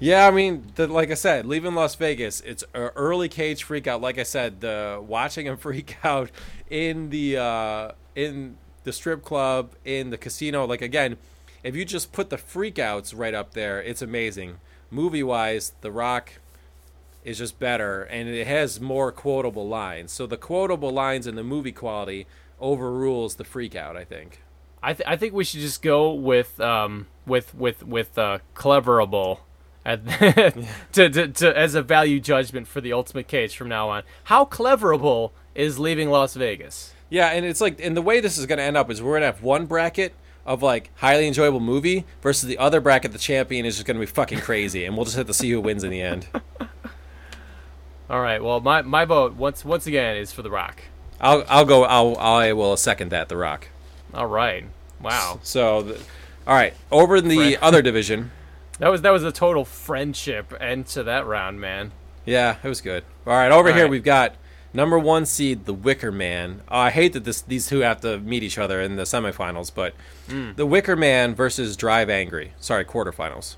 Yeah, 0.00 0.26
I 0.26 0.32
mean, 0.32 0.72
the, 0.74 0.88
like 0.88 1.12
I 1.12 1.14
said, 1.14 1.46
leaving 1.46 1.76
Las 1.76 1.94
Vegas, 1.94 2.40
it's 2.40 2.64
an 2.74 2.90
early 2.96 3.28
cage 3.28 3.62
freak 3.62 3.86
out. 3.86 4.00
Like 4.00 4.18
I 4.18 4.24
said, 4.24 4.60
the 4.60 5.00
watching 5.06 5.46
him 5.46 5.56
freak 5.58 5.98
out 6.04 6.32
in 6.68 7.10
the 7.10 7.36
uh, 7.36 7.92
in 8.16 8.56
the 8.82 8.92
strip 8.92 9.22
club, 9.22 9.70
in 9.84 10.10
the 10.10 10.18
casino. 10.18 10.66
Like 10.66 10.82
again, 10.82 11.16
if 11.62 11.76
you 11.76 11.84
just 11.84 12.10
put 12.10 12.30
the 12.30 12.38
freakouts 12.38 13.16
right 13.16 13.34
up 13.34 13.54
there, 13.54 13.80
it's 13.80 14.02
amazing. 14.02 14.58
Movie 14.94 15.22
wise, 15.24 15.72
The 15.80 15.90
Rock 15.90 16.34
is 17.24 17.38
just 17.38 17.58
better, 17.58 18.02
and 18.04 18.28
it 18.28 18.46
has 18.46 18.80
more 18.80 19.10
quotable 19.10 19.66
lines. 19.66 20.12
So 20.12 20.26
the 20.26 20.36
quotable 20.36 20.92
lines 20.92 21.26
and 21.26 21.36
the 21.36 21.42
movie 21.42 21.72
quality 21.72 22.26
overrules 22.60 23.34
the 23.34 23.44
freak 23.44 23.74
out. 23.74 23.96
I 23.96 24.04
think. 24.04 24.40
I 24.82 24.92
th- 24.92 25.08
I 25.08 25.16
think 25.16 25.32
we 25.32 25.44
should 25.44 25.60
just 25.60 25.82
go 25.82 26.12
with 26.12 26.60
um 26.60 27.08
with 27.26 27.54
with 27.54 27.82
with 27.82 28.16
uh 28.18 28.38
cleverable 28.54 29.40
at 29.84 30.06
to, 30.92 31.10
to 31.10 31.28
to 31.28 31.58
as 31.58 31.74
a 31.74 31.82
value 31.82 32.20
judgment 32.20 32.68
for 32.68 32.80
the 32.80 32.92
ultimate 32.92 33.26
cage 33.26 33.56
from 33.56 33.68
now 33.68 33.88
on. 33.88 34.04
How 34.24 34.44
cleverable 34.44 35.32
is 35.54 35.78
leaving 35.78 36.10
Las 36.10 36.34
Vegas? 36.34 36.92
Yeah, 37.10 37.28
and 37.28 37.44
it's 37.44 37.60
like, 37.60 37.80
and 37.80 37.96
the 37.96 38.02
way 38.02 38.20
this 38.20 38.38
is 38.38 38.46
going 38.46 38.58
to 38.58 38.64
end 38.64 38.76
up 38.76 38.90
is 38.90 39.00
we're 39.02 39.12
going 39.12 39.22
to 39.22 39.26
have 39.26 39.42
one 39.42 39.66
bracket 39.66 40.14
of 40.46 40.62
like 40.62 40.90
highly 40.96 41.26
enjoyable 41.26 41.60
movie 41.60 42.04
versus 42.22 42.48
the 42.48 42.58
other 42.58 42.80
bracket. 42.80 43.12
The 43.12 43.18
champion 43.18 43.64
is 43.66 43.74
just 43.76 43.86
going 43.86 43.96
to 43.96 44.00
be 44.00 44.06
fucking 44.06 44.40
crazy, 44.40 44.84
and 44.84 44.96
we'll 44.96 45.04
just 45.04 45.16
have 45.16 45.26
to 45.26 45.34
see 45.34 45.50
who 45.50 45.60
wins 45.60 45.84
in 45.84 45.90
the 45.90 46.00
end. 46.00 46.26
All 48.10 48.20
right. 48.20 48.42
Well, 48.42 48.60
my 48.60 48.82
my 48.82 49.04
vote 49.04 49.34
once 49.34 49.64
once 49.64 49.86
again 49.86 50.16
is 50.16 50.32
for 50.32 50.42
The 50.42 50.50
Rock. 50.50 50.82
I'll 51.20 51.44
I'll 51.48 51.64
go. 51.64 51.84
I'll 51.84 52.16
I 52.18 52.52
will 52.52 52.76
second 52.76 53.10
that. 53.10 53.28
The 53.28 53.36
Rock. 53.36 53.68
All 54.12 54.26
right. 54.26 54.64
Wow. 55.00 55.40
So, 55.42 55.82
the, 55.82 55.94
all 56.46 56.54
right, 56.54 56.74
over 56.92 57.16
in 57.16 57.28
the 57.28 57.36
Friend. 57.36 57.58
other 57.62 57.82
division. 57.82 58.30
That 58.80 58.88
was 58.88 59.02
that 59.02 59.10
was 59.12 59.22
a 59.22 59.30
total 59.30 59.64
friendship 59.64 60.52
end 60.60 60.88
to 60.88 61.04
that 61.04 61.26
round, 61.26 61.60
man. 61.60 61.92
Yeah, 62.24 62.56
it 62.60 62.66
was 62.68 62.80
good. 62.80 63.04
All 63.24 63.32
right, 63.32 63.52
over 63.52 63.68
All 63.68 63.74
here 63.74 63.84
right. 63.84 63.90
we've 63.90 64.02
got 64.02 64.34
number 64.74 64.98
one 64.98 65.24
seed, 65.24 65.64
The 65.64 65.72
Wicker 65.72 66.12
Man. 66.12 66.60
Oh, 66.68 66.78
I 66.78 66.90
hate 66.90 67.14
that 67.14 67.24
this 67.24 67.40
these 67.40 67.66
two 67.68 67.80
have 67.80 68.00
to 68.02 68.18
meet 68.18 68.42
each 68.42 68.58
other 68.58 68.82
in 68.82 68.96
the 68.96 69.04
semifinals, 69.04 69.72
but 69.74 69.94
mm. 70.28 70.54
The 70.56 70.66
Wicker 70.66 70.96
Man 70.96 71.34
versus 71.34 71.76
Drive 71.76 72.10
Angry. 72.10 72.52
Sorry, 72.60 72.84
quarterfinals. 72.84 73.56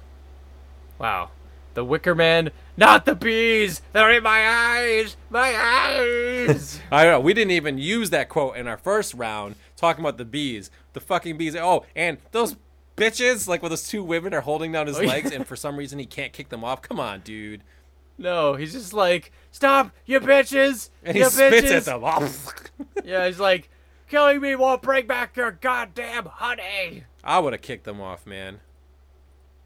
Wow. 0.99 1.31
The 1.75 1.85
Wicker 1.85 2.15
Man, 2.15 2.51
not 2.79 3.05
the 3.05 3.15
bees. 3.15 3.83
They're 3.93 4.11
in 4.13 4.23
my 4.23 4.47
eyes. 4.49 5.17
My 5.29 5.55
eyes. 5.55 6.81
I 6.91 7.05
know. 7.05 7.21
We 7.21 7.35
didn't 7.35 7.51
even 7.51 7.77
use 7.77 8.11
that 8.11 8.29
quote 8.31 8.57
in 8.57 8.67
our 8.67 8.79
first 8.79 9.13
round 9.13 9.57
talking 9.77 10.03
about 10.03 10.17
the 10.17 10.25
bees. 10.25 10.71
The 10.95 11.01
fucking 11.01 11.37
bees. 11.37 11.55
Oh, 11.55 11.85
and 11.95 12.17
those 12.33 12.57
bitches, 12.97 13.47
like 13.47 13.61
when 13.61 13.69
those 13.69 13.87
two 13.89 14.03
women 14.03 14.33
are 14.33 14.41
holding 14.41 14.73
down 14.73 14.87
his 14.87 14.97
Oh, 14.97 15.03
yeah. 15.03 15.11
legs 15.11 15.31
and 15.33 15.47
for 15.47 15.55
some 15.55 15.77
reason 15.77 15.99
he 15.99 16.07
can't 16.07 16.33
kick 16.33 16.49
them 16.49 16.65
off. 16.65 16.81
Come 16.81 16.99
on, 16.99 17.21
dude. 17.21 17.61
no, 18.17 18.55
he's 18.55 18.73
just 18.73 18.95
like, 18.95 19.31
stop, 19.57 19.91
you 20.05 20.21
bitches. 20.21 20.91
And 21.03 21.17
he 21.17 21.23
you 21.23 21.31
spits 21.31 21.67
bitches. 21.67 21.93
at 21.93 22.01
them. 22.01 22.85
Yeah, 23.05 23.27
he's 23.27 23.41
like, 23.41 23.71
killing 24.09 24.41
me 24.41 24.55
won't 24.55 24.83
bring 24.83 25.07
back 25.07 25.37
your 25.37 25.51
goddamn 25.53 26.27
honey. 26.27 27.05
I 27.25 27.39
would 27.39 27.53
have 27.53 27.63
kicked 27.63 27.85
them 27.85 28.01
off, 28.01 28.27
man. 28.27 28.61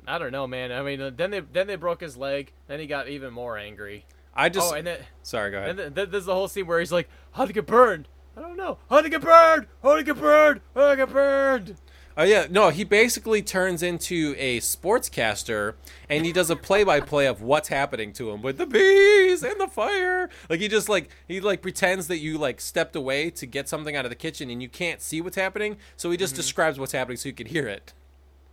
I 0.06 0.18
don't 0.18 0.32
know, 0.32 0.46
man. 0.46 0.72
I 0.72 0.82
mean, 0.82 1.00
uh, 1.00 1.10
then 1.14 1.30
they 1.30 1.40
then 1.40 1.66
they 1.66 1.76
broke 1.76 2.00
his 2.00 2.16
leg. 2.16 2.52
Then 2.68 2.80
he 2.80 2.86
got 2.86 3.08
even 3.08 3.32
more 3.32 3.56
angry. 3.58 4.06
I 4.34 4.48
just. 4.48 4.72
oh, 4.72 4.76
and 4.76 4.86
then 4.86 4.98
sorry, 5.22 5.50
go 5.50 5.58
ahead. 5.58 5.70
and 5.70 5.78
then, 5.78 5.94
then 5.94 6.10
there's 6.10 6.24
the 6.26 6.34
whole 6.34 6.48
scene 6.48 6.66
where 6.66 6.78
he's 6.80 6.92
like, 6.92 7.08
"How 7.32 7.44
to 7.44 7.52
get 7.52 7.66
burned?" 7.66 8.08
I 8.36 8.40
don't 8.40 8.56
know. 8.56 8.78
How 8.88 9.00
to 9.00 9.08
get 9.08 9.20
burned? 9.22 9.66
How 9.82 9.96
to 9.96 10.02
get 10.02 10.16
burned? 10.16 10.60
How 10.74 10.90
to 10.90 10.96
get 10.96 11.10
burned? 11.10 11.76
Oh 12.20 12.24
yeah, 12.24 12.46
no, 12.50 12.68
he 12.68 12.84
basically 12.84 13.40
turns 13.40 13.82
into 13.82 14.34
a 14.36 14.60
sportscaster 14.60 15.72
and 16.06 16.26
he 16.26 16.32
does 16.32 16.50
a 16.50 16.54
play-by-play 16.56 17.24
of 17.24 17.40
what's 17.40 17.68
happening 17.68 18.12
to 18.12 18.30
him 18.30 18.42
with 18.42 18.58
the 18.58 18.66
bees 18.66 19.42
and 19.42 19.58
the 19.58 19.66
fire. 19.66 20.28
Like 20.50 20.60
he 20.60 20.68
just 20.68 20.90
like 20.90 21.08
he 21.26 21.40
like 21.40 21.62
pretends 21.62 22.08
that 22.08 22.18
you 22.18 22.36
like 22.36 22.60
stepped 22.60 22.94
away 22.94 23.30
to 23.30 23.46
get 23.46 23.70
something 23.70 23.96
out 23.96 24.04
of 24.04 24.10
the 24.10 24.16
kitchen 24.16 24.50
and 24.50 24.60
you 24.60 24.68
can't 24.68 25.00
see 25.00 25.22
what's 25.22 25.36
happening, 25.36 25.78
so 25.96 26.10
he 26.10 26.18
just 26.18 26.34
mm-hmm. 26.34 26.42
describes 26.42 26.78
what's 26.78 26.92
happening 26.92 27.16
so 27.16 27.26
you 27.26 27.34
can 27.34 27.46
hear 27.46 27.66
it. 27.66 27.94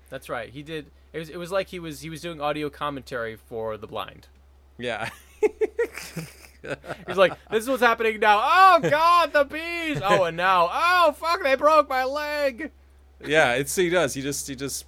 That's 0.10 0.30
right. 0.30 0.50
He 0.50 0.64
did. 0.64 0.90
It 1.12 1.20
was. 1.20 1.30
It 1.30 1.38
was 1.38 1.52
like 1.52 1.68
he 1.68 1.80
was. 1.80 2.00
He 2.00 2.10
was 2.10 2.22
doing 2.22 2.40
audio 2.40 2.70
commentary 2.70 3.36
for 3.36 3.76
the 3.76 3.86
blind. 3.86 4.30
Yeah. 4.78 5.10
He's 7.06 7.18
like, 7.18 7.34
"This 7.52 7.64
is 7.64 7.70
what's 7.70 7.84
happening 7.84 8.22
now. 8.22 8.40
Oh 8.42 8.80
God, 8.82 9.34
the 9.34 9.44
bees. 9.44 10.02
Oh, 10.06 10.24
and 10.24 10.38
now, 10.38 10.70
oh 10.72 11.12
fuck, 11.18 11.44
they 11.44 11.56
broke 11.56 11.90
my 11.90 12.06
leg." 12.06 12.72
Yeah, 13.26 13.54
it's 13.54 13.76
he 13.76 13.90
does. 13.90 14.14
He 14.14 14.22
just 14.22 14.48
he 14.48 14.56
just 14.56 14.86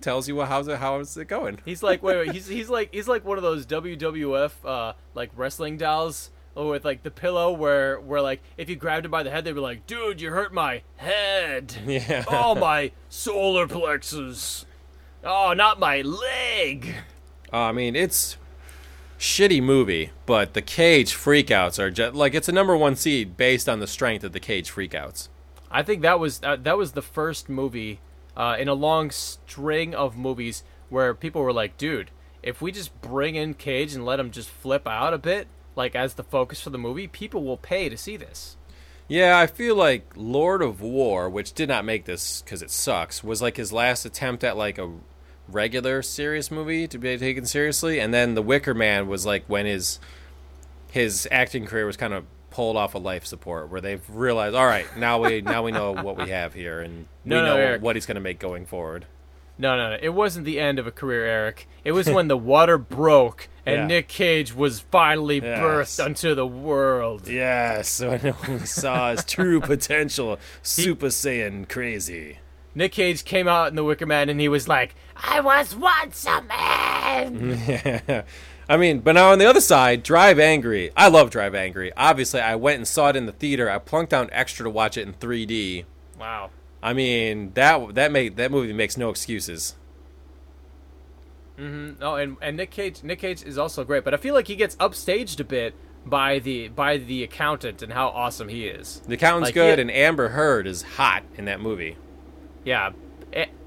tells 0.00 0.28
you 0.28 0.36
what 0.36 0.48
how's 0.48 0.68
it 0.68 0.78
how's 0.78 1.16
it 1.16 1.26
going. 1.26 1.58
He's 1.64 1.82
like, 1.82 2.02
wait, 2.02 2.16
wait. 2.16 2.32
He's 2.32 2.46
he's 2.46 2.68
like 2.68 2.92
he's 2.92 3.08
like 3.08 3.24
one 3.24 3.36
of 3.36 3.42
those 3.42 3.66
WWF 3.66 4.52
uh 4.64 4.92
like 5.14 5.30
wrestling 5.36 5.76
dolls 5.76 6.30
with 6.54 6.84
like 6.84 7.02
the 7.02 7.10
pillow 7.10 7.52
where 7.52 8.00
where 8.00 8.20
like 8.20 8.40
if 8.56 8.68
you 8.68 8.76
grabbed 8.76 9.04
him 9.04 9.10
by 9.10 9.22
the 9.22 9.30
head 9.30 9.44
they'd 9.44 9.52
be 9.52 9.60
like, 9.60 9.86
dude, 9.86 10.20
you 10.20 10.30
hurt 10.30 10.52
my 10.52 10.82
head. 10.96 11.76
Yeah. 11.86 12.24
Oh 12.28 12.54
my 12.58 12.92
solar 13.08 13.66
plexus. 13.66 14.64
Oh, 15.24 15.52
not 15.52 15.80
my 15.80 16.00
leg. 16.00 16.94
Uh, 17.52 17.56
I 17.56 17.72
mean, 17.72 17.96
it's 17.96 18.36
shitty 19.18 19.62
movie, 19.62 20.10
but 20.26 20.54
the 20.54 20.62
Cage 20.62 21.14
freakouts 21.14 21.78
are 21.78 21.90
just 21.90 22.14
like 22.14 22.34
it's 22.34 22.48
a 22.48 22.52
number 22.52 22.76
1 22.76 22.96
seed 22.96 23.36
based 23.36 23.68
on 23.68 23.80
the 23.80 23.86
strength 23.86 24.24
of 24.24 24.32
the 24.32 24.40
Cage 24.40 24.70
freakouts. 24.70 25.28
I 25.70 25.82
think 25.82 26.02
that 26.02 26.18
was 26.18 26.40
uh, 26.42 26.56
that 26.56 26.78
was 26.78 26.92
the 26.92 27.02
first 27.02 27.48
movie 27.48 28.00
uh, 28.36 28.56
in 28.58 28.68
a 28.68 28.74
long 28.74 29.10
string 29.10 29.94
of 29.94 30.16
movies 30.16 30.62
where 30.88 31.14
people 31.14 31.42
were 31.42 31.52
like, 31.52 31.76
"Dude, 31.76 32.10
if 32.42 32.62
we 32.62 32.72
just 32.72 33.00
bring 33.00 33.34
in 33.34 33.54
Cage 33.54 33.94
and 33.94 34.04
let 34.04 34.20
him 34.20 34.30
just 34.30 34.48
flip 34.48 34.86
out 34.86 35.14
a 35.14 35.18
bit, 35.18 35.48
like 35.76 35.94
as 35.94 36.14
the 36.14 36.24
focus 36.24 36.60
for 36.60 36.70
the 36.70 36.78
movie, 36.78 37.06
people 37.06 37.44
will 37.44 37.56
pay 37.56 37.88
to 37.88 37.96
see 37.96 38.16
this." 38.16 38.56
Yeah, 39.08 39.38
I 39.38 39.46
feel 39.46 39.74
like 39.74 40.12
Lord 40.16 40.60
of 40.60 40.82
War, 40.82 41.30
which 41.30 41.54
did 41.54 41.68
not 41.68 41.84
make 41.84 42.04
this 42.04 42.42
because 42.42 42.60
it 42.60 42.70
sucks, 42.70 43.24
was 43.24 43.40
like 43.40 43.56
his 43.56 43.72
last 43.72 44.04
attempt 44.04 44.44
at 44.44 44.56
like 44.56 44.76
a 44.78 44.92
regular 45.48 46.02
serious 46.02 46.50
movie 46.50 46.86
to 46.86 46.98
be 46.98 47.16
taken 47.16 47.46
seriously, 47.46 47.98
and 47.98 48.12
then 48.12 48.34
The 48.34 48.42
Wicker 48.42 48.74
Man 48.74 49.08
was 49.08 49.24
like 49.24 49.44
when 49.46 49.66
his 49.66 49.98
his 50.90 51.28
acting 51.30 51.66
career 51.66 51.86
was 51.86 51.96
kind 51.96 52.14
of 52.14 52.24
pulled 52.58 52.76
off 52.76 52.96
of 52.96 53.04
life 53.04 53.24
support, 53.24 53.70
where 53.70 53.80
they've 53.80 54.02
realized, 54.10 54.56
all 54.56 54.66
right, 54.66 54.84
now 54.96 55.22
we 55.22 55.40
now 55.42 55.62
we 55.62 55.70
know 55.70 55.92
what 55.92 56.16
we 56.16 56.30
have 56.30 56.54
here, 56.54 56.80
and 56.80 57.06
we 57.24 57.30
no, 57.30 57.44
know 57.44 57.56
Eric. 57.56 57.82
what 57.82 57.94
he's 57.94 58.04
going 58.04 58.16
to 58.16 58.20
make 58.20 58.40
going 58.40 58.66
forward. 58.66 59.06
No, 59.58 59.76
no, 59.76 59.90
no. 59.90 59.98
It 60.02 60.08
wasn't 60.08 60.44
the 60.44 60.58
end 60.58 60.80
of 60.80 60.86
a 60.88 60.90
career, 60.90 61.24
Eric. 61.24 61.68
It 61.84 61.92
was 61.92 62.10
when 62.10 62.26
the 62.26 62.36
water 62.36 62.76
broke 62.76 63.48
and 63.64 63.76
Yeah. 63.76 63.86
Nick 63.86 64.08
Cage 64.08 64.52
was 64.52 64.80
finally 64.80 65.36
Yes. 65.40 65.60
birthed 65.60 66.04
unto 66.04 66.34
the 66.34 66.48
world. 66.48 67.28
Yes, 67.28 68.00
when 68.02 68.34
we 68.48 68.58
saw 68.66 69.12
his 69.12 69.24
true 69.24 69.60
potential, 69.60 70.36
Super 70.60 71.06
Saiyan 71.10 71.68
crazy. 71.68 72.38
Nick 72.74 72.90
Cage 72.92 73.24
came 73.24 73.46
out 73.46 73.68
in 73.68 73.76
The 73.76 73.84
Wicker 73.84 74.06
Man 74.06 74.28
and 74.28 74.40
he 74.40 74.48
was 74.48 74.66
like, 74.66 74.96
I 75.16 75.40
was 75.40 75.76
once 75.76 76.26
a 76.26 76.42
man. 76.42 78.24
I 78.68 78.76
mean, 78.76 79.00
but 79.00 79.12
now 79.12 79.32
on 79.32 79.38
the 79.38 79.46
other 79.46 79.60
side, 79.62 80.02
Drive 80.02 80.38
Angry. 80.38 80.90
I 80.96 81.08
love 81.08 81.30
Drive 81.30 81.54
Angry. 81.54 81.90
Obviously, 81.96 82.40
I 82.40 82.54
went 82.54 82.76
and 82.76 82.86
saw 82.86 83.08
it 83.08 83.16
in 83.16 83.24
the 83.26 83.32
theater. 83.32 83.70
I 83.70 83.78
plunked 83.78 84.10
down 84.10 84.28
extra 84.30 84.64
to 84.64 84.70
watch 84.70 84.96
it 84.98 85.06
in 85.06 85.14
3D. 85.14 85.84
wow. 86.18 86.50
I 86.80 86.92
mean 86.92 87.50
that 87.54 87.94
that 87.96 88.12
make 88.12 88.36
that 88.36 88.52
movie 88.52 88.72
makes 88.72 88.96
no 88.96 89.10
excuses. 89.10 89.74
Mm-hmm. 91.58 92.00
Oh, 92.02 92.14
and, 92.14 92.36
and 92.40 92.56
Nick 92.56 92.70
Cage 92.70 93.02
Nick 93.02 93.18
Cage 93.18 93.42
is 93.42 93.58
also 93.58 93.82
great, 93.84 94.04
but 94.04 94.14
I 94.14 94.16
feel 94.16 94.34
like 94.34 94.46
he 94.46 94.54
gets 94.54 94.76
upstaged 94.76 95.40
a 95.40 95.44
bit 95.44 95.74
by 96.06 96.38
the 96.38 96.68
by 96.68 96.98
the 96.98 97.24
accountant 97.24 97.82
and 97.82 97.92
how 97.92 98.08
awesome 98.08 98.48
he 98.48 98.66
is. 98.68 99.02
The 99.08 99.14
accountant's 99.14 99.48
Like, 99.48 99.54
good, 99.54 99.78
yeah. 99.78 99.82
and 99.82 99.90
Amber 99.90 100.28
Heard 100.28 100.66
is 100.68 100.82
hot 100.82 101.24
in 101.36 101.46
that 101.46 101.60
movie. 101.60 101.96
Yeah, 102.64 102.92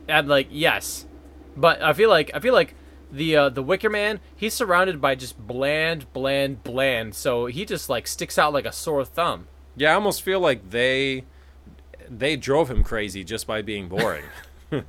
and 0.08 0.28
like 0.30 0.48
yes, 0.50 1.06
but 1.58 1.82
I 1.82 1.92
feel 1.92 2.10
like 2.10 2.32
I 2.34 2.40
feel 2.40 2.54
like 2.54 2.76
the 3.12 3.36
uh, 3.36 3.50
the 3.50 3.64
Wicker 3.64 3.90
Man 3.90 4.20
he's 4.36 4.54
surrounded 4.54 5.02
by 5.02 5.16
just 5.16 5.38
bland, 5.38 6.12
bland, 6.14 6.64
bland. 6.64 7.16
So 7.16 7.46
he 7.48 7.66
just 7.66 7.90
like 7.90 8.08
sticks 8.08 8.38
out 8.38 8.54
like 8.54 8.66
a 8.66 8.72
sore 8.72 9.06
thumb. 9.06 9.48
Yeah, 9.76 9.92
I 9.92 9.96
almost 9.96 10.22
feel 10.22 10.40
like 10.40 10.70
they 10.70 11.26
they 12.10 12.36
drove 12.36 12.70
him 12.70 12.84
crazy 12.84 13.24
just 13.24 13.48
by 13.48 13.62
being 13.62 13.88
boring. 13.88 14.26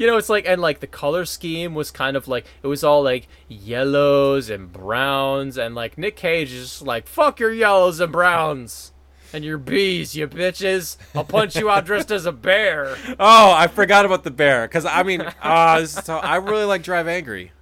You 0.00 0.06
know, 0.06 0.16
it's 0.16 0.30
like 0.30 0.46
and 0.48 0.62
like 0.62 0.80
the 0.80 0.86
color 0.86 1.26
scheme 1.26 1.74
was 1.74 1.90
kind 1.90 2.16
of 2.16 2.26
like 2.26 2.46
it 2.62 2.66
was 2.66 2.82
all 2.82 3.02
like 3.02 3.28
yellows 3.48 4.48
and 4.48 4.72
browns 4.72 5.58
and 5.58 5.74
like 5.74 5.98
Nick 5.98 6.16
Cage 6.16 6.54
is 6.54 6.70
just 6.70 6.82
like 6.82 7.06
fuck 7.06 7.38
your 7.38 7.52
yellows 7.52 8.00
and 8.00 8.10
browns 8.10 8.92
and 9.32 9.44
your 9.44 9.58
bees, 9.58 10.14
you 10.14 10.26
bitches. 10.28 10.96
I'll 11.14 11.24
punch 11.24 11.56
you 11.56 11.70
out 11.70 11.84
dressed 11.84 12.10
as 12.10 12.26
a 12.26 12.32
bear. 12.32 12.96
oh, 13.20 13.52
I 13.52 13.66
forgot 13.66 14.04
about 14.04 14.24
the 14.24 14.30
bear 14.30 14.66
because 14.66 14.84
I 14.84 15.02
mean, 15.02 15.22
uh, 15.42 15.86
so 15.86 16.16
I 16.16 16.36
really 16.36 16.64
like 16.64 16.82
Drive 16.82 17.08
Angry. 17.08 17.52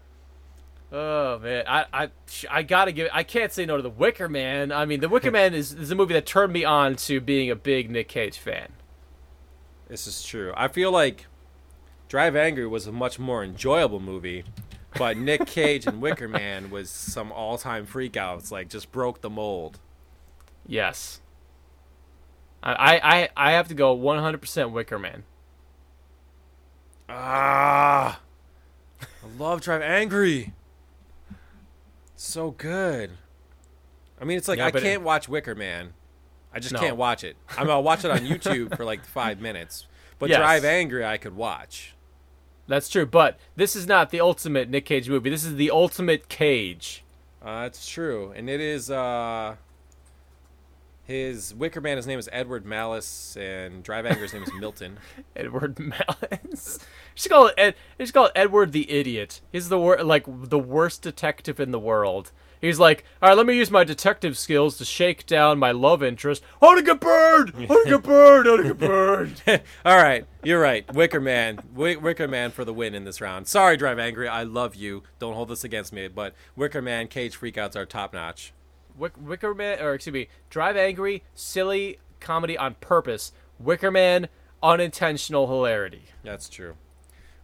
Oh 0.90 1.38
man, 1.40 1.64
I 1.66 1.84
I 1.92 2.10
I 2.50 2.62
gotta 2.62 2.92
give. 2.92 3.10
I 3.12 3.22
can't 3.22 3.52
say 3.52 3.66
no 3.66 3.76
to 3.76 3.82
the 3.82 3.90
Wicker 3.90 4.28
Man. 4.28 4.72
I 4.72 4.86
mean, 4.86 5.00
the 5.00 5.08
Wicker 5.08 5.30
Man 5.30 5.52
is 5.52 5.72
is 5.72 5.90
a 5.90 5.94
movie 5.94 6.14
that 6.14 6.24
turned 6.24 6.52
me 6.52 6.64
on 6.64 6.96
to 6.96 7.20
being 7.20 7.50
a 7.50 7.56
big 7.56 7.90
Nick 7.90 8.08
Cage 8.08 8.38
fan. 8.38 8.72
This 9.88 10.06
is 10.06 10.22
true. 10.22 10.52
I 10.56 10.68
feel 10.68 10.90
like 10.90 11.26
Drive 12.08 12.36
Angry 12.36 12.66
was 12.66 12.86
a 12.86 12.92
much 12.92 13.18
more 13.18 13.44
enjoyable 13.44 14.00
movie, 14.00 14.44
but 14.96 15.18
Nick 15.18 15.46
Cage 15.46 15.86
and 15.86 16.00
Wicker 16.00 16.28
Man 16.28 16.70
was 16.70 16.88
some 16.88 17.32
all-time 17.32 17.86
freakouts. 17.86 18.50
Like 18.50 18.70
just 18.70 18.90
broke 18.90 19.20
the 19.20 19.30
mold. 19.30 19.78
Yes. 20.66 21.20
I 22.62 22.98
I 23.02 23.28
I 23.36 23.52
have 23.52 23.68
to 23.68 23.74
go 23.74 23.96
100% 23.96 24.72
Wicker 24.72 24.98
Man. 24.98 25.22
Ah, 27.08 28.20
I 29.02 29.06
love 29.38 29.60
Drive 29.60 29.82
Angry. 29.82 30.52
So 32.16 32.50
good. 32.50 33.12
I 34.20 34.24
mean, 34.24 34.36
it's 34.36 34.48
like 34.48 34.58
Yeah, 34.58 34.66
I 34.66 34.70
can't 34.72 35.02
watch 35.02 35.28
Wicker 35.28 35.54
Man. 35.54 35.94
I 36.52 36.58
just 36.60 36.74
No. 36.74 36.80
can't 36.80 36.96
watch 36.96 37.24
it. 37.24 37.36
I 37.56 37.62
mean, 37.62 37.70
I'll 37.70 37.82
watch 37.82 38.04
it 38.04 38.10
on 38.10 38.18
YouTube 38.18 38.76
for 38.76 38.84
like 38.84 39.04
five 39.04 39.40
minutes. 39.40 39.86
But 40.18 40.28
Yes. 40.30 40.38
Drive 40.38 40.64
Angry, 40.64 41.04
I 41.04 41.16
could 41.16 41.36
watch. 41.36 41.94
That's 42.66 42.88
true, 42.88 43.06
but 43.06 43.38
this 43.56 43.74
is 43.74 43.86
not 43.86 44.10
the 44.10 44.20
ultimate 44.20 44.68
Nick 44.68 44.84
Cage 44.84 45.08
movie. 45.08 45.30
This 45.30 45.44
is 45.44 45.54
the 45.54 45.70
ultimate 45.70 46.28
Cage. 46.28 47.02
Uh, 47.40 47.62
that's 47.62 47.88
true, 47.88 48.32
and 48.36 48.50
it 48.50 48.60
is 48.60 48.90
uh, 48.90 49.56
his 51.08 51.54
Wicker 51.54 51.80
Man. 51.80 51.96
His 51.96 52.06
name 52.06 52.18
is 52.18 52.28
Edward 52.30 52.66
Malus, 52.66 53.34
and 53.36 53.82
Drive 53.82 54.04
Angry's 54.06 54.34
name 54.34 54.42
is 54.42 54.52
Milton. 54.52 54.98
Edward 55.36 55.78
Malus. 55.78 56.78
Just 57.14 57.28
call 57.30 57.46
it 57.46 57.54
Ed. 57.56 57.74
Just 57.98 58.12
call 58.12 58.26
it 58.26 58.32
Edward 58.36 58.72
the 58.72 58.88
idiot. 58.90 59.40
He's 59.50 59.70
the 59.70 59.78
wor- 59.78 60.04
like 60.04 60.26
the 60.26 60.58
worst 60.58 61.00
detective 61.02 61.58
in 61.58 61.72
the 61.72 61.78
world. 61.78 62.30
He's 62.60 62.78
like, 62.80 63.04
all 63.22 63.28
right, 63.28 63.36
let 63.36 63.46
me 63.46 63.56
use 63.56 63.70
my 63.70 63.84
detective 63.84 64.36
skills 64.36 64.76
to 64.78 64.84
shake 64.84 65.26
down 65.26 65.58
my 65.60 65.70
love 65.70 66.02
interest. 66.02 66.42
How 66.60 66.74
to 66.74 66.82
get 66.82 67.00
burned? 67.00 67.54
How 67.54 67.84
to 67.84 67.88
get 67.88 68.02
burned? 68.02 68.46
How 68.46 68.56
to 68.56 68.62
get 68.64 68.78
burned? 68.78 69.42
All 69.84 69.96
right, 69.96 70.26
you're 70.42 70.60
right. 70.60 70.92
Wicker 70.92 71.20
Man, 71.20 71.56
Wi- 71.72 71.96
Wicker 71.96 72.26
Man 72.26 72.50
for 72.50 72.64
the 72.64 72.74
win 72.74 72.96
in 72.96 73.04
this 73.04 73.20
round. 73.20 73.46
Sorry, 73.46 73.76
Drive 73.76 74.00
Angry. 74.00 74.26
I 74.26 74.42
love 74.42 74.74
you. 74.74 75.04
Don't 75.20 75.34
hold 75.34 75.50
this 75.50 75.62
against 75.62 75.92
me. 75.92 76.08
But 76.08 76.34
Wicker 76.56 76.82
Man, 76.82 77.06
Cage 77.06 77.38
Freakouts 77.38 77.76
are 77.76 77.86
top 77.86 78.12
notch. 78.12 78.52
Wick- 78.98 79.12
Wicker 79.20 79.54
Man, 79.54 79.80
or 79.80 79.94
excuse 79.94 80.12
me, 80.12 80.28
Drive 80.50 80.76
Angry, 80.76 81.22
silly 81.34 81.98
comedy 82.20 82.56
on 82.58 82.74
purpose. 82.80 83.32
Wicker 83.58 83.90
Man, 83.90 84.28
unintentional 84.62 85.46
hilarity. 85.46 86.02
That's 86.22 86.48
true. 86.48 86.76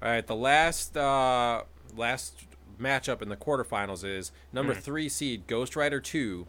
All 0.02 0.08
right, 0.10 0.26
the 0.26 0.36
last 0.36 0.96
uh, 0.96 1.62
last 1.96 2.44
matchup 2.80 3.22
in 3.22 3.28
the 3.28 3.36
quarterfinals 3.36 4.04
is 4.04 4.32
number 4.52 4.74
three 4.74 5.08
seed 5.08 5.46
Ghost 5.46 5.76
Rider 5.76 6.00
two 6.00 6.46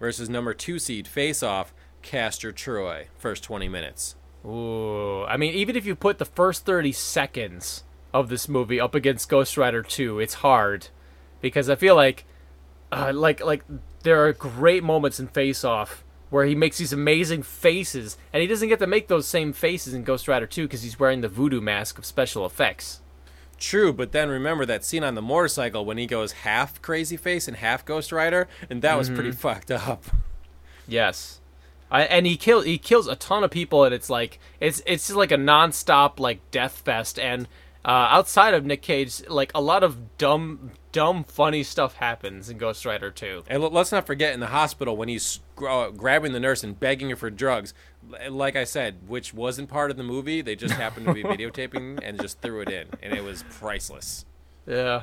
versus 0.00 0.28
number 0.28 0.52
two 0.52 0.78
seed 0.78 1.06
Face 1.08 1.42
Off 1.42 1.72
Castor 2.02 2.52
Troy. 2.52 3.06
First 3.16 3.44
twenty 3.44 3.68
minutes. 3.68 4.16
Ooh, 4.44 5.24
I 5.24 5.36
mean, 5.36 5.54
even 5.54 5.74
if 5.76 5.84
you 5.84 5.94
put 5.96 6.18
the 6.18 6.24
first 6.24 6.64
30 6.64 6.92
seconds 6.92 7.82
of 8.14 8.28
this 8.28 8.48
movie 8.48 8.80
up 8.80 8.94
against 8.94 9.28
Ghost 9.28 9.56
Rider 9.56 9.82
2, 9.82 10.20
it's 10.20 10.34
hard 10.34 10.88
because 11.40 11.68
I 11.68 11.74
feel 11.74 11.96
like, 11.96 12.24
uh, 12.92 13.12
like, 13.14 13.44
like 13.44 13.64
there 14.02 14.24
are 14.24 14.32
great 14.32 14.82
moments 14.82 15.20
in 15.20 15.28
Face 15.28 15.64
Off 15.64 16.04
where 16.30 16.44
he 16.44 16.54
makes 16.54 16.78
these 16.78 16.92
amazing 16.92 17.42
faces, 17.42 18.16
and 18.32 18.42
he 18.42 18.46
doesn't 18.46 18.68
get 18.68 18.78
to 18.78 18.86
make 18.86 19.08
those 19.08 19.26
same 19.26 19.52
faces 19.52 19.94
in 19.94 20.04
Ghost 20.04 20.28
Rider 20.28 20.46
2 20.46 20.64
because 20.64 20.82
he's 20.82 20.98
wearing 20.98 21.22
the 21.22 21.28
voodoo 21.28 21.60
mask 21.60 21.98
of 21.98 22.04
special 22.04 22.44
effects. 22.44 23.00
True, 23.58 23.92
but 23.92 24.12
then 24.12 24.28
remember 24.28 24.64
that 24.66 24.84
scene 24.84 25.02
on 25.02 25.14
the 25.14 25.22
motorcycle 25.22 25.84
when 25.84 25.98
he 25.98 26.06
goes 26.06 26.32
half 26.32 26.80
crazy 26.80 27.16
face 27.16 27.48
and 27.48 27.56
half 27.56 27.84
Ghost 27.84 28.12
Rider, 28.12 28.46
and 28.70 28.82
that 28.82 28.96
was 28.96 29.10
pretty 29.10 29.32
fucked 29.32 29.70
up. 29.70 30.04
Yes. 30.86 31.40
I, 31.90 32.02
and 32.02 32.26
he 32.26 32.36
kill 32.36 32.60
he 32.60 32.78
kills 32.78 33.06
a 33.08 33.16
ton 33.16 33.42
of 33.42 33.50
people, 33.50 33.84
and 33.84 33.94
it's 33.94 34.10
like 34.10 34.38
it's 34.60 34.82
it's 34.86 35.06
just 35.06 35.16
like 35.16 35.32
a 35.32 35.36
nonstop 35.36 36.20
like 36.20 36.50
death 36.50 36.78
fest. 36.84 37.18
And 37.18 37.48
uh, 37.84 38.08
outside 38.10 38.54
of 38.54 38.64
Nick 38.64 38.82
Cage, 38.82 39.26
like 39.28 39.50
a 39.54 39.60
lot 39.60 39.82
of 39.82 40.18
dumb 40.18 40.72
dumb 40.92 41.24
funny 41.24 41.62
stuff 41.62 41.94
happens 41.94 42.48
in 42.48 42.58
Ghost 42.58 42.84
Rider 42.86 43.10
2. 43.10 43.44
And 43.48 43.62
let's 43.62 43.92
not 43.92 44.06
forget 44.06 44.32
in 44.34 44.40
the 44.40 44.46
hospital 44.48 44.96
when 44.96 45.08
he's 45.08 45.40
gra- 45.56 45.92
grabbing 45.94 46.32
the 46.32 46.40
nurse 46.40 46.62
and 46.64 46.78
begging 46.78 47.10
her 47.10 47.16
for 47.16 47.30
drugs. 47.30 47.74
L- 48.24 48.32
Like 48.32 48.56
I 48.56 48.64
said, 48.64 48.96
which 49.06 49.32
wasn't 49.34 49.68
part 49.68 49.90
of 49.90 49.96
the 49.96 50.02
movie, 50.02 50.40
they 50.42 50.56
just 50.56 50.74
happened 50.74 51.06
to 51.06 51.12
be 51.14 51.22
videotaping 51.24 52.00
and 52.02 52.20
just 52.20 52.40
threw 52.40 52.60
it 52.60 52.70
in, 52.70 52.88
and 53.02 53.12
it 53.12 53.22
was 53.24 53.44
priceless. 53.50 54.24
Yeah. 54.66 55.02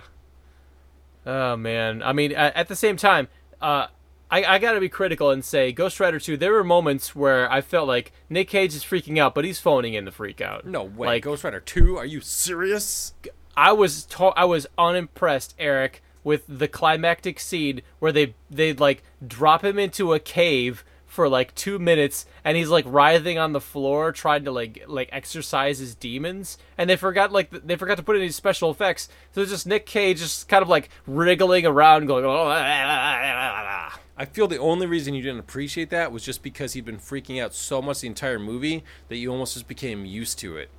Oh 1.26 1.56
man. 1.58 2.04
I 2.04 2.14
mean, 2.14 2.32
at, 2.34 2.56
at 2.56 2.68
the 2.68 2.76
same 2.76 2.98
time, 2.98 3.28
uh, 3.62 3.88
I, 4.30 4.44
I 4.44 4.60
gotta 4.60 4.80
be 4.80 4.90
critical 4.90 5.30
and 5.32 5.44
say 5.46 5.72
Ghost 5.72 6.00
Rider 6.00 6.20
2. 6.20 6.38
There 6.38 6.52
were 6.54 6.64
moments 6.64 7.16
where 7.16 7.52
I 7.52 7.62
felt 7.62 7.88
like 7.88 8.12
Nick 8.30 8.48
Cage 8.50 8.76
is 8.76 8.84
freaking 8.84 9.18
out, 9.20 9.36
but 9.36 9.46
he's 9.46 9.60
phoning 9.60 9.94
in 9.94 10.06
the 10.06 10.12
freak 10.12 10.42
out. 10.42 10.66
No 10.66 10.84
way, 10.84 11.08
Like, 11.08 11.24
Ghost 11.24 11.44
Rider 11.44 11.60
Two? 11.60 11.98
Are 11.98 12.06
you 12.06 12.22
serious? 12.22 13.14
I 13.58 13.72
was 13.72 14.04
to- 14.06 14.34
I 14.36 14.46
was 14.46 14.68
unimpressed, 14.78 15.56
Eric, 15.58 16.02
with 16.24 16.44
the 16.48 16.68
climactic 16.68 17.40
scene 17.40 17.82
where 18.00 18.12
they 18.12 18.36
they 18.50 18.74
like 18.74 19.04
drop 19.26 19.64
him 19.64 19.78
into 19.80 20.14
a 20.14 20.20
cave 20.20 20.84
for 21.06 21.30
like 21.30 21.56
two 21.56 21.80
minutes, 21.80 22.26
and 22.44 22.58
he's 22.58 22.68
like 22.70 22.84
writhing 22.88 23.38
on 23.38 23.54
the 23.54 23.62
floor 23.62 24.12
trying 24.12 24.44
to 24.44 24.52
like 24.52 24.84
like 24.88 25.08
exercise 25.14 25.80
his 25.80 25.96
demons, 25.96 26.58
and 26.78 26.90
they 26.90 26.96
forgot 26.98 27.32
like 27.32 27.52
th- 27.52 27.64
they 27.66 27.76
forgot 27.78 27.96
to 27.98 28.04
put 28.04 28.16
in 28.18 28.22
these 28.22 28.36
special 28.36 28.70
effects, 28.70 29.08
so 29.32 29.42
it's 29.42 29.52
just 29.52 29.66
Nick 29.68 29.86
Cage 29.86 30.20
just 30.20 30.50
kind 30.50 30.62
of 30.62 30.68
like 30.68 30.90
wriggling 31.08 31.66
around, 31.66 32.08
going. 32.08 32.26
"Oh, 32.26 32.48
ah, 32.48 32.54
ah, 32.58 33.92
ah, 33.94 34.00
I 34.18 34.26
feel 34.26 34.48
the 34.48 34.58
only 34.58 34.88
reason 34.88 35.14
you 35.14 35.22
didn't 35.22 35.40
appreciate 35.40 35.90
that 35.92 36.12
was 36.12 36.24
just 36.24 36.42
because 36.44 36.74
he'd 36.74 36.86
been 36.86 36.98
freaking 36.98 37.42
out 37.42 37.54
so 37.54 37.82
much 37.82 38.02
the 38.02 38.08
entire 38.08 38.40
movie 38.40 38.84
that 39.08 39.18
you 39.18 39.32
almost 39.32 39.54
just 39.54 39.68
became 39.68 40.06
used 40.06 40.40
to 40.40 40.58
it. 40.58 40.70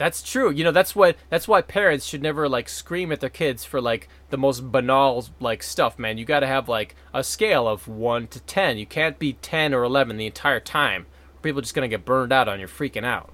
That's 0.00 0.22
true. 0.22 0.50
You 0.50 0.64
know, 0.64 0.72
that's 0.72 0.96
what 0.96 1.18
that's 1.28 1.46
why 1.46 1.60
parents 1.60 2.06
should 2.06 2.22
never 2.22 2.48
like 2.48 2.70
scream 2.70 3.12
at 3.12 3.20
their 3.20 3.28
kids 3.28 3.66
for 3.66 3.82
like 3.82 4.08
the 4.30 4.38
most 4.38 4.72
banal 4.72 5.26
like 5.40 5.62
stuff, 5.62 5.98
man. 5.98 6.16
You 6.16 6.24
got 6.24 6.40
to 6.40 6.46
have 6.46 6.70
like 6.70 6.96
a 7.12 7.22
scale 7.22 7.68
of 7.68 7.86
1 7.86 8.28
to 8.28 8.40
10. 8.40 8.78
You 8.78 8.86
can't 8.86 9.18
be 9.18 9.34
10 9.34 9.74
or 9.74 9.82
11 9.82 10.16
the 10.16 10.24
entire 10.24 10.58
time. 10.58 11.04
People 11.42 11.58
are 11.58 11.60
just 11.60 11.74
going 11.74 11.88
to 11.88 11.94
get 11.94 12.06
burned 12.06 12.32
out 12.32 12.48
on 12.48 12.60
you 12.60 12.66
freaking 12.66 13.04
out. 13.04 13.30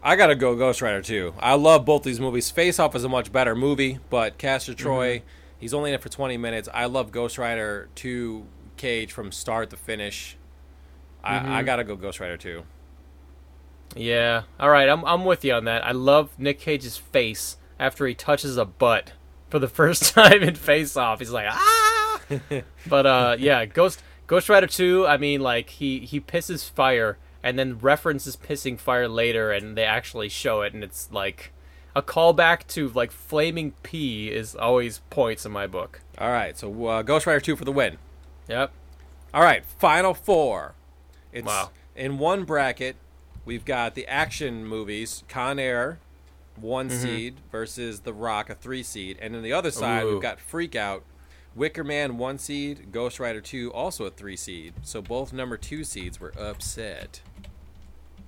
I 0.00 0.14
gotta 0.14 0.36
go 0.36 0.54
Ghost 0.54 0.80
Rider 0.80 1.02
2. 1.02 1.34
I 1.40 1.56
love 1.56 1.84
both 1.84 2.04
these 2.04 2.20
movies. 2.20 2.52
Face 2.52 2.78
Off 2.78 2.94
is 2.94 3.02
a 3.02 3.08
much 3.08 3.32
better 3.32 3.56
movie, 3.56 3.98
but 4.10 4.38
Castor 4.38 4.72
mm-hmm. 4.72 4.82
Troy, 4.82 5.22
he's 5.58 5.74
only 5.74 5.90
in 5.90 5.94
it 5.94 6.02
for 6.02 6.08
20 6.08 6.36
minutes. 6.36 6.68
I 6.72 6.84
love 6.84 7.10
Ghost 7.10 7.36
Rider 7.36 7.88
2 7.96 8.46
Cage 8.76 9.12
from 9.12 9.32
start 9.32 9.70
to 9.70 9.76
finish. 9.76 10.36
I, 11.24 11.36
I 11.36 11.40
mm-hmm. 11.40 11.66
gotta 11.66 11.82
go 11.82 11.96
Ghost 11.96 12.20
Rider 12.20 12.36
2. 12.36 12.62
Yeah. 13.96 14.42
All 14.58 14.70
right, 14.70 14.88
I'm 14.88 15.04
I'm 15.04 15.24
with 15.24 15.44
you 15.44 15.52
on 15.54 15.64
that. 15.64 15.84
I 15.84 15.92
love 15.92 16.30
Nick 16.38 16.60
Cage's 16.60 16.96
face 16.96 17.56
after 17.78 18.06
he 18.06 18.14
touches 18.14 18.56
a 18.56 18.64
butt 18.64 19.12
for 19.48 19.58
the 19.58 19.68
first 19.80 20.14
time 20.14 20.42
in 20.42 20.54
Face 20.54 20.96
Off. 20.96 21.18
He's 21.18 21.30
like, 21.30 21.46
"Ah!" 21.50 22.20
but 22.86 23.06
uh 23.06 23.36
yeah, 23.38 23.64
Ghost 23.64 24.02
Ghost 24.26 24.48
Rider 24.48 24.66
2, 24.68 25.06
I 25.06 25.16
mean 25.16 25.40
like 25.40 25.70
he 25.70 26.00
he 26.00 26.20
pisses 26.20 26.68
fire 26.70 27.18
and 27.42 27.58
then 27.58 27.78
references 27.78 28.36
pissing 28.36 28.78
fire 28.78 29.08
later 29.08 29.50
and 29.50 29.76
they 29.76 29.82
actually 29.84 30.28
show 30.28 30.60
it 30.62 30.72
and 30.74 30.84
it's 30.84 31.10
like 31.10 31.52
a 31.96 32.02
callback 32.02 32.66
to 32.68 32.90
like 32.90 33.10
flaming 33.10 33.72
pee 33.82 34.30
is 34.30 34.54
always 34.54 35.00
points 35.10 35.44
in 35.44 35.50
my 35.50 35.66
book. 35.66 36.00
All 36.18 36.30
right, 36.30 36.56
so 36.56 36.86
uh, 36.86 37.02
Ghost 37.02 37.26
Rider 37.26 37.40
2 37.40 37.56
for 37.56 37.64
the 37.64 37.72
win. 37.72 37.96
Yep. 38.48 38.70
All 39.34 39.42
right, 39.42 39.64
final 39.64 40.14
four. 40.14 40.74
It's 41.32 41.46
Wow. 41.46 41.70
in 41.96 42.18
one 42.18 42.44
bracket. 42.44 42.94
We've 43.50 43.64
got 43.64 43.96
the 43.96 44.06
action 44.06 44.64
movies, 44.64 45.24
Con 45.28 45.58
Air, 45.58 45.98
one 46.54 46.88
Mm-hmm. 46.88 47.02
seed 47.02 47.34
versus 47.50 47.98
The 48.00 48.12
Rock, 48.12 48.48
a 48.48 48.54
three 48.54 48.84
seed, 48.84 49.18
and 49.20 49.34
then 49.34 49.42
the 49.42 49.52
other 49.52 49.72
side 49.72 50.04
Ooh. 50.04 50.12
we've 50.12 50.22
got 50.22 50.38
Freak 50.40 50.76
Out, 50.76 51.02
Wicker 51.56 51.82
Man, 51.82 52.16
one 52.16 52.38
seed, 52.38 52.92
Ghost 52.92 53.18
Rider 53.18 53.40
two, 53.40 53.72
also 53.72 54.04
a 54.04 54.10
three 54.10 54.36
seed. 54.36 54.74
So 54.82 55.02
both 55.02 55.32
number 55.32 55.56
two 55.56 55.82
seeds 55.82 56.20
were 56.20 56.32
upset. 56.38 57.22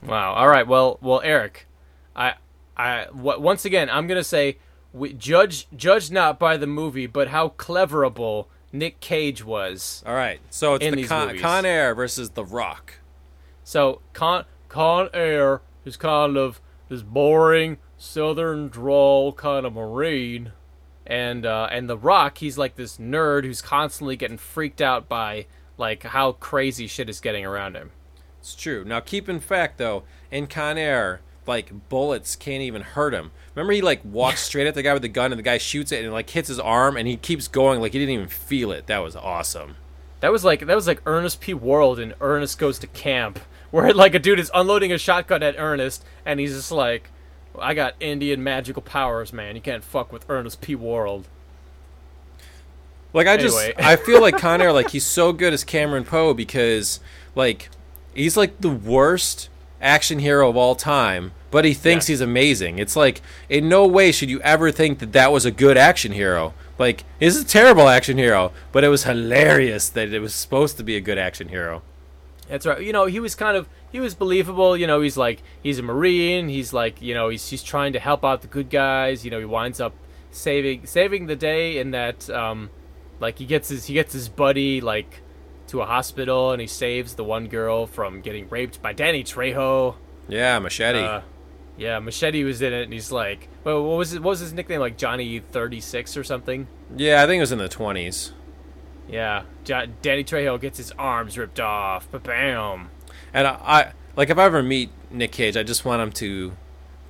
Wow. 0.04 0.32
All 0.34 0.48
right. 0.48 0.66
Well, 0.66 0.98
well, 1.00 1.20
Eric, 1.22 1.68
I, 2.16 2.34
I, 2.76 3.04
w- 3.04 3.38
once 3.40 3.64
again, 3.64 3.88
I'm 3.88 4.08
gonna 4.08 4.24
say, 4.24 4.58
we, 4.92 5.12
judge, 5.12 5.68
judge 5.76 6.10
not 6.10 6.40
by 6.40 6.56
the 6.56 6.66
movie, 6.66 7.06
but 7.06 7.28
how 7.28 7.50
cleverable 7.50 8.46
Nick 8.72 8.98
Cage 8.98 9.44
was. 9.44 10.02
All 10.04 10.14
right, 10.14 10.40
so 10.50 10.74
it's 10.74 10.84
In 10.84 10.96
the 10.96 11.04
Con. 11.04 11.38
Con 11.38 11.64
Air 11.64 11.94
versus 11.94 12.30
The 12.30 12.44
Rock. 12.44 12.94
So 13.62 14.00
Con 14.14 14.44
Con 14.72 15.10
Air 15.12 15.60
is 15.84 15.98
kind 15.98 16.38
of 16.38 16.58
this 16.88 17.02
boring 17.02 17.76
southern 17.98 18.68
drawl 18.68 19.34
kind 19.34 19.66
of 19.66 19.74
marine, 19.74 20.52
and 21.06 21.44
uh, 21.44 21.68
and 21.70 21.90
the 21.90 21.98
Rock 21.98 22.38
he's 22.38 22.56
like 22.56 22.76
this 22.76 22.96
nerd 22.96 23.44
who's 23.44 23.60
constantly 23.60 24.16
getting 24.16 24.38
freaked 24.38 24.80
out 24.80 25.10
by 25.10 25.44
like 25.76 26.04
how 26.04 26.32
crazy 26.32 26.86
shit 26.86 27.10
is 27.10 27.20
getting 27.20 27.44
around 27.44 27.76
him. 27.76 27.90
It's 28.40 28.54
true. 28.54 28.82
Now, 28.82 29.00
keep 29.00 29.28
in 29.28 29.40
fact 29.40 29.76
though, 29.76 30.04
in 30.30 30.46
Con 30.46 30.78
Air, 30.78 31.20
like 31.46 31.90
bullets 31.90 32.34
can't 32.34 32.62
even 32.62 32.80
hurt 32.80 33.12
him. 33.12 33.30
Remember, 33.54 33.74
he 33.74 33.82
like 33.82 34.00
walks 34.02 34.40
straight 34.46 34.66
at 34.66 34.74
the 34.74 34.82
guy 34.82 34.94
with 34.94 35.02
the 35.02 35.08
gun, 35.08 35.32
and 35.32 35.38
the 35.38 35.42
guy 35.42 35.58
shoots 35.58 35.92
it, 35.92 36.02
and 36.02 36.14
like 36.14 36.30
hits 36.30 36.48
his 36.48 36.58
arm, 36.58 36.96
and 36.96 37.06
he 37.06 37.18
keeps 37.18 37.46
going 37.46 37.82
like 37.82 37.92
he 37.92 37.98
didn't 37.98 38.14
even 38.14 38.28
feel 38.28 38.72
it. 38.72 38.86
That 38.86 39.00
was 39.00 39.16
awesome. 39.16 39.76
That 40.20 40.32
was 40.32 40.46
like 40.46 40.60
that 40.60 40.74
was 40.74 40.86
like 40.86 41.02
Ernest 41.04 41.42
P. 41.42 41.52
Worrell 41.52 41.98
in 41.98 42.14
Ernest 42.22 42.58
Goes 42.58 42.78
to 42.78 42.86
Camp, 42.86 43.38
where 43.72 43.92
like 43.92 44.14
a 44.14 44.20
dude 44.20 44.38
is 44.38 44.50
unloading 44.54 44.92
a 44.92 44.98
shotgun 44.98 45.42
at 45.42 45.56
Ernest, 45.58 46.04
and 46.24 46.38
he's 46.38 46.54
just 46.54 46.70
like, 46.70 47.10
"I 47.58 47.74
got 47.74 47.94
Indian 47.98 48.44
magical 48.44 48.82
powers, 48.82 49.32
man. 49.32 49.56
You 49.56 49.60
can't 49.62 49.82
fuck 49.82 50.12
with 50.12 50.24
Ernest 50.30 50.60
P. 50.60 50.76
Worrell." 50.76 51.24
Like 53.14 53.26
I 53.26 53.36
just, 53.36 53.58
I 53.78 53.96
feel 53.96 54.20
like 54.22 54.38
Con 54.38 54.62
Air, 54.62 54.72
like 54.72 54.90
he's 54.90 55.04
so 55.04 55.32
good 55.32 55.52
as 55.52 55.64
Cameron 55.64 56.04
Poe 56.04 56.32
because 56.32 56.98
like 57.34 57.68
he's 58.14 58.36
like 58.38 58.60
the 58.60 58.70
worst 58.70 59.48
action 59.82 60.18
hero 60.20 60.48
of 60.48 60.56
all 60.56 60.74
time, 60.74 61.32
but 61.50 61.64
he 61.66 61.74
thinks 61.74 62.08
Yeah. 62.08 62.14
he's 62.14 62.20
amazing. 62.22 62.78
It's 62.78 62.96
like 62.96 63.20
in 63.50 63.68
no 63.68 63.86
way 63.86 64.12
should 64.12 64.30
you 64.30 64.40
ever 64.40 64.70
think 64.70 64.98
that 65.00 65.12
that 65.12 65.30
was 65.30 65.44
a 65.44 65.50
good 65.50 65.76
action 65.76 66.12
hero. 66.12 66.54
Like 66.78 67.04
he's 67.20 67.38
a 67.38 67.44
terrible 67.44 67.86
action 67.88 68.16
hero, 68.16 68.50
but 68.72 68.82
it 68.82 68.88
was 68.88 69.04
hilarious 69.04 69.90
that 69.90 70.10
it 70.14 70.20
was 70.20 70.34
supposed 70.34 70.78
to 70.78 70.82
be 70.82 70.96
a 70.96 71.00
good 71.00 71.18
action 71.18 71.48
hero. 71.48 71.82
That's 72.52 72.66
right. 72.66 72.82
You 72.82 72.92
know, 72.92 73.06
he 73.06 73.18
was 73.18 73.34
kind 73.34 73.56
of 73.56 73.66
he 73.90 73.98
was 73.98 74.14
believable. 74.14 74.76
You 74.76 74.86
know, 74.86 75.00
he's 75.00 75.16
like 75.16 75.42
he's 75.62 75.78
a 75.78 75.82
marine. 75.82 76.50
He's 76.50 76.74
like 76.74 77.00
you 77.00 77.14
know 77.14 77.30
he's 77.30 77.48
he's 77.48 77.62
trying 77.62 77.94
to 77.94 77.98
help 77.98 78.26
out 78.26 78.42
the 78.42 78.46
good 78.46 78.68
guys. 78.68 79.24
You 79.24 79.30
know, 79.30 79.38
he 79.38 79.46
winds 79.46 79.80
up 79.80 79.94
saving 80.30 80.84
saving 80.84 81.28
the 81.28 81.36
day 81.36 81.78
in 81.78 81.92
that 81.92 82.28
um 82.28 82.68
like 83.20 83.38
he 83.38 83.46
gets 83.46 83.70
his 83.70 83.86
he 83.86 83.94
gets 83.94 84.12
his 84.12 84.28
buddy 84.28 84.82
like 84.82 85.22
to 85.68 85.80
a 85.80 85.86
hospital 85.86 86.52
and 86.52 86.60
he 86.60 86.66
saves 86.66 87.14
the 87.14 87.24
one 87.24 87.48
girl 87.48 87.86
from 87.86 88.20
getting 88.20 88.46
raped 88.50 88.82
by 88.82 88.92
Danny 88.92 89.24
Trejo. 89.24 89.94
Yeah, 90.28 90.58
machete. 90.58 90.98
Uh, 90.98 91.22
yeah, 91.78 92.00
Machete 92.00 92.44
was 92.44 92.60
in 92.60 92.74
it, 92.74 92.82
and 92.82 92.92
he's 92.92 93.10
like, 93.10 93.48
well, 93.64 93.82
what 93.82 93.96
was 93.96 94.12
it? 94.12 94.22
What 94.22 94.30
was 94.32 94.40
his 94.40 94.52
nickname? 94.52 94.80
Like 94.80 94.98
Johnny 94.98 95.40
Thirty 95.40 95.80
Six 95.80 96.18
or 96.18 96.22
something? 96.22 96.68
yeah, 96.94 97.22
I 97.22 97.26
think 97.26 97.38
it 97.38 97.40
was 97.40 97.52
in 97.52 97.58
the 97.58 97.68
twenties. 97.70 98.32
Yeah, 99.12 99.42
Danny 99.64 100.24
Trejo 100.24 100.60
gets 100.60 100.78
his 100.78 100.90
arms 100.92 101.38
ripped 101.38 101.60
off. 101.60 102.08
Bam. 102.10 102.88
And 103.32 103.46
I, 103.46 103.52
I 103.62 103.92
like 104.16 104.30
if 104.30 104.38
I 104.38 104.44
ever 104.44 104.62
meet 104.62 104.90
Nick 105.10 105.32
Cage, 105.32 105.56
I 105.56 105.62
just 105.62 105.84
want 105.84 106.02
him 106.02 106.10
to 106.12 106.52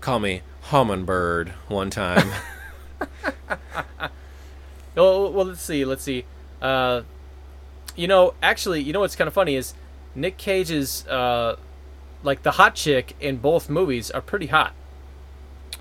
call 0.00 0.18
me 0.18 0.42
Hummingbird 0.62 1.50
one 1.68 1.88
time. 1.90 2.28
Oh, 4.96 5.30
well, 5.30 5.46
let's 5.46 5.62
see. 5.62 5.84
Let's 5.84 6.02
see. 6.02 6.24
Uh, 6.60 7.02
you 7.96 8.06
know, 8.06 8.34
actually, 8.42 8.82
you 8.82 8.92
know 8.92 9.00
what's 9.00 9.16
kind 9.16 9.28
of 9.28 9.34
funny 9.34 9.56
is 9.56 9.74
Nick 10.14 10.36
Cage's 10.36 11.06
uh, 11.06 11.56
like 12.22 12.42
the 12.42 12.52
hot 12.52 12.74
chick 12.74 13.16
in 13.20 13.38
both 13.38 13.70
movies 13.70 14.10
are 14.10 14.20
pretty 14.20 14.46
hot. 14.46 14.74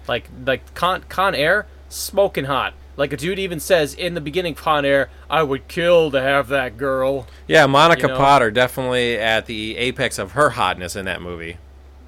Like 0.08 0.30
like 0.46 0.74
Con 0.74 1.04
Con 1.10 1.36
Air, 1.36 1.68
smoking 1.90 2.46
hot. 2.46 2.74
Like 2.98 3.14
a 3.14 3.18
dude 3.18 3.40
even 3.40 3.60
says 3.60 3.94
in 3.94 4.14
the 4.16 4.22
beginning, 4.22 4.54
of 4.54 4.60
Con 4.60 4.84
Air, 4.86 5.10
I 5.30 5.44
would 5.44 5.68
kill 5.68 6.12
to 6.12 6.22
have 6.22 6.50
that 6.50 6.78
girl. 6.78 7.26
yeah, 7.48 7.66
Monica 7.66 8.04
You 8.04 8.08
know? 8.10 8.18
Potter 8.18 8.52
definitely 8.52 9.18
at 9.18 9.46
the 9.46 9.78
apex 9.78 10.20
of 10.20 10.34
her 10.34 10.52
hotness 10.52 10.96
in 10.96 11.06
that 11.06 11.22
movie. 11.22 11.58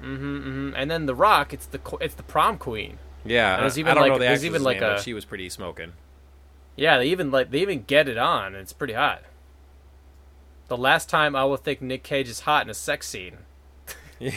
Mm-hmm. 0.02 0.72
And 0.76 0.90
then 0.90 1.06
The 1.06 1.14
Rock, 1.14 1.54
it's 1.54 1.66
the 1.66 1.80
it's 2.00 2.14
the 2.14 2.22
prom 2.22 2.58
queen. 2.58 2.98
Yeah, 3.24 3.58
There's 3.60 3.76
I- 3.78 3.80
even 3.80 3.90
I 3.92 3.94
don't 3.94 4.02
like- 4.02 4.12
know 4.12 4.18
the 4.18 4.24
there's 4.26 4.44
even 4.44 4.62
like 4.62 4.80
name, 4.80 4.90
a- 4.90 5.00
she 5.02 5.14
was 5.14 5.24
pretty 5.24 5.48
smoking. 5.48 5.92
Yeah, 6.76 6.98
they 6.98 7.06
even 7.06 7.30
like 7.30 7.50
they 7.50 7.60
even 7.60 7.84
get 7.84 8.06
it 8.08 8.18
on. 8.18 8.48
and 8.48 8.56
It's 8.56 8.72
pretty 8.74 8.92
hot. 8.94 9.22
The 10.68 10.76
last 10.76 11.08
time 11.08 11.34
I 11.34 11.44
will 11.44 11.56
think 11.56 11.80
Nick 11.80 12.02
Cage 12.02 12.28
is 12.28 12.40
hot 12.40 12.64
in 12.66 12.70
a 12.70 12.74
sex 12.74 13.08
scene. 13.08 13.38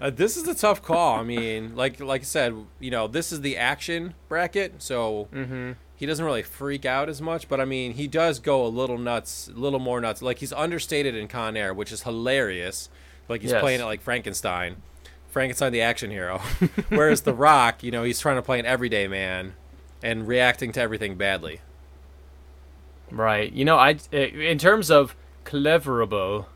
Uh, 0.00 0.10
this 0.10 0.36
is 0.36 0.46
a 0.48 0.54
tough 0.54 0.82
call. 0.82 1.18
I 1.20 1.22
mean, 1.22 1.76
like 1.76 2.00
like 2.00 2.22
I 2.22 2.24
said, 2.24 2.54
you 2.80 2.90
know, 2.90 3.06
this 3.06 3.32
is 3.32 3.40
the 3.42 3.56
action 3.56 4.14
bracket, 4.28 4.82
so 4.82 5.28
Mm-hmm. 5.32 5.72
he 5.96 6.04
doesn't 6.06 6.24
really 6.24 6.42
freak 6.42 6.84
out 6.84 7.08
as 7.08 7.22
much. 7.22 7.48
But 7.48 7.60
I 7.60 7.64
mean, 7.64 7.92
he 7.92 8.06
does 8.08 8.38
go 8.40 8.66
a 8.66 8.68
little 8.68 8.98
nuts, 8.98 9.48
a 9.54 9.58
little 9.58 9.78
more 9.78 10.00
nuts. 10.00 10.20
Like 10.22 10.38
he's 10.38 10.52
understated 10.52 11.14
in 11.14 11.28
Con 11.28 11.56
Air, 11.56 11.72
which 11.72 11.92
is 11.92 12.02
hilarious. 12.02 12.88
Like 13.28 13.42
he's 13.42 13.52
Yes. 13.52 13.60
playing 13.60 13.80
it 13.80 13.84
like 13.84 14.02
Frankenstein, 14.02 14.76
Frankenstein 15.28 15.72
the 15.72 15.80
action 15.80 16.10
hero. 16.10 16.38
Whereas 16.90 17.22
The 17.22 17.32
Rock, 17.34 17.82
you 17.82 17.90
know, 17.90 18.02
he's 18.02 18.18
trying 18.20 18.36
to 18.36 18.42
play 18.42 18.58
an 18.58 18.66
everyday 18.66 19.06
man 19.08 19.54
and 20.02 20.26
reacting 20.28 20.72
to 20.72 20.80
everything 20.80 21.14
badly. 21.14 21.60
Right. 23.10 23.52
You 23.52 23.64
know, 23.64 23.76
I 23.76 23.96
in 24.12 24.58
terms 24.58 24.90
of 24.90 25.14
cleverable, 25.44 26.46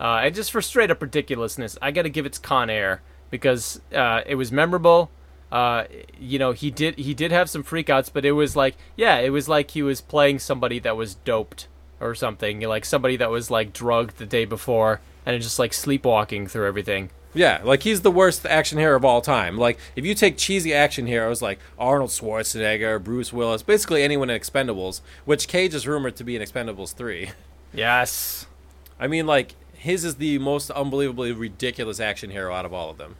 uh, 0.00 0.20
and 0.24 0.34
just 0.34 0.50
for 0.50 0.60
straight 0.60 0.90
up 0.90 1.00
ridiculousness, 1.00 1.78
I 1.80 1.90
got 1.90 2.02
to 2.02 2.10
give 2.10 2.26
it 2.26 2.34
to 2.34 2.40
Con 2.40 2.70
Air 2.70 3.02
because 3.30 3.80
uh, 3.94 4.22
it 4.26 4.34
was 4.34 4.52
memorable. 4.52 5.10
Uh, 5.50 5.84
you 6.18 6.38
know, 6.38 6.52
he 6.52 6.70
did 6.70 6.98
he 6.98 7.14
did 7.14 7.30
have 7.30 7.48
some 7.48 7.62
freakouts, 7.62 8.10
but 8.12 8.24
it 8.24 8.32
was 8.32 8.56
like, 8.56 8.76
yeah, 8.96 9.18
it 9.18 9.30
was 9.30 9.48
like 9.48 9.70
he 9.70 9.82
was 9.82 10.00
playing 10.00 10.38
somebody 10.38 10.78
that 10.80 10.96
was 10.96 11.14
doped 11.14 11.68
or 12.00 12.14
something, 12.14 12.60
like 12.60 12.84
somebody 12.84 13.16
that 13.16 13.30
was 13.30 13.50
like 13.50 13.72
drugged 13.72 14.18
the 14.18 14.26
day 14.26 14.44
before 14.44 15.00
and 15.24 15.40
just 15.42 15.58
like 15.58 15.72
sleepwalking 15.72 16.46
through 16.46 16.66
everything. 16.66 17.10
Yeah, 17.34 17.60
like 17.62 17.82
he's 17.82 18.00
the 18.00 18.10
worst 18.10 18.46
action 18.46 18.78
hero 18.78 18.96
of 18.96 19.04
all 19.04 19.20
time. 19.20 19.58
Like 19.58 19.78
if 19.94 20.06
you 20.06 20.14
take 20.14 20.38
cheesy 20.38 20.72
action 20.72 21.06
heroes 21.06 21.42
like 21.42 21.58
Arnold 21.78 22.10
Schwarzenegger, 22.10 23.02
Bruce 23.02 23.32
Willis, 23.32 23.62
basically 23.62 24.02
anyone 24.02 24.30
in 24.30 24.40
Expendables, 24.40 25.00
which 25.26 25.46
Cage 25.46 25.74
is 25.74 25.86
rumored 25.86 26.16
to 26.16 26.24
be 26.24 26.34
in 26.34 26.42
Expendables 26.42 26.94
3. 26.94 27.30
Yes. 27.74 28.46
I 28.98 29.06
mean 29.06 29.26
like 29.26 29.54
his 29.78 30.04
is 30.04 30.16
the 30.16 30.38
most 30.38 30.70
unbelievably 30.70 31.32
ridiculous 31.32 32.00
action 32.00 32.30
hero 32.30 32.54
out 32.54 32.64
of 32.64 32.72
all 32.72 32.90
of 32.90 32.98
them. 32.98 33.16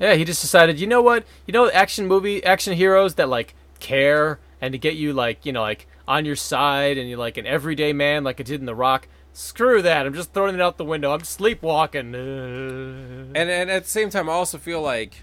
Yeah, 0.00 0.14
he 0.14 0.24
just 0.24 0.40
decided, 0.40 0.78
you 0.78 0.86
know 0.86 1.02
what? 1.02 1.24
You 1.46 1.52
know, 1.52 1.70
action 1.70 2.06
movie, 2.06 2.42
action 2.44 2.74
heroes 2.74 3.14
that 3.14 3.28
like 3.28 3.54
care 3.80 4.38
and 4.60 4.72
to 4.72 4.78
get 4.78 4.94
you 4.94 5.12
like, 5.12 5.44
you 5.44 5.52
know, 5.52 5.62
like 5.62 5.86
on 6.06 6.24
your 6.24 6.36
side 6.36 6.98
and 6.98 7.08
you're 7.08 7.18
like 7.18 7.36
an 7.36 7.46
everyday 7.46 7.92
man, 7.92 8.24
like 8.24 8.40
I 8.40 8.44
did 8.44 8.60
in 8.60 8.66
The 8.66 8.74
Rock. 8.74 9.08
Screw 9.32 9.82
that! 9.82 10.04
I'm 10.06 10.14
just 10.14 10.32
throwing 10.32 10.54
it 10.54 10.60
out 10.60 10.78
the 10.78 10.84
window. 10.84 11.12
I'm 11.12 11.24
sleepwalking. 11.24 12.14
And 13.34 13.50
and 13.50 13.70
at 13.70 13.84
the 13.84 13.90
same 13.90 14.10
time 14.10 14.28
I 14.28 14.32
also 14.32 14.58
feel 14.58 14.80
like 14.80 15.22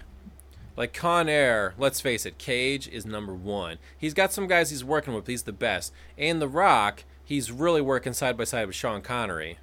like 0.76 0.92
Con 0.92 1.28
Air, 1.28 1.74
let's 1.78 2.00
face 2.00 2.26
it, 2.26 2.38
Cage 2.38 2.86
is 2.88 3.06
number 3.06 3.34
1. 3.34 3.78
He's 3.96 4.14
got 4.14 4.32
some 4.32 4.46
guys 4.46 4.70
he's 4.70 4.84
working 4.84 5.14
with, 5.14 5.26
he's 5.26 5.44
the 5.44 5.52
best. 5.52 5.92
And 6.18 6.40
The 6.40 6.48
Rock, 6.48 7.04
he's 7.24 7.50
really 7.50 7.80
working 7.80 8.12
side 8.12 8.36
by 8.36 8.44
side 8.44 8.66
with 8.66 8.76
Sean 8.76 9.00
Connery. 9.00 9.58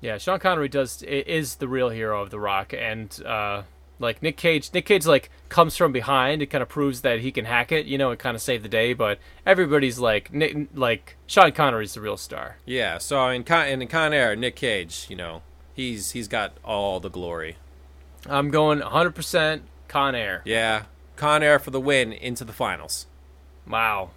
Yeah, 0.00 0.18
Sean 0.18 0.38
Connery 0.38 0.68
does 0.68 1.02
is 1.02 1.56
the 1.56 1.68
real 1.68 1.88
hero 1.88 2.20
of 2.22 2.30
The 2.30 2.38
Rock, 2.38 2.72
and 2.76 3.22
uh, 3.24 3.62
like 3.98 4.22
Nick 4.22 4.36
Cage, 4.36 4.70
Nick 4.72 4.86
Cage 4.86 5.06
like 5.06 5.30
comes 5.48 5.76
from 5.76 5.92
behind. 5.92 6.42
It 6.42 6.46
kind 6.46 6.62
of 6.62 6.68
proves 6.68 7.00
that 7.00 7.20
he 7.20 7.32
can 7.32 7.44
hack 7.44 7.72
it, 7.72 7.86
you 7.86 7.98
know, 7.98 8.10
and 8.10 8.18
kind 8.18 8.34
of 8.34 8.42
save 8.42 8.62
the 8.62 8.68
day. 8.68 8.92
But 8.92 9.18
everybody's 9.44 9.98
like, 9.98 10.32
Nick, 10.32 10.68
like 10.74 11.16
Sean 11.26 11.52
Connery's 11.52 11.94
the 11.94 12.00
real 12.00 12.16
star. 12.16 12.56
Yeah, 12.64 12.98
so 12.98 13.28
in 13.28 13.44
Con, 13.44 13.66
in 13.68 13.86
Con 13.88 14.12
Air, 14.12 14.36
Nick 14.36 14.56
Cage, 14.56 15.06
you 15.08 15.16
know, 15.16 15.42
he's 15.74 16.10
he's 16.12 16.28
got 16.28 16.52
all 16.64 17.00
the 17.00 17.10
glory. 17.10 17.56
I'm 18.28 18.50
going 18.50 18.80
100% 18.80 19.60
Con 19.88 20.14
Air. 20.14 20.42
Yeah, 20.44 20.84
Con 21.16 21.42
Air 21.42 21.58
for 21.58 21.70
the 21.70 21.80
win 21.80 22.12
into 22.12 22.44
the 22.44 22.52
finals. 22.52 23.06
Wow. 23.66 24.10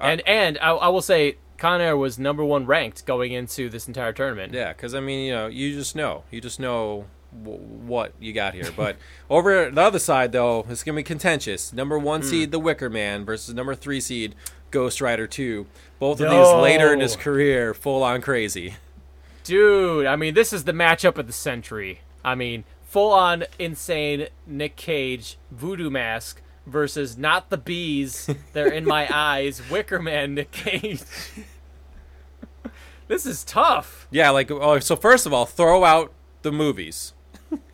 and 0.00 0.20
and 0.26 0.58
I, 0.58 0.70
I 0.70 0.88
will 0.88 1.02
say 1.02 1.36
Con 1.60 1.82
Air 1.82 1.94
was 1.94 2.18
number 2.18 2.42
one 2.42 2.64
ranked 2.64 3.04
going 3.04 3.32
into 3.32 3.68
this 3.68 3.86
entire 3.86 4.14
tournament. 4.14 4.54
Yeah, 4.54 4.72
because 4.72 4.94
I 4.94 5.00
mean, 5.00 5.26
you 5.26 5.32
know, 5.32 5.46
you 5.46 5.74
just 5.74 5.94
know, 5.94 6.24
you 6.30 6.40
just 6.40 6.58
know 6.58 7.04
w- 7.44 7.58
what 7.58 8.14
you 8.18 8.32
got 8.32 8.54
here. 8.54 8.70
But 8.74 8.96
over 9.30 9.70
the 9.70 9.82
other 9.82 9.98
side, 9.98 10.32
though, 10.32 10.64
it's 10.70 10.82
gonna 10.82 10.96
be 10.96 11.02
contentious. 11.02 11.70
Number 11.70 11.98
one 11.98 12.22
seed, 12.22 12.48
hmm. 12.48 12.52
The 12.52 12.58
Wicker 12.58 12.88
Man, 12.88 13.26
versus 13.26 13.54
number 13.54 13.74
three 13.74 14.00
seed, 14.00 14.34
Ghost 14.70 15.02
Rider 15.02 15.26
Two. 15.26 15.66
Both 15.98 16.22
of 16.22 16.30
these 16.30 16.62
later 16.62 16.94
in 16.94 17.00
his 17.00 17.14
career, 17.14 17.74
full 17.74 18.02
on 18.02 18.22
crazy. 18.22 18.76
Dude, 19.44 20.06
I 20.06 20.16
mean, 20.16 20.32
this 20.32 20.54
is 20.54 20.64
the 20.64 20.72
matchup 20.72 21.18
of 21.18 21.26
the 21.26 21.32
century. 21.34 22.00
I 22.24 22.34
mean, 22.34 22.64
full 22.84 23.12
on 23.12 23.44
insane 23.58 24.28
Nick 24.46 24.76
Cage 24.76 25.36
voodoo 25.50 25.90
mask 25.90 26.40
versus 26.66 27.16
not 27.18 27.50
the 27.50 27.56
bees, 27.58 28.28
they're 28.52 28.72
in 28.72 28.84
my 28.84 29.08
eyes, 29.12 29.62
Wicker 29.70 29.98
Man 30.00 30.34
Nick 30.34 30.50
Cage. 30.52 31.00
this 33.08 33.26
is 33.26 33.44
tough. 33.44 34.06
Yeah, 34.10 34.30
like 34.30 34.50
oh, 34.50 34.78
so 34.78 34.96
first 34.96 35.26
of 35.26 35.32
all, 35.32 35.46
throw 35.46 35.84
out 35.84 36.12
the 36.42 36.52
movies. 36.52 37.12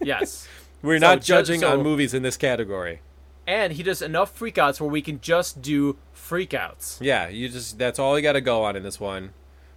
Yes. 0.03 0.49
We're 0.83 0.99
So 0.99 1.07
not 1.07 1.21
ju- 1.21 1.27
judging 1.35 1.61
so- 1.61 1.73
on 1.73 1.83
movies 1.83 2.15
in 2.15 2.23
this 2.23 2.37
category. 2.37 3.01
and 3.47 3.73
he 3.73 3.83
does 3.83 4.03
enough 4.03 4.39
freakouts 4.39 4.81
where 4.81 4.91
we 4.91 5.03
can 5.03 5.21
just 5.21 5.61
do 5.63 5.97
freakouts. 6.15 6.99
Yeah, 7.01 7.29
you 7.29 7.49
just 7.49 7.79
that's 7.79 7.99
all 7.99 8.17
you 8.17 8.23
got 8.23 8.33
to 8.33 8.41
go 8.41 8.65
on 8.65 8.77
in 8.77 8.83
this 8.83 8.99
one. 9.01 9.31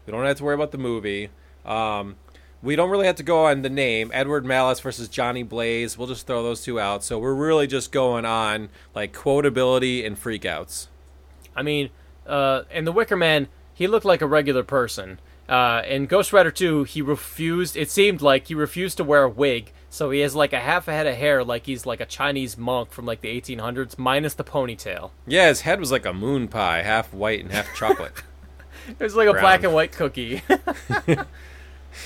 We 0.05 0.11
don't 0.11 0.25
have 0.25 0.37
to 0.37 0.43
worry 0.43 0.55
about 0.55 0.71
the 0.71 0.77
movie. 0.77 1.29
Um, 1.65 2.15
we 2.61 2.75
don't 2.75 2.89
really 2.89 3.05
have 3.05 3.15
to 3.15 3.23
go 3.23 3.45
on 3.45 3.61
the 3.61 3.69
name 3.69 4.11
Edward 4.13 4.45
Malus 4.45 4.79
versus 4.79 5.07
Johnny 5.07 5.43
Blaze. 5.43 5.97
We'll 5.97 6.07
just 6.07 6.27
throw 6.27 6.43
those 6.43 6.61
two 6.61 6.79
out. 6.79 7.03
So 7.03 7.17
we're 7.17 7.33
really 7.33 7.67
just 7.67 7.91
going 7.91 8.25
on 8.25 8.69
like 8.93 9.13
quotability 9.13 10.05
and 10.05 10.21
freakouts. 10.21 10.87
I 11.55 11.61
mean, 11.61 11.89
uh, 12.27 12.63
in 12.71 12.85
The 12.85 12.91
Wicker 12.91 13.15
Man, 13.15 13.47
he 13.73 13.87
looked 13.87 14.05
like 14.05 14.21
a 14.21 14.27
regular 14.27 14.63
person. 14.63 15.19
Uh, 15.47 15.81
in 15.87 16.05
Ghost 16.05 16.31
Rider 16.31 16.51
2, 16.51 16.83
he 16.83 17.01
refused, 17.01 17.75
it 17.75 17.89
seemed 17.89 18.21
like 18.21 18.47
he 18.47 18.55
refused 18.55 18.97
to 18.97 19.03
wear 19.03 19.23
a 19.23 19.29
wig, 19.29 19.71
so 19.89 20.11
he 20.11 20.19
has 20.19 20.35
like 20.35 20.53
a 20.53 20.59
half 20.59 20.87
a 20.87 20.91
head 20.91 21.07
of 21.07 21.15
hair 21.15 21.43
like 21.43 21.65
he's 21.65 21.87
like 21.87 21.99
a 21.99 22.05
Chinese 22.05 22.55
monk 22.55 22.91
from 22.91 23.07
like 23.07 23.21
the 23.21 23.41
1800s, 23.41 23.97
minus 23.97 24.35
the 24.35 24.43
ponytail. 24.43 25.09
Yeah, 25.25 25.47
his 25.47 25.61
head 25.61 25.79
was 25.79 25.91
like 25.91 26.05
a 26.05 26.13
moon 26.13 26.49
pie, 26.49 26.83
half 26.83 27.11
white 27.13 27.39
and 27.39 27.51
half 27.51 27.73
chocolate. 27.75 28.13
It 28.87 29.03
was 29.03 29.15
like 29.15 29.27
a 29.27 29.33
black 29.33 29.63
and 29.63 29.71
white 29.71 29.91
cookie. 29.91 30.41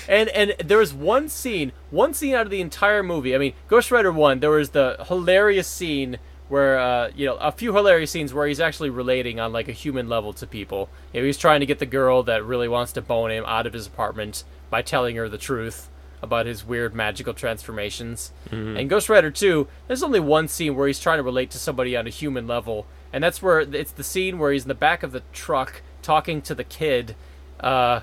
and 0.08 0.28
and 0.30 0.54
there 0.64 0.78
was 0.78 0.92
one 0.92 1.28
scene, 1.28 1.72
one 1.90 2.14
scene 2.14 2.34
out 2.34 2.46
of 2.46 2.50
the 2.50 2.60
entire 2.60 3.02
movie. 3.02 3.34
I 3.34 3.38
mean, 3.38 3.54
Ghost 3.68 3.90
Rider 3.90 4.12
One, 4.12 4.40
there 4.40 4.50
was 4.50 4.70
the 4.70 5.04
hilarious 5.08 5.68
scene 5.68 6.18
where 6.48 6.78
uh, 6.78 7.10
you 7.14 7.26
know 7.26 7.36
a 7.36 7.52
few 7.52 7.74
hilarious 7.74 8.10
scenes 8.10 8.34
where 8.34 8.46
he's 8.46 8.60
actually 8.60 8.90
relating 8.90 9.40
on 9.40 9.52
like 9.52 9.68
a 9.68 9.72
human 9.72 10.08
level 10.08 10.32
to 10.34 10.46
people. 10.46 10.88
You 11.12 11.20
know, 11.20 11.26
he's 11.26 11.38
trying 11.38 11.60
to 11.60 11.66
get 11.66 11.78
the 11.78 11.86
girl 11.86 12.22
that 12.24 12.44
really 12.44 12.68
wants 12.68 12.92
to 12.92 13.02
bone 13.02 13.30
him 13.30 13.44
out 13.46 13.66
of 13.66 13.72
his 13.72 13.86
apartment 13.86 14.44
by 14.70 14.82
telling 14.82 15.16
her 15.16 15.28
the 15.28 15.38
truth 15.38 15.88
about 16.22 16.46
his 16.46 16.64
weird 16.64 16.94
magical 16.94 17.34
transformations. 17.34 18.32
And 18.78 18.88
Ghost 18.88 19.10
Rider 19.10 19.30
2, 19.30 19.68
there's 19.88 20.02
only 20.02 20.20
one 20.20 20.48
scene 20.48 20.74
where 20.74 20.86
he's 20.86 20.98
trying 20.98 21.18
to 21.18 21.22
relate 21.22 21.50
to 21.50 21.58
somebody 21.58 21.94
on 21.96 22.06
a 22.06 22.10
human 22.10 22.46
level, 22.46 22.86
and 23.12 23.22
that's 23.22 23.42
where 23.42 23.60
it's 23.60 23.92
the 23.92 24.02
scene 24.04 24.38
where 24.38 24.50
he's 24.50 24.62
in 24.62 24.68
the 24.68 24.74
back 24.74 25.02
of 25.02 25.12
the 25.12 25.22
truck 25.32 25.82
talking 26.00 26.40
to 26.42 26.54
the 26.54 26.64
kid 26.64 27.14
uh, 27.60 28.00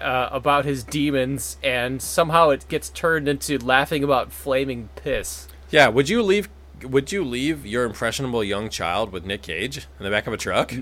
uh, 0.00 0.28
about 0.32 0.64
his 0.64 0.82
demons, 0.84 1.56
and 1.62 2.00
somehow 2.00 2.50
it 2.50 2.66
gets 2.68 2.90
turned 2.90 3.28
into 3.28 3.58
laughing 3.58 4.04
about 4.04 4.32
flaming 4.32 4.88
piss. 4.96 5.48
yeah, 5.70 5.88
would 5.88 6.08
you 6.08 6.22
leave? 6.22 6.48
Would 6.82 7.12
you 7.12 7.24
leave 7.24 7.64
your 7.64 7.84
impressionable 7.84 8.44
young 8.44 8.68
child 8.68 9.12
with 9.12 9.24
Nick 9.24 9.42
Cage 9.42 9.78
in 9.98 10.04
the 10.04 10.10
back 10.10 10.26
of 10.26 10.32
a 10.32 10.36
truck? 10.36 10.74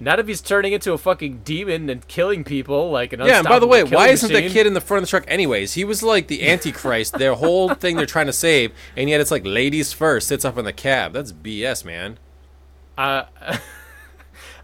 Not 0.00 0.20
if 0.20 0.28
he's 0.28 0.40
turning 0.40 0.72
into 0.72 0.92
a 0.92 0.98
fucking 0.98 1.40
demon 1.44 1.90
and 1.90 2.06
killing 2.06 2.44
people 2.44 2.90
like 2.90 3.12
an 3.12 3.20
Yeah, 3.20 3.38
and 3.38 3.48
by 3.48 3.58
the 3.58 3.66
way, 3.66 3.82
why 3.82 4.08
isn't 4.08 4.32
the 4.32 4.48
kid 4.48 4.66
in 4.66 4.74
the 4.74 4.80
front 4.80 5.02
of 5.02 5.08
the 5.08 5.10
truck 5.10 5.24
anyways? 5.26 5.74
He 5.74 5.84
was 5.84 6.02
like 6.04 6.28
the 6.28 6.48
Antichrist, 6.48 7.14
their 7.18 7.34
whole 7.34 7.74
thing 7.74 7.96
they're 7.96 8.06
trying 8.06 8.26
to 8.26 8.32
save, 8.32 8.72
and 8.96 9.08
yet 9.08 9.20
it's 9.20 9.32
like 9.32 9.44
ladies 9.44 9.92
first, 9.92 10.28
sits 10.28 10.44
up 10.44 10.56
in 10.56 10.64
the 10.64 10.72
cab. 10.72 11.14
That's 11.14 11.32
BS, 11.32 11.84
man. 11.84 12.18
Uh, 12.96 13.24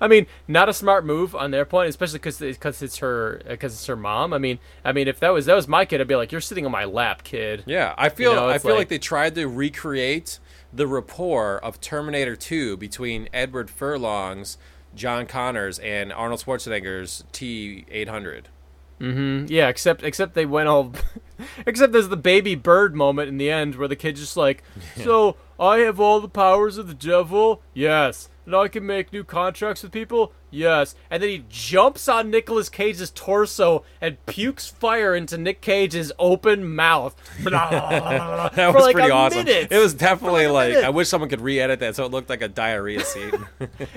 I 0.04 0.08
mean, 0.08 0.26
not 0.46 0.68
a 0.68 0.74
smart 0.74 1.06
move 1.06 1.34
on 1.34 1.50
their 1.50 1.64
point, 1.64 1.88
especially 1.88 2.18
because 2.18 2.38
because 2.38 2.82
it's 2.82 2.98
her 2.98 3.40
because 3.48 3.72
it's 3.72 3.86
her 3.86 3.96
mom. 3.96 4.32
I 4.34 4.38
mean, 4.38 4.58
I 4.84 4.92
mean, 4.92 5.08
if 5.08 5.18
that 5.20 5.30
was 5.30 5.46
that 5.46 5.54
was 5.54 5.66
my 5.66 5.84
kid, 5.86 6.00
I'd 6.00 6.06
be 6.08 6.14
like, 6.16 6.30
"You're 6.30 6.40
sitting 6.42 6.66
on 6.66 6.72
my 6.72 6.84
lap, 6.84 7.24
kid." 7.24 7.64
Yeah, 7.66 7.94
I 7.96 8.10
feel 8.10 8.34
know, 8.34 8.48
I 8.48 8.58
feel 8.58 8.72
like, 8.72 8.78
like- 8.80 8.88
they 8.88 8.98
tried 8.98 9.34
to 9.36 9.46
recreate 9.48 10.38
the 10.72 10.86
rapport 10.86 11.58
of 11.58 11.80
Terminator 11.80 12.36
2 12.36 12.76
between 12.76 13.28
Edward 13.32 13.70
Furlong's 13.70 14.58
John 14.94 15.26
Connors 15.26 15.78
and 15.78 16.12
Arnold 16.12 16.44
Schwarzenegger's 16.44 17.24
T800. 17.32 18.44
Mm, 19.00 19.50
Yeah, 19.50 19.68
except 19.68 20.02
except 20.04 20.34
they 20.34 20.46
went 20.46 20.68
all, 20.68 20.92
except 21.66 21.92
there's 21.92 22.08
the 22.08 22.16
baby 22.16 22.54
bird 22.54 22.94
moment 22.94 23.28
in 23.28 23.38
the 23.38 23.50
end 23.50 23.76
where 23.76 23.88
the 23.88 23.96
kid's 23.96 24.20
just 24.20 24.36
like, 24.36 24.62
"So 24.96 25.36
I 25.58 25.78
have 25.78 26.00
all 26.00 26.20
the 26.20 26.28
powers 26.28 26.78
of 26.78 26.88
the 26.88 26.94
devil, 26.94 27.62
yes, 27.72 28.28
and 28.46 28.54
I 28.54 28.68
can 28.68 28.86
make 28.86 29.12
new 29.12 29.24
contracts 29.24 29.82
with 29.82 29.92
people, 29.92 30.32
yes," 30.50 30.94
and 31.10 31.22
then 31.22 31.30
he 31.30 31.44
jumps 31.48 32.08
on 32.08 32.30
Nicolas 32.30 32.68
Cage's 32.68 33.10
torso 33.10 33.84
and 34.00 34.24
pukes 34.26 34.66
fire 34.68 35.14
into 35.14 35.38
Nick 35.38 35.60
Cage's 35.60 36.12
open 36.18 36.74
mouth. 36.74 37.14
That 37.44 38.74
was 38.74 38.84
like 38.84 38.94
pretty 38.94 39.10
awesome. 39.10 39.44
minute. 39.44 39.68
It 39.70 39.78
was 39.78 39.94
definitely 39.94 40.46
like, 40.46 40.74
like. 40.74 40.84
I 40.84 40.90
wish 40.90 41.08
someone 41.08 41.28
could 41.28 41.40
re-edit 41.40 41.80
that 41.80 41.96
so 41.96 42.04
it 42.04 42.10
looked 42.10 42.28
like 42.28 42.42
a 42.42 42.48
diarrhea 42.48 43.04
scene. 43.04 43.46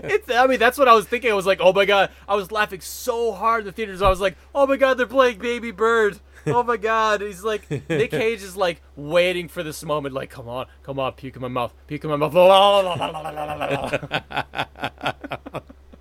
It's, 0.03 0.29
I 0.31 0.47
mean, 0.47 0.59
that's 0.59 0.77
what 0.77 0.87
I 0.87 0.93
was 0.93 1.05
thinking. 1.05 1.31
I 1.31 1.33
was 1.33 1.45
like, 1.45 1.59
oh 1.61 1.73
my 1.73 1.85
god. 1.85 2.11
I 2.27 2.35
was 2.35 2.51
laughing 2.51 2.81
so 2.81 3.31
hard 3.31 3.61
in 3.61 3.65
the 3.67 3.71
theaters. 3.71 4.01
I 4.01 4.09
was 4.09 4.19
like, 4.19 4.37
oh 4.55 4.65
my 4.67 4.77
god, 4.77 4.97
they're 4.97 5.05
playing 5.05 5.39
Baby 5.39 5.71
Bird. 5.71 6.19
Oh 6.47 6.63
my 6.63 6.77
god. 6.77 7.21
He's 7.21 7.43
like, 7.43 7.69
Nick 7.89 8.11
Cage 8.11 8.41
is 8.41 8.55
like 8.57 8.81
waiting 8.95 9.47
for 9.47 9.63
this 9.63 9.83
moment. 9.83 10.13
Like, 10.15 10.29
come 10.29 10.47
on, 10.47 10.67
come 10.83 10.99
on, 10.99 11.13
puke 11.13 11.35
in 11.35 11.41
my 11.41 11.47
mouth, 11.47 11.73
puke 11.87 12.03
in 12.03 12.09
my 12.09 12.15
mouth. 12.15 12.33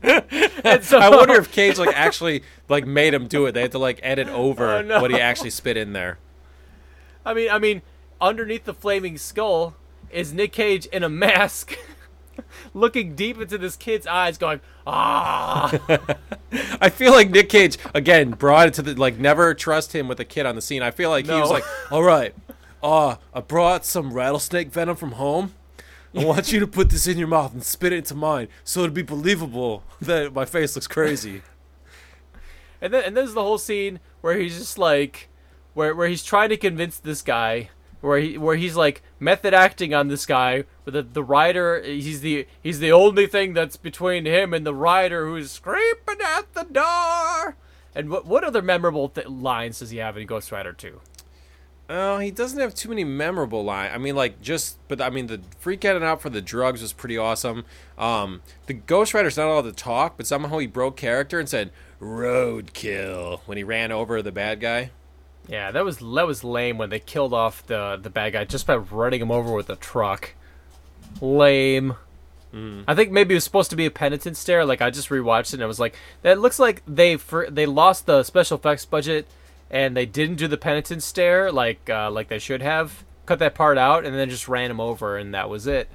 and 0.02 0.84
so, 0.84 0.98
I 0.98 1.08
wonder 1.10 1.34
if 1.34 1.50
Cage 1.52 1.78
like 1.78 1.94
actually 1.96 2.42
like 2.68 2.86
made 2.86 3.14
him 3.14 3.26
do 3.26 3.46
it. 3.46 3.52
They 3.52 3.62
had 3.62 3.72
to 3.72 3.78
like 3.78 4.00
edit 4.02 4.28
over 4.28 4.76
Oh, 4.76 4.82
no. 4.82 5.00
what 5.00 5.10
he 5.10 5.20
actually 5.20 5.50
spit 5.50 5.76
in 5.76 5.92
there. 5.92 6.18
I 7.24 7.34
mean, 7.34 7.50
I 7.50 7.58
mean, 7.58 7.82
underneath 8.20 8.64
the 8.64 8.74
flaming 8.74 9.18
skull 9.18 9.74
is 10.10 10.32
Nick 10.32 10.52
Cage 10.52 10.86
in 10.86 11.02
a 11.02 11.08
mask. 11.08 11.76
Looking 12.74 13.14
deep 13.14 13.40
into 13.40 13.58
this 13.58 13.76
kid's 13.76 14.06
eyes, 14.06 14.38
going, 14.38 14.60
ah! 14.86 15.78
I 16.80 16.88
feel 16.88 17.12
like 17.12 17.30
Nick 17.30 17.48
Cage 17.48 17.78
again 17.94 18.30
brought 18.30 18.68
it 18.68 18.74
to 18.74 18.82
the 18.82 18.94
like 18.94 19.18
never 19.18 19.54
trust 19.54 19.94
him 19.94 20.08
with 20.08 20.20
a 20.20 20.24
kid 20.24 20.46
on 20.46 20.54
the 20.54 20.62
scene. 20.62 20.82
I 20.82 20.90
feel 20.90 21.10
like 21.10 21.26
he 21.26 21.32
was 21.32 21.50
like, 21.50 21.64
"All 21.90 22.02
right, 22.02 22.34
uh, 22.82 23.16
I 23.34 23.40
brought 23.40 23.84
some 23.84 24.12
rattlesnake 24.12 24.70
venom 24.70 24.96
from 24.96 25.12
home. 25.12 25.54
I 26.14 26.24
want 26.24 26.52
you 26.52 26.60
to 26.60 26.66
put 26.66 26.90
this 26.90 27.06
in 27.06 27.18
your 27.18 27.28
mouth 27.28 27.52
and 27.52 27.62
spit 27.62 27.92
it 27.92 27.98
into 27.98 28.14
mine, 28.14 28.48
so 28.64 28.80
it'd 28.80 28.94
be 28.94 29.02
believable 29.02 29.82
that 30.00 30.32
my 30.32 30.44
face 30.44 30.74
looks 30.74 30.86
crazy." 30.86 31.42
And 32.80 32.92
then 32.92 33.04
and 33.04 33.16
there's 33.16 33.34
the 33.34 33.42
whole 33.42 33.58
scene 33.58 34.00
where 34.20 34.38
he's 34.38 34.58
just 34.58 34.78
like 34.78 35.28
where 35.74 35.94
where 35.94 36.08
he's 36.08 36.22
trying 36.22 36.48
to 36.50 36.56
convince 36.56 36.98
this 36.98 37.22
guy 37.22 37.70
where 38.00 38.18
he 38.18 38.38
where 38.38 38.56
he's 38.56 38.76
like 38.76 39.02
method 39.18 39.54
acting 39.54 39.94
on 39.94 40.08
this 40.08 40.26
guy 40.26 40.64
where 40.84 40.92
the 40.92 41.02
the 41.02 41.22
rider 41.22 41.82
he's 41.82 42.20
the 42.20 42.46
he's 42.62 42.78
the 42.78 42.92
only 42.92 43.26
thing 43.26 43.54
that's 43.54 43.76
between 43.76 44.26
him 44.26 44.52
and 44.52 44.66
the 44.66 44.74
rider 44.74 45.26
who's 45.26 45.50
scraping 45.50 46.20
at 46.22 46.52
the 46.54 46.64
door. 46.64 47.56
And 47.94 48.10
what 48.10 48.26
what 48.26 48.44
other 48.44 48.62
memorable 48.62 49.08
th- 49.08 49.26
lines 49.26 49.78
does 49.78 49.90
he 49.90 49.98
have 49.98 50.16
in 50.16 50.26
Ghost 50.26 50.52
Rider 50.52 50.72
2? 50.72 51.00
Oh, 51.88 52.18
he 52.18 52.32
doesn't 52.32 52.58
have 52.58 52.74
too 52.74 52.88
many 52.88 53.04
memorable 53.04 53.64
lines. 53.64 53.92
I 53.94 53.98
mean, 53.98 54.16
like 54.16 54.42
just, 54.42 54.76
but 54.88 55.00
I 55.00 55.08
mean, 55.08 55.28
the 55.28 55.38
freaking 55.62 56.02
out 56.02 56.20
for 56.20 56.30
the 56.30 56.42
drugs 56.42 56.82
was 56.82 56.92
pretty 56.92 57.16
awesome. 57.16 57.64
Um, 57.96 58.42
the 58.66 58.74
Ghost 58.74 59.14
Rider's 59.14 59.36
not 59.36 59.46
allowed 59.46 59.62
to 59.62 59.72
talk, 59.72 60.16
but 60.16 60.26
somehow 60.26 60.58
he 60.58 60.66
broke 60.66 60.96
character 60.96 61.38
and 61.38 61.48
said 61.48 61.70
"roadkill" 62.00 63.40
when 63.46 63.56
he 63.56 63.62
ran 63.62 63.92
over 63.92 64.20
the 64.20 64.32
bad 64.32 64.60
guy. 64.60 64.90
Yeah, 65.48 65.70
that 65.70 65.84
was 65.84 65.98
that 65.98 66.26
was 66.26 66.42
lame 66.44 66.78
when 66.78 66.90
they 66.90 67.00
killed 67.00 67.32
off 67.32 67.66
the 67.66 67.98
the 68.00 68.10
bad 68.10 68.32
guy 68.32 68.44
just 68.44 68.66
by 68.66 68.76
running 68.76 69.20
him 69.20 69.30
over 69.30 69.52
with 69.52 69.70
a 69.70 69.76
truck. 69.76 70.34
Lame. 71.20 71.94
I 72.88 72.94
think 72.94 73.12
maybe 73.12 73.34
it 73.34 73.36
was 73.36 73.44
supposed 73.44 73.68
to 73.70 73.76
be 73.76 73.84
a 73.84 73.90
Penance 73.90 74.38
Stare. 74.38 74.64
Like 74.64 74.80
I 74.80 74.88
just 74.88 75.10
rewatched 75.10 75.48
it 75.48 75.54
and 75.54 75.62
I 75.62 75.66
was 75.66 75.78
like, 75.78 75.94
that 76.22 76.40
looks 76.40 76.58
like 76.58 76.82
they 76.86 77.16
for 77.16 77.50
they 77.50 77.66
lost 77.66 78.06
the 78.06 78.22
special 78.22 78.56
effects 78.56 78.86
budget 78.86 79.26
and 79.70 79.94
they 79.94 80.06
didn't 80.06 80.36
do 80.36 80.48
the 80.48 80.56
Penance 80.56 81.04
Stare 81.04 81.52
like 81.52 81.90
uh, 81.90 82.10
like 82.10 82.28
they 82.28 82.38
should 82.38 82.62
have. 82.62 83.04
Cut 83.26 83.40
that 83.40 83.54
part 83.56 83.76
out 83.76 84.06
and 84.06 84.14
then 84.14 84.30
just 84.30 84.48
ran 84.48 84.70
him 84.70 84.80
over 84.80 85.18
and 85.18 85.34
that 85.34 85.50
was 85.50 85.66
it. 85.66 85.88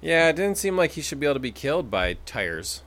Yeah, 0.00 0.28
it 0.28 0.36
didn't 0.36 0.56
seem 0.56 0.76
like 0.76 0.92
he 0.92 1.02
should 1.02 1.20
be 1.20 1.26
able 1.26 1.34
to 1.34 1.40
be 1.40 1.52
killed 1.52 1.90
by 1.90 2.14
tires. 2.26 2.82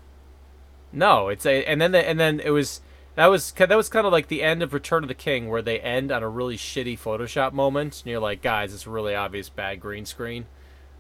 No, 0.92 1.30
it's 1.30 1.46
a 1.46 1.64
and 1.64 1.80
then 1.80 1.92
the, 1.94 2.08
and 2.08 2.20
then 2.20 2.40
it 2.40 2.50
was 2.50 2.82
that 3.16 3.28
was 3.28 3.52
that 3.52 3.76
was 3.76 3.90
kind 3.90 4.06
of 4.06 4.12
like 4.12 4.28
the 4.28 4.42
end 4.42 4.64
of 4.64 4.74
Return 4.74 5.04
of 5.04 5.08
the 5.08 5.14
King 5.14 5.50
where 5.50 5.62
they 5.62 5.80
end 5.80 6.12
on 6.12 6.24
a 6.24 6.30
really 6.30 6.58
shitty 6.58 6.98
Photoshop 6.98 7.54
moment 7.54 8.02
and 8.02 8.12
you're 8.12 8.20
like, 8.20 8.42
guys, 8.42 8.74
it's 8.74 8.88
really 8.88 9.16
obvious 9.16 9.50
bad 9.50 9.80
green 9.80 10.06
screen. 10.06 10.46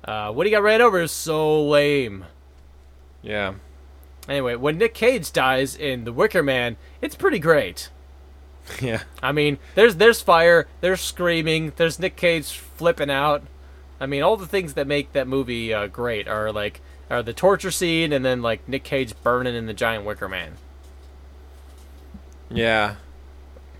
Uh, 0.03 0.31
what 0.31 0.45
he 0.45 0.51
got 0.51 0.63
ran 0.63 0.81
over 0.81 1.01
is 1.01 1.11
so 1.11 1.63
lame. 1.65 2.25
Yeah. 3.21 3.55
Anyway, 4.27 4.55
when 4.55 4.77
Nick 4.77 4.93
Cage 4.93 5.31
dies 5.31 5.75
in 5.75 6.03
The 6.03 6.13
Wicker 6.13 6.43
Man, 6.43 6.77
it's 7.01 7.15
pretty 7.15 7.39
great. 7.39 7.89
Yeah. 8.81 9.03
I 9.21 9.33
mean, 9.33 9.57
there's 9.75 9.97
there's 9.97 10.21
fire, 10.21 10.67
there's 10.79 11.01
screaming, 11.01 11.73
there's 11.75 11.99
Nick 11.99 12.15
Cage 12.15 12.57
flipping 12.57 13.09
out. 13.09 13.43
I 13.99 14.05
mean, 14.05 14.23
all 14.23 14.37
the 14.37 14.47
things 14.47 14.75
that 14.75 14.87
make 14.87 15.11
that 15.11 15.27
movie 15.27 15.73
uh, 15.73 15.87
great 15.87 16.29
are 16.29 16.49
like 16.49 16.79
are 17.09 17.21
the 17.21 17.33
torture 17.33 17.71
scene 17.71 18.13
and 18.13 18.23
then 18.23 18.41
like 18.41 18.65
Nick 18.69 18.85
Cage 18.85 19.13
burning 19.21 19.53
in 19.55 19.65
the 19.65 19.73
giant 19.73 20.05
Wicker 20.05 20.29
Man. 20.29 20.53
Yeah. 22.53 22.95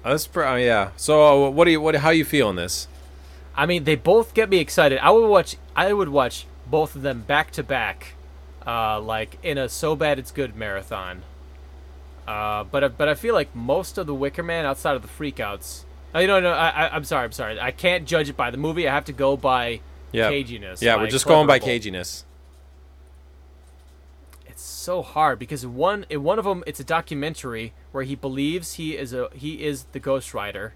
That's 0.03 0.27
pr- 0.27 0.43
uh, 0.43 0.55
yeah. 0.57 0.91
So, 0.97 1.45
uh, 1.47 1.49
what 1.49 1.65
do 1.65 1.71
you 1.71 1.79
what 1.81 1.95
how 1.95 2.09
you 2.09 2.25
feeling 2.25 2.55
this? 2.57 2.87
I 3.55 3.65
mean, 3.65 3.83
they 3.83 3.95
both 3.95 4.33
get 4.33 4.49
me 4.49 4.57
excited. 4.57 4.99
I 4.99 5.11
would 5.11 5.27
watch. 5.27 5.55
I 5.75 5.93
would 5.93 6.09
watch 6.09 6.45
both 6.67 6.95
of 6.95 7.03
them 7.03 7.21
back 7.21 7.51
to 7.51 7.63
back, 7.63 8.15
uh, 8.65 8.99
like 8.99 9.37
in 9.43 9.57
a 9.57 9.69
so 9.69 9.95
bad 9.95 10.19
it's 10.19 10.31
good 10.31 10.55
marathon. 10.55 11.21
Uh, 12.27 12.63
but 12.65 12.97
but 12.97 13.07
I 13.07 13.15
feel 13.15 13.33
like 13.33 13.53
most 13.55 13.97
of 13.97 14.07
the 14.07 14.13
Wicker 14.15 14.43
Man 14.43 14.65
outside 14.65 14.95
of 14.95 15.01
the 15.01 15.07
freakouts. 15.07 15.83
Uh, 16.15 16.19
you 16.19 16.27
know, 16.27 16.39
no, 16.39 16.51
I, 16.51 16.69
I, 16.69 16.95
I'm 16.95 17.03
sorry, 17.05 17.25
I'm 17.25 17.31
sorry. 17.31 17.59
I 17.59 17.71
can't 17.71 18.05
judge 18.05 18.29
it 18.29 18.37
by 18.37 18.51
the 18.51 18.57
movie. 18.57 18.87
I 18.87 18.93
have 18.93 19.05
to 19.05 19.13
go 19.13 19.35
by 19.35 19.79
Yeah. 20.11 20.29
caginess. 20.31 20.81
Yeah, 20.81 20.97
we're 20.97 21.07
just 21.07 21.25
going 21.25 21.47
by 21.47 21.59
caginess. 21.59 22.23
It's 24.53 24.61
so 24.61 25.01
hard 25.01 25.39
because 25.39 25.63
in 25.63 25.73
one 25.73 26.05
in 26.11 26.21
one 26.21 26.37
of 26.37 26.45
them 26.45 26.63
it's 26.67 26.79
a 26.79 26.83
documentary 26.83 27.73
where 27.91 28.03
he 28.03 28.13
believes 28.13 28.73
he 28.75 28.95
is 28.95 29.11
a 29.11 29.29
he 29.33 29.63
is 29.65 29.85
the 29.93 29.99
Ghost 29.99 30.33
Rider, 30.35 30.75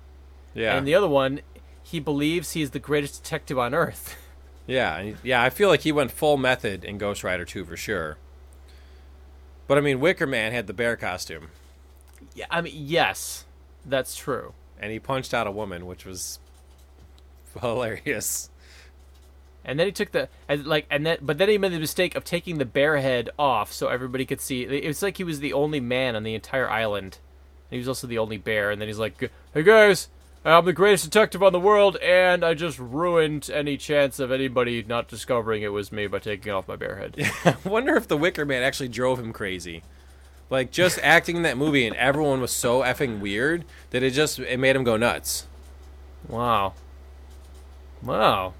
Yeah. 0.55 0.75
and 0.75 0.87
the 0.87 0.95
other 0.95 1.07
one 1.07 1.41
he 1.83 1.99
believes 1.99 2.53
he 2.53 2.63
is 2.63 2.71
the 2.71 2.79
greatest 2.79 3.21
detective 3.23 3.57
on 3.59 3.73
earth. 3.73 4.17
Yeah, 4.69 5.13
yeah. 5.23 5.41
I 5.41 5.49
feel 5.49 5.69
like 5.69 5.81
he 5.81 5.93
went 5.93 6.11
full 6.11 6.35
method 6.35 6.83
in 6.83 6.97
Ghost 6.97 7.23
Rider 7.23 7.45
2 7.45 7.63
for 7.63 7.77
sure. 7.77 8.17
But 9.65 9.77
I 9.77 9.81
mean, 9.81 10.01
Wicker 10.01 10.27
Man 10.27 10.51
had 10.51 10.67
the 10.67 10.73
bear 10.73 10.97
costume, 10.97 11.47
yeah, 12.35 12.47
I 12.51 12.59
mean 12.61 12.73
yes, 12.75 13.45
that's 13.85 14.15
true. 14.17 14.53
and 14.77 14.91
he 14.91 14.99
punched 14.99 15.33
out 15.33 15.47
a 15.47 15.51
woman, 15.51 15.85
which 15.85 16.03
was 16.05 16.39
hilarious. 17.61 18.49
And 19.67 19.77
then 19.77 19.85
he 19.85 19.91
took 19.91 20.11
the 20.11 20.29
and 20.47 20.65
like 20.65 20.87
and 20.89 21.05
then 21.05 21.17
but 21.21 21.37
then 21.37 21.49
he 21.49 21.57
made 21.57 21.73
the 21.73 21.79
mistake 21.79 22.15
of 22.15 22.23
taking 22.23 22.57
the 22.57 22.65
bear 22.65 22.97
head 22.97 23.29
off 23.37 23.73
so 23.73 23.89
everybody 23.89 24.25
could 24.25 24.39
see. 24.39 24.63
It 24.63 24.87
was 24.87 25.03
like 25.03 25.17
he 25.17 25.25
was 25.25 25.41
the 25.41 25.51
only 25.51 25.81
man 25.81 26.15
on 26.15 26.23
the 26.23 26.33
entire 26.33 26.69
island. 26.69 27.19
And 27.69 27.75
he 27.75 27.77
was 27.79 27.89
also 27.89 28.07
the 28.07 28.17
only 28.17 28.37
bear. 28.37 28.71
And 28.71 28.79
then 28.79 28.87
he's 28.87 28.97
like, 28.97 29.29
"Hey 29.53 29.63
guys, 29.63 30.07
I'm 30.45 30.63
the 30.63 30.71
greatest 30.71 31.03
detective 31.03 31.43
on 31.43 31.51
the 31.51 31.59
world, 31.59 31.97
and 31.97 32.45
I 32.45 32.53
just 32.53 32.79
ruined 32.79 33.49
any 33.53 33.75
chance 33.75 34.19
of 34.19 34.31
anybody 34.31 34.85
not 34.87 35.09
discovering 35.09 35.63
it 35.63 35.73
was 35.73 35.91
me 35.91 36.07
by 36.07 36.19
taking 36.19 36.53
off 36.53 36.69
my 36.69 36.77
bear 36.77 36.95
head." 36.95 37.15
I 37.45 37.57
wonder 37.67 37.97
if 37.97 38.07
the 38.07 38.15
Wicker 38.15 38.45
Man 38.45 38.63
actually 38.63 38.87
drove 38.87 39.19
him 39.19 39.33
crazy. 39.33 39.83
Like 40.49 40.71
just 40.71 40.97
acting 41.03 41.35
in 41.35 41.41
that 41.41 41.57
movie, 41.57 41.85
and 41.85 41.95
everyone 41.97 42.39
was 42.39 42.51
so 42.51 42.83
effing 42.83 43.19
weird 43.19 43.65
that 43.89 44.01
it 44.01 44.11
just 44.11 44.39
it 44.39 44.59
made 44.61 44.77
him 44.77 44.85
go 44.85 44.95
nuts. 44.95 45.45
wow, 46.29 46.71
wow. 48.01 48.53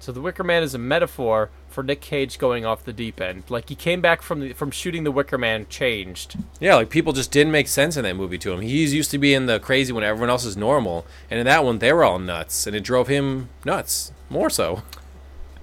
So 0.00 0.12
the 0.12 0.20
Wicker 0.22 0.42
Man 0.42 0.62
is 0.62 0.74
a 0.74 0.78
metaphor 0.78 1.50
for 1.68 1.82
Nick 1.82 2.00
Cage 2.00 2.38
going 2.38 2.64
off 2.64 2.84
the 2.84 2.92
deep 2.92 3.20
end. 3.20 3.44
Like 3.50 3.68
he 3.68 3.74
came 3.74 4.00
back 4.00 4.22
from 4.22 4.40
the, 4.40 4.54
from 4.54 4.70
shooting 4.70 5.04
the 5.04 5.12
Wicker 5.12 5.36
Man 5.36 5.66
changed. 5.68 6.36
Yeah, 6.58 6.76
like 6.76 6.88
people 6.88 7.12
just 7.12 7.30
didn't 7.30 7.52
make 7.52 7.68
sense 7.68 7.98
in 7.98 8.04
that 8.04 8.16
movie 8.16 8.38
to 8.38 8.50
him. 8.50 8.62
He's 8.62 8.94
used 8.94 9.10
to 9.10 9.18
being 9.18 9.44
the 9.44 9.60
crazy 9.60 9.92
when 9.92 10.02
everyone 10.02 10.30
else 10.30 10.46
is 10.46 10.56
normal, 10.56 11.06
and 11.30 11.38
in 11.38 11.44
that 11.44 11.66
one 11.66 11.80
they 11.80 11.92
were 11.92 12.02
all 12.02 12.18
nuts, 12.18 12.66
and 12.66 12.74
it 12.74 12.80
drove 12.82 13.08
him 13.08 13.50
nuts 13.66 14.10
more 14.30 14.48
so. 14.48 14.82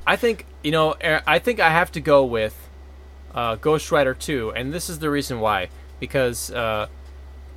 I 0.06 0.16
think 0.16 0.46
you 0.64 0.72
know. 0.72 0.96
er, 1.04 1.24
I 1.26 1.40
think 1.40 1.60
I 1.60 1.72
have 1.72 1.92
to 1.94 2.00
go 2.00 2.24
with 2.24 2.70
uh, 3.34 3.56
Ghost 3.56 3.92
Rider 3.92 4.14
2, 4.14 4.54
and 4.56 4.72
this 4.72 4.88
is 4.88 5.00
the 5.00 5.10
reason 5.10 5.40
why. 5.40 5.70
Because 6.00 6.52
uh, 6.52 6.90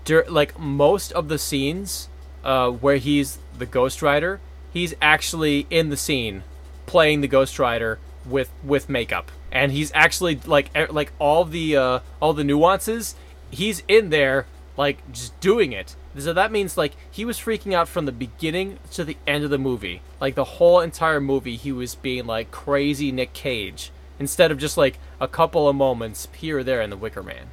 dur- 0.07 0.25
like 0.31 0.59
most 0.59 1.13
of 1.13 1.29
the 1.29 1.39
scenes 1.39 2.09
uh, 2.43 2.71
where 2.71 2.97
he's 2.97 3.39
the 3.59 3.67
Ghost 3.67 4.01
Rider, 4.01 4.41
he's 4.73 4.95
actually 5.03 5.67
in 5.69 5.91
the 5.91 5.97
scene 5.99 6.43
playing 6.91 7.21
the 7.21 7.29
Ghost 7.29 7.61
Rider 7.61 8.01
with 8.27 8.51
with 8.65 8.89
makeup, 8.89 9.31
and 9.53 9.71
he's 9.71 9.93
actually 9.95 10.41
like 10.45 10.77
like 10.91 11.13
all 11.21 11.45
the 11.45 11.77
uh, 11.77 12.01
all 12.21 12.33
the 12.33 12.43
nuances. 12.43 13.15
He's 13.49 13.85
in 13.87 14.11
there 14.11 14.47
like 14.77 14.99
just 15.13 15.39
doing 15.39 15.73
it. 15.73 15.95
So 16.19 16.33
that 16.33 16.51
means 16.51 16.77
like 16.77 16.97
he 17.09 17.25
was 17.25 17.39
freaking 17.39 17.73
out 17.73 17.87
from 17.87 18.07
the 18.07 18.13
beginning 18.13 18.81
to 18.91 19.05
the 19.05 19.17
end 19.25 19.45
of 19.45 19.51
the 19.51 19.59
movie. 19.59 20.03
Like 20.21 20.35
the 20.35 20.59
whole 20.59 20.81
entire 20.81 21.21
movie, 21.21 21.55
he 21.55 21.71
was 21.71 21.95
being 21.95 22.27
like 22.27 22.51
crazy 22.51 23.13
Nick 23.13 23.33
Cage 23.35 23.93
instead 24.19 24.51
of 24.51 24.59
just 24.59 24.77
like 24.77 24.99
a 25.21 25.29
couple 25.29 25.69
of 25.69 25.77
moments 25.77 26.27
here 26.37 26.59
or 26.59 26.65
there 26.65 26.83
in 26.83 26.91
the 26.91 26.97
Wicker 26.97 27.23
Man. 27.23 27.51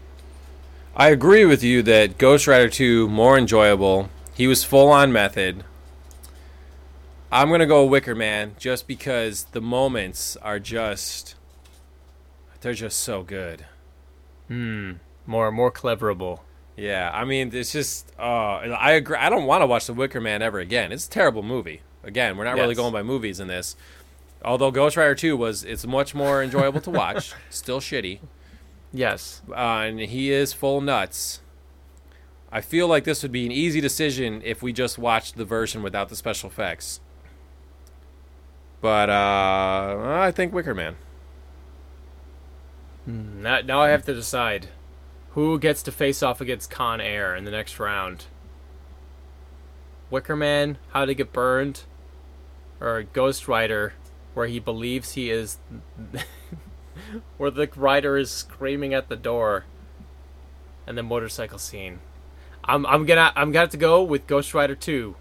I 0.95 1.09
agree 1.09 1.45
with 1.45 1.63
you 1.63 1.83
that 1.83 2.17
Ghost 2.17 2.47
Rider 2.47 2.69
2 2.69 3.07
more 3.07 3.37
enjoyable. 3.37 4.09
He 4.33 4.47
was 4.47 4.63
full 4.63 4.89
on 4.89 5.13
method. 5.13 5.63
I'm 7.31 7.49
gonna 7.49 7.65
go 7.65 7.85
Wicker 7.85 8.15
Man 8.15 8.55
just 8.57 8.87
because 8.87 9.45
the 9.45 9.61
moments 9.61 10.37
are 10.37 10.59
just 10.59 11.35
they're 12.61 12.73
just 12.73 12.99
so 12.99 13.23
good. 13.23 13.65
Hmm. 14.47 14.93
More 15.25 15.51
more 15.51 15.71
cleverable. 15.71 16.39
Yeah, 16.77 17.11
I 17.13 17.25
mean 17.25 17.53
it's 17.53 17.71
just 17.73 18.13
uh 18.17 18.23
I 18.23 18.91
agree 18.93 19.17
I 19.17 19.29
don't 19.29 19.45
want 19.45 19.61
to 19.61 19.67
watch 19.67 19.87
The 19.87 19.93
Wicker 19.93 20.21
Man 20.21 20.41
ever 20.41 20.59
again. 20.59 20.91
It's 20.91 21.05
a 21.07 21.09
terrible 21.09 21.43
movie. 21.43 21.81
Again, 22.03 22.37
we're 22.37 22.45
not 22.45 22.55
really 22.55 22.75
going 22.75 22.93
by 22.93 23.03
movies 23.03 23.39
in 23.41 23.47
this. 23.47 23.75
Although 24.45 24.71
Ghost 24.71 24.95
Rider 24.95 25.15
2 25.15 25.35
was 25.35 25.65
it's 25.65 25.85
much 25.85 26.15
more 26.15 26.41
enjoyable 26.41 26.79
to 26.81 26.89
watch. 26.89 27.33
Still 27.49 27.81
shitty. 27.81 28.19
Yes. 28.93 29.41
uh, 29.49 29.53
and 29.53 29.99
he 29.99 30.31
is 30.31 30.53
full 30.53 30.79
nuts. 30.79 31.41
I 32.49 32.61
feel 32.61 32.87
like 32.87 33.03
this 33.03 33.21
would 33.23 33.33
be 33.33 33.45
an 33.45 33.51
easy 33.51 33.81
decision 33.81 34.41
if 34.45 34.63
we 34.63 34.71
just 34.71 34.97
watched 34.97 35.35
the 35.35 35.43
version 35.43 35.83
without 35.83 36.07
the 36.07 36.15
special 36.15 36.49
effects. 36.49 37.01
But 38.81 39.09
uh, 39.09 39.97
I 40.19 40.31
think 40.31 40.53
Wicker 40.53 40.75
Man. 40.75 40.95
Now, 43.05 43.61
now 43.61 43.81
I 43.81 43.89
have 43.89 44.05
to 44.05 44.13
decide 44.13 44.67
who 45.31 45.59
gets 45.59 45.81
to 45.83 45.91
face 45.91 46.21
off 46.21 46.41
against 46.41 46.69
Con 46.69 46.99
Air 46.99 47.35
in 47.35 47.45
the 47.45 47.51
next 47.51 47.79
round. 47.79 48.25
Wicker 50.09 50.35
Man, 50.35 50.77
How 50.89 51.05
to 51.05 51.13
Get 51.13 51.31
Burned, 51.31 51.83
or 52.79 53.03
Ghost 53.03 53.47
Rider, 53.47 53.93
where 54.33 54.47
he 54.47 54.59
believes 54.59 55.13
he 55.13 55.29
is, 55.29 55.57
where 57.37 57.51
the 57.51 57.69
rider 57.75 58.17
is 58.17 58.31
screaming 58.31 58.93
at 58.93 59.09
the 59.09 59.15
door, 59.15 59.65
and 60.85 60.97
the 60.97 61.03
motorcycle 61.03 61.59
scene. 61.59 61.99
I'm 62.63 62.85
I'm 62.85 63.05
gonna 63.05 63.31
I'm 63.35 63.51
gonna 63.51 63.61
have 63.61 63.69
to 63.69 63.77
go 63.77 64.03
with 64.03 64.27
Ghost 64.27 64.53
Rider 64.53 64.75
Two. 64.75 65.15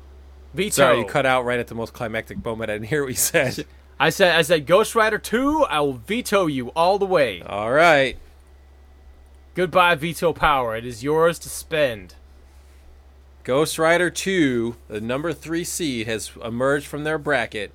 Veto. 0.54 0.74
Sorry, 0.74 0.98
you 0.98 1.04
cut 1.04 1.26
out 1.26 1.44
right 1.44 1.58
at 1.58 1.66
the 1.68 1.74
most 1.74 1.92
climactic 1.92 2.44
moment. 2.44 2.70
I 2.70 2.74
didn't 2.74 2.88
hear 2.88 3.02
what 3.02 3.10
you 3.10 3.14
said. 3.14 3.66
I 4.00 4.10
said 4.10 4.34
I 4.36 4.42
said 4.42 4.66
Ghost 4.66 4.94
Rider 4.94 5.18
Two. 5.18 5.64
I 5.64 5.80
will 5.80 5.94
veto 5.94 6.46
you 6.46 6.68
all 6.70 6.98
the 6.98 7.06
way. 7.06 7.42
All 7.42 7.72
right. 7.72 8.18
Goodbye, 9.54 9.94
veto 9.94 10.34
power. 10.34 10.76
It 10.76 10.84
is 10.84 11.02
yours 11.02 11.38
to 11.40 11.48
spend. 11.48 12.14
Ghost 13.42 13.78
Rider 13.78 14.10
2, 14.10 14.74
the 14.88 15.00
number 15.00 15.32
three 15.32 15.62
seed, 15.62 16.08
has 16.08 16.32
emerged 16.44 16.86
from 16.86 17.04
their 17.04 17.16
bracket, 17.16 17.72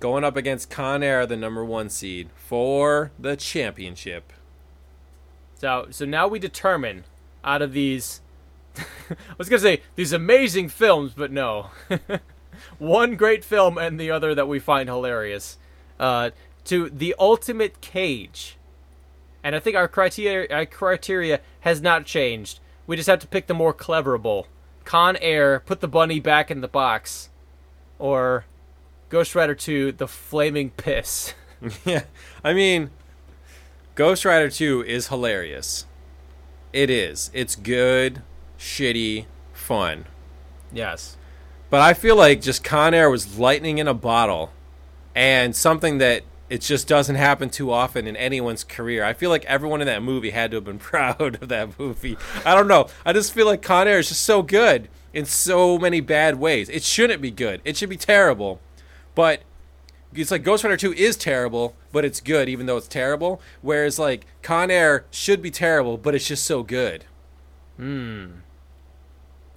going 0.00 0.24
up 0.24 0.36
against 0.36 0.68
Con 0.68 1.02
Air, 1.04 1.24
the 1.26 1.36
number 1.36 1.64
one 1.64 1.88
seed, 1.88 2.28
for 2.34 3.12
the 3.16 3.36
championship. 3.36 4.32
So 5.58 5.86
so 5.90 6.04
now 6.04 6.28
we 6.28 6.38
determine 6.38 7.04
out 7.44 7.62
of 7.62 7.72
these 7.72 8.20
I 9.10 9.34
was 9.38 9.48
gonna 9.48 9.60
say 9.60 9.82
these 9.94 10.12
amazing 10.12 10.68
films, 10.68 11.12
but 11.16 11.30
no. 11.30 11.70
One 12.78 13.16
great 13.16 13.44
film 13.44 13.78
and 13.78 14.00
the 14.00 14.10
other 14.10 14.34
that 14.34 14.48
we 14.48 14.58
find 14.58 14.88
hilarious. 14.88 15.58
Uh, 15.98 16.30
to 16.64 16.90
the 16.90 17.14
ultimate 17.18 17.80
cage. 17.80 18.56
And 19.42 19.54
I 19.54 19.60
think 19.60 19.76
our 19.76 19.88
criteria 19.88 20.48
our 20.54 20.66
criteria 20.66 21.40
has 21.60 21.80
not 21.80 22.04
changed. 22.04 22.60
We 22.86 22.96
just 22.96 23.08
have 23.08 23.20
to 23.20 23.26
pick 23.26 23.46
the 23.46 23.54
more 23.54 23.72
cleverable. 23.72 24.46
Con 24.84 25.16
Air, 25.16 25.60
put 25.60 25.80
the 25.80 25.88
bunny 25.88 26.20
back 26.20 26.50
in 26.50 26.60
the 26.60 26.68
box. 26.68 27.30
Or 27.98 28.44
Ghost 29.08 29.34
Rider 29.34 29.54
2, 29.54 29.92
the 29.92 30.08
flaming 30.08 30.70
piss. 30.70 31.34
Yeah, 31.86 32.04
I 32.44 32.52
mean, 32.52 32.90
Ghost 33.94 34.26
Rider 34.26 34.50
2 34.50 34.84
is 34.84 35.08
hilarious. 35.08 35.86
It 36.72 36.90
is. 36.90 37.30
It's 37.32 37.56
good, 37.56 38.22
shitty, 38.58 39.26
fun. 39.52 40.06
yes. 40.72 41.16
But 41.68 41.80
I 41.80 41.94
feel 41.94 42.14
like 42.14 42.40
just 42.40 42.62
Con 42.62 42.94
Air 42.94 43.10
was 43.10 43.38
lightning 43.38 43.78
in 43.78 43.88
a 43.88 43.94
bottle 43.94 44.52
and 45.16 45.54
something 45.54 45.98
that 45.98 46.22
it 46.48 46.60
just 46.60 46.86
doesn't 46.86 47.16
happen 47.16 47.50
too 47.50 47.72
often 47.72 48.06
in 48.06 48.14
anyone's 48.14 48.62
career. 48.62 49.02
I 49.02 49.14
feel 49.14 49.30
like 49.30 49.44
everyone 49.46 49.80
in 49.80 49.88
that 49.88 50.00
movie 50.00 50.30
had 50.30 50.52
to 50.52 50.58
have 50.58 50.64
been 50.64 50.78
proud 50.92 51.42
of 51.42 51.48
that 51.48 51.76
movie. 51.76 52.16
I 52.44 52.54
don't 52.54 52.68
know. 52.68 52.86
I 53.04 53.12
just 53.12 53.32
feel 53.32 53.46
like 53.46 53.62
Con 53.62 53.88
Air 53.88 53.98
is 53.98 54.08
just 54.10 54.22
so 54.22 54.42
good 54.42 54.88
in 55.12 55.24
so 55.24 55.76
many 55.76 56.00
bad 56.00 56.38
ways. 56.38 56.68
It 56.68 56.84
shouldn't 56.84 57.20
be 57.20 57.32
good. 57.32 57.60
It 57.64 57.76
should 57.76 57.88
be 57.90 57.96
terrible. 57.96 58.60
But 59.16 59.40
it's 60.14 60.30
like 60.30 60.44
Ghost 60.44 60.62
Rider 60.62 60.76
2 60.76 60.92
is 60.92 61.16
terrible, 61.16 61.74
but 61.90 62.04
it's 62.04 62.20
good 62.20 62.48
even 62.48 62.66
though 62.66 62.76
it's 62.76 62.86
terrible. 62.86 63.40
Whereas 63.60 63.98
like 63.98 64.24
Con 64.42 64.70
Air 64.70 65.04
should 65.10 65.42
be 65.42 65.50
terrible, 65.50 65.96
but 65.98 66.14
it's 66.14 66.28
just 66.28 66.44
so 66.44 66.62
good. 66.62 67.06
Hmm. 67.76 68.26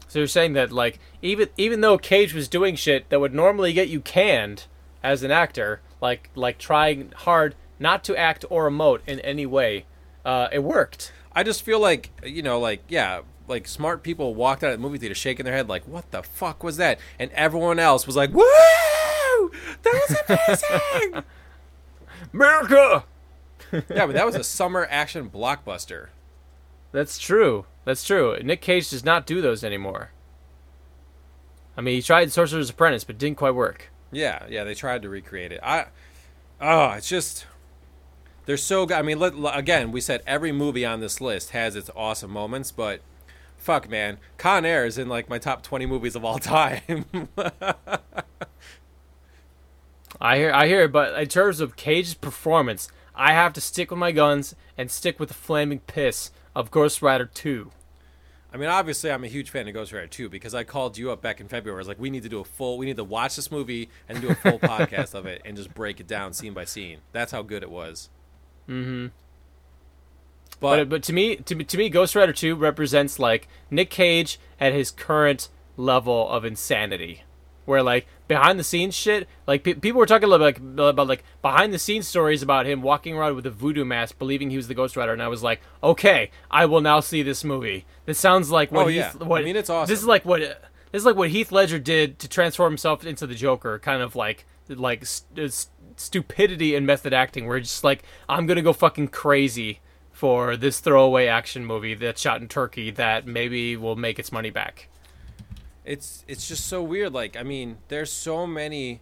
So 0.09 0.19
you're 0.19 0.27
saying 0.27 0.53
that 0.53 0.71
like 0.71 0.99
even 1.21 1.49
even 1.55 1.81
though 1.81 1.97
Cage 1.97 2.33
was 2.33 2.47
doing 2.47 2.75
shit 2.75 3.09
that 3.09 3.21
would 3.21 3.33
normally 3.33 3.73
get 3.73 3.87
you 3.89 4.01
canned 4.01 4.65
as 5.03 5.21
an 5.23 5.29
actor, 5.31 5.81
like 6.01 6.31
like 6.35 6.57
trying 6.57 7.13
hard 7.15 7.55
not 7.77 8.03
to 8.05 8.17
act 8.17 8.43
or 8.49 8.69
emote 8.69 9.01
in 9.05 9.19
any 9.21 9.45
way, 9.45 9.85
uh, 10.25 10.47
it 10.51 10.63
worked. 10.63 11.13
I 11.31 11.43
just 11.43 11.61
feel 11.61 11.79
like 11.79 12.09
you 12.23 12.41
know, 12.41 12.59
like 12.59 12.81
yeah, 12.89 13.21
like 13.47 13.67
smart 13.67 14.01
people 14.01 14.33
walked 14.33 14.63
out 14.63 14.73
of 14.73 14.79
the 14.79 14.81
movie 14.81 14.97
theater 14.97 15.13
shaking 15.13 15.45
their 15.45 15.55
head 15.55 15.69
like, 15.69 15.87
"What 15.87 16.09
the 16.09 16.23
fuck 16.23 16.63
was 16.63 16.77
that?" 16.77 16.99
And 17.19 17.29
everyone 17.31 17.77
else 17.77 18.07
was 18.07 18.15
like, 18.15 18.33
"Woo!" 18.33 18.43
That 19.83 19.93
was 20.09 20.17
amazing. 20.27 21.23
America. 22.33 23.05
yeah, 23.71 24.05
but 24.07 24.13
that 24.13 24.25
was 24.25 24.35
a 24.35 24.43
summer 24.43 24.87
action 24.89 25.29
blockbuster. 25.29 26.07
That's 26.91 27.19
true. 27.19 27.65
That's 27.85 28.03
true. 28.03 28.37
Nick 28.43 28.61
Cage 28.61 28.89
does 28.89 29.03
not 29.03 29.25
do 29.25 29.41
those 29.41 29.63
anymore. 29.63 30.11
I 31.77 31.81
mean, 31.81 31.95
he 31.95 32.01
tried 32.01 32.31
Sorcerer's 32.31 32.69
Apprentice, 32.69 33.03
but 33.03 33.17
didn't 33.17 33.37
quite 33.37 33.55
work. 33.55 33.91
Yeah, 34.11 34.45
yeah, 34.49 34.63
they 34.63 34.73
tried 34.73 35.01
to 35.03 35.09
recreate 35.09 35.51
it. 35.51 35.59
I, 35.63 35.85
oh, 36.59 36.91
it's 36.91 37.07
just 37.07 37.45
they're 38.45 38.57
so 38.57 38.85
good. 38.85 38.97
I 38.97 39.01
mean, 39.01 39.19
let, 39.19 39.33
again, 39.57 39.91
we 39.91 40.01
said 40.01 40.21
every 40.25 40.51
movie 40.51 40.85
on 40.85 40.99
this 40.99 41.21
list 41.21 41.51
has 41.51 41.75
its 41.75 41.89
awesome 41.95 42.31
moments, 42.31 42.71
but 42.71 43.01
fuck, 43.57 43.87
man, 43.89 44.17
Con 44.37 44.65
Air 44.65 44.85
is 44.85 44.97
in 44.97 45.07
like 45.07 45.29
my 45.29 45.37
top 45.37 45.61
twenty 45.61 45.85
movies 45.85 46.15
of 46.15 46.25
all 46.25 46.39
time. 46.39 47.05
I 50.21 50.37
hear, 50.37 50.51
I 50.51 50.67
hear, 50.67 50.87
but 50.87 51.17
in 51.17 51.27
terms 51.27 51.61
of 51.61 51.75
Cage's 51.77 52.15
performance, 52.15 52.89
I 53.15 53.33
have 53.33 53.53
to 53.53 53.61
stick 53.61 53.89
with 53.89 53.99
my 53.99 54.11
guns 54.11 54.53
and 54.77 54.91
stick 54.91 55.19
with 55.19 55.29
the 55.29 55.35
flaming 55.35 55.79
piss 55.79 56.31
of 56.55 56.71
Ghost 56.71 57.01
Rider 57.01 57.25
Two. 57.25 57.71
I 58.51 58.57
mean, 58.57 58.69
obviously, 58.69 59.11
I'm 59.11 59.23
a 59.23 59.27
huge 59.27 59.51
fan 59.51 59.67
of 59.67 59.73
Ghost 59.75 59.93
Rider 59.93 60.07
2 60.07 60.27
because 60.27 60.55
I 60.55 60.63
called 60.63 60.97
you 60.97 61.11
up 61.11 61.21
back 61.21 61.39
in 61.39 61.47
February. 61.47 61.77
I 61.77 61.81
was 61.81 61.87
like, 61.87 61.99
we 61.99 62.09
need 62.09 62.23
to 62.23 62.29
do 62.29 62.39
a 62.39 62.43
full, 62.43 62.79
we 62.79 62.87
need 62.87 62.97
to 62.97 63.03
watch 63.03 63.35
this 63.35 63.51
movie 63.51 63.89
and 64.07 64.19
do 64.21 64.29
a 64.29 64.35
full 64.35 64.57
podcast 64.59 65.13
of 65.13 65.27
it 65.27 65.43
and 65.45 65.55
just 65.55 65.71
break 65.75 65.99
it 65.99 66.07
down 66.07 66.33
scene 66.33 66.53
by 66.53 66.65
scene. 66.65 66.97
That's 67.11 67.31
how 67.31 67.43
good 67.43 67.61
it 67.61 67.69
was. 67.69 68.09
Mm-hmm. 68.67 69.07
But, 70.59 70.77
But 70.77 70.89
but 70.89 71.03
to 71.03 71.13
me, 71.13 71.35
to, 71.37 71.63
to 71.63 71.77
me, 71.77 71.89
Ghost 71.89 72.15
Rider 72.15 72.33
Two 72.33 72.55
represents 72.55 73.19
like 73.19 73.47
Nick 73.69 73.89
Cage 73.91 74.39
at 74.59 74.73
his 74.73 74.89
current 74.91 75.49
level 75.77 76.27
of 76.27 76.43
insanity, 76.43 77.23
where 77.69 77.81
like 77.81 78.05
behind 78.27 78.59
the 78.59 78.63
scenes 78.63 78.93
shit, 78.95 79.27
like 79.47 79.63
pe- 79.63 79.75
people 79.75 79.99
were 79.99 80.05
talking 80.05 80.27
about 80.27 80.41
like 80.41 80.57
about 80.57 81.07
like 81.07 81.23
behind 81.41 81.71
the 81.71 81.79
scenes 81.79 82.07
stories 82.07 82.41
about 82.41 82.65
him 82.65 82.81
walking 82.81 83.15
around 83.15 83.35
with 83.35 83.45
a 83.45 83.49
voodoo 83.51 83.85
mask, 83.85 84.19
believing 84.19 84.49
he 84.49 84.57
was 84.57 84.67
the 84.67 84.73
Ghost 84.73 84.97
Rider, 84.97 85.13
and 85.13 85.23
I 85.23 85.27
was 85.29 85.41
like, 85.43 85.61
okay, 85.81 86.31
I 86.51 86.65
will 86.65 86.81
now 86.81 86.99
see 86.99 87.23
this 87.23 87.43
movie. 87.45 87.85
This 88.05 88.19
sounds 88.19 88.51
like 88.51 88.71
what 88.71 88.87
Oh, 88.87 88.89
yeah. 88.89 89.13
what 89.13 89.39
I 89.41 89.45
mean, 89.45 89.55
it's 89.55 89.69
awesome. 89.69 89.89
This 89.91 89.99
is 89.99 90.05
like 90.07 90.25
what 90.25 90.41
this 90.41 91.01
is 91.01 91.05
like 91.05 91.15
what 91.15 91.29
Heath 91.29 91.51
Ledger 91.51 91.79
did 91.79 92.19
to 92.19 92.27
transform 92.27 92.73
himself 92.73 93.05
into 93.05 93.25
the 93.25 93.35
Joker, 93.35 93.79
kind 93.79 94.01
of 94.01 94.15
like 94.15 94.45
like 94.67 95.05
st- 95.05 95.39
uh, 95.39 95.49
st- 95.49 95.71
stupidity 95.95 96.75
and 96.75 96.85
method 96.85 97.13
acting, 97.13 97.45
where 97.47 97.57
it's 97.57 97.69
just 97.69 97.83
like 97.83 98.03
I'm 98.27 98.45
gonna 98.47 98.61
go 98.61 98.73
fucking 98.73 99.09
crazy 99.09 99.79
for 100.11 100.57
this 100.57 100.79
throwaway 100.81 101.27
action 101.27 101.63
movie 101.65 101.93
that's 101.93 102.19
shot 102.19 102.41
in 102.41 102.47
Turkey 102.49 102.91
that 102.91 103.25
maybe 103.25 103.77
will 103.77 103.95
make 103.95 104.19
its 104.19 104.31
money 104.33 104.49
back. 104.49 104.89
It's 105.89 106.23
it's 106.27 106.47
just 106.47 106.67
so 106.67 106.83
weird. 106.83 107.13
Like, 107.13 107.35
I 107.35 107.41
mean, 107.41 107.79
there's 107.87 108.11
so 108.11 108.45
many 108.45 109.01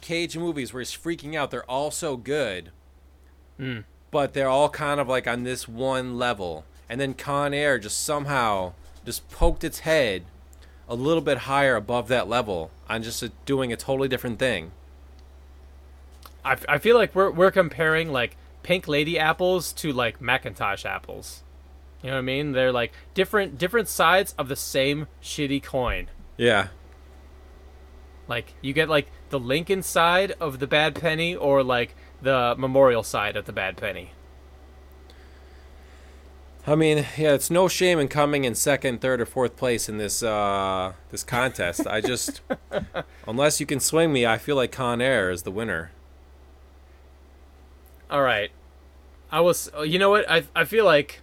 Cage 0.00 0.36
movies 0.36 0.72
where 0.72 0.80
he's 0.80 0.90
freaking 0.90 1.36
out. 1.36 1.52
They're 1.52 1.70
all 1.70 1.92
so 1.92 2.16
good, 2.16 2.72
Mm. 3.56 3.84
but 4.10 4.32
they're 4.34 4.48
all 4.48 4.68
kind 4.68 4.98
of 4.98 5.06
like 5.08 5.28
on 5.28 5.44
this 5.44 5.68
one 5.68 6.18
level. 6.18 6.64
And 6.88 7.00
then 7.00 7.14
Con 7.14 7.54
Air 7.54 7.78
just 7.78 8.00
somehow 8.00 8.72
just 9.06 9.30
poked 9.30 9.62
its 9.62 9.80
head 9.80 10.24
a 10.88 10.96
little 10.96 11.22
bit 11.22 11.38
higher 11.38 11.76
above 11.76 12.08
that 12.08 12.26
level 12.28 12.72
on 12.88 13.04
just 13.04 13.22
a, 13.22 13.30
doing 13.46 13.72
a 13.72 13.76
totally 13.76 14.08
different 14.08 14.40
thing. 14.40 14.72
I, 16.44 16.56
I 16.68 16.78
feel 16.78 16.96
like 16.96 17.14
we're 17.14 17.30
we're 17.30 17.52
comparing 17.52 18.10
like 18.10 18.36
pink 18.64 18.88
lady 18.88 19.16
apples 19.16 19.72
to 19.74 19.92
like 19.92 20.18
McIntosh 20.18 20.84
apples. 20.84 21.44
You 22.02 22.08
know 22.10 22.16
what 22.16 22.20
I 22.20 22.22
mean? 22.22 22.52
They're 22.52 22.72
like 22.72 22.92
different 23.14 23.58
different 23.58 23.88
sides 23.88 24.34
of 24.38 24.48
the 24.48 24.56
same 24.56 25.06
shitty 25.22 25.62
coin. 25.62 26.08
Yeah. 26.36 26.68
Like 28.26 28.54
you 28.62 28.72
get 28.72 28.88
like 28.88 29.10
the 29.30 29.38
Lincoln 29.38 29.82
side 29.82 30.32
of 30.40 30.60
the 30.60 30.66
bad 30.66 30.94
penny 30.94 31.34
or 31.36 31.62
like 31.62 31.94
the 32.22 32.54
Memorial 32.56 33.02
side 33.02 33.36
of 33.36 33.44
the 33.44 33.52
bad 33.52 33.76
penny. 33.76 34.12
I 36.66 36.74
mean, 36.74 36.98
yeah, 37.16 37.32
it's 37.32 37.50
no 37.50 37.68
shame 37.68 37.98
in 37.98 38.08
coming 38.08 38.44
in 38.44 38.54
second, 38.54 39.00
third, 39.00 39.20
or 39.20 39.26
fourth 39.26 39.56
place 39.56 39.88
in 39.88 39.96
this 39.96 40.22
uh, 40.22 40.92
this 41.10 41.24
contest. 41.24 41.86
I 41.86 42.00
just, 42.00 42.42
unless 43.26 43.60
you 43.60 43.66
can 43.66 43.80
swing 43.80 44.12
me, 44.12 44.26
I 44.26 44.36
feel 44.38 44.56
like 44.56 44.70
Con 44.70 45.00
Air 45.00 45.30
is 45.30 45.42
the 45.42 45.50
winner. 45.50 45.90
All 48.10 48.22
right. 48.22 48.50
I 49.32 49.40
was 49.40 49.70
you 49.84 49.98
know 49.98 50.10
what? 50.10 50.30
I 50.30 50.44
I 50.54 50.64
feel 50.64 50.84
like 50.84 51.22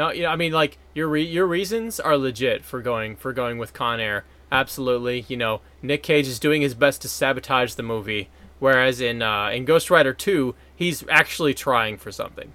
No, 0.00 0.10
you 0.10 0.22
know, 0.22 0.30
I 0.30 0.36
mean 0.36 0.52
like 0.52 0.78
your 0.94 1.08
re- 1.08 1.22
your 1.22 1.46
reasons 1.46 2.00
are 2.00 2.16
legit 2.16 2.64
for 2.64 2.80
going 2.80 3.16
for 3.16 3.34
going 3.34 3.58
with 3.58 3.74
Con 3.74 4.00
Air. 4.00 4.24
Absolutely. 4.50 5.26
You 5.28 5.36
know, 5.36 5.60
Nick 5.82 6.02
Cage 6.02 6.26
is 6.26 6.38
doing 6.38 6.62
his 6.62 6.72
best 6.72 7.02
to 7.02 7.08
sabotage 7.08 7.74
the 7.74 7.82
movie 7.82 8.30
whereas 8.60 9.02
in 9.02 9.20
uh 9.20 9.48
in 9.48 9.66
Ghost 9.66 9.90
Rider 9.90 10.14
2, 10.14 10.54
he's 10.74 11.04
actually 11.10 11.52
trying 11.52 11.98
for 11.98 12.10
something. 12.10 12.54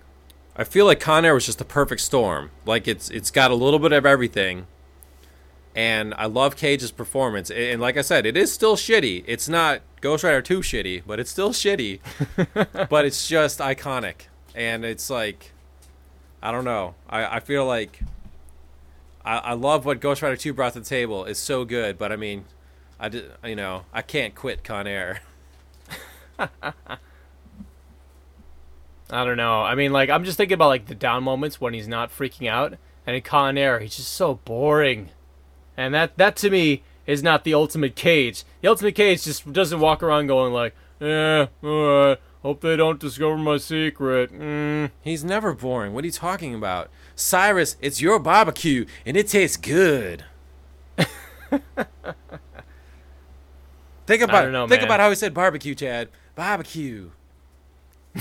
I 0.55 0.63
feel 0.63 0.87
like 0.87 0.99
Con 0.99 1.23
Air 1.23 1.35
was 1.35 1.45
just 1.45 1.59
the 1.59 1.65
perfect 1.65 2.01
storm. 2.01 2.49
Like 2.65 2.87
it's 2.87 3.11
it's 3.11 3.29
got 3.29 3.51
a 3.51 3.55
little 3.55 3.77
bit 3.77 3.91
of 3.91 4.07
everything, 4.07 4.65
and 5.75 6.15
I 6.17 6.25
love 6.25 6.55
Cage's 6.55 6.89
performance. 6.91 7.51
And 7.51 7.79
like 7.79 7.95
I 7.95 8.01
said, 8.01 8.25
it 8.25 8.35
is 8.35 8.51
still 8.51 8.75
shitty. 8.75 9.23
It's 9.27 9.47
not 9.47 9.81
Ghost 10.01 10.23
Rider 10.23 10.41
two 10.41 10.61
shitty, 10.61 11.03
but 11.05 11.19
it's 11.19 11.29
still 11.29 11.51
shitty. 11.51 11.99
but 12.89 13.05
it's 13.05 13.27
just 13.27 13.59
iconic, 13.59 14.29
and 14.55 14.83
it's 14.83 15.11
like, 15.11 15.51
I 16.45 16.51
don't 16.51 16.63
know. 16.63 16.93
I 17.09 17.37
I 17.37 17.39
feel 17.39 17.65
like. 17.65 17.99
I, 19.25 19.37
I 19.37 19.53
love 19.53 19.85
what 19.85 19.99
Ghost 19.99 20.21
Rider 20.21 20.35
two 20.35 20.53
brought 20.53 20.73
to 20.73 20.79
the 20.79 20.85
table. 20.85 21.25
It's 21.25 21.39
so 21.39 21.65
good, 21.65 21.97
but 21.97 22.11
I 22.11 22.15
mean, 22.15 22.45
I 22.99 23.09
did, 23.09 23.31
you 23.43 23.55
know 23.55 23.85
I 23.91 24.03
can't 24.03 24.35
quit 24.35 24.63
Con 24.63 24.85
Air. 24.85 25.21
I 26.39 26.51
don't 29.09 29.37
know. 29.37 29.63
I 29.63 29.73
mean 29.73 29.91
like 29.91 30.11
I'm 30.11 30.23
just 30.23 30.37
thinking 30.37 30.53
about 30.53 30.67
like 30.67 30.85
the 30.85 30.93
down 30.93 31.23
moments 31.23 31.59
when 31.59 31.73
he's 31.73 31.87
not 31.87 32.11
freaking 32.11 32.47
out 32.47 32.75
and 33.07 33.15
in 33.15 33.23
Con 33.23 33.57
Air 33.57 33.79
he's 33.79 33.95
just 33.95 34.13
so 34.13 34.35
boring. 34.45 35.09
And 35.75 35.95
that 35.95 36.15
that 36.17 36.35
to 36.37 36.51
me 36.51 36.83
is 37.07 37.23
not 37.23 37.43
the 37.43 37.55
ultimate 37.55 37.95
cage. 37.95 38.43
The 38.61 38.67
ultimate 38.67 38.93
cage 38.93 39.23
just 39.23 39.51
doesn't 39.51 39.79
walk 39.79 40.03
around 40.03 40.27
going 40.27 40.53
like, 40.53 40.75
"Eh, 41.01 41.47
hope 42.45 42.61
they 42.61 42.75
don't 42.75 42.99
discover 42.99 43.37
my 43.37 43.57
secret." 43.57 44.31
Mm. 44.31 44.91
He's 45.01 45.23
never 45.23 45.53
boring. 45.53 45.93
What 45.93 46.03
are 46.03 46.07
you 46.07 46.13
talking 46.13 46.53
about? 46.53 46.91
Cyrus, 47.15 47.75
it's 47.81 48.01
your 48.01 48.19
barbecue 48.19 48.85
and 49.05 49.17
it 49.17 49.27
tastes 49.27 49.57
good. 49.57 50.25
think 54.05 54.21
about 54.21 54.51
know, 54.51 54.67
think 54.67 54.81
man. 54.81 54.87
about 54.87 54.99
how 54.99 55.09
he 55.09 55.15
said 55.15 55.33
barbecue, 55.33 55.73
Chad. 55.73 56.09
Barbecue. 56.35 57.09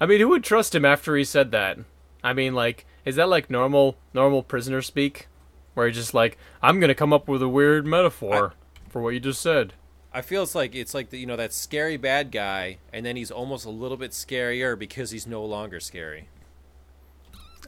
I 0.00 0.06
mean, 0.06 0.20
who 0.20 0.28
would 0.28 0.44
trust 0.44 0.74
him 0.74 0.84
after 0.84 1.16
he 1.16 1.24
said 1.24 1.50
that? 1.52 1.78
I 2.24 2.32
mean, 2.32 2.54
like, 2.54 2.86
is 3.04 3.16
that 3.16 3.28
like 3.28 3.50
normal 3.50 3.96
normal 4.12 4.42
prisoner 4.42 4.82
speak, 4.82 5.28
where 5.74 5.86
he's 5.86 5.96
just 5.96 6.14
like, 6.14 6.36
"I'm 6.62 6.80
gonna 6.80 6.94
come 6.94 7.12
up 7.12 7.28
with 7.28 7.42
a 7.42 7.48
weird 7.48 7.86
metaphor 7.86 8.54
for 8.88 9.00
what 9.00 9.14
you 9.14 9.20
just 9.20 9.40
said." 9.40 9.74
I 10.16 10.22
feel 10.22 10.42
it's 10.42 10.54
like 10.54 10.74
it's 10.74 10.94
like 10.94 11.10
the, 11.10 11.18
you 11.18 11.26
know 11.26 11.36
that 11.36 11.52
scary 11.52 11.98
bad 11.98 12.32
guy, 12.32 12.78
and 12.90 13.04
then 13.04 13.16
he's 13.16 13.30
almost 13.30 13.66
a 13.66 13.70
little 13.70 13.98
bit 13.98 14.12
scarier 14.12 14.78
because 14.78 15.10
he's 15.10 15.26
no 15.26 15.44
longer 15.44 15.78
scary. 15.78 16.30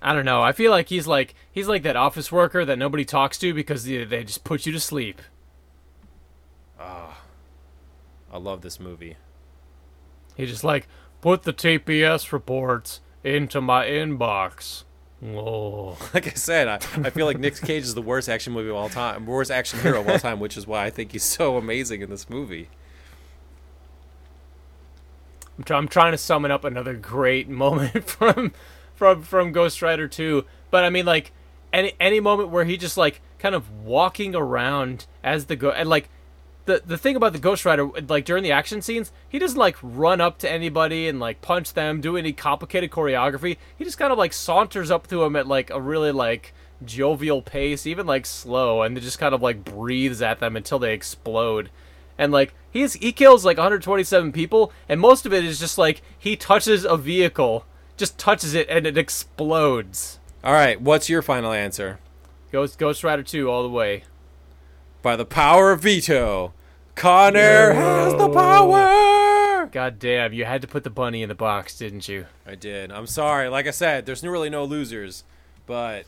I 0.00 0.14
don't 0.14 0.24
know. 0.24 0.40
I 0.40 0.52
feel 0.52 0.70
like 0.70 0.88
he's 0.88 1.06
like 1.06 1.34
he's 1.52 1.68
like 1.68 1.82
that 1.82 1.94
office 1.94 2.32
worker 2.32 2.64
that 2.64 2.78
nobody 2.78 3.04
talks 3.04 3.36
to 3.40 3.52
because 3.52 3.84
they, 3.84 4.02
they 4.04 4.24
just 4.24 4.44
put 4.44 4.64
you 4.64 4.72
to 4.72 4.80
sleep. 4.80 5.20
Ah. 6.80 7.20
I 8.32 8.38
love 8.38 8.62
this 8.62 8.80
movie. 8.80 9.18
He's 10.34 10.48
just 10.48 10.64
like 10.64 10.88
put 11.20 11.42
the 11.42 11.52
TPS 11.52 12.32
reports 12.32 13.02
into 13.22 13.60
my 13.60 13.84
inbox. 13.84 14.84
Oh, 15.24 15.98
Like 16.14 16.28
I 16.28 16.34
said, 16.34 16.68
I, 16.68 16.74
I 17.04 17.10
feel 17.10 17.26
like 17.26 17.38
Nick 17.38 17.56
Cage 17.56 17.82
is 17.82 17.94
the 17.94 18.02
worst 18.02 18.28
action 18.28 18.52
movie 18.52 18.70
of 18.70 18.76
all 18.76 18.88
time, 18.88 19.26
worst 19.26 19.50
action 19.50 19.80
hero 19.80 20.00
of 20.00 20.08
all 20.08 20.18
time, 20.18 20.38
which 20.38 20.56
is 20.56 20.66
why 20.66 20.84
I 20.84 20.90
think 20.90 21.10
he's 21.12 21.24
so 21.24 21.56
amazing 21.56 22.02
in 22.02 22.10
this 22.10 22.30
movie. 22.30 22.68
I'm, 25.56 25.64
try- 25.64 25.78
I'm 25.78 25.88
trying 25.88 26.12
to 26.12 26.18
summon 26.18 26.50
up 26.50 26.64
another 26.64 26.94
great 26.94 27.48
moment 27.64 28.04
from 28.04 28.52
from 28.94 29.22
from 29.22 29.52
Ghost 29.52 29.82
Rider 29.82 30.08
2, 30.08 30.44
but 30.70 30.84
I 30.84 30.90
mean 30.90 31.04
like 31.06 31.32
any 31.72 31.94
any 31.98 32.20
moment 32.20 32.50
where 32.50 32.64
he 32.64 32.76
just 32.76 32.96
like 32.96 33.20
kind 33.38 33.54
of 33.54 33.70
walking 33.70 34.34
around 34.36 35.06
as 35.24 35.46
the 35.46 35.56
go 35.56 35.70
and 35.70 35.88
like 35.88 36.08
the 36.68 36.82
the 36.84 36.98
thing 36.98 37.16
about 37.16 37.32
the 37.32 37.38
Ghost 37.40 37.64
Rider 37.64 37.88
like 38.06 38.24
during 38.24 38.44
the 38.44 38.52
action 38.52 38.82
scenes, 38.82 39.10
he 39.28 39.38
doesn't 39.40 39.58
like 39.58 39.76
run 39.82 40.20
up 40.20 40.38
to 40.38 40.50
anybody 40.50 41.08
and 41.08 41.18
like 41.18 41.40
punch 41.40 41.72
them, 41.72 42.00
do 42.00 42.16
any 42.16 42.32
complicated 42.32 42.90
choreography. 42.90 43.56
He 43.76 43.84
just 43.84 43.98
kind 43.98 44.12
of 44.12 44.18
like 44.18 44.32
saunters 44.32 44.90
up 44.90 45.08
to 45.08 45.24
him 45.24 45.34
at 45.34 45.48
like 45.48 45.70
a 45.70 45.80
really 45.80 46.12
like 46.12 46.52
jovial 46.84 47.42
pace, 47.42 47.86
even 47.86 48.06
like 48.06 48.26
slow, 48.26 48.82
and 48.82 49.00
just 49.00 49.18
kind 49.18 49.34
of 49.34 49.42
like 49.42 49.64
breathes 49.64 50.22
at 50.22 50.38
them 50.38 50.54
until 50.56 50.78
they 50.78 50.92
explode. 50.92 51.70
And 52.18 52.30
like 52.30 52.54
he's 52.70 52.92
he 52.94 53.12
kills 53.12 53.44
like 53.44 53.56
127 53.56 54.30
people, 54.32 54.70
and 54.88 55.00
most 55.00 55.24
of 55.26 55.32
it 55.32 55.44
is 55.44 55.58
just 55.58 55.78
like 55.78 56.02
he 56.18 56.36
touches 56.36 56.84
a 56.84 56.96
vehicle, 56.98 57.64
just 57.96 58.18
touches 58.18 58.54
it 58.54 58.68
and 58.68 58.86
it 58.86 58.98
explodes. 58.98 60.18
All 60.44 60.52
right, 60.52 60.80
what's 60.80 61.08
your 61.08 61.22
final 61.22 61.52
answer? 61.52 61.98
Ghost 62.52 62.78
Ghost 62.78 63.02
Rider 63.02 63.22
2 63.22 63.50
all 63.50 63.62
the 63.62 63.68
way. 63.68 64.04
by 65.00 65.16
the 65.16 65.24
power 65.24 65.72
of 65.72 65.80
veto, 65.80 66.52
Con 66.98 67.36
Air 67.36 67.74
has 67.74 68.12
the 68.14 68.28
power. 68.28 69.66
God 69.66 70.00
damn, 70.00 70.32
you 70.32 70.44
had 70.44 70.62
to 70.62 70.66
put 70.66 70.82
the 70.82 70.90
bunny 70.90 71.22
in 71.22 71.28
the 71.28 71.34
box, 71.36 71.78
didn't 71.78 72.08
you? 72.08 72.26
I 72.44 72.56
did. 72.56 72.90
I'm 72.90 73.06
sorry. 73.06 73.48
Like 73.48 73.68
I 73.68 73.70
said, 73.70 74.04
there's 74.04 74.24
really 74.24 74.50
no 74.50 74.64
losers, 74.64 75.22
but 75.64 76.06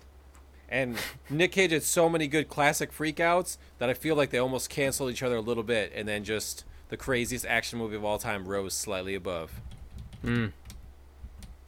and 0.69 0.97
Nick 1.29 1.53
Cage 1.53 1.71
had 1.71 1.85
so 1.85 2.09
many 2.09 2.27
good 2.27 2.49
classic 2.49 2.93
freakouts 2.93 3.57
that 3.79 3.89
I 3.89 3.95
feel 3.95 4.17
like 4.17 4.31
they 4.31 4.39
almost 4.39 4.69
canceled 4.69 5.13
each 5.13 5.23
other 5.23 5.37
a 5.37 5.41
little 5.41 5.63
bit, 5.63 5.93
and 5.95 6.09
then 6.09 6.25
just 6.25 6.65
the 6.89 6.97
craziest 6.97 7.47
action 7.47 7.79
movie 7.79 7.95
of 7.95 8.05
all 8.05 8.19
time 8.19 8.49
rose 8.49 8.75
slightly 8.75 9.15
above. 9.15 9.61
Hmm. 10.23 10.47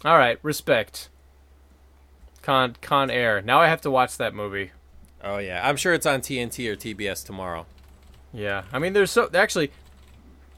All 0.04 0.18
right, 0.18 0.40
respect. 0.42 1.10
Con 2.42 2.74
Con 2.80 3.08
Air. 3.08 3.40
Now 3.40 3.60
I 3.60 3.68
have 3.68 3.82
to 3.82 3.90
watch 3.90 4.16
that 4.16 4.34
movie. 4.34 4.72
Oh 5.22 5.38
yeah, 5.38 5.60
I'm 5.68 5.76
sure 5.76 5.94
it's 5.94 6.06
on 6.06 6.22
TNT 6.22 6.68
or 6.68 6.74
TBS 6.74 7.24
tomorrow. 7.24 7.66
Yeah, 8.32 8.62
I 8.72 8.78
mean, 8.78 8.92
there's 8.92 9.10
so 9.10 9.28
actually, 9.34 9.70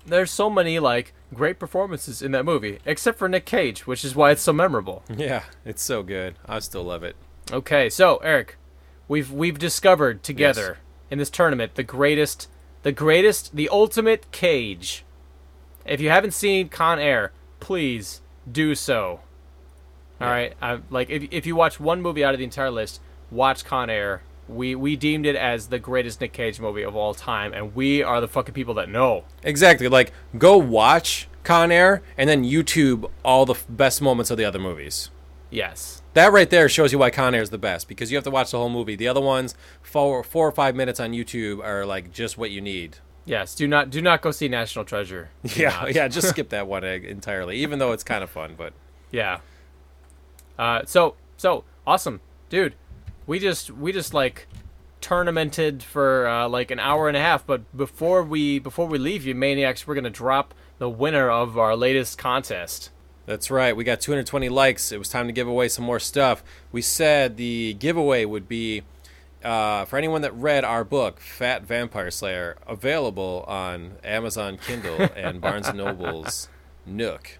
there's 0.06 0.30
so 0.30 0.48
many 0.48 0.78
like 0.78 1.12
great 1.32 1.58
performances 1.58 2.22
in 2.22 2.30
that 2.32 2.44
movie, 2.44 2.78
except 2.84 3.18
for 3.18 3.28
Nick 3.28 3.44
Cage, 3.46 3.86
which 3.86 4.04
is 4.04 4.14
why 4.14 4.30
it's 4.30 4.42
so 4.42 4.52
memorable. 4.52 5.02
Yeah, 5.16 5.42
it's 5.64 5.82
so 5.82 6.02
good. 6.02 6.36
I 6.46 6.58
still 6.60 6.84
love 6.84 7.02
it. 7.02 7.16
Okay, 7.52 7.90
so 7.90 8.16
Eric, 8.18 8.56
we've 9.08 9.30
we've 9.32 9.58
discovered 9.58 10.22
together 10.22 10.78
in 11.10 11.18
this 11.18 11.30
tournament 11.30 11.74
the 11.74 11.82
greatest, 11.82 12.48
the 12.82 12.92
greatest, 12.92 13.54
the 13.56 13.68
ultimate 13.68 14.30
Cage. 14.32 15.04
If 15.84 16.00
you 16.00 16.08
haven't 16.10 16.32
seen 16.32 16.68
Con 16.68 16.98
Air, 16.98 17.32
please 17.60 18.20
do 18.50 18.74
so. 18.74 19.20
All 20.20 20.28
Yeah. 20.28 20.30
right, 20.30 20.54
I, 20.62 20.78
like 20.90 21.10
if 21.10 21.24
if 21.30 21.44
you 21.44 21.56
watch 21.56 21.80
one 21.80 22.00
movie 22.00 22.24
out 22.24 22.34
of 22.34 22.38
the 22.38 22.44
entire 22.44 22.70
list, 22.70 23.00
watch 23.30 23.64
Con 23.64 23.90
Air. 23.90 24.22
We 24.48 24.74
we 24.74 24.96
deemed 24.96 25.26
it 25.26 25.36
as 25.36 25.68
the 25.68 25.78
greatest 25.78 26.20
Nick 26.20 26.32
Cage 26.32 26.60
movie 26.60 26.82
of 26.82 26.94
all 26.94 27.14
time, 27.14 27.52
and 27.52 27.74
we 27.74 28.02
are 28.02 28.20
the 28.20 28.28
fucking 28.28 28.54
people 28.54 28.74
that 28.74 28.88
know. 28.88 29.24
Exactly. 29.42 29.88
Like, 29.88 30.12
go 30.36 30.56
watch 30.58 31.28
Con 31.44 31.72
Air 31.72 32.02
and 32.18 32.28
then 32.28 32.44
YouTube 32.44 33.10
all 33.24 33.46
the 33.46 33.54
f- 33.54 33.64
best 33.68 34.02
moments 34.02 34.30
of 34.30 34.36
the 34.38 34.44
other 34.44 34.58
movies. 34.58 35.10
Yes. 35.50 36.02
That 36.14 36.32
right 36.32 36.48
there 36.50 36.68
shows 36.68 36.92
you 36.92 36.98
why 36.98 37.10
Con 37.10 37.34
Air 37.34 37.42
is 37.42 37.50
the 37.50 37.58
best 37.58 37.88
because 37.88 38.10
you 38.10 38.16
have 38.16 38.24
to 38.24 38.30
watch 38.30 38.50
the 38.50 38.58
whole 38.58 38.68
movie. 38.70 38.96
The 38.96 39.08
other 39.08 39.20
ones, 39.20 39.54
four, 39.82 40.22
four 40.22 40.46
or 40.48 40.52
five 40.52 40.74
minutes 40.76 41.00
on 41.00 41.12
YouTube, 41.12 41.62
are 41.64 41.84
like 41.86 42.12
just 42.12 42.36
what 42.38 42.50
you 42.50 42.60
need. 42.60 42.98
Yes, 43.24 43.54
do 43.54 43.66
not 43.66 43.88
do 43.88 44.02
not 44.02 44.20
go 44.20 44.30
see 44.30 44.48
National 44.48 44.84
Treasure. 44.84 45.30
Do 45.44 45.62
Yeah, 45.62 45.70
not. 45.70 45.94
yeah. 45.94 46.08
Just 46.08 46.28
skip 46.34 46.50
that 46.50 46.66
one 46.66 46.84
entirely, 46.84 47.56
even 47.58 47.78
though 47.78 47.92
it's 47.92 48.04
kind 48.04 48.22
of 48.22 48.28
fun. 48.30 48.54
But 48.56 48.74
Yeah. 49.10 49.38
Uh, 50.58 50.82
so 50.84 51.14
so 51.36 51.64
awesome, 51.86 52.20
dude. 52.48 52.74
We 53.26 53.38
just 53.38 53.70
we 53.70 53.92
just 53.92 54.12
like 54.14 54.46
tournamented 55.00 55.82
for 55.82 56.26
uh, 56.26 56.48
like 56.48 56.70
an 56.70 56.78
hour 56.78 57.08
and 57.08 57.16
a 57.16 57.20
half. 57.20 57.46
But 57.46 57.76
before 57.76 58.22
we 58.22 58.58
before 58.58 58.86
we 58.86 58.98
leave 58.98 59.24
you, 59.26 59.34
maniacs, 59.34 59.86
we're 59.86 59.94
gonna 59.94 60.10
drop 60.10 60.54
the 60.78 60.88
winner 60.88 61.30
of 61.30 61.56
our 61.58 61.76
latest 61.76 62.18
contest. 62.18 62.90
that's 63.26 63.50
right. 63.50 63.74
We 63.76 63.84
got 63.84 64.00
220 64.00 64.48
likes. 64.48 64.92
It 64.92 64.98
was 64.98 65.08
time 65.08 65.26
to 65.28 65.32
give 65.32 65.48
away 65.48 65.68
some 65.68 65.84
more 65.84 66.00
stuff. 66.00 66.42
We 66.72 66.82
said 66.82 67.36
the 67.36 67.74
giveaway 67.74 68.24
would 68.26 68.48
be 68.48 68.82
uh, 69.42 69.84
for 69.86 69.96
anyone 69.96 70.22
that 70.22 70.34
read 70.34 70.64
our 70.64 70.84
book, 70.84 71.20
Fat 71.20 71.62
Vampire 71.64 72.10
Slayer, 72.10 72.56
available 72.66 73.44
on 73.46 73.92
Amazon 74.02 74.58
Kindle 74.58 75.08
and 75.16 75.40
Barnes 75.40 75.68
and 75.68 75.78
Noble's 75.78 76.48
Nook. 76.86 77.38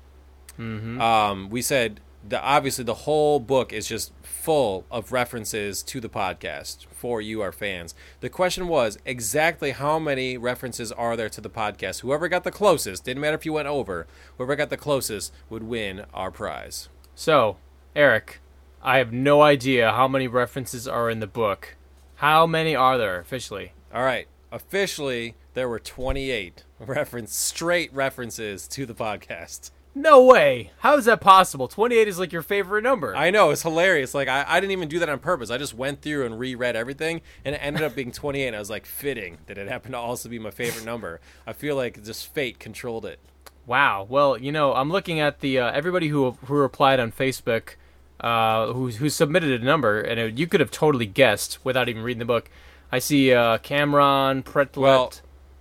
Um, 1.00 1.50
we 1.50 1.60
said 1.62 2.00
the 2.26 2.42
obviously 2.42 2.84
the 2.84 2.94
whole 2.94 3.38
book 3.38 3.72
is 3.72 3.86
just 3.86 4.12
full 4.22 4.86
of 4.90 5.12
references 5.12 5.82
to 5.82 6.00
the 6.00 6.08
podcast 6.08 6.86
for 6.86 7.20
you, 7.20 7.42
our 7.42 7.52
fans. 7.52 7.94
The 8.20 8.28
question 8.28 8.68
was 8.68 8.98
exactly 9.04 9.72
how 9.72 9.98
many 9.98 10.38
references 10.38 10.90
are 10.92 11.16
there 11.16 11.28
to 11.28 11.40
the 11.40 11.50
podcast? 11.50 12.00
Whoever 12.00 12.28
got 12.28 12.44
the 12.44 12.50
closest, 12.50 13.04
didn't 13.04 13.20
matter 13.20 13.36
if 13.36 13.44
you 13.44 13.52
went 13.52 13.68
over, 13.68 14.06
whoever 14.36 14.56
got 14.56 14.70
the 14.70 14.76
closest 14.76 15.32
would 15.50 15.62
win 15.62 16.06
our 16.14 16.30
prize. 16.30 16.88
So, 17.14 17.58
Eric, 17.94 18.40
I 18.82 18.98
have 18.98 19.12
no 19.12 19.42
idea 19.42 19.92
how 19.92 20.08
many 20.08 20.26
references 20.26 20.88
are 20.88 21.10
in 21.10 21.20
the 21.20 21.26
book. 21.26 21.76
How 22.16 22.46
many 22.46 22.74
are 22.74 22.96
there 22.96 23.18
officially? 23.18 23.72
All 23.92 24.02
right, 24.02 24.28
officially 24.50 25.34
there 25.54 25.68
were 25.68 25.78
28 25.78 26.64
reference 26.78 27.34
straight 27.34 27.92
references 27.92 28.66
to 28.68 28.86
the 28.86 28.94
podcast. 28.94 29.70
No 29.96 30.24
way. 30.24 30.72
How 30.78 30.96
is 30.96 31.04
that 31.04 31.20
possible? 31.20 31.68
Twenty-eight 31.68 32.08
is 32.08 32.18
like 32.18 32.32
your 32.32 32.42
favorite 32.42 32.82
number. 32.82 33.14
I 33.14 33.30
know 33.30 33.50
it's 33.50 33.62
hilarious. 33.62 34.12
Like 34.12 34.26
I, 34.26 34.44
I 34.48 34.58
didn't 34.60 34.72
even 34.72 34.88
do 34.88 34.98
that 34.98 35.08
on 35.08 35.20
purpose. 35.20 35.50
I 35.50 35.58
just 35.58 35.72
went 35.74 36.02
through 36.02 36.26
and 36.26 36.38
reread 36.38 36.74
everything, 36.74 37.20
and 37.44 37.54
it 37.54 37.58
ended 37.58 37.82
up 37.82 37.94
being 37.94 38.10
28. 38.10 38.48
And 38.48 38.56
I 38.56 38.58
was 38.58 38.70
like, 38.70 38.86
fitting 38.86 39.38
that 39.46 39.56
it 39.56 39.68
happened 39.68 39.92
to 39.92 39.98
also 39.98 40.28
be 40.28 40.38
my 40.40 40.50
favorite 40.50 40.84
number. 40.84 41.20
I 41.46 41.52
feel 41.52 41.76
like 41.76 42.02
just 42.02 42.26
fate 42.34 42.58
controlled 42.58 43.06
it. 43.06 43.20
Wow. 43.66 44.04
Well, 44.08 44.36
you 44.36 44.50
know, 44.50 44.74
I'm 44.74 44.90
looking 44.90 45.20
at 45.20 45.40
the 45.40 45.60
uh, 45.60 45.70
everybody 45.72 46.08
who 46.08 46.32
who 46.46 46.54
replied 46.54 46.98
on 46.98 47.12
Facebook, 47.12 47.76
uh, 48.18 48.72
who 48.72 48.88
who 48.90 49.08
submitted 49.08 49.60
a 49.60 49.64
number, 49.64 50.00
and 50.00 50.18
it, 50.18 50.34
you 50.36 50.48
could 50.48 50.58
have 50.60 50.72
totally 50.72 51.06
guessed 51.06 51.64
without 51.64 51.88
even 51.88 52.02
reading 52.02 52.18
the 52.18 52.24
book. 52.24 52.50
I 52.90 52.98
see 52.98 53.32
uh, 53.32 53.58
Cameron 53.58 54.42
Pretlet. 54.42 54.76
Well, 54.76 55.12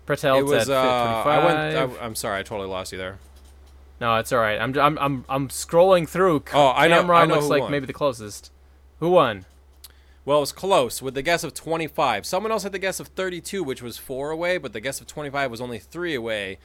Pretelt 0.07 0.39
it 0.39 0.43
was. 0.43 0.67
at 0.69 0.75
Uh, 0.75 1.23
25. 1.23 1.27
I 1.27 1.45
went. 1.45 1.99
I, 1.99 2.03
I'm 2.03 2.15
sorry. 2.15 2.39
I 2.39 2.43
totally 2.43 2.67
lost 2.67 2.91
you 2.91 2.97
there. 2.97 3.19
No, 4.03 4.17
it's 4.17 4.33
all 4.33 4.39
right. 4.39 4.59
I'm 4.59 4.77
I'm 4.77 4.97
I'm 4.99 5.25
I'm 5.29 5.47
scrolling 5.47 6.07
through. 6.09 6.43
Oh, 6.53 6.73
I 6.75 6.89
know- 6.89 6.97
Cameron 7.01 7.21
I 7.21 7.25
know 7.25 7.35
looks 7.35 7.47
like 7.47 7.61
won. 7.61 7.71
maybe 7.71 7.85
the 7.85 7.93
closest. 7.93 8.51
Who 8.99 9.11
won? 9.11 9.45
Well, 10.25 10.37
it 10.39 10.41
was 10.41 10.51
close 10.51 11.01
with 11.01 11.13
the 11.15 11.21
guess 11.21 11.43
of 11.45 11.53
25. 11.53 12.25
Someone 12.25 12.51
else 12.51 12.63
had 12.63 12.71
the 12.73 12.79
guess 12.79 12.99
of 12.99 13.07
32, 13.07 13.63
which 13.63 13.81
was 13.81 13.97
four 13.97 14.29
away, 14.31 14.57
but 14.57 14.71
the 14.73 14.81
guess 14.81 14.99
of 15.01 15.07
25 15.07 15.49
was 15.51 15.61
only 15.61 15.79
three 15.79 16.15
away. 16.15 16.59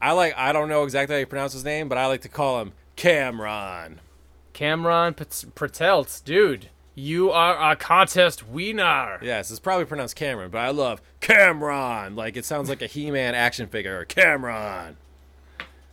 I 0.00 0.12
like. 0.12 0.34
I 0.36 0.52
don't 0.52 0.68
know 0.68 0.84
exactly 0.84 1.16
how 1.16 1.20
you 1.20 1.26
pronounce 1.26 1.54
his 1.54 1.64
name, 1.64 1.88
but 1.88 1.96
I 1.96 2.06
like 2.06 2.20
to 2.20 2.28
call 2.28 2.60
him 2.60 2.72
Cameron. 2.96 4.00
Cameron 4.52 5.14
Pret- 5.14 5.44
Pretelt, 5.54 6.22
dude. 6.24 6.68
You 6.94 7.30
are 7.30 7.72
a 7.72 7.76
contest 7.76 8.46
winner. 8.46 9.18
Yes, 9.22 9.50
it's 9.50 9.60
probably 9.60 9.84
pronounced 9.86 10.16
Cameron, 10.16 10.50
but 10.50 10.58
I 10.58 10.68
love 10.70 11.00
Cameron. 11.20 12.14
Like 12.14 12.36
it 12.36 12.44
sounds 12.44 12.68
like 12.68 12.82
a 12.82 12.86
He-Man 12.86 13.34
action 13.34 13.68
figure. 13.68 14.04
Cameron. 14.04 14.96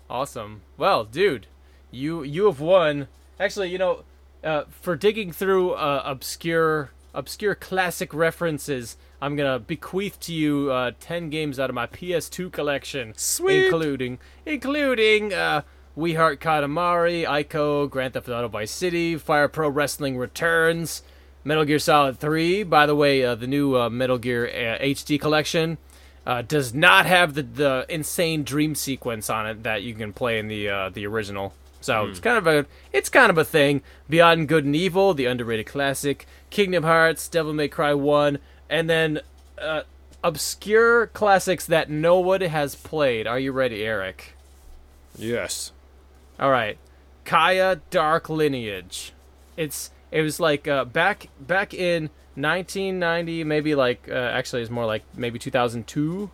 Awesome. 0.09 0.61
Well, 0.77 1.05
dude, 1.05 1.47
you 1.91 2.23
you 2.23 2.45
have 2.45 2.59
won. 2.59 3.07
Actually, 3.39 3.69
you 3.69 3.77
know, 3.77 4.03
uh, 4.43 4.63
for 4.69 4.95
digging 4.95 5.31
through 5.31 5.71
uh, 5.71 6.01
obscure 6.05 6.91
obscure 7.13 7.55
classic 7.55 8.13
references, 8.13 8.97
I'm 9.21 9.35
gonna 9.35 9.59
bequeath 9.59 10.19
to 10.21 10.33
you 10.33 10.71
uh, 10.71 10.91
ten 10.99 11.29
games 11.29 11.59
out 11.59 11.69
of 11.69 11.75
my 11.75 11.87
PS2 11.87 12.51
collection, 12.51 13.13
Sweet. 13.15 13.65
including 13.65 14.19
including 14.45 15.33
uh, 15.33 15.61
We 15.95 16.13
Heart 16.15 16.39
Katamari, 16.39 17.25
Ico, 17.25 17.89
Grand 17.89 18.13
Theft 18.13 18.29
Auto 18.29 18.47
Vice 18.47 18.71
City, 18.71 19.15
Fire 19.17 19.47
Pro 19.47 19.69
Wrestling 19.69 20.17
Returns, 20.17 21.03
Metal 21.43 21.65
Gear 21.65 21.79
Solid 21.79 22.19
3. 22.19 22.63
By 22.63 22.85
the 22.85 22.95
way, 22.95 23.23
uh, 23.23 23.35
the 23.35 23.47
new 23.47 23.75
uh, 23.77 23.89
Metal 23.89 24.17
Gear 24.17 24.47
uh, 24.47 24.83
HD 24.83 25.19
collection 25.19 25.77
uh, 26.25 26.41
does 26.41 26.73
not 26.73 27.05
have 27.05 27.33
the, 27.33 27.43
the 27.43 27.85
insane 27.89 28.43
dream 28.43 28.75
sequence 28.75 29.29
on 29.29 29.47
it 29.47 29.63
that 29.63 29.83
you 29.83 29.93
can 29.93 30.13
play 30.13 30.39
in 30.39 30.47
the 30.47 30.69
uh, 30.69 30.89
the 30.89 31.05
original. 31.05 31.53
So 31.81 32.05
it's 32.05 32.21
kind 32.21 32.37
of 32.37 32.47
a 32.47 32.65
it's 32.93 33.09
kind 33.09 33.29
of 33.29 33.37
a 33.37 33.43
thing. 33.43 33.81
Beyond 34.09 34.47
Good 34.47 34.63
and 34.63 34.75
Evil, 34.75 35.13
the 35.13 35.25
underrated 35.25 35.65
classic, 35.65 36.25
Kingdom 36.49 36.83
Hearts, 36.83 37.27
Devil 37.27 37.53
May 37.53 37.67
Cry 37.67 37.93
One, 37.93 38.39
and 38.69 38.89
then 38.89 39.19
uh, 39.59 39.81
obscure 40.23 41.07
classics 41.07 41.65
that 41.65 41.89
no 41.89 42.19
one 42.19 42.39
has 42.39 42.75
played. 42.75 43.27
Are 43.27 43.39
you 43.39 43.51
ready, 43.51 43.83
Eric? 43.83 44.35
Yes. 45.17 45.73
All 46.39 46.49
right, 46.49 46.77
Kya 47.25 47.81
Dark 47.89 48.29
Lineage. 48.29 49.11
It's 49.57 49.91
it 50.09 50.21
was 50.21 50.39
like 50.39 50.67
uh, 50.67 50.85
back 50.85 51.27
back 51.39 51.73
in 51.73 52.09
1990, 52.35 53.43
maybe 53.43 53.75
like 53.75 54.07
uh, 54.09 54.13
actually 54.13 54.61
it's 54.61 54.71
more 54.71 54.85
like 54.85 55.03
maybe 55.15 55.39
2002. 55.39 56.29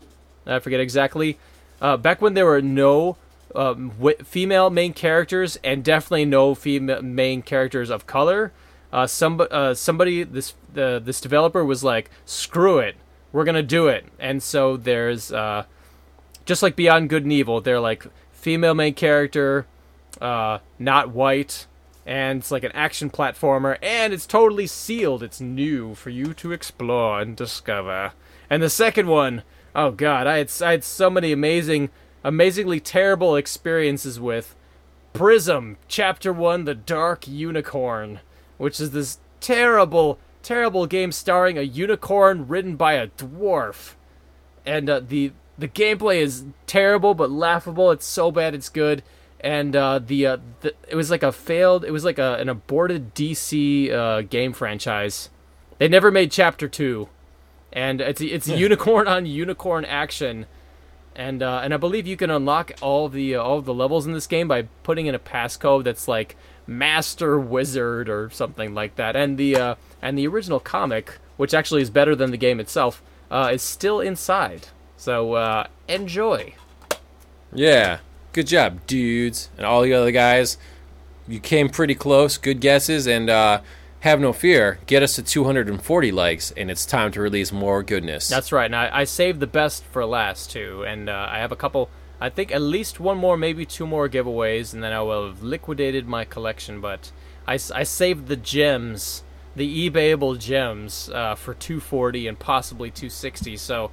I 0.46 0.60
forget 0.60 0.80
exactly. 0.80 1.38
Uh, 1.82 1.98
back 1.98 2.22
when 2.22 2.34
there 2.34 2.46
were 2.46 2.62
no 2.62 3.18
um, 3.56 3.90
wi- 4.00 4.22
female 4.24 4.70
main 4.70 4.94
characters 4.94 5.58
and 5.64 5.84
definitely 5.84 6.26
no 6.26 6.56
female 6.56 7.02
main 7.02 7.42
characters 7.42 7.90
of 7.90 8.06
color. 8.06 8.52
Uh, 8.92 9.06
some, 9.08 9.40
uh, 9.52 9.74
somebody 9.74 10.24
this 10.24 10.56
the 10.74 11.02
this 11.04 11.22
developer 11.22 11.64
was 11.64 11.84
like, 11.84 12.10
screw 12.26 12.80
it, 12.80 12.96
we're 13.32 13.44
gonna 13.44 13.64
do 13.64 13.88
it. 13.88 14.06
And 14.20 14.42
so 14.42 14.78
there's 14.78 15.32
uh, 15.32 15.66
just 16.46 16.64
like 16.64 16.76
Beyond 16.76 17.10
Good 17.10 17.24
and 17.24 17.34
Evil, 17.34 17.62
they're 17.62 17.80
like 17.80 18.06
female 18.32 18.74
main 18.74 18.94
character, 18.94 19.66
uh, 20.22 20.60
not 20.78 21.10
white, 21.10 21.68
and 22.06 22.40
it's 22.40 22.52
like 22.52 22.64
an 22.64 22.72
action 22.74 23.10
platformer, 23.10 23.78
and 23.82 24.14
it's 24.14 24.26
totally 24.26 24.68
sealed. 24.68 25.24
It's 25.24 25.42
new 25.42 25.96
for 25.96 26.10
you 26.10 26.34
to 26.36 26.52
explore 26.52 27.22
and 27.22 27.36
discover. 27.36 28.14
And 28.50 28.64
the 28.64 28.70
second 28.70 29.08
one, 29.08 29.44
oh 29.76 29.92
god, 29.92 30.28
I 30.28 30.38
had 30.38 30.52
I 30.62 30.72
had 30.72 30.84
so 30.84 31.10
many 31.10 31.32
amazing, 31.32 31.90
amazingly 32.24 32.80
terrible 32.80 33.36
experiences 33.36 34.20
with 34.20 34.56
Prism 35.14 35.78
Chapter 35.88 36.34
One: 36.34 36.66
The 36.66 36.76
Dark 36.76 37.28
Unicorn, 37.28 38.20
which 38.58 38.80
is 38.80 38.92
this 38.92 39.20
terrible, 39.40 40.20
terrible 40.42 40.86
game 40.88 41.12
starring 41.12 41.58
a 41.58 41.64
unicorn 41.64 42.48
ridden 42.48 42.76
by 42.76 42.94
a 42.94 43.08
dwarf, 43.08 43.96
and 44.66 44.90
uh, 44.90 45.00
the 45.00 45.34
the 45.58 45.68
gameplay 45.68 46.22
is 46.22 46.46
terrible 46.66 47.14
but 47.14 47.30
laughable. 47.30 47.92
It's 47.92 48.06
so 48.06 48.32
bad 48.32 48.56
it's 48.56 48.70
good, 48.70 49.04
and 49.42 49.76
uh, 49.76 50.00
the, 50.00 50.26
uh, 50.26 50.38
the 50.62 50.74
it 50.88 50.96
was 50.96 51.10
like 51.10 51.24
a 51.24 51.32
failed. 51.32 51.86
It 51.86 51.92
was 51.92 52.04
like 52.04 52.20
a, 52.20 52.36
an 52.36 52.50
aborted 52.50 53.16
DC 53.16 53.92
uh, 53.92 54.22
game 54.22 54.54
franchise. 54.54 55.30
They 55.78 55.88
never 55.88 56.12
made 56.12 56.32
Chapter 56.32 56.68
Two, 56.68 57.10
and 57.72 58.02
it's 58.02 58.22
it's 58.22 58.48
unicorn 58.48 59.08
on 59.08 59.26
unicorn 59.26 59.86
action. 59.86 60.46
And, 61.16 61.44
uh, 61.44 61.60
and 61.64 61.74
I 61.74 61.78
believe 61.78 62.08
you 62.08 62.16
can 62.16 62.30
unlock 62.30 62.72
all 62.82 63.10
the 63.10 63.36
uh, 63.36 63.42
all 63.42 63.62
the 63.62 63.74
levels 63.74 64.06
in 64.06 64.14
this 64.14 64.28
game 64.28 64.48
by 64.48 64.64
putting 64.84 65.06
in 65.06 65.16
a 65.16 65.20
passcode 65.20 65.84
that's 65.84 66.08
like 66.08 66.38
Master 66.66 67.38
Wizard 67.40 68.08
or 68.10 68.30
something 68.30 68.74
like 68.74 68.96
that. 68.96 69.16
And 69.16 69.38
the 69.38 69.56
uh, 69.56 69.76
and 70.02 70.18
the 70.18 70.28
original 70.28 70.60
comic, 70.60 71.18
which 71.36 71.54
actually 71.54 71.82
is 71.82 71.90
better 71.90 72.16
than 72.16 72.32
the 72.32 72.38
game 72.38 72.60
itself, 72.60 73.02
uh, 73.32 73.52
is 73.54 73.62
still 73.62 74.00
inside. 74.00 74.68
So 74.96 75.34
uh, 75.34 75.68
enjoy. 75.88 76.54
Yeah. 77.54 78.00
Good 78.32 78.48
job, 78.48 78.86
dudes, 78.86 79.50
and 79.58 79.66
all 79.66 79.82
the 79.82 79.94
other 79.94 80.12
guys. 80.12 80.58
You 81.28 81.40
came 81.40 81.70
pretty 81.70 81.96
close. 81.96 82.38
Good 82.38 82.62
guesses, 82.62 83.08
and 83.08 83.30
uh, 83.30 83.62
have 84.02 84.20
no 84.20 84.34
fear. 84.34 84.80
Get 84.86 85.02
us 85.02 85.16
to 85.16 85.24
240 85.24 86.12
likes, 86.12 86.52
and 86.52 86.70
it's 86.70 86.86
time 86.86 87.12
to 87.14 87.22
release 87.22 87.52
more 87.52 87.82
goodness. 87.82 88.30
That's 88.30 88.52
right. 88.52 88.66
And 88.66 88.76
I, 88.76 89.00
I 89.00 89.04
saved 89.04 89.40
the 89.40 89.48
best 89.48 89.84
for 89.86 90.06
last 90.06 90.52
too, 90.52 90.84
and 90.86 91.10
uh, 91.10 91.28
I 91.30 91.40
have 91.40 91.52
a 91.52 91.56
couple. 91.56 91.90
I 92.22 92.30
think 92.30 92.52
at 92.52 92.62
least 92.62 93.00
one 93.00 93.18
more, 93.18 93.36
maybe 93.36 93.66
two 93.66 93.88
more 93.88 94.08
giveaways, 94.08 94.74
and 94.74 94.84
then 94.84 94.94
I 94.94 95.02
will 95.02 95.28
have 95.28 95.42
liquidated 95.42 96.08
my 96.08 96.24
collection. 96.24 96.82
But 96.82 97.12
I, 97.48 97.54
I 97.54 97.84
saved 97.84 98.28
the 98.28 98.36
gems, 98.36 99.24
the 99.56 99.90
eBayable 99.90 100.38
gems, 100.38 101.10
uh, 101.10 101.36
for 101.36 101.54
240 101.54 102.28
and 102.28 102.38
possibly 102.38 102.92
260. 102.92 103.58
So 103.58 103.92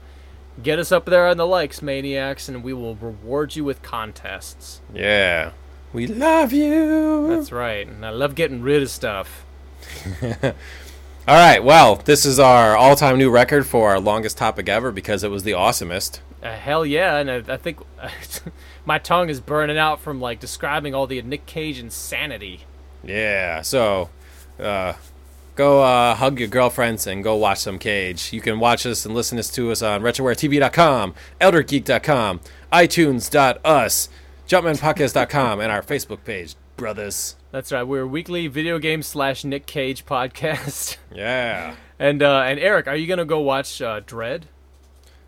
get 0.63 0.79
us 0.79 0.93
up 0.93 1.05
there 1.07 1.27
on 1.27 1.37
the 1.37 1.47
likes, 1.47 1.83
maniacs, 1.83 2.49
and 2.49 2.63
we 2.65 2.73
will 2.73 2.95
reward 2.97 3.57
you 3.57 3.65
with 3.65 3.83
contests. 3.83 4.81
yeah. 4.95 5.53
We 5.93 6.07
love 6.07 6.53
you. 6.53 7.29
That's 7.29 7.51
right. 7.53 7.87
And 7.87 8.05
I 8.05 8.11
love 8.11 8.35
getting 8.35 8.61
rid 8.61 8.83
of 8.83 8.91
stuff. 8.91 9.47
All 10.23 10.53
right. 11.29 11.63
Well, 11.65 11.97
this 11.97 12.27
is 12.27 12.39
our 12.39 12.77
all-time 12.77 13.17
new 13.17 13.31
record 13.31 13.67
for 13.67 13.91
our 13.91 14.01
longest 14.01 14.37
topic 14.37 14.69
ever 14.69 14.93
because 14.93 15.25
it 15.25 15.31
was 15.31 15.45
the 15.45 15.53
awesomest. 15.53 16.21
Uh, 16.43 16.55
hell 16.55 16.85
yeah, 16.85 17.17
and 17.17 17.31
I, 17.31 17.55
I 17.55 17.57
think 17.57 17.79
my 18.85 18.99
tongue 18.99 19.31
is 19.31 19.41
burning 19.41 19.79
out 19.79 20.01
from 20.01 20.21
like 20.21 20.39
describing 20.39 20.95
all 20.95 21.07
the 21.07 21.23
Nick 21.23 21.47
Cage 21.47 21.79
insanity. 21.79 22.65
Yeah. 23.03 23.63
So, 23.63 24.11
uh, 24.61 24.95
go 25.57 25.83
uh, 25.83 26.15
hug 26.15 26.39
your 26.39 26.49
girlfriends 26.49 27.07
and 27.07 27.25
go 27.25 27.35
watch 27.35 27.59
some 27.59 27.79
Cage. 27.79 28.33
You 28.33 28.41
can 28.41 28.61
watch 28.61 28.87
us 28.87 29.05
and 29.05 29.15
listen 29.15 29.41
to 29.43 29.71
us 29.73 29.83
on 29.83 30.03
RetrowareTV.com, 30.03 31.15
ElderGeek.com, 31.41 32.41
iTunes.us, 32.73 34.09
JumpmanPodcast.com, 34.49 35.61
and 35.61 35.73
our 35.73 35.83
Facebook 35.83 36.25
page, 36.25 36.55
brothers. 36.77 37.37
That's 37.51 37.73
right. 37.73 37.83
We're 37.83 38.03
a 38.03 38.07
weekly 38.07 38.47
video 38.49 38.79
game 38.79 39.03
slash 39.03 39.45
Nick 39.45 39.67
Cage 39.67 40.05
podcast. 40.07 40.97
Yeah. 41.15 41.77
and 41.99 42.23
uh, 42.23 42.41
and 42.43 42.61
Eric, 42.61 42.87
are 42.87 42.97
you 42.97 43.07
gonna 43.07 43.25
go 43.25 43.41
watch 43.41 43.81
uh, 43.81 44.03
Dredd? 44.03 44.43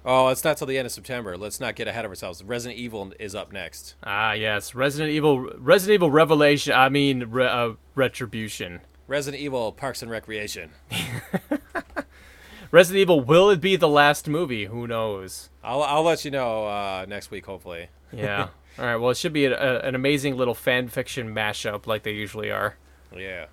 Oh, 0.05 0.29
it's 0.29 0.45
not 0.45 0.57
till 0.59 0.67
the 0.67 0.77
end 0.77 0.85
of 0.87 0.93
September. 0.93 1.37
Let's 1.37 1.61
not 1.61 1.75
get 1.77 1.89
ahead 1.89 2.05
of 2.05 2.11
ourselves. 2.11 2.43
Resident 2.45 2.79
Evil 2.79 3.13
is 3.19 3.35
up 3.35 3.53
next. 3.53 3.95
Ah, 4.05 4.33
yes, 4.33 4.75
Resident 4.75 5.11
Evil, 5.11 5.41
Resident 5.59 5.95
Evil 5.95 6.11
Revelation. 6.11 6.75
I 6.75 6.89
mean, 6.91 7.25
re- 7.31 7.47
uh, 7.47 7.73
Retribution. 7.95 8.81
Resident 9.09 9.43
Evil 9.43 9.73
Parks 9.73 10.03
and 10.03 10.11
Recreation. 10.11 10.71
Resident 12.71 13.01
Evil. 13.01 13.21
Will 13.21 13.49
it 13.49 13.61
be 13.61 13.75
the 13.75 13.89
last 13.89 14.29
movie? 14.29 14.67
Who 14.67 14.87
knows? 14.87 15.49
I'll 15.65 15.83
I'll 15.83 16.03
let 16.03 16.25
you 16.27 16.31
know 16.31 16.67
uh, 16.67 17.07
next 17.09 17.31
week, 17.31 17.47
hopefully. 17.47 17.89
Yeah. 18.13 18.49
All 18.79 18.85
right. 18.85 18.97
Well, 18.97 19.11
it 19.11 19.17
should 19.17 19.33
be 19.33 19.47
a, 19.47 19.59
a, 19.59 19.81
an 19.81 19.95
amazing 19.95 20.37
little 20.37 20.55
fan 20.55 20.89
fiction 20.89 21.35
mashup 21.35 21.87
like 21.87 22.03
they 22.03 22.13
usually 22.13 22.51
are. 22.51 22.77
Yeah. 23.17 23.47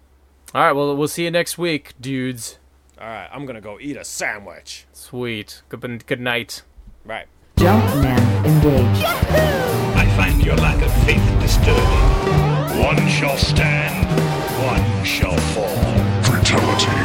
All 0.53 0.61
right. 0.61 0.73
Well, 0.73 0.95
we'll 0.95 1.07
see 1.07 1.23
you 1.23 1.31
next 1.31 1.57
week, 1.57 1.93
dudes. 1.99 2.59
All 2.99 3.07
right, 3.07 3.29
I'm 3.31 3.45
gonna 3.45 3.59
go 3.59 3.77
eat 3.79 3.97
a 3.97 4.05
sandwich. 4.05 4.85
Sweet. 4.93 5.63
Good, 5.67 6.05
good 6.05 6.21
night. 6.21 6.63
Right. 7.03 7.27
Jumpman 7.57 8.45
engaged. 8.45 9.05
I 9.05 10.13
find 10.15 10.45
your 10.45 10.55
lack 10.55 10.81
of 10.81 10.93
faith 11.05 11.41
disturbing. 11.41 12.81
One 12.81 13.07
shall 13.09 13.37
stand 13.37 14.44
one 14.65 15.03
shall 15.03 15.37
fall. 15.53 15.67
Fatality. 16.23 17.04